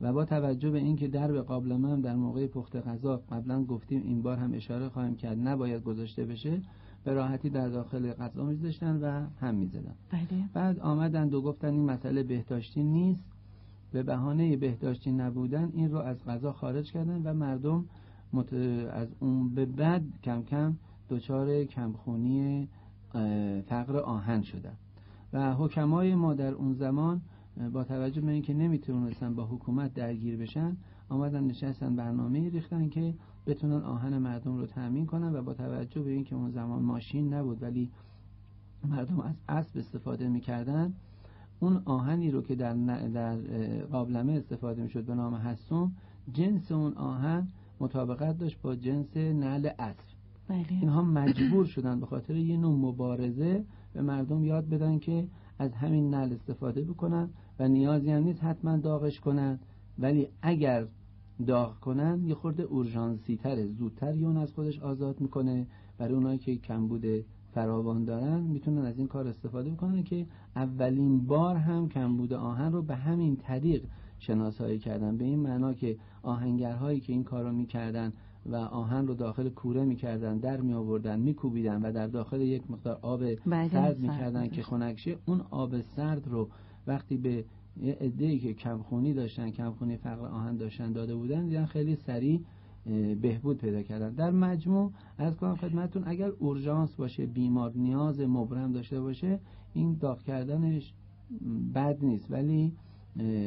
و 0.00 0.12
با 0.12 0.24
توجه 0.24 0.70
به 0.70 0.78
اینکه 0.78 1.08
در 1.08 1.32
به 1.32 1.42
قابلمه 1.42 1.88
هم 1.88 2.00
در 2.00 2.16
موقع 2.16 2.46
پخت 2.46 2.76
غذا 2.76 3.16
قبلا 3.16 3.64
گفتیم 3.64 4.02
این 4.02 4.22
بار 4.22 4.36
هم 4.36 4.54
اشاره 4.54 4.88
خواهیم 4.88 5.16
کرد 5.16 5.48
نباید 5.48 5.82
گذاشته 5.82 6.24
بشه 6.24 6.60
به 7.04 7.12
راحتی 7.12 7.50
در 7.50 7.68
داخل 7.68 8.12
غذا 8.12 8.44
میذاشتن 8.44 8.96
و 8.96 9.26
هم 9.40 9.54
می‌زدن. 9.54 9.94
بله. 10.10 10.44
بعد 10.54 10.80
آمدند 10.80 11.34
و 11.34 11.42
گفتن 11.42 11.68
این 11.68 11.84
مسئله 11.84 12.22
بهداشتی 12.22 12.82
نیست. 12.82 13.24
به 13.92 14.02
بهانه 14.02 14.56
بهداشتی 14.56 15.12
نبودن 15.12 15.70
این 15.74 15.90
رو 15.90 15.98
از 15.98 16.24
غذا 16.24 16.52
خارج 16.52 16.92
کردن 16.92 17.22
و 17.22 17.34
مردم 17.34 17.84
از 18.92 19.08
اون 19.20 19.54
به 19.54 19.66
بعد 19.66 20.02
کم 20.22 20.42
کم 20.42 20.76
دچار 21.10 21.64
کمخونی 21.64 22.68
فقر 23.66 23.96
آهن 23.96 24.42
شدن. 24.42 24.76
و 25.32 25.54
حکمای 25.54 26.14
ما 26.14 26.34
در 26.34 26.52
اون 26.52 26.74
زمان 26.74 27.20
با 27.72 27.84
توجه 27.84 28.20
به 28.20 28.32
اینکه 28.32 28.54
نمی‌تونستن 28.54 29.34
با 29.34 29.46
حکومت 29.46 29.94
درگیر 29.94 30.36
بشن 30.36 30.76
آمدن 31.08 31.44
نشستن 31.44 31.96
برنامه 31.96 32.50
ریختن 32.50 32.88
که 32.88 33.14
بتونن 33.46 33.82
آهن 33.82 34.18
مردم 34.18 34.56
رو 34.56 34.66
تأمین 34.66 35.06
کنن 35.06 35.34
و 35.34 35.42
با 35.42 35.54
توجه 35.54 36.02
به 36.02 36.10
اینکه 36.10 36.36
اون 36.36 36.50
زمان 36.50 36.82
ماشین 36.82 37.34
نبود 37.34 37.62
ولی 37.62 37.90
مردم 38.88 39.20
از 39.20 39.34
اسب 39.48 39.78
استفاده 39.78 40.28
می‌کردن 40.28 40.94
اون 41.60 41.82
آهنی 41.84 42.30
رو 42.30 42.42
که 42.42 42.54
در, 42.54 42.74
در 43.08 43.36
قابلمه 43.90 44.32
استفاده 44.32 44.82
می‌شد 44.82 45.04
به 45.04 45.14
نام 45.14 45.34
حسوم 45.34 45.92
جنس 46.32 46.72
اون 46.72 46.92
آهن 46.92 47.48
مطابقت 47.80 48.38
داشت 48.38 48.62
با 48.62 48.74
جنس 48.74 49.16
نعل 49.16 49.68
اسب. 49.78 50.20
بله. 50.48 50.66
اینها 50.80 51.02
مجبور 51.02 51.64
شدن 51.64 52.00
به 52.00 52.06
خاطر 52.06 52.36
یه 52.36 52.56
نوع 52.56 52.76
مبارزه 52.76 53.64
به 53.94 54.02
مردم 54.02 54.44
یاد 54.44 54.68
بدن 54.68 54.98
که 54.98 55.26
از 55.58 55.72
همین 55.72 56.10
نعل 56.10 56.32
استفاده 56.32 56.84
بکنن 56.84 57.28
و 57.58 57.68
نیازی 57.68 58.10
هم 58.10 58.22
نیست 58.22 58.44
حتما 58.44 58.76
داغش 58.76 59.20
کنن. 59.20 59.58
ولی 59.98 60.28
اگر 60.42 60.86
داغ 61.46 61.80
کنن 61.80 62.24
یه 62.24 62.34
خورده 62.34 62.62
اورژانسی 62.62 63.36
تره 63.36 63.66
زودتر 63.66 64.16
یون 64.16 64.36
از 64.36 64.52
خودش 64.52 64.78
آزاد 64.78 65.20
می‌کنه. 65.20 65.66
برای 65.98 66.14
اونایی 66.14 66.38
که 66.38 66.56
کمبود 66.56 67.04
فراوان 67.54 68.04
دارن 68.04 68.40
می‌تونن 68.40 68.84
از 68.84 68.98
این 68.98 69.06
کار 69.06 69.26
استفاده 69.28 69.70
بکنن 69.70 70.02
که 70.02 70.26
اولین 70.56 71.26
بار 71.26 71.56
هم 71.56 71.88
کمبود 71.88 72.32
آهن 72.32 72.72
رو 72.72 72.82
به 72.82 72.96
همین 72.96 73.36
طریق 73.36 73.84
شناسایی 74.18 74.78
کردن. 74.78 75.16
به 75.16 75.24
این 75.24 75.38
معنا 75.38 75.74
که 75.74 75.96
آهنگرهایی 76.22 77.00
که 77.00 77.12
این 77.12 77.24
کار 77.24 77.44
رو 77.44 77.52
می‌کردن 77.52 78.12
و 78.46 78.56
آهن 78.56 79.06
رو 79.06 79.14
داخل 79.14 79.48
کوره 79.48 79.84
می‌کردن 79.84 80.38
در 80.38 80.60
می 80.60 80.72
آوردن 80.72 81.20
میکوبیدن 81.20 81.82
و 81.82 81.92
در 81.92 82.06
داخل 82.06 82.40
یک 82.40 82.70
مقدار 82.70 82.98
آب 83.02 83.20
بله، 83.46 83.68
سرد 83.68 83.98
می‌کردن 83.98 84.48
که 84.48 84.62
خنکشه 84.62 85.16
اون 85.26 85.40
آب 85.50 85.80
سرد 85.80 86.28
رو 86.28 86.48
وقتی 86.86 87.16
به 87.16 87.44
یه 87.82 87.96
ای 88.18 88.38
که 88.38 88.54
کمخونی 88.54 89.14
داشتن 89.14 89.50
کمخونی 89.50 89.96
فقر 89.96 90.26
آهن 90.26 90.56
داشتن 90.56 90.92
داده 90.92 91.14
بودن 91.14 91.46
دیدن 91.46 91.66
خیلی 91.66 91.96
سریع 91.96 92.40
بهبود 93.20 93.58
پیدا 93.58 93.82
کردن. 93.82 94.10
در 94.10 94.30
مجموع 94.30 94.92
از 95.18 95.36
کنم 95.36 95.56
خدمتون 95.56 96.02
اگر 96.06 96.28
اورژانس 96.28 96.94
باشه 96.94 97.26
بیمار 97.26 97.72
نیاز 97.76 98.20
مبرم 98.20 98.72
داشته 98.72 99.00
باشه 99.00 99.40
این 99.74 99.96
داغ 100.00 100.22
کردنش 100.22 100.94
بد 101.74 102.04
نیست. 102.04 102.30
ولی 102.30 102.72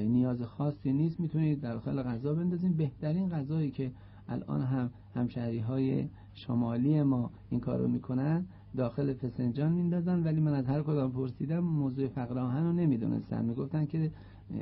نیاز 0.07 0.41
خاصی 0.41 0.93
نیست. 0.93 1.19
می‌تونید 1.19 1.61
داخل 1.61 2.03
غذا 2.03 2.33
بندازین. 2.33 2.73
بهترین 2.73 3.29
غذایی 3.29 3.71
که 3.71 3.91
الان 4.27 4.61
هم 4.61 4.89
همشهری 5.15 5.59
های 5.59 6.07
شمالی 6.33 7.03
ما 7.03 7.31
این 7.49 7.59
کارو 7.59 7.87
می‌کنن 7.87 8.45
داخل 8.77 9.13
فسنجان 9.13 9.71
میندازن. 9.71 10.23
ولی 10.23 10.41
من 10.41 10.53
از 10.53 10.65
هر 10.65 10.81
کدام 10.81 11.11
پرسیدم 11.11 11.59
موضوع 11.59 12.07
فقر 12.07 12.39
آهن 12.39 12.63
رو 12.63 12.73
نمی‌دونستن. 12.73 13.45
می‌گفتن 13.45 13.85
که 13.85 14.11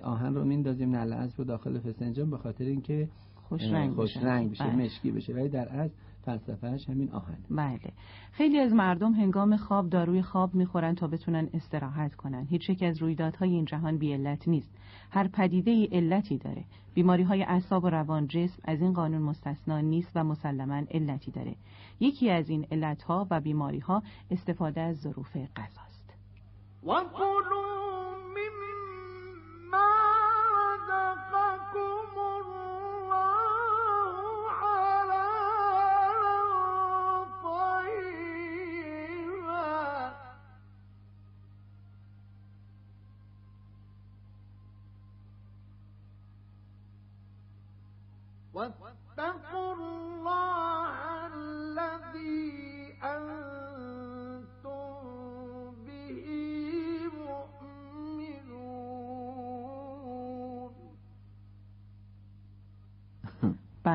آهن 0.04 0.36
رو 0.36 0.46
میندازیم 0.46 0.96
نعل 0.96 1.30
رو 1.38 1.44
داخل 1.44 1.80
فسنجان 1.80 2.30
به 2.30 2.38
خاطر 2.38 2.66
اینکه 2.66 3.10
خوش 3.52 3.64
رنگ 3.64 3.94
خوش 3.94 4.18
بشه, 4.18 4.26
رنگ 4.26 4.52
بشه 4.52 4.64
بله. 4.64 4.76
مشکی 4.76 5.12
بشه. 5.12 5.34
ولی 5.34 5.50
در 5.50 5.70
اصل 5.70 5.94
فلسفهش 6.26 6.90
همین 6.90 7.12
آهن 7.12 7.38
بله. 7.50 7.94
خیلی 8.32 8.60
از 8.60 8.74
مردم 8.74 9.14
هنگام 9.14 9.58
خواب 9.58 9.90
داروی 9.90 10.22
خواب 10.22 10.56
می‌خورن 10.56 10.96
تا 10.96 11.08
بتونن 11.08 11.50
استراحت 11.54 12.16
کنن. 12.16 12.46
هیچ 12.50 12.70
یک 12.70 12.84
از 12.84 13.02
رویدادهای 13.02 13.50
این 13.50 13.66
جهان 13.66 13.98
بی 13.98 14.14
علت 14.14 14.48
نیست. 14.48 14.78
هر 15.12 15.28
پدیده 15.28 15.72
ای 15.72 15.86
علتی 15.86 16.38
داره. 16.38 16.64
بیماری 16.94 17.24
های 17.24 17.44
اعصاب 17.44 17.84
و 17.84 17.90
روان 17.90 18.28
جسم 18.28 18.62
از 18.66 18.82
این 18.82 18.94
قانون 18.94 19.22
مستثنا 19.22 19.80
نیست 19.80 20.12
و 20.16 20.24
مسلما 20.24 20.82
علتی 20.92 21.32
داره. 21.32 21.56
یکی 22.00 22.30
از 22.30 22.50
این 22.50 22.66
علت 22.72 23.04
ها 23.04 23.28
و 23.32 23.42
بیماری 23.42 23.80
ها 23.80 24.04
استفاده 24.32 24.82
از 24.82 24.98
ظروف 24.98 25.38
غذاست 25.38 26.14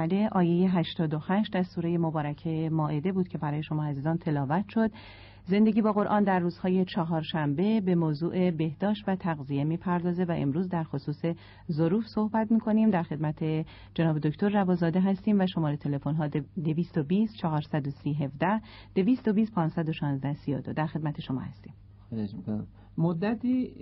بله 0.07 0.29
آیه 0.33 0.79
88 0.79 1.57
از 1.57 1.67
سوره 1.67 1.99
مبارکه 1.99 2.69
ماعده 2.73 3.13
بود 3.13 3.29
که 3.29 3.39
برای 3.39 3.63
شما 3.63 3.85
عزیزان 3.85 4.19
تلاوت 4.19 4.65
شد. 4.69 4.91
زندگی 5.45 5.83
با 5.83 5.93
قرآن 5.93 6.25
در 6.25 6.39
روزهای 6.39 6.85
چهارشنبه 6.85 7.81
به 7.81 7.95
موضوع 7.95 8.51
بهداشت 8.51 9.05
و 9.09 9.17
تغذیه 9.17 9.65
می‌پردازه 9.65 10.25
و 10.25 10.33
امروز 10.37 10.69
در 10.69 10.85
خصوص 10.85 11.25
ظروف 11.73 12.05
صحبت 12.15 12.53
می‌کنیم. 12.53 12.91
در 12.91 13.03
خدمت 13.03 13.45
جناب 13.95 14.19
دکتر 14.19 14.49
روازاده 14.49 15.01
هستیم 15.01 15.41
و 15.41 15.47
شماره 15.47 15.77
تلفن 15.77 16.15
ها 16.15 16.29
220 16.29 17.37
430 17.37 18.15
17 18.15 18.61
220 18.95 19.55
516 19.55 20.35
32 20.35 20.73
در 20.73 20.87
خدمت 20.87 21.21
شما 21.21 21.41
هستیم. 21.41 21.75
مدتی 22.99 23.73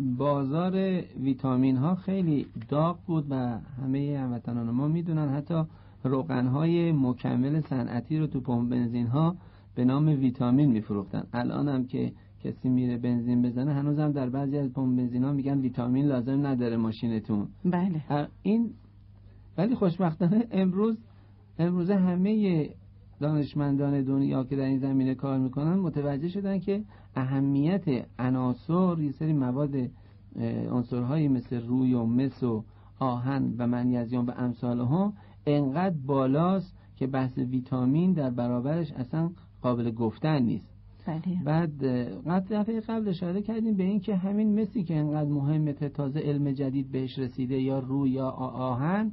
بازار 0.00 1.02
ویتامین 1.22 1.76
ها 1.76 1.94
خیلی 1.94 2.46
داغ 2.68 2.98
بود 3.06 3.26
و 3.30 3.34
همه 3.82 4.18
هموطنان 4.18 4.70
ما 4.70 4.88
می‌دونن 4.88 5.28
حتی 5.28 5.62
روغن 6.04 6.46
های 6.46 6.92
مکمل 6.92 7.60
صنعتی 7.60 8.18
رو 8.18 8.26
تو 8.26 8.40
پمپ 8.40 8.70
بنزین 8.70 9.06
ها 9.06 9.36
به 9.74 9.84
نام 9.84 10.06
ویتامین 10.06 10.70
میفروختن. 10.70 11.24
الان 11.32 11.68
هم 11.68 11.86
که 11.86 12.12
کسی 12.44 12.68
میره 12.68 12.98
بنزین 12.98 13.42
بزنه 13.42 13.72
هنوزم 13.72 14.12
در 14.12 14.30
بعضی 14.30 14.58
از 14.58 14.72
پمپ 14.72 14.96
بنزین 14.96 15.24
ها 15.24 15.32
میگن 15.32 15.58
ویتامین 15.58 16.06
لازم 16.06 16.46
نداره 16.46 16.76
ماشینتون. 16.76 17.48
بله. 17.64 18.28
این 18.42 18.70
ولی 19.58 19.74
خوشبختانه 19.74 20.46
امروز 20.50 20.98
امروز 21.58 21.90
همه 21.90 22.68
دانشمندان 23.20 24.02
دنیا 24.02 24.44
که 24.44 24.56
در 24.56 24.64
این 24.64 24.78
زمینه 24.78 25.14
کار 25.14 25.38
می‌کنن 25.38 25.74
متوجه 25.74 26.28
شدن 26.28 26.58
که 26.58 26.84
اهمیت 27.16 27.84
عناصر 28.18 29.00
یه 29.00 29.12
سری 29.12 29.32
مواد 29.32 29.74
عنصرهایی 30.70 31.28
مثل 31.28 31.66
روی 31.66 31.94
و 31.94 32.04
مس 32.04 32.42
و 32.42 32.64
آهن 32.98 33.54
و 33.58 33.66
منیزیم 33.66 34.26
و 34.26 34.30
امثال 34.36 34.80
ها 34.80 35.12
انقدر 35.46 35.96
بالاست 36.06 36.76
که 36.96 37.06
بحث 37.06 37.38
ویتامین 37.38 38.12
در 38.12 38.30
برابرش 38.30 38.92
اصلا 38.92 39.30
قابل 39.62 39.90
گفتن 39.90 40.42
نیست 40.42 40.74
بله. 41.06 41.42
بعد 42.24 42.52
دفعه 42.52 42.80
قبل 42.80 43.08
اشاره 43.08 43.42
کردیم 43.42 43.76
به 43.76 43.84
اینکه 43.84 44.16
همین 44.16 44.60
مسی 44.60 44.84
که 44.84 44.96
انقدر 44.96 45.28
مهمه 45.30 45.72
تازه 45.72 46.20
علم 46.20 46.52
جدید 46.52 46.92
بهش 46.92 47.18
رسیده 47.18 47.60
یا 47.60 47.78
روی 47.78 48.10
یا 48.10 48.28
آهن 48.30 49.12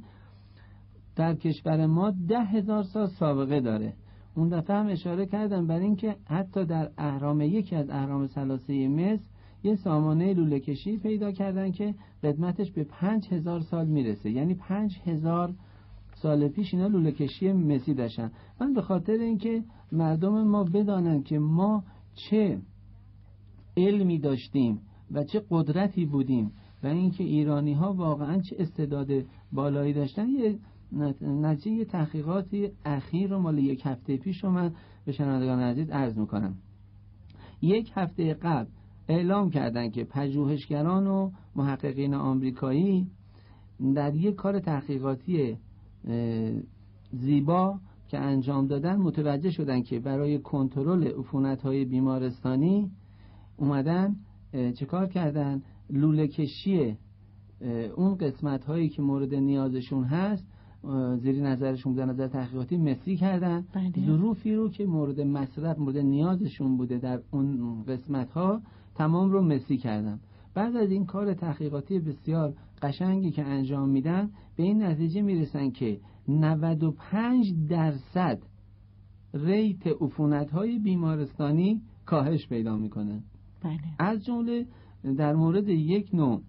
در 1.16 1.34
کشور 1.34 1.86
ما 1.86 2.10
ده 2.28 2.40
هزار 2.40 2.82
سال 2.82 3.06
سابقه 3.06 3.60
داره. 3.60 3.94
اون 4.34 4.48
دفعه 4.48 4.76
هم 4.76 4.86
اشاره 4.86 5.26
کردم 5.26 5.66
بر 5.66 5.78
اینکه 5.78 6.16
حتی 6.26 6.64
در 6.64 6.90
اهرام 6.98 7.40
یکی 7.40 7.76
از 7.76 7.90
اهرام 7.90 8.26
سلاسه 8.26 8.88
مصر 8.88 9.24
یه 9.64 9.74
سامانه 9.74 10.34
لوله 10.34 10.60
کشی 10.60 10.96
پیدا 10.98 11.32
کردن 11.32 11.70
که 11.70 11.94
قدمتش 12.22 12.70
به 12.70 12.84
پنج 12.84 13.28
هزار 13.32 13.60
سال 13.60 13.86
می‌رسه. 13.86 14.30
یعنی 14.30 14.54
پنج 14.54 14.98
هزار 15.04 15.54
سال 16.14 16.48
پیش 16.48 16.74
اینا 16.74 16.86
لوله 16.86 17.12
کشی 17.12 17.52
مسی 17.52 17.94
داشتن. 17.94 18.30
من 18.60 18.72
به 18.72 18.82
خاطر 18.82 19.12
اینکه 19.12 19.64
مردم 19.92 20.42
ما 20.48 20.64
بدانن 20.64 21.22
که 21.22 21.38
ما 21.38 21.84
چه 22.14 22.58
علمی 23.76 24.18
داشتیم 24.18 24.80
و 25.10 25.24
چه 25.24 25.42
قدرتی 25.50 26.06
بودیم 26.06 26.52
و 26.82 26.86
اینکه 26.86 27.24
ایرانی 27.24 27.72
ها 27.72 27.92
واقعا 27.92 28.40
چه 28.40 28.56
استعداد 28.58 29.08
بالایی 29.52 29.92
داشتن 29.92 30.28
یه 30.28 30.58
نتیجه 31.22 31.84
تحقیقاتی 31.84 32.70
اخیر 32.84 33.30
رو 33.30 33.38
مال 33.38 33.58
یک 33.58 33.82
هفته 33.84 34.16
پیش 34.16 34.44
رو 34.44 34.50
من 34.50 34.72
به 35.04 35.12
شنوندگان 35.12 35.60
عزیز 35.60 35.90
عرض 35.90 36.18
می‌کنم. 36.18 36.54
یک 37.62 37.92
هفته 37.94 38.34
قبل 38.34 38.70
اعلام 39.08 39.50
کردن 39.50 39.90
که 39.90 40.04
پژوهشگران 40.04 41.06
و 41.06 41.30
محققین 41.56 42.14
آمریکایی 42.14 43.10
در 43.94 44.14
یک 44.14 44.34
کار 44.34 44.58
تحقیقاتی 44.60 45.56
زیبا 47.12 47.80
که 48.08 48.18
انجام 48.18 48.66
دادن 48.66 48.96
متوجه 48.96 49.50
شدن 49.50 49.82
که 49.82 50.00
برای 50.00 50.38
کنترل 50.38 51.06
عفونت 51.18 51.62
های 51.62 51.84
بیمارستانی 51.84 52.90
اومدن 53.56 54.16
چه 54.52 54.86
کار 54.86 55.06
کردن؟ 55.06 55.62
لوله 55.90 56.28
کشی 56.28 56.96
اون 57.96 58.14
قسمت 58.14 58.64
هایی 58.64 58.88
که 58.88 59.02
مورد 59.02 59.34
نیازشون 59.34 60.04
هست 60.04 60.51
زیر 61.16 61.42
نظرشون 61.42 61.92
بودن 61.92 62.10
نظر 62.10 62.28
تحقیقاتی 62.28 62.76
مسی 62.76 63.16
کردن 63.16 63.64
بله. 63.74 64.06
ظروفی 64.06 64.54
رو 64.54 64.68
که 64.68 64.86
مورد 64.86 65.20
مصرف 65.20 65.78
مورد 65.78 65.96
نیازشون 65.98 66.76
بوده 66.76 66.98
در 66.98 67.20
اون 67.30 67.82
قسمت 67.82 68.30
ها 68.30 68.60
تمام 68.94 69.30
رو 69.30 69.42
مسی 69.42 69.76
کردن 69.76 70.20
بعد 70.54 70.76
از 70.76 70.90
این 70.90 71.06
کار 71.06 71.34
تحقیقاتی 71.34 71.98
بسیار 71.98 72.54
قشنگی 72.82 73.30
که 73.30 73.44
انجام 73.44 73.88
میدن 73.88 74.30
به 74.56 74.62
این 74.62 74.82
نتیجه 74.82 75.22
می‌رسن 75.22 75.70
که 75.70 76.00
95 76.28 77.54
درصد 77.68 78.42
ریت 79.34 79.86
عفونت 79.86 80.50
های 80.50 80.78
بیمارستانی 80.78 81.82
کاهش 82.06 82.48
پیدا 82.48 82.76
می‌کنه 82.76 83.22
بله. 83.64 83.78
از 83.98 84.24
جمله 84.24 84.66
در 85.16 85.34
مورد 85.34 85.68
یک 85.68 86.14
نوع 86.14 86.42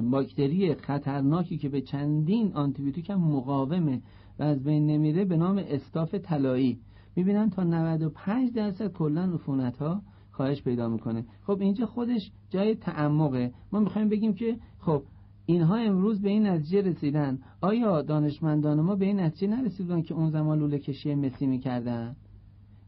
باکتری 0.00 0.74
خطرناکی 0.74 1.58
که 1.58 1.68
به 1.68 1.80
چندین 1.80 2.52
آنتیبیوتیک 2.52 3.10
هم 3.10 3.20
مقاومه 3.20 4.02
و 4.38 4.42
از 4.42 4.64
بین 4.64 4.86
نمیره 4.86 5.24
به 5.24 5.36
نام 5.36 5.58
استاف 5.68 6.14
طلایی. 6.14 6.78
می‌بینن 7.16 7.50
تا 7.50 7.64
95 7.64 8.52
درصد 8.52 8.92
کلا 8.92 9.22
عفونت 9.34 9.76
ها 9.76 10.02
کاهش 10.32 10.62
پیدا 10.62 10.88
می‌کنه. 10.88 11.24
خب 11.46 11.60
اینجا 11.60 11.86
خودش 11.86 12.30
جای 12.50 12.74
تعمقه. 12.74 13.52
ما 13.72 13.80
می‌خوایم 13.80 14.08
بگیم 14.08 14.34
که 14.34 14.56
خب 14.78 15.02
اینها 15.46 15.76
امروز 15.76 16.22
به 16.22 16.28
این 16.28 16.46
نتیجه 16.46 16.82
رسیدن. 16.82 17.38
آیا 17.60 18.02
دانشمندان 18.02 18.80
ما 18.80 18.94
به 18.94 19.04
این 19.04 19.20
نتیجه 19.20 19.56
نرسیدن 19.56 20.02
که 20.02 20.14
اون 20.14 20.30
زمان 20.30 20.58
لوله 20.58 20.78
کشی 20.78 21.14
مسی 21.14 21.46
می‌کردن؟ 21.46 22.16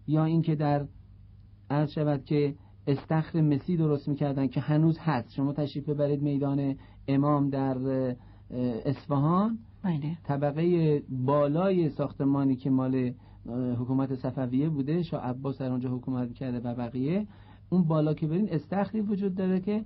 یا 0.09 0.25
اینکه 0.25 0.55
در 0.55 0.87
عرض 1.71 1.91
شود 1.91 2.25
که 2.25 2.55
استخر 2.87 3.41
مسی 3.41 3.77
درست 3.77 4.09
می‌کردن 4.09 4.47
که 4.47 4.61
هنوز 4.61 4.99
هست. 4.99 5.33
شما 5.33 5.53
تشریف 5.53 5.89
ببرید 5.89 6.23
میدان 6.23 6.75
امام 7.09 7.51
در 7.51 7.77
اصفهان. 8.85 9.59
بله. 9.83 10.19
طبقه 10.25 11.03
بالای 11.09 11.89
ساختمانی 11.89 12.57
که 12.57 12.71
مال 12.71 13.13
حکومت 13.79 14.15
صفویه 14.15 14.69
بوده 14.69 15.03
شاه 15.03 15.23
عباس 15.23 15.59
در 15.59 15.71
اونجا 15.71 15.91
حکومت 15.91 16.35
کرده 16.35 16.61
و 16.61 16.75
بقیه 16.75 17.27
اون 17.71 17.85
بالا 17.85 18.15
که 18.15 18.27
برین 18.27 18.49
استخری 18.51 19.01
وجود 19.01 19.35
داره 19.35 19.61
که 19.61 19.85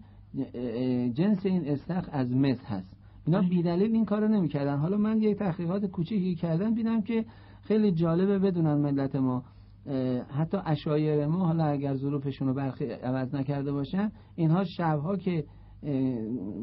جنس 1.12 1.46
این 1.46 1.68
استخر 1.68 2.08
از 2.12 2.32
مس 2.32 2.64
هست. 2.64 2.96
اینا 3.26 3.42
بیدلیل 3.42 3.92
این 3.92 4.04
کارو 4.04 4.28
نمی‌کردن. 4.28 4.76
حالا 4.76 4.96
من 4.96 5.22
یک 5.22 5.38
تحقیقات 5.38 5.86
کوچیکی 5.86 6.34
کردم 6.34 6.74
دیدم 6.74 7.00
که 7.00 7.24
خیلی 7.62 7.92
جالبه 7.92 8.38
بدونن 8.38 8.74
ملت 8.74 9.16
ما. 9.16 9.42
حتی 10.28 10.58
اشایر 10.66 11.26
ما 11.26 11.46
حالا 11.46 11.64
اگر 11.64 11.94
ظروفشون 11.94 12.48
رو 12.48 12.54
برخی 12.54 12.84
عوض 12.84 13.34
نکرده 13.34 13.72
باشن 13.72 14.12
اینها 14.36 14.64
شبها 14.64 15.16
که 15.16 15.44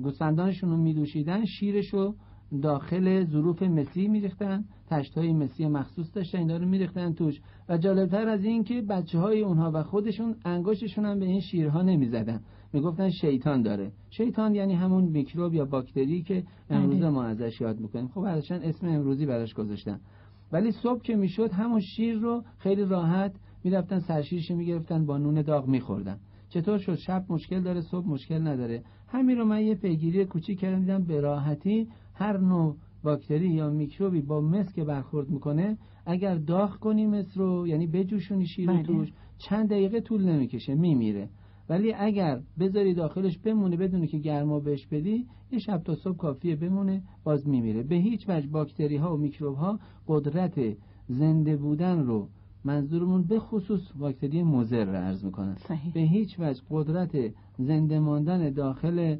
گوسفندانشون 0.03 0.69
رو 0.69 0.77
میدوشیدن 0.77 1.45
شیرش 1.45 1.93
رو 1.93 2.15
داخل 2.61 3.25
ظروف 3.25 3.63
مسی 3.63 4.07
میریختن 4.07 4.65
تشت 4.89 5.17
های 5.17 5.33
مسی 5.33 5.67
مخصوص 5.67 6.15
داشتن 6.15 6.37
اینا 6.37 6.57
رو 6.57 6.65
میریختن 6.65 7.13
توش. 7.13 7.41
و 7.69 7.77
جالبتر 7.77 8.27
از 8.27 8.43
این 8.43 8.63
که 8.63 8.81
بچه 8.81 9.19
های 9.19 9.41
اونها 9.41 9.71
و 9.73 9.83
خودشون 9.83 10.35
انگشتشون 10.45 11.05
هم 11.05 11.19
به 11.19 11.25
این 11.25 11.39
شیرها 11.39 11.81
نمی‌زدن. 11.81 12.41
می‌گفتن 12.73 13.09
شیطان 13.09 13.61
داره. 13.61 13.91
شیطان 14.09 14.55
یعنی 14.55 14.73
همون 14.73 15.03
میکروب 15.03 15.53
یا 15.53 15.65
باکتری 15.65 16.21
که 16.21 16.43
امروز 16.69 17.01
ما 17.01 17.23
ازش 17.23 17.61
یاد 17.61 17.79
می‌کنیم. 17.79 18.07
خب 18.07 18.19
ازشان 18.19 18.61
اسم 18.61 18.87
امروزی 18.87 19.25
براش 19.25 19.53
گذاشتن. 19.53 19.99
ولی 20.51 20.71
صبح 20.71 21.01
که 21.01 21.15
می‌شد 21.15 21.51
همون 21.51 21.79
شیر 21.79 22.15
رو 22.15 22.43
خیلی 22.57 22.85
راحت 22.85 23.35
می‌رفتن 23.63 23.99
سرشیرش 23.99 24.51
می‌گرفتن 24.51 25.05
با 25.05 25.17
نون 25.17 25.41
داغ 25.41 25.67
میخوردن. 25.67 26.17
چطور 26.49 26.77
شد؟ 26.77 26.95
شب 26.95 27.25
مشکل 27.29 27.61
داره 27.61 27.81
صبح 27.81 28.07
مشکل 28.07 28.47
نداره. 28.47 28.83
همین 29.07 29.37
رو 29.37 29.45
من 29.45 29.63
یه 29.63 29.75
پیگیری 29.75 30.25
کوچیک 30.25 30.59
کردم 30.59 30.79
دیدم 30.79 31.03
به 31.03 31.21
راحتی 31.21 31.87
هر 32.13 32.37
نوع 32.37 32.75
باکتری 33.03 33.49
یا 33.49 33.69
میکروبی 33.69 34.21
با 34.21 34.41
مس 34.41 34.73
که 34.73 34.83
برخورد 34.83 35.29
می‌کنه 35.29 35.77
اگر 36.05 36.35
داغ 36.35 36.75
کنی 36.79 37.05
مس 37.05 37.37
رو 37.37 37.67
یعنی 37.67 37.87
بجوشونی 37.87 38.45
شیر 38.47 38.67
بله. 38.71 38.83
توش 38.83 39.13
چند 39.37 39.69
دقیقه 39.69 40.01
طول 40.01 40.25
نمی‌کشه 40.25 40.75
میمیره. 40.75 41.29
ولی 41.69 41.93
اگر 41.93 42.39
بذاری 42.59 42.93
داخلش 42.93 43.37
بمونه 43.37 43.77
بدونی 43.77 44.07
که 44.07 44.17
گرما 44.17 44.59
بهش 44.59 44.85
بدی 44.85 45.25
یه 45.51 45.59
شب 45.59 45.83
تا 45.83 45.95
صبح 45.95 46.17
کافیه 46.17 46.55
بمونه 46.55 47.01
باز 47.23 47.47
میمیره. 47.47 47.83
به 47.83 47.95
هیچ 47.95 48.25
وجه 48.29 48.47
باکتری 48.47 48.97
ها 48.97 49.15
و 49.15 49.17
میکروب 49.17 49.55
ها 49.55 49.79
قدرت 50.07 50.59
زنده 51.07 51.57
بودن 51.57 51.99
رو 51.99 52.27
منظورمون 52.63 53.23
به 53.23 53.39
خصوص 53.39 53.81
باکتری 53.99 54.43
مضر 54.43 54.85
رو 54.85 54.95
عرض 54.95 55.25
می‌کنن. 55.25 55.55
صحیح. 55.55 55.93
به 55.93 55.99
هیچ 55.99 56.39
وجه 56.39 56.61
قدرت 56.69 57.33
زنده 57.57 57.99
ماندن 57.99 58.49
داخل 58.49 59.17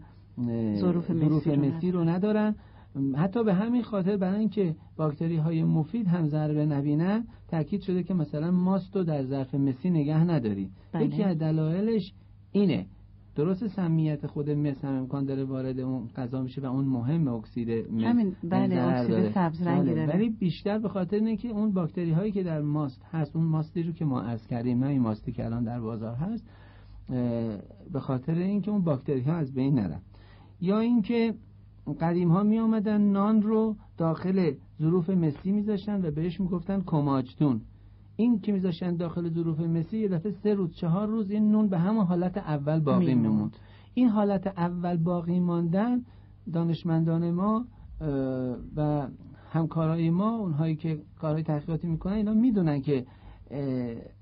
ظروف 0.76 1.12
مسی 1.12 1.52
رو 1.52 1.66
مسی 1.66 1.92
رو 1.92 2.04
ندارن. 2.04 2.56
حتی 3.16 3.44
به 3.44 3.54
همین 3.54 3.84
خاطر 3.84 4.18
برای 4.18 4.40
اینکه 4.40 4.76
باکتری 4.98 5.38
های 5.38 5.64
مفید 5.64 6.08
هم 6.08 6.28
ضربه 6.28 6.66
نبینن 6.66 7.28
تاکید 7.48 7.82
شده 7.82 8.04
که 8.04 8.14
مثلا 8.14 8.52
ماست 8.52 8.96
رو 8.96 9.04
در 9.04 9.24
ظرف 9.24 9.56
مسی 9.56 9.90
نگه 9.90 10.24
نداری. 10.24 10.70
بله. 10.92 11.06
یکی 11.06 11.24
از 11.24 11.38
دلایلش 11.38 12.14
اینه 12.60 12.86
درست 13.36 13.68
سمیت 13.68 14.28
خود 14.28 14.50
مس 14.50 14.86
هم 14.86 14.94
امکان 14.94 15.26
داره 15.26 15.44
وارد 15.44 15.80
اون 15.80 16.08
غذا 16.16 16.42
میشه 16.42 16.62
و 16.62 16.66
اون 16.66 16.86
مهم 16.86 17.28
اکسید 17.28 17.70
مس 17.92 18.04
همین 18.04 18.36
بله 18.44 18.82
اکسید. 18.82 19.32
سبز 19.32 19.62
رنگی 19.62 19.90
بله. 19.90 20.06
داره 20.06 20.18
ولی 20.18 20.30
بیشتر 20.30 20.80
به 20.80 20.90
خاطر 20.90 21.16
اینه 21.16 21.38
که 21.38 21.48
اون 21.48 21.72
باکتری 21.72 22.12
هایی 22.12 22.32
که 22.32 22.44
در 22.44 22.62
ماست 22.62 23.02
هست 23.12 23.36
اون 23.36 23.46
ماستی 23.46 23.84
رو 23.84 23.92
که 23.92 24.06
ما 24.06 24.22
عرض 24.22 24.48
کردیم 24.48 24.84
نه 24.84 24.88
این 24.88 25.02
ماستی 25.02 25.32
که 25.32 25.46
الان 25.46 25.64
در 25.64 25.80
بازار 25.80 26.16
هست 26.16 26.44
به 27.94 28.00
خاطر 28.00 28.34
اینکه 28.34 28.72
اون 28.72 28.82
باکتری 28.82 29.22
ها 29.22 29.34
از 29.34 29.54
بین 29.54 29.76
نرن 29.76 30.02
یا 30.62 30.80
اینکه 30.80 31.34
قدیم 32.02 32.32
ها 32.32 32.44
می 32.44 32.60
آمدن 32.60 33.02
نان 33.02 33.42
رو 33.42 33.76
داخل 33.98 34.52
ظروف 34.82 35.10
مسی 35.10 35.52
میذاشتن 35.52 36.06
و 36.06 36.12
بهش 36.12 36.40
می‌گفتن 36.40 36.82
کماجتون 36.86 37.62
این 38.18 38.40
که 38.40 38.52
میذاشتن 38.52 38.96
داخل 38.96 39.30
ظروف 39.30 39.60
مسی 39.60 39.98
یه 39.98 40.08
دفعه 40.08 40.32
سه 40.44 40.54
روز 40.54 40.76
چهار 40.76 41.08
روز 41.08 41.32
این 41.32 41.52
نون 41.52 41.68
به 41.68 41.78
همون 41.78 42.06
حالت 42.06 42.38
اول 42.38 42.80
باقی 42.80 43.16
میموند. 43.16 43.58
این 43.94 44.10
حالت 44.10 44.48
اول 44.48 44.98
باقی 44.98 45.40
ماندن 45.40 46.02
دانشمندان 46.54 47.32
ما 47.32 47.66
و 48.76 49.08
همکارای 49.52 50.10
ما 50.10 50.38
اونهایی 50.38 50.76
که 50.76 51.00
کارهای 51.20 51.44
تحقیقاتی 51.44 51.88
می‌کنن 51.88 52.14
اینا 52.14 52.34
می‌دونن 52.34 52.82
که 52.82 53.06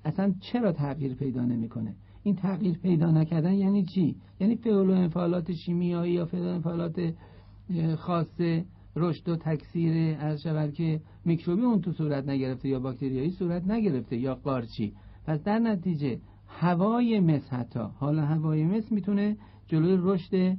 اصلا 0.05 0.34
چرا 0.39 0.72
تغییر 0.72 1.13
پیدا 1.13 1.41
نمی‌کنه؟ 1.41 1.95
این 2.23 2.35
تغییر 2.35 2.77
پیدا 2.77 3.11
نکردن 3.11 3.53
یعنی 3.53 3.84
چی؟ 3.84 4.15
یعنی 4.39 4.55
فعل 4.55 4.89
و 4.89 4.91
انفعالات 4.91 5.51
شیمیایی 5.51 6.13
یا 6.13 6.26
فعل 6.26 6.41
و 6.41 6.47
انفعالات 6.47 7.13
اه، 7.69 7.95
خاص 7.95 8.41
رشد 8.95 9.30
و 9.30 9.35
تکثیر 9.35 10.17
از 10.19 10.41
شود 10.41 10.73
که 10.73 11.01
میکروبی 11.26 11.61
اون 11.61 11.81
تو 11.81 11.91
صورت 11.91 12.30
نگرفته 12.30 12.69
یا 12.69 12.80
باکتریایی 12.80 13.31
صورت 13.31 13.67
نگرفته 13.67 14.17
یا 14.17 14.35
قارچی. 14.35 14.93
پس 15.27 15.43
در 15.43 15.59
نتیجه 15.59 16.19
هوای 16.47 17.19
مس 17.19 17.49
حتی 17.49 17.80
حالا 17.80 18.26
هوای 18.26 18.65
مس 18.65 18.91
می‌تونه 18.91 19.38
جلوی 19.67 19.97
رشد 20.01 20.57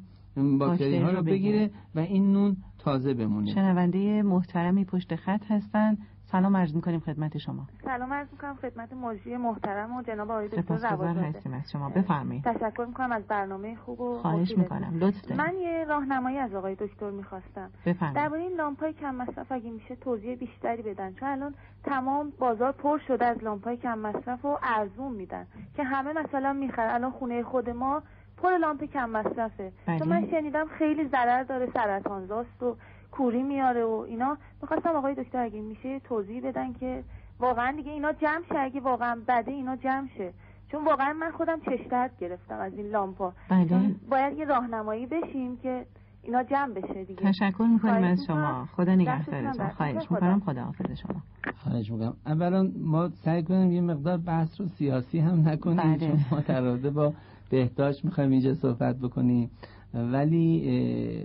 باکتری 0.58 0.98
ها 0.98 1.10
رو 1.10 1.22
بگیره. 1.22 1.70
و 1.94 2.00
این 2.00 2.32
نون 2.32 2.56
تازه 2.78 3.14
بمونه. 3.14 3.54
شنونده 3.54 4.22
محترمی 4.22 4.84
پشت 4.84 5.16
خط 5.16 5.44
هستن. 5.48 5.96
سلام 6.32 6.56
عرض 6.56 6.74
می‌کنیم 6.74 7.00
خدمت 7.00 7.38
شما. 7.38 7.66
سلام 7.84 8.12
عرض 8.12 8.26
می‌کنم 8.32 8.54
خدمت 8.54 8.92
مجری 8.92 9.36
محترم 9.36 9.96
و 9.96 10.02
جناب 10.02 10.30
آقای 10.30 10.48
دکتر 10.48 10.74
هستیم 10.74 11.54
از 11.54 11.70
شما. 11.72 11.88
بفرمایید. 11.88 12.44
تشکر 12.44 12.84
می‌کنم 12.84 13.12
از 13.12 13.22
برنامه 13.22 13.76
خوب 13.76 14.00
و 14.00 14.18
خواهش 14.18 14.58
می‌کنم. 14.58 14.92
لطف 15.00 15.30
من 15.32 15.54
یه 15.60 15.84
راهنمایی 15.88 16.38
از 16.38 16.54
آقای 16.54 16.74
دکتر 16.74 17.10
می‌خواستم. 17.10 17.70
درباره 18.14 18.42
این 18.42 18.52
لامپای 18.52 18.92
کم 18.92 19.14
مصرف 19.14 19.52
اگه 19.52 19.70
میشه 19.70 19.96
توضیح 19.96 20.34
بیشتری 20.34 20.82
بدن. 20.82 21.12
چون 21.12 21.28
الان 21.28 21.54
تمام 21.84 22.32
بازار 22.38 22.72
پر 22.72 22.98
شده 22.98 23.24
از 23.24 23.44
لامپای 23.44 23.76
کم 23.76 23.98
مصرف 23.98 24.44
و 24.44 24.58
ارزون 24.62 25.12
میدن 25.12 25.46
که 25.76 25.84
همه 25.84 26.12
مثلا 26.12 26.52
می‌خرن. 26.52 26.94
الان 26.94 27.10
خونه 27.10 27.42
خود 27.42 27.70
ما 27.70 28.02
پر 28.36 28.58
لامپ 28.58 28.84
کم 28.84 29.10
مصرفه. 29.10 29.72
چون 29.86 30.08
من 30.08 30.30
شنیدم 30.30 30.66
خیلی 30.66 31.08
ضرر 31.08 31.42
داره 31.42 31.68
سرطانزاست 31.74 32.62
و 32.62 32.76
کوری 33.10 33.42
میاره 33.42 33.84
و 33.84 34.04
اینا. 34.08 34.36
می‌خواستم 34.62 34.96
آقای 34.96 35.14
دکتر 35.14 35.38
اگه 35.38 35.60
میشه 35.60 36.00
توضیح 36.00 36.48
بدن 36.48 36.72
که 36.72 37.04
واقعا 37.40 37.72
دیگه 37.76 37.92
اینا 37.92 38.12
جمع 38.12 38.42
شه 38.48 38.58
اگه 38.58 38.80
واقعا 38.80 39.20
بده 39.28 39.50
اینا 39.50 39.76
جمع 39.76 40.08
شه. 40.16 40.32
چون 40.70 40.84
واقعا 40.84 41.12
من 41.12 41.30
خودم 41.30 41.60
چش 41.60 42.10
گرفتم 42.20 42.58
از 42.58 42.72
این 42.72 42.86
لامپا. 42.86 43.32
بله. 43.50 43.94
باید 44.10 44.38
یه 44.38 44.44
راهنمایی 44.44 45.06
بشیم 45.06 45.56
که 45.56 45.86
اینا 46.22 46.42
جمع 46.42 46.74
بشه 46.74 47.04
دیگه. 47.04 47.32
تشکر 47.32 47.66
می‌کنیم 47.72 48.04
از 48.04 48.18
شما. 48.26 48.68
خدا 48.76 48.94
نگهدارتون. 48.94 49.68
خواهش 49.68 50.10
می‌کنم. 50.10 50.40
خدا 50.40 50.62
حافظ 50.62 50.90
شما. 50.90 51.22
خواهش 51.56 51.90
می‌کنم. 51.90 52.16
اولا 52.26 52.70
ما 52.78 53.08
سعی 53.08 53.42
کنیم 53.42 53.72
یه 53.72 53.80
مقدار 53.80 54.18
بحث 54.18 54.60
رو 54.60 54.66
سیاسی 54.66 55.18
هم 55.18 55.48
نکنیم 55.48 55.76
بله. 55.76 55.98
چون 55.98 56.18
ما 56.30 56.90
با 56.90 57.12
بهداشت 57.50 58.04
می‌خوایم 58.04 58.30
اینجا 58.30 58.54
صحبت 58.54 58.96
بکنیم. 58.96 59.50
ولی 59.96 60.70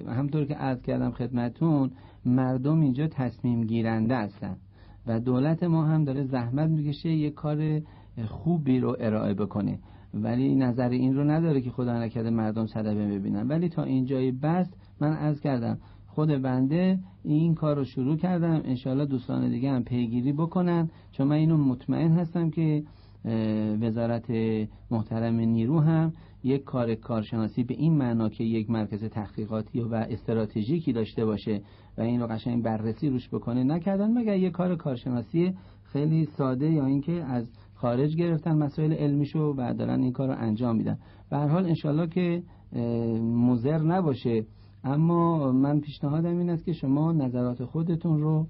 همطور 0.07 0.45
که 0.45 0.53
عرض 0.53 0.81
کردم 0.81 1.11
خدمتون 1.11 1.91
مردم 2.25 2.81
اینجا 2.81 3.07
تصمیم 3.07 3.63
گیرنده 3.63 4.15
هستن 4.15 4.55
و 5.07 5.19
دولت 5.19 5.63
ما 5.63 5.85
هم 5.85 6.03
داره 6.03 6.23
زحمت 6.23 6.69
می‌کشه 6.69 7.09
یه 7.09 7.29
کار 7.29 7.81
خوبی 8.27 8.79
رو 8.79 8.97
ارائه 8.99 9.33
بکنه. 9.33 9.79
ولی 10.13 10.55
نظر 10.55 10.89
این 10.89 11.15
رو 11.15 11.23
نداره 11.23 11.61
که 11.61 11.69
خدا 11.69 12.03
نکرده 12.03 12.29
مردم 12.29 12.65
صدبه 12.65 13.07
ببینن. 13.07 13.47
ولی 13.47 13.69
تا 13.69 13.83
اینجای 13.83 14.31
بس 14.31 14.73
من 14.99 15.13
عرض 15.13 15.41
کردم 15.41 15.77
خود 16.07 16.29
بنده 16.41 16.99
این 17.23 17.55
کار 17.55 17.75
رو 17.75 17.83
شروع 17.83 18.17
کردم. 18.17 18.61
انشالله 18.65 19.05
دوستان 19.05 19.49
دیگه 19.49 19.71
هم 19.71 19.83
پیگیری 19.83 20.33
بکنن. 20.33 20.89
چون 21.11 21.27
من 21.27 21.35
اینو 21.35 21.57
مطمئن 21.57 22.11
هستم 22.11 22.49
که 22.49 22.83
وزارت 23.81 24.31
محترم 24.91 25.35
نیرو 25.35 25.79
هم 25.79 26.13
یک 26.43 26.63
کار 26.63 26.95
کارشناسی 26.95 27.63
به 27.63 27.73
این 27.73 27.97
معنا 27.97 28.29
که 28.29 28.43
یک 28.43 28.69
مرکز 28.69 29.03
تحقیقاتی 29.03 29.81
و 29.81 29.93
استراتژیکی 29.93 30.93
داشته 30.93 31.25
باشه 31.25 31.61
و 31.97 32.01
این 32.01 32.21
رو 32.21 32.27
قشنگ 32.27 32.63
بررسی 32.63 33.09
روش 33.09 33.29
بکنه 33.29 33.63
نکردن 33.63 34.11
مگر 34.17 34.37
یک 34.37 34.51
کار 34.51 34.75
کارشناسی 34.75 35.53
خیلی 35.83 36.25
ساده 36.25 36.69
یا 36.71 36.85
اینکه 36.85 37.11
از 37.11 37.51
خارج 37.75 38.15
گرفتن 38.15 38.57
مسائل 38.57 38.93
علمیشو 38.93 39.53
و 39.57 39.73
دارن 39.73 40.01
این 40.01 40.11
کار 40.11 40.27
رو 40.27 40.35
انجام 40.37 40.75
میدن؟ 40.75 40.97
به 41.29 41.37
هر 41.37 41.47
حال 41.47 41.65
انشالله 41.65 42.07
که 42.07 42.43
مزر 43.21 43.77
نباشه. 43.77 44.45
اما 44.83 45.51
من 45.51 45.79
پیشنهادم 45.79 46.37
این 46.37 46.49
است 46.49 46.65
که 46.65 46.73
شما 46.73 47.11
نظرات 47.11 47.65
خودتون 47.65 48.21
رو 48.21 48.47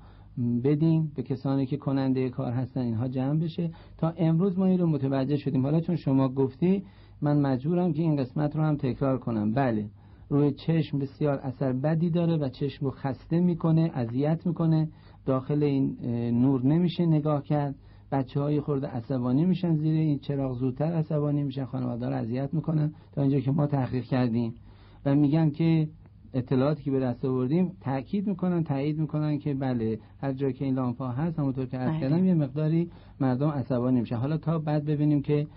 بدیم 0.63 1.11
به 1.15 1.23
کسانی 1.23 1.65
که 1.65 1.77
کننده 1.77 2.29
کار 2.29 2.51
هستن 2.51 2.81
اینها 2.81 3.07
جمع 3.07 3.39
بشه. 3.39 3.71
تا 3.97 4.13
امروز 4.17 4.59
ما 4.59 4.65
این 4.65 4.79
رو 4.79 4.87
متوجه 4.87 5.37
شدیم. 5.37 5.61
حالا 5.61 5.79
چون 5.79 5.95
شما 5.95 6.29
گفتی 6.29 6.83
من 7.21 7.41
مجبورم 7.41 7.93
که 7.93 8.01
این 8.01 8.15
قسمت 8.15 8.55
رو 8.55 8.63
هم 8.63 8.77
تکرار 8.77 9.17
کنم. 9.17 9.53
بله 9.53 9.85
روی 10.29 10.51
چشم 10.51 10.99
بسیار 10.99 11.39
اثر 11.39 11.73
بدی 11.73 12.09
داره 12.09 12.37
و 12.37 12.49
چشم 12.49 12.85
رو 12.85 12.91
خسته 12.91 13.39
می‌کنه 13.39 13.91
اذیت 13.93 14.47
می‌کنه 14.47 14.89
داخل 15.25 15.63
این 15.63 15.97
نور 16.41 16.65
نمیشه 16.65 17.05
نگاه 17.05 17.43
کرد. 17.43 17.75
بچه 18.11 18.39
های 18.39 18.61
خورده 18.61 18.87
عصبانی 18.87 19.45
میشن 19.45 19.75
زیر 19.75 19.93
این 19.93 20.19
چراغ 20.19 20.57
زودتر 20.57 20.93
عصبانی 20.93 21.43
میشن 21.43 21.65
خانواده 21.65 22.09
رو 22.09 22.15
اذیت 22.15 22.53
می‌کنن 22.53 22.93
تا 23.11 23.21
اینجا 23.21 23.39
که 23.39 23.51
ما 23.51 23.67
تحقیق 23.67 24.03
کردیم. 24.03 24.53
و 25.05 25.15
میگن 25.15 25.49
که 25.49 25.87
اطلاعاتی 26.33 26.83
که 26.83 26.91
به 26.91 26.99
دست 26.99 27.25
آوردیم 27.25 27.71
تاکید 27.81 28.27
می‌کنن 28.27 28.63
تایید 28.63 28.99
می‌کنن 28.99 29.37
که 29.37 29.53
بله 29.53 29.99
هر 30.21 30.33
جایی 30.33 30.53
که 30.53 30.65
این 30.65 30.73
لامپا 30.73 31.07
هست 31.07 31.39
همونطور 31.39 31.65
که 31.65 31.77
عرض 31.77 31.89
بله. 31.89 31.99
کردم 31.99 32.25
یه 32.25 32.33
مقداری 32.33 32.89
مردم 33.19 33.49
عصبانی 33.49 33.99
میشه 33.99 34.15
حالا 34.15 34.37
تا 34.37 34.59
بعد 34.59 34.85
ببینیم 34.85 35.21
که 35.21 35.47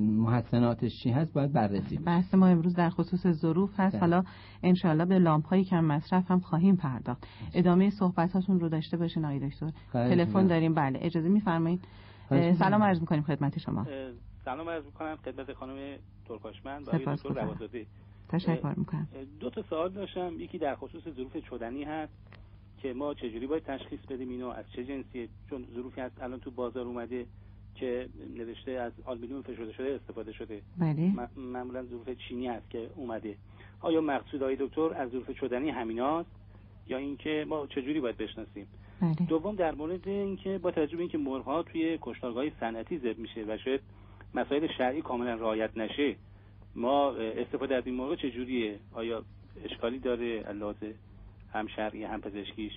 محسناتش 0.00 1.02
چی 1.02 1.10
هست 1.10 1.34
باید 1.34 1.52
بررسی 1.52 1.96
بحث 1.96 2.34
ما 2.34 2.46
امروز 2.46 2.74
در 2.74 2.90
خصوص 2.90 3.26
ظروف 3.26 3.80
هست. 3.80 3.94
ده. 3.94 4.00
بله. 4.00 4.10
حالا 4.10 4.28
انشالله 4.62 5.04
به 5.04 5.18
لامپ 5.18 5.46
های 5.46 5.64
کم 5.64 5.84
مصرف 5.84 6.30
هم 6.30 6.40
خواهیم 6.40 6.76
پرداخت. 6.76 7.26
ادامه 7.54 7.90
صحبتاتون 7.90 8.60
رو 8.60 8.68
داشته 8.68 8.96
باشین 8.96 9.24
آقای 9.24 9.48
دکتر. 9.48 9.70
تلفن 9.92 10.46
داریم. 10.46 10.74
بله. 10.74 10.98
اجازه 11.02 11.28
میفرمایید. 11.28 11.80
سلام 12.58 12.82
عرض 12.82 13.00
می‌کنیم 13.00 13.22
خدمت 13.22 13.58
شما. 13.58 13.86
سلام 14.44 14.68
عرض 14.68 14.84
می‌کنم 14.84 15.16
خدمت 15.16 15.52
خانم 15.52 15.96
ترکاشوند 16.28 16.82
و 16.82 16.98
دکتر 16.98 17.28
روازاده 17.28 17.86
تشکر 18.28 18.74
می‌کنم. 18.76 19.08
دو 19.40 19.50
تا 19.50 19.62
سوال 19.62 19.92
داشتم. 19.92 20.40
یکی 20.40 20.58
در 20.58 20.74
خصوص 20.74 21.02
ظروف 21.08 21.36
چدنی 21.50 21.84
هست 21.84 22.12
که 22.78 22.92
ما 22.92 23.14
چجوری 23.14 23.46
باید 23.46 23.62
تشخیص 23.62 24.00
بدیم 24.10 24.28
اینو 24.28 24.48
از 24.48 24.64
چه 24.76 24.84
جنسیه؟ 24.84 25.28
چون 25.50 25.64
ظروفی 25.74 26.00
هست 26.00 26.22
الان 26.22 26.40
تو 26.40 26.50
بازار 26.50 26.86
اومده. 26.86 27.26
که 27.80 28.08
نوشته 28.36 28.70
از 28.70 28.92
آلومینیوم 29.04 29.42
فشرده 29.42 29.72
شده 29.72 29.94
استفاده 29.94 30.32
شده. 30.32 30.62
بله. 30.78 31.12
معمولا 31.36 31.84
ظروف 31.84 32.10
چینی 32.28 32.46
هست 32.46 32.70
که 32.70 32.90
اومده. 32.96 33.34
آیا 33.80 34.00
مقصود 34.00 34.42
آقای 34.42 34.56
دکتر 34.60 34.94
از 34.94 35.10
ظروف 35.10 35.30
چدنی 35.30 35.70
همیناست 35.70 36.30
یا 36.88 36.98
اینکه 36.98 37.46
ما 37.48 37.66
چجوری 37.66 38.00
باید 38.00 38.16
بشناسیم؟ 38.16 38.66
بله. 39.00 39.14
دوم 39.28 39.54
در 39.54 39.74
مورد 39.74 40.08
اینکه 40.08 40.58
با 40.58 40.70
توجه 40.70 40.96
به 40.96 41.02
اینکه 41.02 41.18
مرغ 41.18 41.64
توی 41.64 41.98
کشتارگاه 42.00 42.44
صنعتی 42.60 42.98
ذبح 42.98 43.18
میشه 43.18 43.44
و 43.48 43.58
شاید 43.64 43.80
مسائل 44.34 44.66
شرعی 44.78 45.02
کاملا 45.02 45.34
رعایت 45.34 45.76
نشه 45.76 46.16
ما 46.74 47.10
استفاده 47.12 47.74
از 47.74 47.86
این 47.86 47.94
مرغ 47.94 48.14
چجوریه؟ 48.14 48.78
آیا 48.92 49.24
اشکالی 49.64 49.98
داره 49.98 50.52
لازه 50.52 50.94
هم 51.52 51.66
شرعی 51.66 52.04
هم 52.04 52.20
پزشکیش؟ 52.20 52.72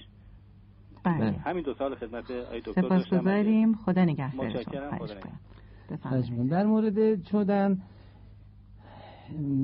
بله. 1.04 1.32
همین 1.32 1.64
دو 1.64 1.74
سال 1.74 1.96
خدمت 1.96 2.32
آی 2.32 2.62
دکتر 2.66 2.82
داشتم. 2.82 3.74
خدا 3.74 4.06
نگهدارتون 4.06 4.46
متشکرم. 4.46 4.98
خدا 6.00 6.44
در 6.50 6.66
مورد 6.66 7.22
چودن 7.22 7.78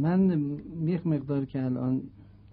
من 0.01 0.41
یک 0.85 1.07
مقدار 1.07 1.45
که 1.45 1.64
الان 1.65 2.01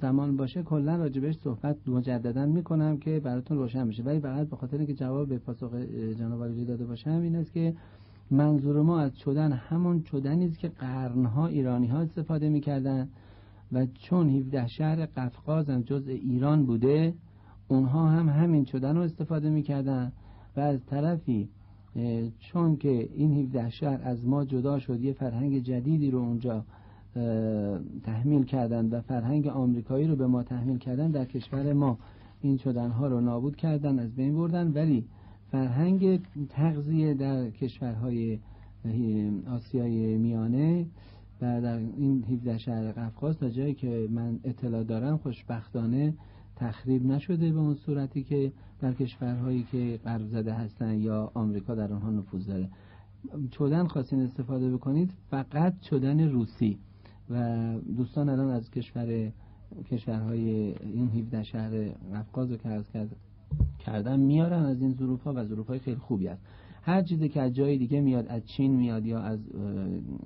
زمان 0.01 0.36
باشه 0.36 0.62
کلا 0.62 0.97
راجبش 0.97 1.35
صحبت 1.35 1.77
مجددا 1.89 2.47
می‌کنم 2.47 2.97
که 2.97 3.20
براتون 3.20 3.59
روشن 3.59 3.89
بشه. 3.89 4.02
ولی 4.02 4.20
فقط 4.20 4.48
به 4.48 4.56
خاطر 4.56 4.77
اینکه 4.77 4.94
جواب 4.94 5.28
به 5.28 5.39
پاسخ 5.39 5.74
جناب 6.19 6.65
داده 6.65 6.85
باشم 6.85 7.11
این 7.11 7.36
است 7.36 7.52
که 7.52 7.74
منظور 8.31 8.82
ما 8.82 9.01
از 9.01 9.16
چدن 9.16 9.52
همون 9.52 10.02
چدنی 10.02 10.44
است 10.47 10.59
که 10.59 10.69
قرنها 10.69 11.47
ایرانی 11.47 11.86
ها 11.86 12.01
استفاده 12.01 12.48
می‌کردن 12.48 13.09
و 13.73 13.86
چون 13.86 14.28
17 14.28 14.66
شهر 14.66 15.06
قفقاز 15.06 15.70
هم 15.70 15.82
جزء 15.82 16.11
ایران 16.11 16.66
بوده 16.66 17.15
اونها 17.69 18.09
هم 18.09 18.28
همین 18.28 18.65
چدن 18.65 18.97
رو 18.97 19.03
استفاده 19.03 19.51
می‌کردن 19.51 20.12
و 20.57 20.61
از 20.61 20.86
طرفی 20.86 21.49
چون 22.39 22.77
که 22.77 23.09
این 23.15 23.32
17 23.32 23.70
شهر 23.70 24.01
از 24.03 24.27
ما 24.27 24.45
جدا 24.45 24.78
شد 24.78 25.01
یه 25.01 25.12
فرهنگ 25.12 25.59
جدیدی 25.59 26.11
رو 26.11 26.19
اونجا 26.19 26.65
تحمیل 28.03 28.45
کردن 28.45 28.91
و 28.91 29.01
فرهنگ 29.01 29.47
آمریکایی 29.47 30.07
رو 30.07 30.16
به 30.16 30.27
ما 30.27 30.43
تحمیل 30.43 30.78
کردن 30.78 31.11
در 31.11 31.24
کشور 31.24 31.73
ما 31.73 31.99
این 32.41 32.57
چدن 32.57 32.91
ها 32.91 33.07
رو 33.07 33.20
نابود 33.20 33.57
کردن 33.57 33.99
از 33.99 34.15
بین 34.15 34.35
بردن. 34.35 34.73
ولی 34.73 35.05
فرهنگ 35.51 36.20
تغذیه 36.49 37.15
در 37.15 37.51
کشورهای 37.51 38.39
آسیای 39.51 40.16
میانه 40.16 40.86
و 41.43 41.61
در 41.61 41.78
این 41.78 42.24
17 42.24 42.59
شهر 42.59 42.93
قفقاز 42.93 43.39
تا 43.39 43.49
جایی 43.49 43.74
که 43.74 44.09
من 44.11 44.41
اطلاع 44.45 44.85
دارم 44.85 45.16
خوشبختانه 45.16 46.15
تخریب 46.57 47.07
نشده 47.07 47.53
به 47.53 47.59
اون 47.59 47.75
صورتی 47.75 48.23
که 48.23 48.53
در 48.81 48.93
کشورهایی 48.93 49.67
که 49.73 50.01
غرب 50.05 50.27
زده 50.27 50.53
هستن 50.53 50.99
یا 50.99 51.31
آمریکا 51.35 51.75
در 51.75 51.93
آنها 51.93 52.11
نفوذ 52.11 52.47
داره. 52.47 52.69
چودن 53.51 53.87
خواستین 53.87 54.21
استفاده 54.21 54.71
بکنید؟ 54.71 55.11
فقط 55.31 55.75
چودن 55.81 56.21
روسی. 56.21 56.79
و 57.31 57.75
دوستان 57.97 58.29
الان 58.29 58.51
از 58.51 58.71
کشور 58.71 59.33
کشورهای 59.91 60.75
این 60.81 61.09
17 61.09 61.43
شهر 61.43 61.89
قفقاز 61.89 62.51
رو 62.51 62.57
که 62.57 62.83
کرد 62.93 63.17
کردن 63.79 64.21
میارن 64.21 64.65
از 64.65 64.81
این 64.81 64.93
ظروف 64.93 65.23
ها 65.23 65.33
و 65.37 65.45
ظروف 65.45 65.67
های 65.67 65.79
خیلی 65.79 65.97
خوبی 65.97 66.29
است 66.29 66.43
هر 66.83 67.03
چیزی 67.03 67.29
که 67.29 67.41
از 67.43 67.55
جای 67.55 67.79
دیگه 67.79 68.01
میاد 68.01 68.27
از 68.29 68.47
چین 68.47 68.77
میاد 68.77 69.07
یا 69.07 69.19
از 69.19 69.41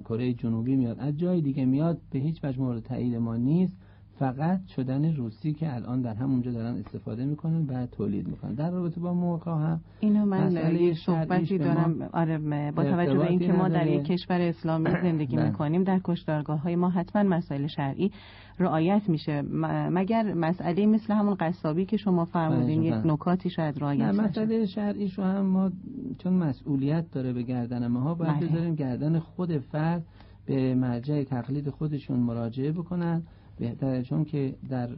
کره 0.04 0.32
جنوبی 0.32 0.76
میاد 0.76 0.98
از 0.98 1.18
جای 1.18 1.40
دیگه 1.40 1.64
میاد 1.64 2.00
به 2.10 2.18
هیچ 2.18 2.44
وجه 2.44 2.60
مورد 2.60 2.82
تایید 2.82 3.14
ما 3.14 3.36
نیست. 3.36 3.76
فقط 4.18 4.66
شدن 4.76 5.16
روسی 5.16 5.52
که 5.52 5.74
الان 5.74 6.02
در 6.02 6.14
همونجا 6.14 6.52
دارن 6.52 6.74
استفاده 6.74 7.24
می‌کنن 7.24 7.66
و 7.66 7.86
تولید 7.86 8.28
می‌کنن. 8.28 8.54
در 8.54 8.70
رابطه 8.70 9.00
با 9.00 9.14
مرغ 9.14 9.48
هم 9.48 9.80
اینو 10.00 10.24
من 10.24 10.76
یه 10.80 10.94
صحبتی 11.06 11.58
دارم. 11.58 12.08
آره 12.12 12.38
با 12.70 12.84
توجه 12.84 13.14
به 13.14 13.26
اینکه 13.26 13.52
ما 13.52 13.68
در 13.68 13.86
یک 13.86 14.04
کشور 14.04 14.40
اسلامی 14.40 14.90
زندگی 15.02 15.36
بله. 15.36 15.46
می‌کنیم 15.46 15.84
در 15.84 16.00
کشتارگاه 16.04 16.60
های 16.60 16.76
ما 16.76 16.90
حتما 16.90 17.22
مسائل 17.22 17.66
شرعی 17.66 18.10
رعایت 18.58 19.08
میشه. 19.08 19.42
مگر 19.90 20.34
مسئله 20.34 20.86
مثل 20.86 21.14
همون 21.14 21.34
قصابی 21.34 21.84
که 21.84 21.96
شما 21.96 22.24
فرمودین 22.24 22.82
یک 22.82 22.94
نکاتی 23.04 23.50
شاید 23.50 23.78
رعایت 23.78 24.14
مسئله 24.14 24.66
شرعی 24.66 25.08
شو 25.08 25.22
هم 25.22 25.46
ما 25.46 25.70
چون 26.18 26.32
مسئولیت 26.32 27.10
داره 27.10 27.32
به 27.32 27.42
گردن 27.42 27.86
ما 27.86 28.14
باید 28.14 28.36
بله. 28.36 28.48
بذاریم 28.48 28.74
گردن 28.74 29.18
خود 29.18 29.58
فرد 29.58 30.04
به 30.46 30.74
مرجع 30.74 31.24
تقلید 31.24 31.70
خودشون 31.70 32.20
مراجعه 32.20 32.72
بکنن. 32.72 33.22
بهتره 33.58 34.02
چون 34.02 34.24
که 34.24 34.54
در 34.68 34.88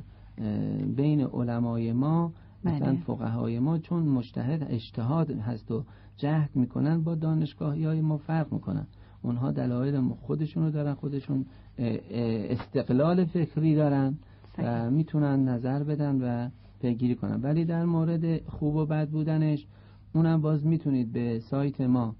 بین 0.96 1.20
علمای 1.20 1.92
ما 1.92 2.32
مثلا 2.64 2.92
بله. 2.92 3.00
فقهای 3.06 3.58
ما 3.58 3.78
چون 3.78 4.02
مجتهد 4.02 4.66
اجتهاد 4.70 5.30
هست 5.30 5.70
و 5.70 5.84
جهد 6.16 6.50
می‌کنن 6.54 7.02
با 7.02 7.14
دانشگاهی 7.14 7.84
های 7.84 8.00
ما 8.00 8.16
فرق 8.16 8.52
می‌کنن. 8.52 8.86
اونها 9.22 9.50
دلایل 9.50 10.00
خودشون 10.00 10.62
رو 10.62 10.70
دارن 10.70 10.94
خودشون 10.94 11.46
استقلال 12.50 13.24
فکری 13.24 13.74
دارن 13.74 14.14
و 14.58 14.90
می‌تونن 14.90 15.48
نظر 15.48 15.82
بدن 15.82 16.22
و 16.22 16.48
پیگیری 16.80 17.14
کنن. 17.14 17.40
ولی 17.42 17.64
در 17.64 17.84
مورد 17.84 18.48
خوب 18.48 18.74
و 18.74 18.86
بد 18.86 19.08
بودنش 19.08 19.66
اونم 20.14 20.40
باز 20.40 20.66
می‌تونید 20.66 21.12
به 21.12 21.38
سایت 21.38 21.80
ما 21.80 22.14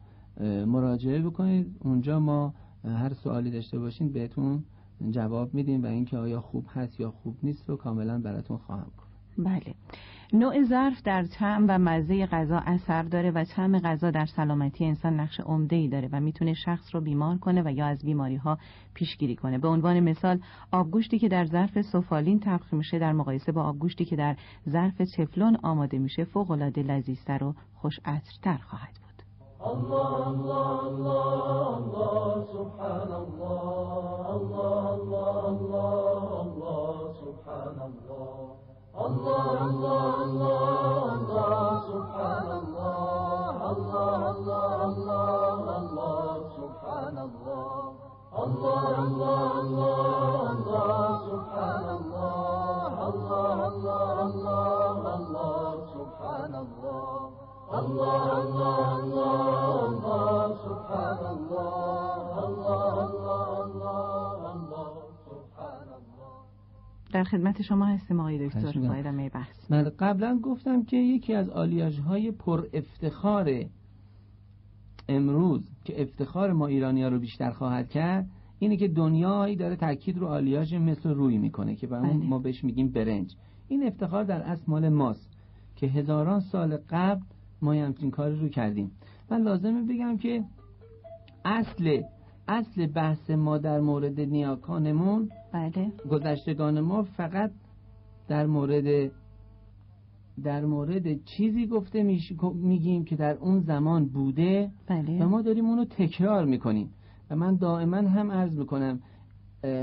مراجعه 0.67 1.23
بکنید. 1.23 1.67
اونجا 1.81 2.21
ما 2.21 2.55
هر 2.85 3.13
سوالی 3.13 3.51
داشته 3.51 3.79
باشین 3.79 4.13
بهتون 4.13 4.65
جواب 5.11 5.55
میدیم 5.55 5.83
و 5.83 5.87
اینکه 5.87 6.19
آیا 6.19 6.41
خوب 6.41 6.67
هست 6.75 7.01
یا 7.01 7.11
خوب 7.11 7.37
نیست 7.43 7.69
رو 7.69 7.77
کاملا 7.77 8.19
براتون 8.19 8.57
خواهم 8.57 8.91
کنم 8.97 9.11
بله. 9.45 9.75
نوع 10.33 10.65
ظرف 10.65 11.03
در 11.03 11.23
طعم 11.23 11.65
و 11.69 11.79
مزه 11.79 12.27
غذا 12.27 12.59
اثر 12.59 13.03
داره 13.03 13.31
و 13.31 13.45
طعم 13.45 13.79
غذا 13.79 14.11
در 14.11 14.27
سلامتی 14.27 14.85
انسان 14.85 15.21
نقش 15.21 15.41
عمده 15.41 15.77
ای 15.77 15.89
داره 15.89 16.09
و 16.13 16.21
می‌تونه 16.21 16.55
شخص 16.55 16.95
رو 16.95 17.01
بیمار 17.01 17.39
کنه 17.39 17.63
و 17.63 17.71
یا 17.71 17.87
از 17.87 18.05
بیماری 18.05 18.37
ها 18.37 18.59
پیشگیری 18.95 19.37
کنه. 19.37 19.59
به 19.59 19.69
عنوان 19.69 20.01
مثال 20.01 20.41
آبگوشتی 20.73 21.19
که 21.19 21.29
در 21.29 21.45
ظرف 21.45 21.83
سفالین 21.83 22.41
طبخ 22.41 22.75
میشه 22.75 22.99
در 22.99 23.13
مقایسه 23.13 23.53
با 23.53 23.63
آبگوشتی 23.63 24.05
که 24.05 24.17
در 24.17 24.37
ظرف 24.69 24.97
تفلون 25.17 25.57
آماده 25.57 25.99
میشه 25.99 26.25
فوق 26.25 26.51
العاده 26.51 26.83
لذیذتر 26.83 27.45
و 27.45 27.55
خوش 27.75 28.01
خواهد 28.45 28.95
بود. 29.03 29.10
الله 29.67 30.27
الله 30.27 30.81
الله 30.89 31.77
الله 31.77 32.45
سبحان 32.53 33.11
الله 33.13 34.25
الله 34.37 34.95
الله 34.95 35.49
الله 35.49 36.41
الله 36.43 37.13
سبحان 37.21 37.77
الله 37.91 38.37
الله 39.07 39.53
الله 39.69 40.15
الله 40.25 41.13
الله 41.13 41.81
سبحان 41.93 42.49
الله 42.61 43.55
الله 43.73 44.31
الله 44.31 44.85
الله 44.85 45.55
الله 45.79 46.41
سبحان 46.57 47.17
الله 47.29 47.93
الله 48.45 48.89
الله 49.05 49.61
الله 49.61 50.50
در 67.21 67.25
خدمت 67.25 67.63
شما 67.63 67.85
هستیم 67.85 68.21
آقای 68.21 68.49
دکتر 68.49 68.93
ادامه 68.93 69.29
بحث 69.29 69.71
من 69.71 69.93
قبلا 69.99 70.39
گفتم 70.43 70.85
که 70.85 70.97
یکی 70.97 71.35
از 71.35 71.51
آلیاژ 71.51 71.99
های 71.99 72.31
پر 72.31 72.67
افتخار 72.73 73.65
امروز 75.09 75.71
که 75.85 76.03
افتخار 76.03 76.53
ما 76.53 76.67
ایرانی 76.67 77.03
ها 77.03 77.09
رو 77.09 77.19
بیشتر 77.19 77.51
خواهد 77.51 77.89
کرد 77.89 78.31
اینه 78.59 78.77
که 78.77 78.89
دنیایی 78.89 79.57
داره 79.57 79.77
تاکید 79.77 80.19
رو 80.19 80.27
آلیاژ 80.27 80.75
مثل 80.75 81.11
روی 81.11 81.39
می‌کنه 81.39 81.77
که 81.77 81.87
بله. 81.87 82.13
ما 82.13 82.39
بهش 82.39 82.65
میگیم 82.65 82.91
برنج. 82.91 83.35
این 83.69 83.87
افتخار 83.87 84.25
در 84.25 84.43
اصل 84.43 84.65
مال 84.67 84.89
ماست 84.89 85.37
که 85.77 85.87
هزاران 85.87 86.41
سال 86.41 86.77
قبل 86.91 87.23
ما 87.63 87.73
همچین 87.73 88.11
کاری 88.11 88.41
رو 88.41 88.49
کردیم. 88.49 88.91
من 89.31 89.43
لازمه 89.43 89.83
بگم 89.83 90.17
که 90.17 90.45
اصل 91.45 92.03
اصل 92.49 92.87
بحث 92.87 93.31
ما 93.31 93.59
در 93.59 93.81
مورد 93.81 94.21
نیاکانمون 94.21 95.29
بله. 95.53 95.93
گذشتگان 96.11 96.81
ما 96.81 97.03
فقط 97.03 97.51
در 98.29 98.47
مورد 98.47 99.11
در 100.45 100.65
مورد 100.65 101.25
چیزی 101.25 101.67
گفته 101.67 102.19
میگیم 102.55 103.05
که 103.05 103.17
در 103.17 103.35
اون 103.35 103.61
زمان 103.61 104.07
بوده 104.07 104.71
بله. 104.87 105.25
و 105.25 105.29
ما 105.29 105.43
داریم 105.43 105.67
اونو 105.67 105.85
تکرار 105.85 106.45
می‌کنیم. 106.45 106.91
و 107.31 107.37
من 107.37 107.57
دائما 107.57 107.97
هم 107.97 108.31
عرض 108.31 108.59
می‌کنم 108.59 109.01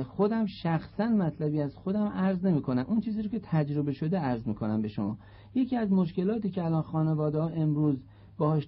خودم 0.08 0.46
شخصا 0.46 1.08
مطلبی 1.08 1.62
از 1.62 1.76
خودم 1.76 2.08
عرض 2.08 2.46
نمی 2.46 2.62
کنم 2.62 2.86
اون 2.88 3.02
چیزی 3.02 3.22
رو 3.22 3.30
که 3.30 3.40
تجربه 3.44 3.92
شده 3.92 4.18
عرض 4.18 4.48
می‌کنم 4.48 4.82
به 4.82 4.88
شما. 4.88 5.18
یکی 5.56 5.76
از 5.76 5.92
مشکلاتی 5.92 6.50
که 6.50 6.64
الان 6.64 6.82
خانواده 6.82 7.40
ها 7.40 7.48
امروز 7.48 8.04
باهاش 8.38 8.68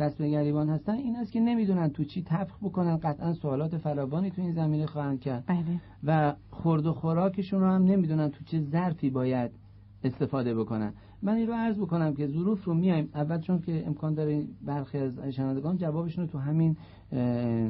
دست 0.00 0.18
به 0.18 0.30
گریبان 0.30 0.68
هستن 0.68 0.92
این 0.92 1.16
است 1.16 1.32
که 1.32 1.40
نمی‌دونن 1.40 1.90
تو 1.90 2.04
چی 2.04 2.22
طبخ 2.22 2.58
بکنن. 2.62 2.96
قطعا 2.96 3.32
سوالات 3.32 3.76
فراوانی 3.76 4.30
تو 4.30 4.42
این 4.42 4.52
زمینه 4.52 4.86
خواهند 4.86 5.20
کرد. 5.20 5.44
بله. 5.46 5.80
و 6.04 6.34
خورد 6.50 6.86
و 6.86 6.92
خوراکشون 6.92 7.60
رو 7.60 7.66
هم 7.66 7.84
نمی‌دونن 7.84 8.28
تو 8.28 8.44
چه 8.44 8.60
ظرفی 8.60 9.10
باید 9.10 9.50
استفاده 10.04 10.54
بکنن. 10.54 10.92
من 11.22 11.34
این 11.34 11.46
رو 11.46 11.54
عرض 11.54 11.78
بکنم 11.78 12.14
که 12.14 12.26
ظروف 12.26 12.64
رو 12.64 12.74
میایم. 12.74 13.08
اول 13.14 13.40
چون 13.40 13.58
که 13.58 13.86
امکان 13.86 14.14
داره 14.14 14.44
برخی 14.66 14.98
از 14.98 15.18
شنوندگان 15.18 15.76
جوابشون 15.76 16.24
رو 16.24 16.30
تو 16.30 16.38
همین 16.38 16.76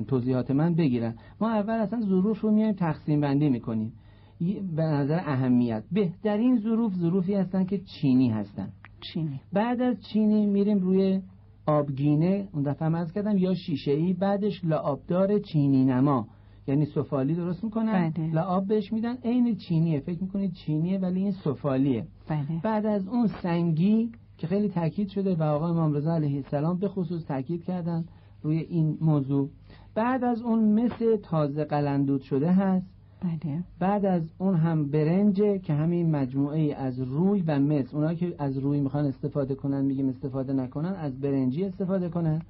توضیحات 0.05 0.51
من 0.51 0.75
بگیرن. 0.75 1.15
ما 1.41 1.51
اول 1.51 1.75
اصلا 1.75 2.01
ظروف 2.01 2.41
رو 2.41 2.51
میایم 2.51 2.73
تقسیم 2.73 3.21
بندی 3.21 3.49
می‌کنیم. 3.49 3.93
به 4.77 4.83
نظر 4.83 5.21
اهمیت. 5.27 5.83
بهترین 5.93 6.57
ظروف 6.57 6.95
ظروفی 6.95 7.35
هستن 7.35 7.65
که 7.65 7.79
چینی 7.79 8.31
هستن. 8.31 8.69
چینی. 9.01 9.41
بعد 9.53 9.81
از 9.81 9.97
چینی 10.13 10.47
میریم 10.47 10.79
روی 10.79 11.21
آبگینه 11.67 12.49
اون 12.53 12.63
دفعه 12.63 12.89
هم 12.89 13.07
کردم 13.07 13.39
یا 13.39 13.55
شیشه 13.55 13.91
ای 13.91 14.13
بعدش 14.13 14.65
لعابدار 14.65 15.39
چینی 15.39 15.85
نما. 15.85 16.27
یعنی 16.67 16.85
سفالی 16.85 17.35
درست 17.35 17.65
می‌کنن 17.65 18.13
بله. 18.17 18.33
لعاب 18.33 18.67
بهش 18.67 18.93
میدن 18.93 19.17
عین 19.25 19.57
چینیه. 19.57 20.01
فکر 20.01 20.23
می‌کنید 20.23 20.53
چینیه 20.53 20.99
ولی 20.99 21.21
این 21.21 21.33
سفالیه. 21.33 22.07
بله. 22.29 22.61
بعد 22.63 22.87
از 22.87 23.09
اون 23.09 23.27
سنگی 23.27 24.13
که 24.39 24.47
خیلی 24.47 24.69
تاکید 24.69 25.09
شده 25.09 25.35
و 25.35 25.43
آقای 25.43 25.71
امام 25.71 25.93
رضا 25.93 26.15
علیه 26.15 26.37
السلام 26.37 26.79
به 26.79 26.89
خصوص 26.89 27.25
تاکید 27.25 27.65
کردن 27.65 28.05
روی 28.43 28.59
این 28.59 28.99
موضوع. 29.01 29.49
بعد 29.95 30.25
از 30.25 30.43
اون 30.43 30.65
مثل 30.65 31.17
تازه 31.17 31.65
قلندود 31.65 32.21
شده 32.21 32.53
هست. 32.53 32.92
بله. 33.23 33.65
بعد 33.79 34.05
از 34.05 34.23
اون 34.39 34.55
هم 34.55 34.91
برنجه 34.91 35.59
که 35.59 35.73
همین 35.73 36.11
مجموعه 36.11 36.75
از 36.75 36.99
روی 37.01 37.43
و 37.47 37.59
مس 37.59 37.95
اونا 37.95 38.15
که 38.15 38.35
از 38.39 38.59
روی 38.59 38.81
می‌خوان 38.81 39.07
استفاده 39.07 39.55
کنن 39.55 39.85
میگیم 39.85 40.09
استفاده 40.09 40.53
نکنن 40.53 40.95
از 40.95 41.21
برنجی 41.21 41.65
استفاده 41.65 42.09
کنن 42.09 42.43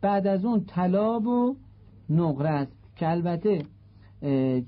بعد 0.00 0.26
از 0.26 0.44
اون 0.44 0.64
طلاب 0.64 1.26
و 1.26 1.56
نقره 2.10 2.48
است 2.48 2.72
که 2.96 3.10
البته 3.10 3.62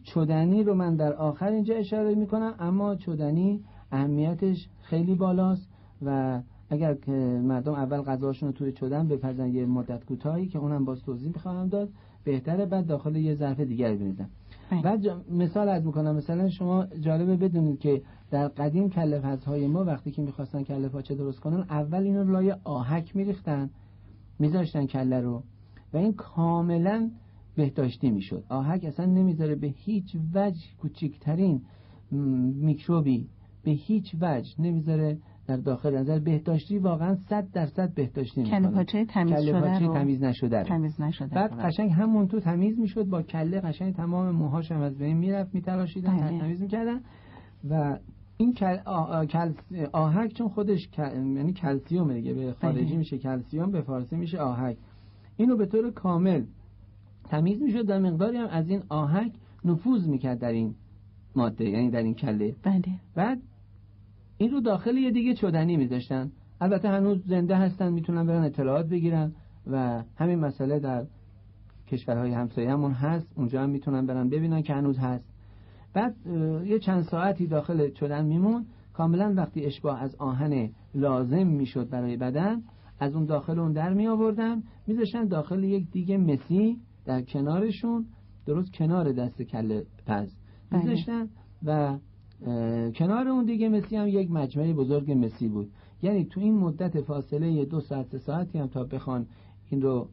چدنی 0.02 0.62
رو 0.62 0.74
من 0.74 0.96
در 0.96 1.12
آخر 1.12 1.48
اینجا 1.48 1.74
اشاره 1.74 2.14
می‌کنم 2.14 2.54
اما 2.58 2.94
چدنی 2.94 3.60
اهمیتش 3.92 4.68
خیلی 4.82 5.14
بالاست 5.14 5.68
و 6.02 6.40
اگر 6.70 6.94
که 6.94 7.12
مردم 7.44 7.72
اول 7.72 8.02
غذاشون 8.02 8.48
رو 8.48 8.52
توی 8.52 8.72
چدن 8.72 9.08
بپزن 9.08 9.48
یه 9.48 9.66
مدت 9.66 10.04
کوتاهی 10.04 10.46
که 10.46 10.58
اونم 10.58 10.84
باز 10.84 11.02
توضیح 11.02 11.28
می‌خواهم 11.28 11.68
داد 11.68 11.88
بهتره 12.24 12.66
بعد 12.66 12.86
داخل 12.86 13.16
یه 13.16 13.34
ظرف 13.34 13.60
دیگر 13.60 13.94
بریزن. 13.94 14.28
بعد 14.80 15.30
مثال 15.30 15.68
از 15.68 15.86
می‌کنم. 15.86 16.16
مثلا 16.16 16.50
شما 16.50 16.86
جالبه 17.00 17.36
بدونید 17.36 17.78
که 17.78 18.02
در 18.30 18.48
قدیم 18.48 18.90
کله 18.90 19.20
های 19.46 19.66
ما 19.66 19.84
وقتی 19.84 20.10
که 20.10 20.22
می‌خواستن 20.22 20.62
کله 20.62 20.88
پاچه 20.88 21.14
درست 21.14 21.40
کنن 21.40 21.60
اول 21.70 22.02
اینو 22.02 22.24
لای 22.24 22.54
آهک 22.64 23.16
میریختن 23.16 23.70
میذاشتن 24.38 24.86
کله 24.86 25.20
رو 25.20 25.42
و 25.92 25.96
این 25.96 26.12
کاملا 26.12 27.10
بهداشتی 27.56 28.10
می‌شد. 28.10 28.44
آهک 28.48 28.84
اصلا 28.84 29.06
نمی‌ذاره 29.06 29.54
به 29.54 29.66
هیچ 29.66 30.16
وجه 30.34 30.60
کوچکترین 30.80 31.62
میکروبی 32.60 33.28
به 33.64 33.70
هیچ 33.70 34.16
وجه 34.20 34.60
نمی‌ذاره 34.60 35.18
در 35.56 35.62
داخل 35.62 35.96
نظر 35.96 36.18
بهداشتی 36.18 36.78
واقعا 36.78 37.14
صد 37.14 37.50
درصد 37.52 37.94
بهداشتی 37.94 38.42
می‌کنه 38.42 38.60
کله 38.60 38.68
پاچه 38.70 39.04
تمیز 39.04 39.34
شده 39.34 39.78
رو 39.78 39.94
تمیز 39.94 40.22
نشده 40.22 40.62
تمیز 40.62 41.00
نشده 41.00 41.34
بعد 41.34 41.60
قشنگ 41.60 41.90
همون 41.90 42.28
تو 42.28 42.40
تمیز 42.40 42.78
می‌شد 42.78 43.04
با 43.04 43.22
کله 43.22 43.60
قشنگ 43.60 43.94
تمام 43.94 44.30
موهاش 44.30 44.72
هم 44.72 44.80
از 44.80 44.98
بین 44.98 45.16
می‌رفت 45.16 45.54
میتراشیدن 45.54 46.16
بله. 46.16 46.38
تمیز 46.38 46.62
می‌کردن. 46.62 47.00
و 47.70 47.98
این 48.36 48.54
کل... 48.54 48.76
آهک 49.92 50.32
چون 50.32 50.48
خودش 50.48 50.88
یعنی 50.98 51.52
کلسیوم 51.52 52.12
دیگه 52.14 52.34
به 52.34 52.52
خارجی 52.60 52.84
بله. 52.84 52.96
میشه 52.96 53.18
کلسیوم 53.18 53.70
به 53.70 53.80
فارسی 53.80 54.16
میشه 54.16 54.38
آهک. 54.38 54.76
اینو 55.36 55.56
به 55.56 55.66
طور 55.66 55.90
کامل 55.90 56.44
تمیز 57.24 57.62
می‌شد 57.62 57.86
در 57.86 57.98
مقداری 57.98 58.36
هم 58.36 58.48
از 58.48 58.68
این 58.68 58.82
آهک 58.88 59.32
نفوذ 59.64 60.08
می‌کرد 60.08 60.38
در 60.38 60.52
این 60.52 60.74
ماده 61.36 61.64
یعنی 61.64 61.90
در 61.90 62.02
این 62.02 62.14
کله. 62.14 62.54
بله. 62.62 62.82
بعد 63.14 63.38
این 64.42 64.50
رو 64.50 64.60
داخل 64.60 64.96
یه 64.96 65.10
دیگه 65.10 65.34
چدنی 65.34 65.76
میذاشتن. 65.76 66.32
البته 66.60 66.88
هنوز 66.88 67.26
زنده 67.26 67.56
هستن 67.56 67.92
می‌تونن 67.92 68.26
برن 68.26 68.44
اطلاعات 68.44 68.86
بگیرن 68.86 69.32
و 69.66 70.02
همین 70.16 70.38
مسئله 70.38 70.78
در 70.78 71.04
کشورهای 71.88 72.32
همسایه 72.32 72.70
همون 72.70 72.92
هست. 72.92 73.32
اونجا 73.36 73.62
هم 73.62 73.70
می‌تونن 73.70 74.06
برن 74.06 74.28
ببینن 74.28 74.62
که 74.62 74.74
هنوز 74.74 74.98
هست. 74.98 75.24
بعد 75.94 76.14
یه 76.64 76.78
چند 76.78 77.02
ساعتی 77.02 77.46
داخل 77.46 77.90
چدن 77.90 78.24
میمون. 78.24 78.66
کاملا 78.92 79.34
وقتی 79.36 79.64
اشباه 79.64 80.02
از 80.02 80.14
آهن 80.14 80.70
لازم 80.94 81.46
می‌شد 81.46 81.88
برای 81.88 82.16
بدن 82.16 82.62
از 83.00 83.14
اون 83.14 83.24
داخل 83.24 83.58
اون 83.58 83.72
در 83.72 83.94
می 83.94 84.06
آوردن 84.06 84.62
میذاشتن 84.86 85.24
داخل 85.24 85.64
یک 85.64 85.90
دیگه 85.90 86.18
مسی 86.18 86.76
در 87.04 87.22
کنارشون. 87.22 88.06
درست 88.46 88.72
کنار 88.72 89.12
دست 89.12 89.42
کله 89.42 89.84
پز. 90.06 90.36
بله. 90.70 90.82
میذاشتن 90.82 91.28
و 91.64 91.98
کنار 92.94 93.28
اون 93.28 93.44
دیگه 93.44 93.68
مسی 93.68 93.96
هم 93.96 94.08
یک 94.08 94.30
مجمع 94.30 94.72
بزرگ 94.72 95.12
مسی 95.12 95.48
بود. 95.48 95.70
یعنی 96.02 96.24
تو 96.24 96.40
این 96.40 96.54
مدت 96.54 97.00
فاصله 97.00 97.64
دو 97.64 97.80
ساعت 97.80 98.06
سه 98.06 98.18
ساعتی 98.18 98.58
هم 98.58 98.66
تا 98.66 98.84
بخوان 98.84 99.26
این 99.70 99.82
رو 99.82 100.08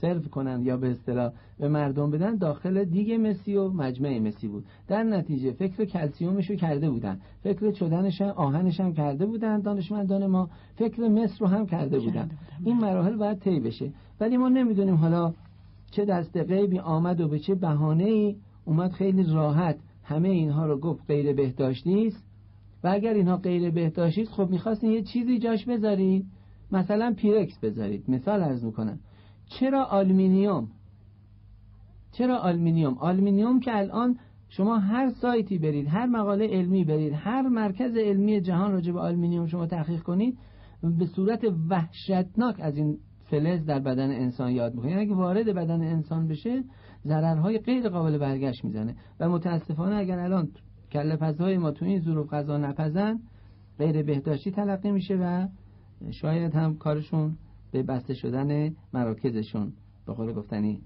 سرو 0.00 0.20
کنن 0.20 0.62
یا 0.62 0.76
به 0.76 0.90
اصطلاح 0.90 1.32
به 1.58 1.68
مردم 1.68 2.10
بدن 2.10 2.36
داخل 2.36 2.84
دیگه 2.84 3.18
مسی 3.18 3.56
و 3.56 3.68
مجمع 3.68 4.18
مسی 4.18 4.48
بود. 4.48 4.64
در 4.88 5.02
نتیجه 5.02 5.52
فکر 5.52 5.84
کلسیومش 5.84 6.50
رو 6.50 6.56
کرده 6.56 6.90
بودن. 6.90 7.20
فکر 7.42 7.70
چدنش 7.70 8.20
هم 8.20 8.28
آهنش 8.28 8.80
هم 8.80 8.92
کرده 8.92 9.26
بودن. 9.26 9.60
دانشمندان 9.60 10.26
ما 10.26 10.48
فکر 10.74 11.08
مصر 11.08 11.36
رو 11.40 11.46
هم 11.46 11.66
کرده 11.66 11.98
بودن. 11.98 12.30
این 12.64 12.76
مراحل 12.76 13.16
باید 13.16 13.38
طی 13.38 13.60
بشه. 13.60 13.92
ولی 14.20 14.36
ما 14.36 14.48
نمی‌دونیم 14.48 14.94
حالا 14.94 15.32
چه 15.90 16.04
دست 16.04 16.36
غیبی 16.36 16.78
آمد 16.78 17.20
و 17.20 17.28
به 17.28 17.38
چه 17.38 17.54
بهانه 17.54 18.04
ای 18.04 18.36
اومد. 18.64 18.90
خیلی 18.90 19.22
راحت 19.32 19.76
همه 20.06 20.28
اینها 20.28 20.66
رو 20.66 20.78
گفت 20.78 21.04
غیر 21.08 21.32
بهداشتی 21.32 22.06
است 22.06 22.24
و 22.84 22.88
اگر 22.88 23.14
اینها 23.14 23.36
غیر 23.36 23.70
بهداشتی 23.70 24.22
است 24.22 24.32
خب 24.32 24.50
می‌خواستین 24.50 24.90
یه 24.90 25.02
چیزی 25.02 25.38
جاش 25.38 25.64
بذارید. 25.64 26.26
مثلا 26.72 27.14
پیرکس 27.16 27.58
بذارید. 27.58 28.10
مثال 28.10 28.42
عرض 28.42 28.64
می‌کنم. 28.64 28.98
چرا 29.46 29.84
آلومینیوم 29.84 30.68
چرا 32.12 32.38
آلومینیوم 32.38 32.98
آلومینیوم 32.98 33.60
که 33.60 33.76
الان 33.76 34.18
شما 34.48 34.78
هر 34.78 35.10
سایتی 35.10 35.58
برید 35.58 35.86
هر 35.88 36.06
مقاله 36.06 36.46
علمی 36.46 36.84
برید 36.84 37.12
هر 37.12 37.42
مرکز 37.42 37.96
علمی 37.96 38.40
جهان 38.40 38.72
راجع 38.72 38.92
به 38.92 39.00
آلومینیوم 39.00 39.46
شما 39.46 39.66
تحقیق 39.66 40.02
کنید 40.02 40.38
به 40.98 41.06
صورت 41.06 41.44
وحشتناک 41.68 42.56
از 42.58 42.76
این 42.76 42.98
فلز 43.30 43.64
در 43.64 43.78
بدن 43.78 44.10
انسان 44.10 44.50
یاد 44.50 44.74
می‌کنه 44.74 44.90
یعنی 44.90 45.02
اگه 45.02 45.14
وارد 45.14 45.46
بدن 45.46 45.80
انسان 45.82 46.28
بشه 46.28 46.64
ضررهای 47.04 47.58
غیر 47.58 47.88
قابل 47.88 48.18
برگشت 48.18 48.64
می‌زنه 48.64 48.96
و 49.20 49.28
متاسفانه 49.28 49.96
اگر 49.96 50.18
الان 50.18 50.48
کله 50.92 51.16
پزهای 51.16 51.58
ما 51.58 51.70
تو 51.70 51.84
این 51.84 52.00
ظروف 52.00 52.34
غذا 52.34 52.58
نپزن 52.58 53.20
غیر 53.78 54.02
بهداشتی 54.02 54.50
تلقی 54.50 54.90
میشه 54.90 55.14
و 55.14 55.48
شاید 56.10 56.54
هم 56.54 56.76
کارشون 56.76 57.36
به 57.72 57.82
بسته 57.82 58.14
شدن 58.14 58.74
مراکزشون 58.92 59.72
به 60.06 60.12
قول 60.12 60.32
گفتنی 60.32 60.80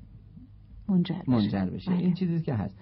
منجر 0.89 1.15
بشه, 1.15 1.31
منجر 1.31 1.65
بشه. 1.65 1.93
این 1.93 2.01
بله. 2.01 2.15
چیزی 2.15 2.41
که 2.41 2.55
هست 2.55 2.79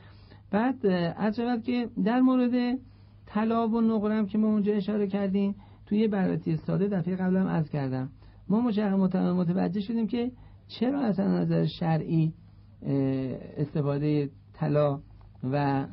بعد 0.50 0.86
از 1.16 1.36
شود 1.36 1.62
که 1.62 1.88
در 2.04 2.20
مورد 2.20 2.78
طلا 3.26 3.68
و 3.68 3.80
نقرم 3.80 4.26
که 4.26 4.38
ما 4.38 4.48
اونجا 4.48 4.72
اشاره 4.72 5.06
کردیم 5.06 5.54
توی 5.86 6.08
بررسی 6.08 6.56
ساده 6.56 6.88
دفعه 6.88 7.16
قبلم 7.16 7.46
عرض 7.46 7.70
کردم 7.70 8.10
ما 8.48 8.60
متوجه 9.34 9.80
شدیم 9.80 10.06
که 10.06 10.32
چرا 10.68 11.00
از 11.00 11.20
نظر 11.20 11.66
شرعی 11.66 12.32
استفاده 13.56 14.30
طلا 14.54 15.00
و 15.52 15.84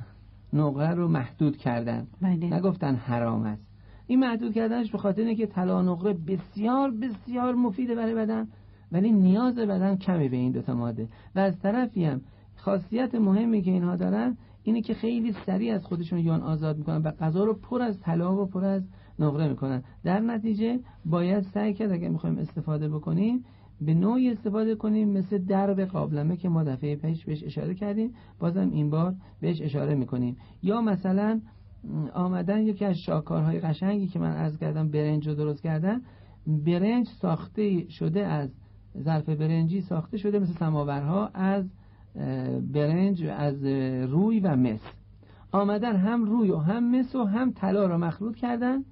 نقره 0.53 0.94
رو 0.94 1.07
محدود 1.07 1.57
کردن. 1.57 2.07
بله. 2.22 2.53
نگفتن 2.53 2.95
حرام 2.95 3.44
است. 3.44 3.66
این 4.07 4.20
محدود 4.20 4.53
کردنش 4.53 4.91
به 4.91 4.98
خاطر 4.98 5.22
اینکه 5.22 5.45
طلا 5.45 5.82
نقره 5.82 6.14
بسیار 6.14 6.91
بسیار 6.91 7.56
مفیده 7.56 7.95
برای 7.95 8.16
بدن 8.16 8.48
ولی 8.91 9.12
نیاز 9.12 9.56
بدن 9.56 9.95
کمی 9.95 10.30
به 10.30 10.38
این 10.38 10.52
دوتا 10.52 10.74
ماده. 10.74 11.07
و 11.36 11.40
از 11.40 11.60
طرفی 11.60 12.06
هم 12.06 12.22
خاصیت 12.56 13.16
مهمی 13.16 13.62
که 13.62 13.72
اینها 13.72 13.95
دارن 13.95 14.38
اینه 14.64 14.82
که 14.82 14.94
خیلی 14.94 15.36
سریع 15.45 15.76
از 15.76 15.86
خودشون 15.86 16.20
یون 16.20 16.41
آزاد 16.41 16.78
می‌کنن 16.78 17.02
و 17.02 17.12
غذا 17.12 17.44
رو 17.44 17.53
پر 17.53 17.82
از 17.82 17.99
طلا 17.99 18.44
و 18.44 18.45
پر 18.45 18.66
از 18.66 18.84
نقره 19.20 19.48
می‌کنن. 19.48 19.84
در 20.03 20.20
نتیجه 20.20 20.80
باید 21.06 21.44
سعی 21.44 21.74
کرد 21.74 21.91
اگر 21.91 22.10
می‌خوایم 22.10 22.38
استفاده 22.38 22.90
بکنیم 22.90 23.45
به 23.81 23.93
نوعی 23.93 24.30
استفاده 24.30 24.76
کنیم 24.76 25.10
مثل 25.10 25.38
درب 25.38 25.81
قابلمه 25.81 26.38
که 26.38 26.49
ما 26.49 26.64
دفعه 26.64 26.95
پیش 26.95 27.26
بهش 27.26 27.43
اشاره 27.43 27.73
کردیم. 27.73 28.14
بازم 28.39 28.69
این 28.69 28.89
بار 28.89 29.15
بهش 29.41 29.61
اشاره 29.61 29.95
می‌کنیم. 29.95 30.38
یا 30.64 30.81
مثلا 30.81 31.41
آمدن 32.14 32.61
یکی 32.61 32.85
از 32.85 32.97
شاکارهای 32.97 33.60
قشنگی 33.60 34.07
که 34.07 34.19
من 34.19 34.31
از 34.31 34.57
کردم 34.57 34.89
برنج 34.89 35.27
رو 35.27 35.35
درست 35.35 35.64
کردن. 35.64 36.02
برنج 36.47 37.07
ساخته 37.22 37.89
شده 37.89 38.26
از 38.26 38.49
ظرف 38.99 39.30
برنجی 39.30 39.81
ساخته 39.81 40.18
شده 40.18 40.39
مثل 40.39 40.53
سماورها 40.53 41.27
از 41.27 41.65
برنج 42.73 43.23
از 43.23 43.65
روی 44.11 44.39
و 44.39 44.56
مس. 44.56 44.81
آمدن 45.52 45.95
هم 45.95 46.26
روی 46.26 46.52
و 46.52 46.57
هم 46.57 46.99
مس 46.99 47.15
و 47.15 47.23
هم 47.23 47.52
طلا 47.52 47.85
رو 47.85 47.97
مخلوط 47.97 48.35
کردن. 48.35 48.84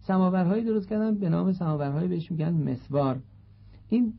سماورهایی 0.00 0.64
درست 0.64 0.88
کردن 0.88 1.18
به 1.18 1.28
نام 1.28 1.52
سماورهایی 1.52 2.08
بهش 2.08 2.30
میگن 2.30 2.52
مسوار. 2.52 3.20
این 3.88 4.12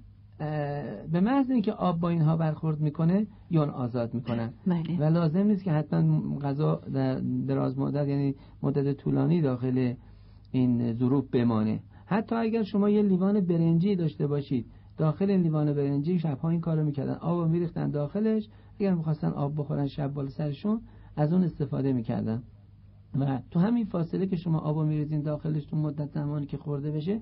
به 1.11 1.19
محض 1.21 1.51
اینکه 1.51 1.73
آب 1.73 1.99
با 1.99 2.09
اینها 2.09 2.37
برخورد 2.37 2.79
می‌کنه 2.79 3.27
یون 3.49 3.69
آزاد 3.69 4.13
می‌کنن. 4.13 4.53
بله. 4.67 4.97
و 4.99 5.03
لازم 5.03 5.47
نیست 5.47 5.63
که 5.63 5.71
حتما 5.71 6.39
غذا 6.39 6.75
در 6.75 7.15
دراز 7.47 7.79
مدت 7.79 8.07
یعنی 8.07 8.35
مدت 8.63 8.97
طولانی 8.97 9.41
داخل 9.41 9.93
این 10.51 10.93
ظروف 10.93 11.25
بمانه. 11.31 11.79
حتی 12.05 12.35
اگر 12.35 12.63
شما 12.63 12.89
یه 12.89 13.01
لیوان 13.01 13.39
برنجی 13.39 13.95
داشته 13.95 14.27
باشید 14.27 14.65
داخل 14.97 15.31
لیوان 15.31 15.73
برنجی 15.73 16.19
شبها 16.19 16.49
این 16.49 16.61
کارو 16.61 16.83
می‌کردن. 16.83 17.13
آب 17.13 17.47
میریختن 17.47 17.89
داخلش 17.89 18.49
اگر 18.79 18.93
می‌خواستن 18.93 19.27
آب 19.27 19.53
بخورن 19.57 19.87
شب 19.87 20.13
بالا 20.13 20.29
سرشون 20.29 20.81
از 21.15 21.33
اون 21.33 21.43
استفاده 21.43 21.93
می‌کردن. 21.93 22.43
و 23.19 23.39
تو 23.51 23.59
همین 23.59 23.85
فاصله 23.85 24.27
که 24.27 24.35
شما 24.35 24.59
آب 24.59 24.79
میریزین 24.79 25.21
داخلش 25.21 25.65
تو 25.65 25.77
مدت 25.77 26.09
زمانی 26.09 26.45
که 26.45 26.57
خورده 26.57 26.91
بشه 26.91 27.19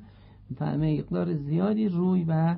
مقدار 0.61 1.33
زیادی 1.33 1.89
روی 1.89 2.25
و 2.27 2.55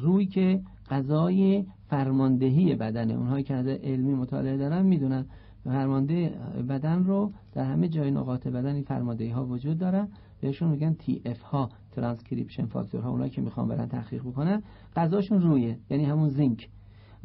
روی 0.00 0.26
که 0.26 0.60
غذای 0.90 1.64
فرماندهی 1.88 2.74
بدنه 2.74 3.14
اونهایی 3.14 3.44
که 3.44 3.54
از 3.54 3.66
علمی 3.66 4.14
مطالعه 4.14 4.56
دارن 4.56 4.86
می‌دونن. 4.86 5.26
فرمانده 5.64 6.32
بدن 6.68 7.04
رو 7.04 7.32
در 7.52 7.64
همه 7.64 7.88
جای 7.88 8.10
نقاط 8.10 8.46
بدن 8.46 8.74
این 8.74 8.84
فرماندهی 8.84 9.28
ها 9.28 9.46
وجود 9.46 9.78
دارن. 9.78 10.08
بهشون 10.40 10.68
میگن 10.68 10.94
تی 10.94 11.22
اف 11.24 11.42
ها 11.42 11.70
ترانسکریپشن 11.92 12.66
فاکتور 12.66 13.00
ها 13.00 13.10
اونایی 13.10 13.30
که 13.30 13.40
می‌خوان 13.40 13.68
برن 13.68 13.86
تحقیق 13.86 14.22
بکنن. 14.22 14.62
غذاشون 14.96 15.42
رویه 15.42 15.78
یعنی 15.90 16.04
همون 16.04 16.28
zinc 16.28 16.68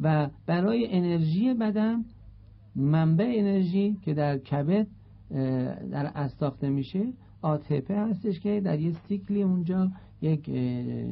و 0.00 0.28
برای 0.46 0.86
انرژی 0.90 1.54
بدن 1.54 2.04
منبع 2.76 3.32
انرژی 3.36 3.96
که 4.02 4.14
در 4.14 4.38
کبد 4.38 4.86
در 5.90 6.10
از 6.14 6.32
ساخته 6.32 6.68
میشه 6.68 7.12
ATP 7.42 7.96
هستش 7.96 8.40
که 8.40 8.60
در 8.60 8.80
یه 8.80 8.92
سیکلی 8.92 9.42
اونجا 9.42 9.90
یک 10.26 10.44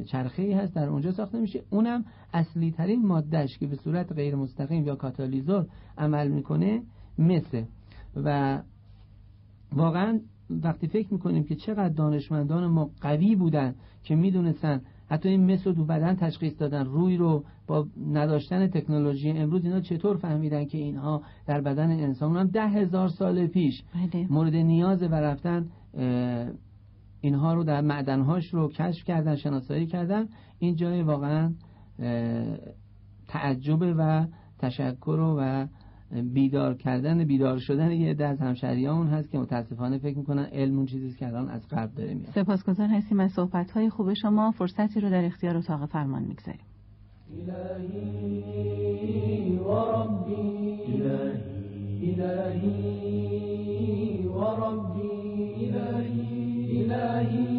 چرخه 0.07 0.43
ای 0.43 0.53
هست 0.53 0.75
در 0.75 0.89
اونجا 0.89 1.11
ساخته 1.11 1.39
میشه 1.39 1.63
اونم 1.69 2.05
اصلی 2.33 2.71
ترین 2.71 3.05
مادهش 3.05 3.57
که 3.57 3.67
به 3.67 3.75
صورت 3.75 4.11
غیر 4.11 4.35
مستقیم 4.35 4.85
یا 4.85 4.95
کاتالیزور 4.95 5.65
عمل 5.97 6.27
می‌کنه 6.27 6.81
مثل 7.19 7.63
و 8.15 8.61
واقعا 9.75 10.19
وقتی 10.49 10.87
فکر 10.87 11.13
می‌کنیم 11.13 11.43
که 11.43 11.55
چقدر 11.55 11.89
دانشمندان 11.89 12.67
ما 12.67 12.89
قوی 13.01 13.35
بودن 13.35 13.75
که 14.03 14.15
می‌دونستن 14.15 14.81
حتی 15.09 15.29
این 15.29 15.51
مثل 15.51 15.73
دو 15.73 15.85
بدن 15.85 16.15
تشخیص 16.15 16.53
دادن 16.59 16.85
روی 16.85 17.17
رو 17.17 17.43
با 17.67 17.87
نداشتن 18.11 18.67
تکنولوژی 18.67 19.29
امروز 19.29 19.65
اینا 19.65 19.81
چطور 19.81 20.17
فهمیدن 20.17 20.65
که 20.65 20.77
اینها 20.77 21.21
در 21.47 21.61
بدن 21.61 21.91
انسان 21.91 22.37
هم 22.37 22.47
ده 22.47 22.67
هزار 22.67 23.07
سال 23.07 23.47
پیش 23.47 23.83
بله. 23.93 24.27
مورد 24.29 24.55
نیاز 24.55 25.03
و 25.03 25.15
رفتن 25.15 25.67
اینها 27.21 27.53
رو 27.53 27.63
در 27.63 27.81
معدنهاش 27.81 28.53
رو 28.53 28.69
کشف 28.69 29.03
کردن 29.05 29.35
شناسایی 29.35 29.85
کردن. 29.85 30.27
این 30.59 30.75
جای 30.75 31.01
واقعا 31.01 31.53
تعجب 33.27 33.79
و 33.81 34.25
تشکر 34.59 35.35
و 35.37 35.67
بیدار 36.33 36.73
کردن 36.73 37.23
بیدار 37.23 37.57
شدن 37.57 37.91
یه 37.91 38.09
عده 38.09 38.25
از 38.25 38.41
همشهریامون 38.41 39.07
هست 39.07 39.31
که 39.31 39.39
متاسفانه 39.39 39.97
فکر 39.97 40.17
می‌کنن 40.17 40.43
علم 40.43 40.77
اون 40.77 40.85
چیزی 40.85 41.13
که 41.13 41.27
الان 41.27 41.49
از 41.49 41.67
قبل 41.67 41.95
داره 41.95 42.13
میاد. 42.13 42.29
سپاسگزار 42.29 42.87
هستیم 42.87 43.19
از 43.19 43.31
صحبت 43.31 43.71
های 43.71 43.89
خوب 43.89 44.13
شما. 44.13 44.51
فرصتی 44.51 44.99
رو 44.99 45.09
در 45.09 45.25
اختیار 45.25 45.57
اتاق 45.57 45.85
فرمان 45.85 46.23
می‌گذاریم. 46.23 46.61
الهی 47.49 48.39
و 49.57 49.71
ربی. 49.71 50.33
الهی. 50.87 52.21
الهی. 52.21 53.54
الهی 57.15 57.54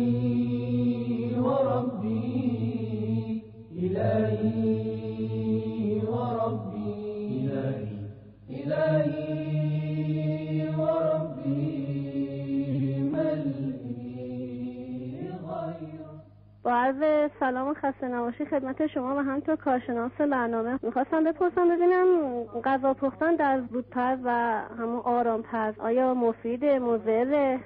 با 16.66 16.72
عرض 16.72 17.30
سلام 17.40 17.68
و 17.68 17.74
خسته 17.74 18.08
نباشی 18.08 18.44
خدمت 18.44 18.86
شما 18.86 19.16
و 19.16 19.18
همینطور 19.18 19.56
کارشناس 19.56 20.12
برنامه. 20.12 20.78
می‌خواستم 20.82 21.24
بپرسم 21.24 21.68
ببینم 21.68 22.44
غذا 22.64 22.94
پختن 22.94 23.34
در 23.36 23.60
زودپز 23.72 24.18
و 24.24 24.30
همون 24.78 25.00
آرامپز 25.04 25.78
آیا 25.78 26.14
مفید 26.14 26.64
مضر 26.64 27.58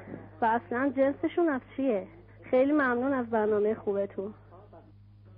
و 0.42 0.44
اصلا 0.44 0.92
جنسشون 0.96 1.48
از 1.48 1.60
چیه؟ 1.76 2.06
خیلی 2.50 2.72
ممنون 2.72 3.12
از 3.12 3.30
برنامه 3.30 3.74
خوبتون. 3.74 4.34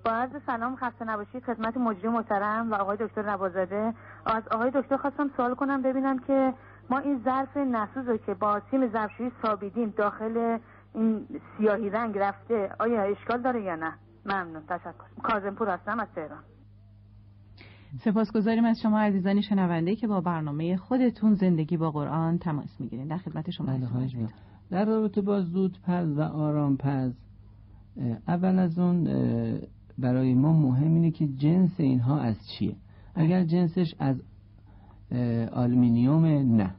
با 0.05 0.11
عرض 0.11 0.31
سلام 0.47 0.77
خسته 0.77 1.05
نباشی 1.05 1.41
خدمت 1.41 1.77
مجری 1.77 2.09
محترم 2.09 2.71
و 2.71 2.75
آقای 2.75 2.97
دکتر 2.97 3.23
نوازاده 3.23 3.95
از 4.27 4.43
آقای 4.51 4.71
دکتر 4.75 4.97
خواستم 4.97 5.31
سوال 5.37 5.55
کنم 5.55 5.83
ببینم 5.83 6.19
که 6.19 6.55
ما 6.91 6.99
این 6.99 7.23
ظرف 7.25 7.57
نسوز 7.57 8.09
رو 8.09 8.17
که 8.17 8.35
با 8.35 8.61
تیم 8.61 8.89
ظرفشویی 8.89 9.33
سابیدیم 9.43 9.95
داخل 9.97 10.59
این 10.95 11.27
سیاهی 11.59 11.91
رنگ 11.91 12.19
رفته 12.19 12.71
آیا 12.81 13.03
اشکال 13.03 13.43
داره 13.43 13.63
یا 13.63 13.77
نه؟ 13.77 13.93
ممنون 14.27 14.63
تشکر. 14.69 15.23
کازمپور 15.23 15.69
هستم 15.69 16.01
از 16.01 16.09
تهران. 16.15 16.43
سپاسگزاریم 18.05 18.65
از 18.65 18.81
شما 18.81 19.01
عزیزانی 19.01 19.43
شنونده 19.43 19.97
که 19.97 20.07
با 20.07 20.21
برنامه 20.21 20.77
خودتون 20.77 21.35
زندگی 21.35 21.77
با 21.77 21.91
قرآن 21.91 22.39
تماس 22.39 22.81
می‌گیرین 22.81 23.09
در 23.09 23.17
خدمت 23.17 23.51
شما 23.51 23.67
بله، 23.67 24.29
در 24.71 24.85
رابطه 24.85 25.21
با 25.21 25.41
زود 25.41 25.79
پز 25.87 26.19
و 26.19 26.21
آرام 26.21 26.77
پز 26.77 27.13
اول 28.29 28.59
از 28.59 28.79
اون 28.79 29.05
برای 29.99 30.35
ما 30.35 30.53
مهم 30.53 30.95
اینه 30.95 31.11
که 31.11 31.27
جنس 31.27 31.71
اینها 31.79 32.21
از 32.21 32.37
چیه؟ 32.49 32.77
اگر 33.15 33.45
جنسش 33.45 33.95
از 33.99 34.17
آلمینیوم 35.53 36.25
نه. 36.57 36.75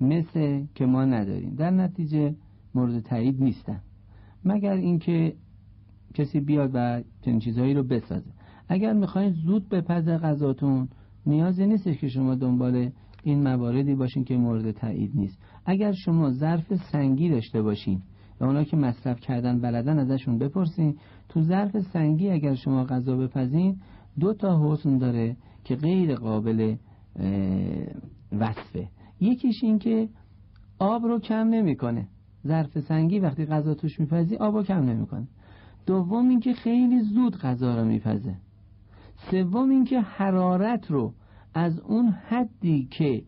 مثل 0.00 0.64
که 0.74 0.86
ما 0.86 1.04
نداریم. 1.04 1.54
در 1.54 1.70
نتیجه 1.70 2.34
مورد 2.78 3.00
تایید 3.00 3.42
نیستن. 3.42 3.80
مگر 4.44 4.72
اینکه 4.72 5.34
کسی 6.14 6.40
بیاد 6.40 6.70
و 6.74 7.02
چنین 7.24 7.38
چیزهایی 7.38 7.74
رو 7.74 7.82
بسازه. 7.82 8.30
اگر 8.68 8.92
می‌خواین 8.92 9.32
زود 9.32 9.68
بپز 9.68 10.08
غذاتون 10.08 10.88
نیازی 11.26 11.66
نیستش 11.66 11.98
که 11.98 12.08
شما 12.08 12.34
دنبال 12.34 12.90
این 13.22 13.42
مواردی 13.42 13.94
باشین 13.94 14.24
که 14.24 14.36
مورد 14.36 14.70
تایید 14.70 15.10
نیست. 15.14 15.38
اگر 15.66 15.92
شما 15.92 16.30
ظرف 16.30 16.74
سنگی 16.92 17.28
داشته 17.28 17.62
باشین 17.62 18.02
و 18.40 18.44
اونا 18.44 18.64
که 18.64 18.76
مصرف 18.76 19.20
کردن 19.20 19.60
بلدن 19.60 19.98
ازشون 19.98 20.38
بپرسین 20.38 20.96
تو 21.28 21.42
ظرف 21.42 21.80
سنگی 21.80 22.30
اگر 22.30 22.54
شما 22.54 22.84
غذا 22.84 23.16
بپزین 23.16 23.76
دو 24.20 24.34
تا 24.34 24.72
حسن 24.72 24.98
داره 24.98 25.36
که 25.64 25.76
غیر 25.76 26.14
قابل 26.14 26.76
وصفه. 28.32 28.88
یکیش 29.20 29.64
این 29.64 29.78
که 29.78 30.08
آب 30.78 31.02
رو 31.02 31.18
کم 31.18 31.48
نمی‌کنه. 31.48 32.08
ظرف 32.48 32.78
سنگی 32.78 33.18
وقتی 33.18 33.46
غذا 33.46 33.74
توش 33.74 34.00
میپزی 34.00 34.36
آب 34.36 34.62
کم 34.62 34.82
نمی‌کنه. 34.82 35.26
دوم 35.86 36.28
اینکه 36.28 36.52
خیلی 36.52 37.00
زود 37.00 37.36
غذا 37.36 37.76
رو 37.76 37.84
میپزه. 37.84 38.34
سوم 39.30 39.70
اینکه 39.70 40.00
حرارت 40.00 40.90
رو 40.90 41.12
از 41.54 41.80
اون 41.80 42.08
حدی 42.08 42.88
که 42.90 43.22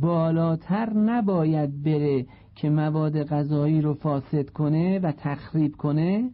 بالاتر 0.00 0.92
نباید 0.92 1.82
بره 1.82 2.26
که 2.54 2.70
مواد 2.70 3.22
غذایی 3.22 3.80
رو 3.80 3.94
فاسد 3.94 4.50
کنه 4.50 4.98
و 4.98 5.12
تخریب 5.12 5.76
کنه 5.76 6.30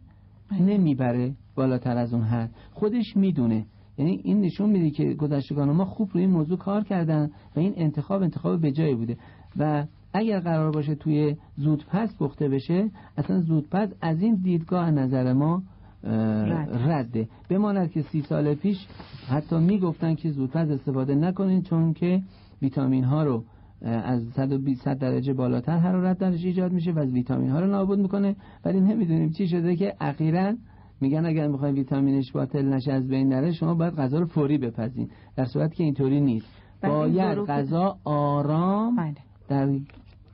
نمی‌بره 0.59 1.33
بالاتر 1.55 1.97
از 1.97 2.13
اون 2.13 2.23
حد. 2.23 2.51
خودش 2.71 3.17
می‌دونه. 3.17 3.65
یعنی 3.97 4.21
این 4.23 4.41
نشون 4.41 4.69
میده 4.69 4.89
که 4.89 5.13
گذشتگان 5.13 5.71
ما 5.71 5.85
خوب 5.85 6.09
روی 6.13 6.23
این 6.23 6.31
موضوع 6.31 6.57
کار 6.57 6.83
کردن 6.83 7.31
و 7.55 7.59
این 7.59 7.73
انتخاب 7.75 8.21
انتخاب 8.21 8.61
به 8.61 8.71
جای 8.71 8.95
بوده. 8.95 9.17
و 9.57 9.85
اگر 10.13 10.39
قرار 10.39 10.71
باشه 10.71 10.95
توی 10.95 11.35
زودپس 11.57 12.17
پخته 12.19 12.49
بشه 12.49 12.89
اصلا 13.17 13.41
زودپس 13.41 13.89
از 14.01 14.21
این 14.21 14.35
دیدگاه 14.35 14.91
نظر 14.91 15.33
ما 15.33 15.63
رده. 16.87 17.27
بماند 17.49 17.91
که 17.91 18.01
سی 18.01 18.21
سال 18.21 18.53
پیش 18.53 18.87
حتی 19.29 19.59
می‌گفتن 19.59 20.15
که 20.15 20.31
زودپس 20.31 20.69
استفاده 20.69 21.15
نکنین 21.15 21.61
چون 21.61 21.93
که 21.93 22.21
ویتامین 22.61 23.03
ها 23.03 23.23
رو 23.23 23.43
از 23.85 24.23
120 24.35 24.87
درجه 24.87 25.33
بالاتر 25.33 25.77
حرارت 25.77 26.17
درش 26.17 26.45
ایجاد 26.45 26.71
میشه 26.71 26.91
و 26.91 26.99
از 26.99 27.11
ویتامین 27.11 27.49
ها 27.49 27.59
رو 27.59 27.67
نابود 27.67 27.99
می‌کنه. 27.99 28.35
ولی 28.65 28.79
نمی‌دونیم 28.79 29.29
چی 29.29 29.47
شده 29.47 29.75
که 29.75 29.95
اخیرا 29.99 30.53
میگن 31.01 31.25
اگر 31.25 31.47
می‌خواین 31.47 31.75
ویتامینش 31.75 32.31
باطل 32.31 32.65
نشه 32.65 32.91
از 32.91 33.07
بین 33.07 33.29
نره 33.29 33.51
شما 33.51 33.73
باید 33.73 33.93
غذا 33.95 34.19
رو 34.19 34.25
فوری 34.25 34.57
بپزین. 34.57 35.09
در 35.35 35.45
صورت 35.45 35.73
که 35.73 35.83
اینطوری 35.83 36.21
نیست. 36.21 36.47
باید 36.83 37.37
غذا 37.37 37.97
آرام 38.03 38.95
بله. 38.95 39.30
در 39.51 39.69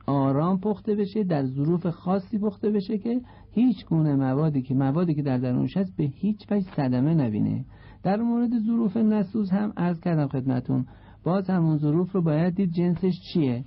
آرام 0.06 0.60
پخته 0.60 0.94
بشه 0.94 1.24
در 1.24 1.46
ظروف 1.46 1.86
خاصی 1.86 2.38
پخته 2.38 2.70
بشه 2.70 2.98
که 2.98 3.20
هیچ 3.52 3.86
گونه 3.86 4.14
موادی 4.14 4.62
که 4.62 4.74
موادی 4.74 5.14
که 5.14 5.22
در 5.22 5.38
درونش 5.38 5.76
هست 5.76 5.96
به 5.96 6.04
هیچ 6.04 6.46
وجه 6.50 6.66
صدمه 6.76 7.14
نبینه. 7.14 7.64
در 8.02 8.16
مورد 8.16 8.50
ظروف 8.66 8.96
نسوز 8.96 9.50
هم 9.50 9.72
عرض 9.76 10.00
کردم 10.00 10.28
خدمتون. 10.28 10.86
باز 11.24 11.50
همون 11.50 11.76
ظروف 11.76 12.12
رو 12.12 12.22
باید 12.22 12.54
دید 12.54 12.72
جنسش 12.72 13.20
چیه. 13.32 13.64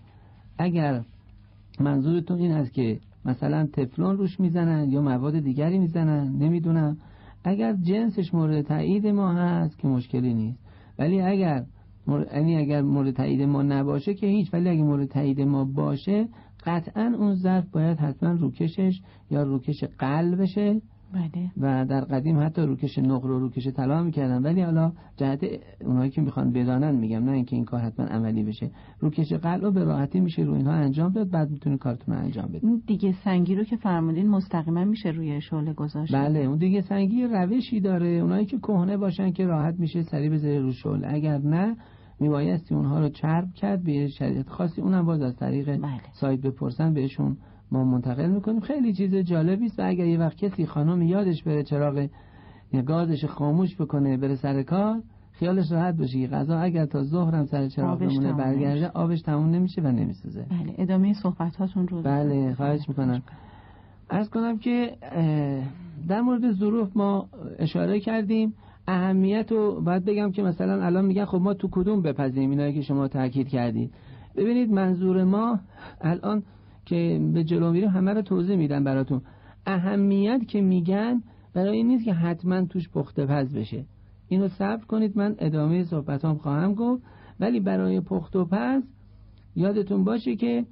اگر 0.57 1.03
منظورتون 1.79 2.37
این 2.37 2.51
هست 2.51 2.73
که 2.73 2.99
مثلا 3.25 3.67
تفلون 3.73 4.17
روش 4.17 4.39
می‌زنن 4.39 4.91
یا 4.91 5.01
مواد 5.01 5.39
دیگری 5.39 5.79
می‌زنن 5.79 6.37
نمی‌دونم. 6.39 6.97
اگر 7.43 7.73
جنسش 7.73 8.33
مورد 8.33 8.61
تایید 8.61 9.07
ما 9.07 9.33
هست 9.33 9.79
که 9.79 9.87
مشکلی 9.87 10.33
نیست. 10.33 10.59
ولی 10.99 11.21
اگر 11.21 11.65
یعنی 12.07 12.57
اگر 12.57 12.81
مورد 12.81 13.15
تایید 13.15 13.41
ما 13.41 13.63
نباشه 13.63 14.13
که 14.13 14.27
هیچ 14.27 14.53
ولی 14.53 14.69
اگر 14.69 14.83
مورد 14.83 15.07
تایید 15.07 15.41
ما 15.41 15.65
باشه 15.65 16.27
قطعا 16.65 17.15
اون 17.19 17.35
ظرف 17.35 17.69
باید 17.71 17.97
حتما 17.97 18.31
روکشش 18.31 19.01
یا 19.31 19.43
روکش 19.43 19.83
قلبشه. 19.83 20.81
بله. 21.13 21.51
و 21.57 21.85
در 21.85 22.01
قدیم 22.01 22.39
حتی 22.39 22.61
روکش 22.61 22.99
نقر 22.99 23.31
و 23.31 23.39
روکش 23.39 23.67
طلا 23.67 24.03
می‌کردن. 24.03 24.43
ولی 24.43 24.61
حالا 24.61 24.91
جهت 25.17 25.45
اونایی 25.85 26.11
که 26.11 26.21
می‌خوان 26.21 26.51
بدانن 26.51 26.95
میگم 26.95 27.23
نه 27.23 27.31
اینکه 27.31 27.55
این 27.55 27.65
کار 27.65 27.79
حتما 27.79 28.05
عملی 28.05 28.43
بشه. 28.43 28.71
روکش 28.99 29.33
قلب 29.33 29.73
به 29.73 29.83
راحتی 29.83 30.19
میشه 30.19 30.41
روی 30.41 30.57
اینها 30.57 30.73
انجام 30.73 31.11
داد 31.11 31.29
بعد 31.29 31.49
می‌تونی 31.49 31.77
کارتون 31.77 32.15
رو 32.15 32.21
انجام 32.21 32.47
بده 32.47 32.67
دیگه 32.87 33.15
سنگی 33.23 33.55
رو 33.55 33.63
که 33.63 33.75
فرمودین 33.75 34.27
مستقیما 34.27 34.83
میشه 34.83 35.09
روی 35.09 35.41
شعله 35.41 35.73
گذاشت. 35.73 36.15
بله 36.15 36.39
اون 36.39 36.57
دیگه 36.57 36.81
سنگی 36.81 37.23
روشی 37.23 37.79
داره. 37.79 38.07
اونایی 38.07 38.45
که 38.45 38.57
کهنه 38.57 38.97
باشن 38.97 39.31
که 39.31 39.45
راحت 39.45 39.79
میشه 39.79 40.03
سری 40.03 40.29
بذاره 40.29 40.59
رو 40.59 40.71
شعله. 40.71 41.07
اگر 41.13 41.37
نه 41.37 41.75
میبایستی 42.19 42.75
اونها 42.75 42.99
رو 42.99 43.09
چرب 43.09 43.53
کرد 43.53 43.83
به 43.83 44.07
شریعت 44.07 44.49
خاصی. 44.49 44.81
اونم 44.81 45.05
باز 45.05 45.21
از 45.21 45.35
طریق 45.35 45.77
بله. 45.77 46.01
سایت 46.13 46.41
بپرسن 46.41 46.93
بهشون 46.93 47.37
ما 47.71 47.83
منتقل 47.83 48.29
می‌کنیم. 48.29 48.59
خیلی 48.59 48.93
چیز 48.93 49.15
جالبی 49.15 49.65
است. 49.65 49.79
و 49.79 49.87
اگر 49.87 50.05
یه 50.05 50.19
وقت 50.19 50.37
کسی 50.37 50.65
خانم 50.65 51.01
یادش 51.01 51.43
بره 51.43 51.63
چراغ 51.63 52.07
گازش 52.85 53.25
خاموش 53.25 53.81
بکنه 53.81 54.17
بره 54.17 54.35
سر 54.35 54.63
کار 54.63 55.01
خیالش 55.31 55.71
راحت 55.71 55.95
باشه. 55.95 56.27
غذا 56.27 56.59
اگر 56.59 56.85
تا 56.85 57.03
ظهرم 57.03 57.45
سر 57.45 57.67
چراغ 57.67 57.99
بمونه 57.99 58.33
برگرده 58.33 58.87
آبش 58.87 59.21
تموم 59.21 59.49
نمیشه 59.49 59.81
و 59.81 59.87
نمیسوزه. 59.87 60.45
بله 60.49 60.75
ادامه 60.77 61.13
صحبت 61.13 61.55
هاتون 61.55 61.87
رو 61.87 62.01
بله 62.01 62.53
خواهش 62.55 62.89
می‌کنم. 62.89 63.21
از 64.09 64.29
کنم 64.29 64.57
که 64.57 64.97
در 66.07 66.21
مورد 66.21 66.51
ظروف 66.51 66.97
ما 66.97 67.27
اشاره 67.59 67.99
کردیم. 67.99 68.53
اهمیت 68.87 69.51
رو 69.51 69.81
باید 69.81 70.05
بگم 70.05 70.31
که 70.31 70.43
مثلا 70.43 70.85
الان 70.85 71.05
میگن 71.05 71.25
خب 71.25 71.37
ما 71.37 71.53
تو 71.53 71.67
کدوم 71.71 72.01
بپذیم 72.01 72.49
اینایی 72.49 72.73
که 72.73 72.81
شما 72.81 73.07
تاکید 73.07 73.47
کردید. 73.47 73.91
ببینید 74.35 74.71
منظور 74.71 75.23
ما 75.23 75.59
الان 76.01 76.43
که 76.85 77.29
به 77.33 77.43
جلو 77.43 77.71
میریم 77.71 77.89
همه 77.89 78.13
رو 78.13 78.21
توضیح 78.21 78.55
میدم 78.55 78.83
براتون. 78.83 79.21
اهمیت 79.65 80.47
که 80.47 80.61
میگن 80.61 81.21
برای 81.53 81.77
این 81.77 81.87
نیست 81.87 82.05
که 82.05 82.13
حتما 82.13 82.65
توش 82.65 82.89
پخته 82.89 83.25
پز 83.25 83.55
بشه. 83.55 83.85
اینو 84.27 84.47
صبر 84.47 84.85
کنید 84.85 85.17
من 85.17 85.35
ادامه 85.39 85.83
صحبتام 85.83 86.37
خواهم 86.37 86.73
گفت. 86.73 87.03
ولی 87.39 87.59
برای 87.59 88.01
پخت 88.01 88.35
و 88.35 88.45
پز 88.45 88.83
یادتون 89.55 90.03
باشه 90.03 90.35
که 90.35 90.65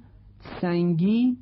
سنگی 0.60 1.36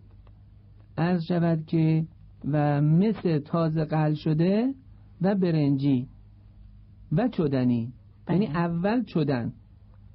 عرض 0.98 1.22
شود 1.24 1.66
که 1.66 2.04
و 2.44 2.80
مثل 2.80 3.38
تازه 3.38 3.84
قل 3.84 4.14
شده 4.14 4.74
و 5.22 5.34
برنجی 5.34 6.06
و 7.12 7.28
چدنی. 7.28 7.92
یعنی 8.28 8.46
بله. 8.46 8.56
اول 8.56 9.04
چدن 9.04 9.52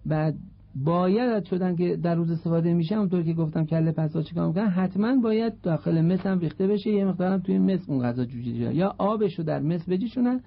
بعد 0.06 0.36
باید 0.76 1.30
از 1.30 1.48
شدن 1.48 1.76
که 1.76 1.96
در 1.96 2.16
روز 2.16 2.32
استفاده 2.32 2.74
میشه 2.74 2.96
اونطور 2.96 3.24
که 3.24 3.34
گفتم 3.34 3.66
کله 3.66 3.92
پسا 3.92 4.22
چیکار 4.22 4.48
می‌کنن؟ 4.48 4.68
حتما 4.68 5.16
باید 5.16 5.62
داخل 5.62 6.02
مس 6.02 6.26
هم 6.26 6.40
ریخته 6.40 6.68
بشه 6.68 6.90
یه 6.90 7.06
مقدارم 7.06 7.40
توی 7.40 7.60
مس 7.60 7.90
اون 7.90 8.04
غذا 8.04 8.26
جوجه 8.26 8.76
یا 8.76 8.96
آبش 8.98 9.40
در 9.40 9.60
مس 9.60 9.90
بجیشونن 9.90 10.42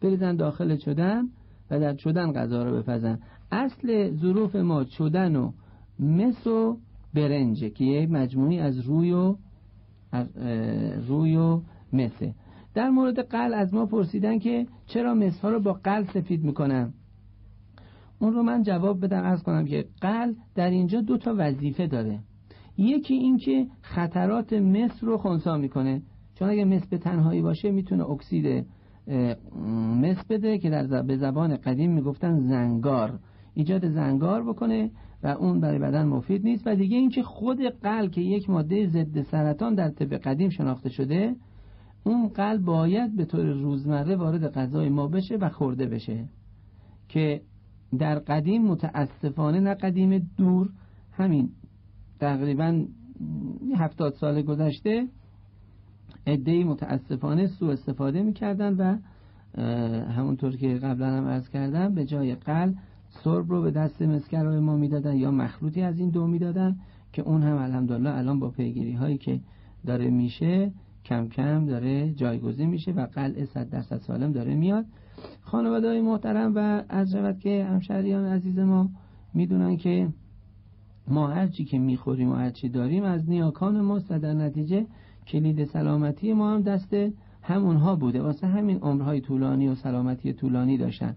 بریزن 0.00 0.36
داخل 0.36 0.76
چدن 0.76 1.28
و 1.70 1.80
در 1.80 1.94
چدن 1.94 2.32
غذا 2.32 2.64
رو 2.64 2.76
بپزن. 2.76 3.18
اصل 3.52 4.10
ظروف 4.16 4.56
ما 4.56 4.84
چدن 4.84 5.36
و 5.36 5.52
مس 6.00 6.46
و 6.46 6.76
برنجه 7.14 7.70
که 7.70 7.84
یه 7.84 8.06
مجموعی 8.06 8.58
از 8.58 8.80
روی 8.80 9.12
و 9.12 9.36
روی 11.08 11.36
و 11.36 11.60
مسه. 11.92 12.34
در 12.74 12.90
مورد 12.90 13.20
قل 13.20 13.54
از 13.54 13.74
ما 13.74 13.86
پرسیدن 13.86 14.38
که 14.38 14.66
چرا 14.86 15.14
مس 15.14 15.40
ها 15.40 15.50
رو 15.50 15.60
با 15.60 15.72
قل 15.72 16.04
سفید 16.04 16.44
می‌کنن؟ 16.44 16.92
اون 18.22 18.32
رو 18.32 18.42
من 18.42 18.62
جواب 18.62 19.04
بدم 19.04 19.24
از 19.24 19.42
کنم 19.42 19.64
که 19.64 19.84
قل 20.00 20.34
در 20.54 20.70
اینجا 20.70 21.00
دو 21.00 21.18
تا 21.18 21.34
وظیفه 21.38 21.86
داره. 21.86 22.18
یکی 22.78 23.14
این 23.14 23.36
که 23.38 23.66
خطرات 23.80 24.52
مس 24.52 25.04
رو 25.04 25.16
خونسا 25.16 25.56
می‌کنه. 25.56 26.02
چون 26.34 26.48
اگه 26.48 26.64
مس 26.64 26.86
به 26.86 26.98
تنهایی 26.98 27.42
باشه 27.42 27.70
می‌تونه 27.70 28.10
اکسید 28.10 28.66
مس 30.02 30.24
بده 30.30 30.58
که 30.58 30.70
در 30.70 31.02
به 31.02 31.16
زبان 31.16 31.56
قدیم 31.56 31.92
می‌گفتن 31.92 32.38
زنگار. 32.38 33.18
ایجاد 33.54 33.88
زنگار 33.88 34.42
بکنه 34.42 34.90
و 35.22 35.26
اون 35.26 35.60
برای 35.60 35.78
بدن 35.78 36.06
مفید 36.06 36.44
نیست. 36.44 36.66
و 36.66 36.74
دیگه 36.76 36.96
اینکه 36.96 37.22
خود 37.22 37.58
قلب 37.82 38.10
که 38.10 38.20
یک 38.20 38.50
ماده 38.50 38.86
ضد 38.86 39.22
سرطان 39.22 39.74
در 39.74 39.90
طب 39.90 40.14
قدیم 40.14 40.48
شناخته 40.48 40.88
شده 40.88 41.36
اون 42.04 42.28
قلب 42.28 42.64
باید 42.64 43.16
به 43.16 43.24
طور 43.24 43.44
روزمره 43.44 44.16
وارد 44.16 44.52
غذای 44.52 44.88
ما 44.88 45.06
بشه 45.06 45.36
و 45.36 45.48
خورده 45.48 45.86
بشه. 45.86 46.28
که 47.08 47.40
در 47.98 48.18
قدیم 48.18 48.62
متاسفانه 48.62 49.60
نه 49.60 49.74
قدیم 49.74 50.30
دور 50.36 50.70
همین 51.12 51.50
تقریبا 52.20 52.84
هفتاد 53.76 54.14
سال 54.14 54.42
گذشته 54.42 55.08
ادهی 56.26 56.64
متاسفانه 56.64 57.46
سو 57.46 57.66
استفاده 57.66 58.22
می‌کردن 58.22 58.74
و 58.74 58.98
همونطور 60.12 60.56
که 60.56 60.74
قبلا 60.74 61.06
هم 61.06 61.26
ارز 61.26 61.48
کردم 61.48 61.94
به 61.94 62.04
جای 62.04 62.34
قلب 62.34 62.74
سرب 63.24 63.50
رو 63.50 63.62
به 63.62 63.70
دست 63.70 64.02
مسکرهای 64.02 64.60
ما 64.60 64.76
می‌دادن 64.76 65.16
یا 65.16 65.30
مخلوطی 65.30 65.82
از 65.82 65.98
این 65.98 66.10
دو 66.10 66.26
می‌دادن 66.26 66.76
که 67.12 67.22
اون 67.22 67.42
هم 67.42 67.56
الحمدلله 67.56 68.10
الان 68.10 68.40
با 68.40 68.50
پیگیری 68.50 68.92
هایی 68.92 69.18
که 69.18 69.40
داره 69.86 70.10
میشه 70.10 70.72
کم 71.04 71.28
کم 71.28 71.66
داره 71.66 72.12
جایگزین 72.12 72.68
میشه 72.68 72.92
و 72.92 73.06
قلع 73.06 73.44
صد 73.44 73.70
درصد 73.70 73.98
سالم 73.98 74.32
داره 74.32 74.54
میاد. 74.54 74.84
خانواده 75.40 75.88
های 75.88 76.00
محترم 76.00 76.52
و 76.54 76.82
از 76.88 77.14
رود 77.14 77.38
که 77.38 77.64
همشهریان 77.64 78.24
عزیز 78.24 78.58
ما 78.58 78.90
می‌دونن 79.34 79.76
که 79.76 80.08
ما 81.08 81.28
هرچی 81.28 81.64
که 81.64 81.78
می‌خوریم 81.78 82.30
و 82.30 82.34
هرچی 82.34 82.68
داریم 82.68 83.04
از 83.04 83.30
نیاکان 83.30 83.80
ماست 83.80 84.10
و 84.10 84.18
در 84.18 84.32
نتیجه 84.32 84.86
کلید 85.26 85.64
سلامتی 85.64 86.32
ما 86.32 86.54
هم 86.54 86.62
دست 86.62 86.96
همونها 87.42 87.96
بوده. 87.96 88.22
واسه 88.22 88.46
همین 88.46 88.78
عمرهای 88.78 89.20
طولانی 89.20 89.68
و 89.68 89.74
سلامتی 89.74 90.32
طولانی 90.32 90.78
داشتن. 90.78 91.16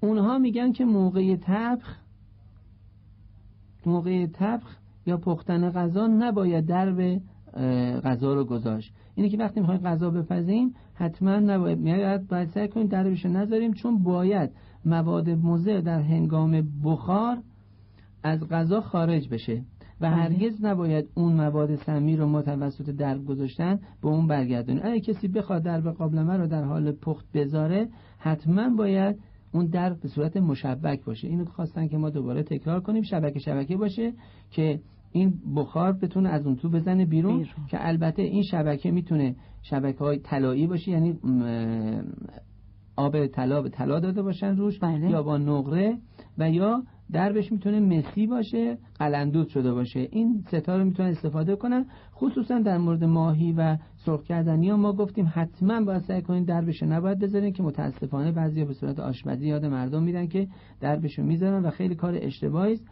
اونها 0.00 0.38
میگن 0.38 0.72
که 0.72 0.84
موقع 0.84 1.36
تبخ 1.36 1.98
موقع 3.86 4.26
تبخ 4.26 4.76
یا 5.06 5.16
پختن 5.16 5.70
غذا 5.70 6.06
نباید. 6.06 6.66
درب 6.66 7.20
غذا 8.04 8.34
رو 8.34 8.44
گذاشت. 8.44 8.94
اینه 9.14 9.28
که 9.28 9.38
وقتی 9.38 9.60
می‌خوایم 9.60 9.80
غذا 9.80 10.10
بپزیم 10.10 10.74
حتما 10.94 11.36
نباید 11.36 11.78
میاد 11.78 12.26
باید 12.26 12.48
سعی 12.48 12.68
کنیم 12.68 12.86
دربش 12.86 13.26
نذاریم 13.26 13.72
چون 13.72 14.02
باید 14.02 14.50
مواد 14.84 15.30
مضر 15.30 15.80
در 15.80 16.00
هنگام 16.00 16.68
بخار 16.84 17.38
از 18.22 18.48
غذا 18.48 18.80
خارج 18.80 19.28
بشه 19.28 19.62
و 20.00 20.10
بله. 20.10 20.10
هرگز 20.10 20.64
نباید 20.64 21.08
اون 21.14 21.32
مواد 21.32 21.76
سمی 21.76 22.16
رو 22.16 22.26
ما 22.26 22.42
توسط 22.42 22.90
درب 22.90 23.26
گذاشتن 23.26 23.80
به 24.02 24.08
اون 24.08 24.26
برگردونیم. 24.26 24.82
اگه 24.84 25.00
کسی 25.00 25.28
بخواد 25.28 25.62
درب 25.62 25.90
قابلمه 25.90 26.36
رو 26.36 26.46
در 26.46 26.64
حال 26.64 26.92
پخت 26.92 27.26
بذاره 27.34 27.88
حتما 28.18 28.68
باید 28.76 29.16
اون 29.52 29.66
درب 29.66 30.00
به 30.00 30.08
صورت 30.08 30.36
مشبک 30.36 31.04
باشه. 31.04 31.28
اینو 31.28 31.44
خواستن 31.44 31.88
که 31.88 31.96
ما 31.96 32.10
دوباره 32.10 32.42
تکرار 32.42 32.80
کنیم 32.80 33.02
شبکه 33.02 33.38
شبکه 33.38 33.76
باشه 33.76 34.12
که 34.50 34.80
این 35.16 35.34
بخار 35.56 35.92
بتونه 35.92 36.28
از 36.28 36.46
اون 36.46 36.56
تو 36.56 36.68
بزنه 36.68 37.04
بیرون, 37.04 37.44
که 37.70 37.86
البته 37.88 38.22
این 38.22 38.42
شبکه 38.42 38.90
می‌تونه 38.90 39.36
شبکه 39.62 39.98
های 39.98 40.18
طلایی 40.18 40.66
باشه 40.66 40.90
یعنی 40.90 41.18
آب 42.96 43.26
طلا 43.26 43.62
به 43.62 43.68
طلا 43.68 44.00
داده 44.00 44.22
باشن 44.22 44.56
روش 44.56 44.78
بله. 44.78 45.10
یا 45.10 45.22
با 45.22 45.38
نقره 45.38 45.98
و 46.38 46.50
یا 46.50 46.82
دربش 47.12 47.52
می‌تونه 47.52 47.80
مسی 47.80 48.26
باشه 48.26 48.78
قلندود 48.98 49.48
شده 49.48 49.72
باشه. 49.72 50.08
این 50.10 50.44
ستا 50.48 50.76
رو 50.76 50.84
می‌تونن 50.84 51.08
استفاده 51.08 51.56
کنن. 51.56 51.86
خصوصا 52.14 52.58
در 52.58 52.78
مورد 52.78 53.04
ماهی 53.04 53.52
و 53.52 53.76
سرخ 53.96 54.22
کردنی 54.22 54.68
ها 54.68 54.76
ما 54.76 54.92
گفتیم 54.92 55.30
حتما 55.34 55.80
باید 55.80 56.02
سعی 56.02 56.22
کنید 56.22 56.48
دربش 56.48 56.82
نباید 56.82 57.18
بذارین 57.18 57.52
که 57.52 57.62
متاسفانه 57.62 58.32
بعضی 58.32 58.64
به 58.64 58.72
صورت 58.72 59.00
آشپزی 59.00 59.46
یاد 59.46 59.64
مردم 59.64 60.02
میدن 60.02 60.26
که 60.26 60.48
دربشو 60.80 61.22
می‌ذارن 61.22 61.62
و 61.62 61.70
خیلی 61.70 61.94
کار 61.94 62.14
اشتباهی 62.16 62.72
است. 62.72 62.84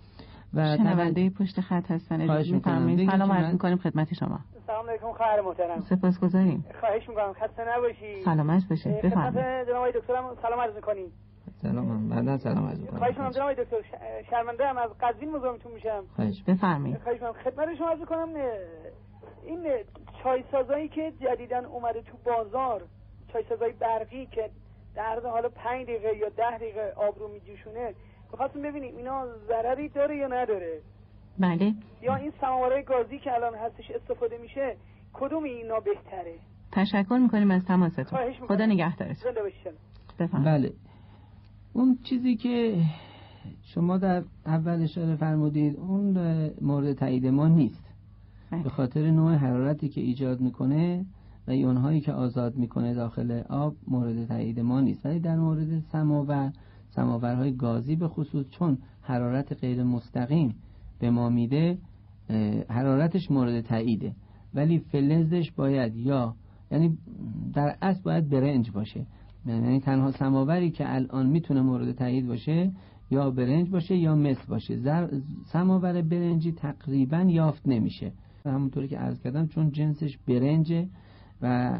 و 0.54 0.76
شنونده 0.76 1.30
پشت 1.30 1.60
خط 1.60 1.90
هستن 1.90 2.20
اجازه 2.20 2.52
میفرمایید. 2.52 3.10
سلام 3.10 3.32
عرض 3.32 3.52
می‌کنیم 3.52 3.76
خدمت 3.76 4.14
شما. 4.14 4.38
سلام 4.66 4.90
علیکم 4.90 5.12
خواهر 5.12 5.40
محترم. 5.40 5.80
سپاسگزاریم. 5.80 6.64
خواهش 6.80 7.08
می‌کنم 7.08 7.32
خسته 7.32 7.76
نباشی. 7.76 8.22
سلامت 8.24 8.68
باشید 8.70 9.02
بفرمایید. 9.02 9.66
جناب 9.68 9.90
دکترم 9.90 10.36
سلام 10.42 10.60
عرض 10.60 10.74
می‌کنیم. 10.74 11.12
سلام 11.62 12.08
بعدا 12.08 12.38
سلام 12.38 12.66
عرض 12.66 12.80
می‌کنم. 12.80 12.98
خواهش 12.98 13.14
می‌کنم 13.14 13.30
جناب 13.30 13.52
دکتر 13.52 13.76
شرمنده 14.30 14.66
ام 14.66 14.78
از 14.78 14.90
قزوین 15.00 15.30
مزاحمتون 15.30 15.72
میشم. 15.72 16.04
خواهش 16.16 16.42
بفرمایید. 16.42 16.98
خواهش 17.02 17.22
می‌کنم 17.22 17.32
خدمت 17.32 17.74
شما 17.78 17.88
عرض 17.88 18.00
کنم 18.00 18.28
این 19.46 19.66
چای 20.22 20.44
سازایی 20.52 20.88
که 20.88 21.12
جدیدن 21.20 21.64
اومده 21.64 22.02
تو 22.02 22.16
بازار 22.24 22.82
چای 23.32 23.44
سازای 23.48 23.72
برقی 23.72 24.26
که 24.26 24.50
در 24.94 25.20
حال 25.24 25.48
5 25.48 25.86
دقیقه 25.86 26.16
یا 26.16 26.28
10 26.28 26.56
دقیقه 26.56 26.92
آب 26.96 27.18
رو 27.18 27.28
میجوشونه 27.28 27.94
می‌خواستم 28.32 28.62
ببینیم 28.62 28.96
اینا 28.96 29.26
ضرری 29.48 29.88
داره 29.88 30.16
یا 30.16 30.26
نداره. 30.26 30.80
بله. 31.38 31.74
یا 32.02 32.14
این 32.14 32.32
سماوره 32.40 32.82
گازی 32.82 33.18
که 33.18 33.34
الان 33.34 33.54
هستش 33.54 33.90
استفاده 33.90 34.38
میشه 34.38 34.76
کدوم 35.12 35.44
اینا 35.44 35.80
بهتره؟ 35.80 36.34
تشکر 36.72 37.18
می‌کنیم 37.22 37.50
از 37.50 37.64
تماستون. 37.64 38.04
خدا 38.48 38.66
نگهدارتون. 38.66 39.32
بله. 40.44 40.72
اون 41.72 41.98
چیزی 42.02 42.36
که 42.36 42.76
شما 43.62 43.98
در 43.98 44.22
اول 44.46 44.82
اشاره 44.82 45.16
فرمودید 45.16 45.76
اون 45.76 46.16
مورد 46.60 46.92
تایید 46.92 47.26
ما 47.26 47.48
نیست. 47.48 47.84
بله. 48.50 48.62
به 48.62 48.70
خاطر 48.70 49.10
نوع 49.10 49.34
حرارتی 49.34 49.88
که 49.88 50.00
ایجاد 50.00 50.40
می‌کنه 50.40 51.04
و 51.48 51.50
اونهایی 51.50 52.00
که 52.00 52.12
آزاد 52.12 52.56
می‌کنه 52.56 52.94
داخل 52.94 53.42
آب 53.48 53.74
مورد 53.88 54.28
تایید 54.28 54.60
ما 54.60 54.80
نیست. 54.80 55.06
ولی 55.06 55.20
در 55.20 55.36
مورد 55.36 55.80
سماور 55.92 56.52
سماورهای 56.94 57.56
گازی 57.56 57.96
به 57.96 58.08
خصوص 58.08 58.46
چون 58.50 58.78
حرارت 59.02 59.52
غیر 59.52 59.82
مستقیم 59.82 60.54
به 61.00 61.10
ما 61.10 61.28
میده 61.28 61.78
حرارتش 62.68 63.30
مورد 63.30 63.60
تاییده. 63.60 64.14
ولی 64.54 64.78
فلزش 64.78 65.52
باید 65.56 65.96
یا 65.96 66.34
یعنی 66.70 66.98
در 67.54 67.76
اصل 67.82 68.02
باید 68.02 68.30
برنج 68.30 68.70
باشه. 68.70 69.06
یعنی 69.46 69.80
تنها 69.80 70.10
سماوری 70.10 70.70
که 70.70 70.94
الان 70.94 71.26
می‌تونه 71.26 71.62
مورد 71.62 71.92
تایید 71.92 72.26
باشه 72.26 72.72
یا 73.10 73.30
برنج 73.30 73.70
باشه 73.70 73.96
یا 73.96 74.14
مس 74.14 74.46
باشه. 74.46 75.08
سماور 75.46 76.02
برنجی 76.02 76.52
تقریبا 76.52 77.26
یافت 77.28 77.68
نمیشه. 77.68 78.12
همونطوری 78.46 78.88
که 78.88 78.98
عرض 78.98 79.22
کردم 79.22 79.46
چون 79.46 79.70
جنسش 79.70 80.18
برنجه 80.28 80.88
و 81.42 81.78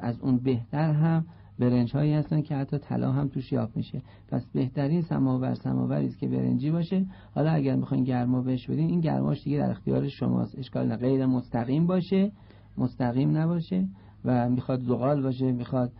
از 0.00 0.20
اون 0.20 0.38
بهتر 0.38 0.92
هم 0.92 1.24
برنج 1.58 1.92
هایی 1.92 2.12
هستن 2.12 2.42
که 2.42 2.56
حتی 2.56 2.78
طلا 2.78 3.12
هم 3.12 3.28
توش 3.28 3.52
یافت 3.52 3.76
میشه. 3.76 4.02
پس 4.28 4.46
بهترین 4.54 5.02
سماور 5.02 5.54
سماوری 5.54 6.06
است 6.06 6.18
که 6.18 6.28
برنجی 6.28 6.70
باشه. 6.70 7.06
حالا 7.34 7.50
اگر 7.50 7.76
می‌خواین 7.76 8.04
گرما 8.04 8.42
بهش 8.42 8.66
بدین 8.66 8.88
این 8.90 9.00
گرماش 9.00 9.44
دیگه 9.44 9.58
در 9.58 9.70
اختیار 9.70 10.08
شماست. 10.08 10.58
اشکال 10.58 10.86
نه. 10.86 10.96
غیر 10.96 11.26
مستقیم 11.26 11.86
باشه 11.86 12.32
مستقیم 12.78 13.36
نباشه 13.36 13.88
و 14.24 14.48
می‌خواد 14.48 14.80
زغال 14.80 15.22
باشه 15.22 15.52
می‌خواد 15.52 15.92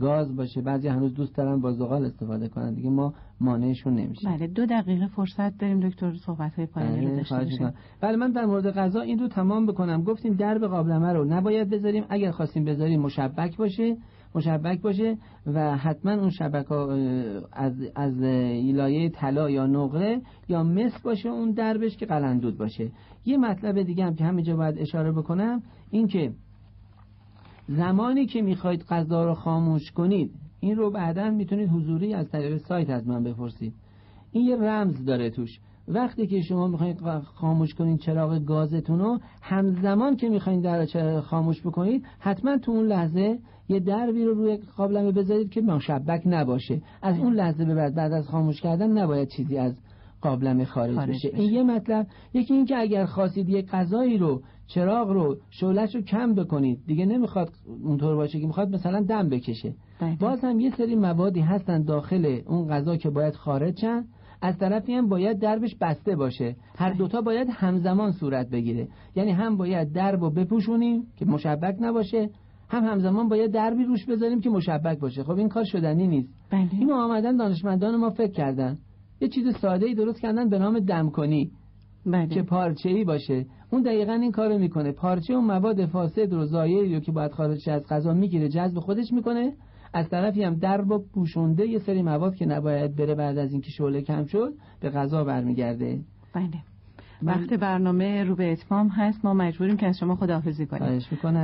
گاز 0.00 0.36
باشه. 0.36 0.60
بعضی 0.60 0.88
هنوز 0.88 1.14
دوست 1.14 1.36
دارن 1.36 1.60
با 1.60 1.72
زغال 1.72 2.04
استفاده 2.04 2.48
کنن. 2.48 2.74
دیگه 2.74 2.90
ما 2.90 3.14
مانعشون 3.40 3.94
نمیشه. 3.94 4.28
بله 4.28 4.46
دو 4.46 4.66
دقیقه 4.66 5.06
فرصت 5.06 5.58
داریم 5.58 5.80
دکتر 5.80 6.14
صحبت 6.14 6.54
های 6.54 6.66
پایانی 6.66 7.06
رو 7.06 7.16
داشته 7.16 7.36
باشیم. 7.36 7.72
بله 8.00 8.16
من 8.16 8.32
در 8.32 8.46
مورد 8.46 8.70
غذا 8.70 9.00
این 9.00 9.18
رو 9.18 9.28
تمام 9.28 9.66
بکنم. 9.66 10.02
گفتیم 10.02 10.34
درب 10.34 10.66
قابلمه 10.66 11.12
رو 11.12 11.24
نباید 11.24 11.70
بذاریم. 11.70 12.04
اگر 12.08 12.30
خواستیم 12.30 12.64
بذاریم 12.64 13.00
مشبک 13.00 13.56
باشه. 13.56 13.96
مشبک 14.34 14.80
باشه 14.80 15.16
و 15.46 15.76
حتما 15.76 16.12
اون 16.12 16.30
شبکه 16.30 16.74
از 17.52 17.72
از 17.94 18.22
لایه 18.74 19.08
طلا 19.08 19.50
یا 19.50 19.66
نقره 19.66 20.20
یا 20.48 20.62
مس 20.62 21.00
باشه 21.02 21.28
اون 21.28 21.50
دربش 21.50 21.96
که 21.96 22.06
قلندود 22.06 22.58
باشه. 22.58 22.90
یه 23.24 23.36
مطلب 23.36 23.82
دیگه 23.82 24.04
هم 24.04 24.14
که 24.14 24.24
همینجا 24.24 24.56
باید 24.56 24.78
اشاره 24.78 25.12
بکنم 25.12 25.62
این 25.90 26.06
که 26.06 26.32
زمانی 27.68 28.26
که 28.26 28.42
می‌خواید 28.42 28.82
غذا 28.82 29.24
رو 29.24 29.34
خاموش 29.34 29.90
کنید 29.90 30.30
این 30.60 30.76
رو 30.76 30.90
بعدا 30.90 31.30
می‌تونید 31.30 31.68
حضوری 31.70 32.14
از 32.14 32.28
طریق 32.30 32.56
سایت 32.56 32.90
از 32.90 33.08
من 33.08 33.24
بپرسید. 33.24 33.74
این 34.32 34.46
یه 34.46 34.56
رمز 34.56 35.04
داره 35.04 35.30
توش. 35.30 35.60
وقتی 35.88 36.26
که 36.26 36.40
شما 36.40 36.66
می‌خواید 36.66 37.00
خاموش 37.24 37.74
کنید 37.74 38.00
چراغ 38.00 38.44
گازتون 38.44 38.98
رو 38.98 39.18
همزمان 39.42 40.16
که 40.16 40.28
می‌خواید 40.28 40.62
در 40.62 41.20
خاموش 41.20 41.60
بکنید 41.60 42.04
حتما 42.18 42.58
تو 42.58 42.72
اون 42.72 42.86
لحظه 42.86 43.38
یه 43.68 43.80
دربی 43.80 44.24
رو 44.24 44.34
روی 44.34 44.58
قابلمه 44.76 45.12
بذارید 45.12 45.50
که 45.50 45.60
مشبک 45.60 46.22
نباشه. 46.26 46.82
از 47.02 47.18
اون 47.18 47.34
لحظه 47.34 47.64
به 47.64 47.74
بعد 47.74 47.94
بعد 47.94 48.12
از 48.12 48.28
خاموش 48.28 48.60
کردن 48.60 48.98
نباید 48.98 49.28
چیزی 49.28 49.58
از 49.58 49.78
قابلمه 50.20 50.64
خارج, 50.64 50.94
خارج 50.94 51.10
بشه. 51.10 51.30
این 51.34 51.52
یه 51.52 51.62
مطلب. 51.62 52.06
یکی 52.34 52.54
این 52.54 52.66
که 52.66 52.76
اگر 52.76 53.04
خواستید 53.04 53.48
یه 53.48 53.62
غذایی 53.62 54.18
رو 54.18 54.42
چراغ 54.66 55.10
رو 55.10 55.36
شعلش 55.50 55.94
رو 55.94 56.00
کم 56.00 56.34
بکنید 56.34 56.78
دیگه 56.86 57.06
نمی‌خواد 57.06 57.52
اونطور 57.84 58.16
باشه 58.16 58.40
که 58.40 58.46
می‌خواد 58.46 58.74
مثلا 58.74 59.00
دم 59.00 59.28
بکشه. 59.28 59.74
باز 60.20 60.40
هم 60.44 60.60
یه 60.60 60.76
سری 60.76 60.96
موادی 60.96 61.40
هستن 61.40 61.82
داخل 61.82 62.40
اون 62.46 62.68
غذا 62.68 62.96
که 62.96 63.10
باید 63.10 63.34
خارج 63.34 63.80
شن. 63.80 64.04
از 64.42 64.58
طرفی 64.58 64.94
هم 64.94 65.08
باید 65.08 65.38
دربش 65.38 65.76
بسته 65.80 66.16
باشه. 66.16 66.56
هر 66.76 66.92
دوتا 66.92 67.20
باید 67.20 67.48
همزمان 67.50 68.12
صورت 68.12 68.50
بگیره. 68.50 68.88
یعنی 69.16 69.30
هم 69.30 69.56
باید 69.56 69.92
درب 69.92 70.20
رو 70.20 70.30
بپوشونیم 70.30 71.06
که 71.16 71.24
مشبک 71.24 71.76
نباشه 71.80 72.30
هم 72.68 72.84
همزمان 72.84 73.28
باید 73.28 73.50
دربی 73.50 73.84
روش 73.84 74.06
بذاریم 74.06 74.40
که 74.40 74.50
مشبک 74.50 74.98
باشه. 74.98 75.22
خب 75.22 75.30
این 75.30 75.48
کار 75.48 75.64
شدنی 75.64 76.06
نیست. 76.06 76.28
بله. 76.50 76.68
اینو 76.72 76.94
آمدن 76.94 77.36
دانشمندان 77.36 77.96
ما 77.96 78.10
فکر 78.10 78.32
کردن. 78.32 78.78
یه 79.20 79.28
چیز 79.28 79.56
ساده 79.56 79.86
ای 79.86 79.94
درست 79.94 80.20
کردن 80.20 80.48
به 80.48 80.58
نام 80.58 80.78
دمکنی. 80.78 81.50
بله. 82.06 82.26
که 82.26 82.42
پارچه 82.42 82.88
ای 82.88 83.04
باشه. 83.04 83.46
اون 83.70 83.82
دقیقا 83.82 84.12
این 84.12 84.32
کارو 84.32 84.58
می‌کنه. 84.58 84.92
پارچه 84.92 85.34
اون 85.34 85.44
مواد 85.44 85.86
فاسد 85.86 86.32
رو 86.32 86.46
زایری 86.46 86.94
رو 86.94 87.00
که 87.00 87.12
باید 87.12 87.32
خارج 87.32 87.70
از 87.70 87.82
غذا 87.90 88.14
می‌گیره 88.14 88.48
جذب 88.48 88.78
خودش 88.78 89.12
می‌کنه. 89.12 89.52
از 89.94 90.08
طرفی 90.08 90.42
هم 90.42 90.54
درب 90.54 90.98
پوشونده 91.14 91.66
یه 91.66 91.78
سری 91.78 92.02
مواد 92.02 92.34
که 92.34 92.46
نباید 92.46 92.96
بره 92.96 93.14
بعد 93.14 93.38
از 93.38 93.52
اینکه 93.52 93.70
شعله 93.70 94.02
کم 94.02 94.24
شد 94.24 94.52
به 94.80 94.90
غذا 94.90 95.24
برمیگرده. 95.24 96.00
بله. 96.34 96.67
وقت 97.22 97.54
برنامه 97.54 98.24
رو 98.24 98.34
به 98.34 98.52
اتمام 98.52 98.88
هست. 98.88 99.24
ما 99.24 99.34
مجبوریم 99.34 99.76
که 99.76 99.86
از 99.86 99.98
شما 99.98 100.16
خداحافظی 100.16 100.66
کنیم. 100.66 101.00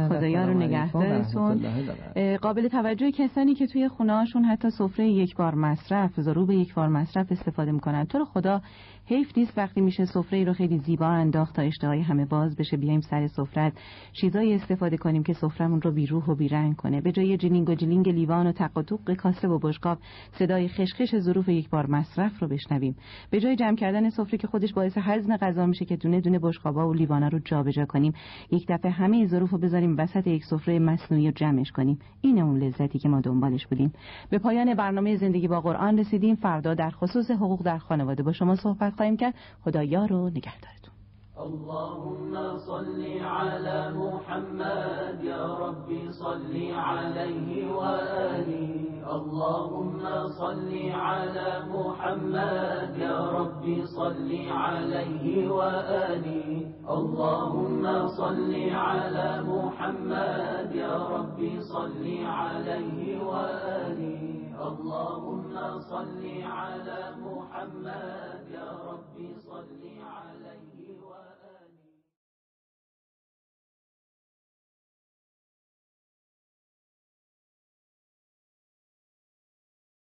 خدایا 0.09 0.47
رو 0.47 0.55
نگهدارتون. 0.55 1.61
قابل 2.37 2.69
توجه 2.69 3.11
کسانی 3.11 3.55
که 3.55 3.67
توی 3.67 3.89
خونهاشون 3.89 4.45
حتی 4.45 4.71
سفره 4.71 5.09
یک 5.09 5.37
بار 5.37 5.55
مصرف 5.55 6.21
ضروب 6.21 6.51
یک 6.51 6.75
بار 6.75 6.89
مصرف 6.89 7.33
استفاده 7.33 7.73
می‌کنن. 7.73 8.05
تو 8.05 8.19
رو 8.19 8.25
خدا 8.25 8.61
حیف 9.07 9.39
نیست 9.39 9.59
وقتی 9.59 9.81
میشه 9.81 10.05
سفره 10.05 10.45
رو 10.45 10.53
خیلی 10.53 10.79
زیبا 10.79 11.07
انداخت 11.07 11.57
تا 11.57 11.63
اشتهای 11.63 12.01
همه 12.01 12.25
باز 12.25 12.57
بشه. 12.57 12.77
بیایم 12.77 13.01
سر 13.01 13.27
سفرت. 13.27 13.73
چیزایی 14.13 14.55
استفاده 14.55 14.97
کنیم 14.97 15.23
که 15.23 15.33
سفرمون 15.33 15.83
رو 15.83 15.91
بیروح 15.91 16.25
و 16.25 16.35
بیرنگ 16.35 16.77
کنه. 16.77 17.01
به 17.01 17.13
جای 17.13 17.37
جلینگ 17.37 17.69
و 17.69 17.75
جلینگ 17.75 18.09
لیوان 18.09 18.47
و 18.47 18.53
تق 18.53 18.79
و 18.79 18.83
توق 18.83 19.15
کاسه 19.15 19.49
و 19.49 19.59
بشقاب 19.59 19.99
صدای 20.39 20.69
خشخش 20.69 21.17
ظروف 21.17 21.49
یک 21.49 21.71
بار 21.71 21.87
مصرف 21.87 22.43
رو 22.43 22.49
بشنویم. 22.49 22.97
به 23.31 23.41
جای 23.41 23.57
جمع 23.57 23.77
کردن 23.77 24.11
سفره 24.11 24.39
که 24.39 24.47
خودش 24.47 24.73
باعث 24.73 24.99
هضم 24.99 25.37
غذا 25.37 25.67
میشه 25.67 25.85
که 25.85 25.97
دونه 25.97 26.21
دونه 26.21 26.39
بشقابا 26.39 26.89
و 26.89 26.93
لیوانا 26.93 27.29
رو 27.29 27.39
جابجا 27.39 27.85
کنیم 27.85 28.13
یک 28.51 28.67
دفعه 28.69 28.91
همه 28.91 29.27
ظروف 29.27 29.51
رو 29.51 29.59
بذاریم 29.59 29.97
وسط 29.99 30.27
یک 30.27 30.45
سفره 30.45 30.79
مصنوعی 30.79 31.29
و 31.29 31.33
جمعش 31.33 31.73
کنیم. 31.73 31.99
این 32.21 32.43
اون 32.43 32.59
لذتی 32.59 32.99
که 32.99 33.09
ما 33.09 33.21
دنبالش 33.21 33.67
بودیم. 33.67 33.93
به 34.31 34.39
پایان 34.39 34.75
برنامه 34.75 35.17
زندگی 35.17 35.49
با 35.49 35.61
قرآن 35.61 35.99
رسیدیم. 35.99 36.35
فردا 36.35 36.75
در 36.75 36.91
خصوص 36.91 37.31
حقوق 37.31 37.63
در 37.63 37.79
خانواده 37.79 38.23
با 38.23 38.33
شما 38.33 38.57
صحبت 38.57 38.94
خواهیم 38.97 39.16
کرد. 39.16 39.35
خدایا 39.65 40.05
رو 40.07 40.31
نگهدارتون 40.31 40.95
اللهم 41.37 42.59
صل 42.59 43.03
على 43.21 43.91
محمد 43.91 45.25
يا 45.25 45.45
ربي 45.55 46.12
صل 46.12 46.55
عليه 46.73 47.73
وآله. 47.73 48.71
اللهم 49.16 50.03
صل 50.29 50.71
على 50.95 51.51
محمد 51.75 52.97
يا 52.99 53.19
ربي 53.31 53.87
صل 53.87 54.31
عليه 54.51 55.49
وآله. 55.51 56.49
اللهم 56.99 58.09
صل 58.09 58.55
على 58.71 59.43
محمد 59.43 60.71
يا 60.75 60.97
ربي 61.15 61.61
صل 61.61 62.07
عليه 62.25 63.19
وآله. 63.19 64.23
اللهم 64.69 65.55
صل 65.81 66.23
على 66.43 67.01
صل 69.55 69.94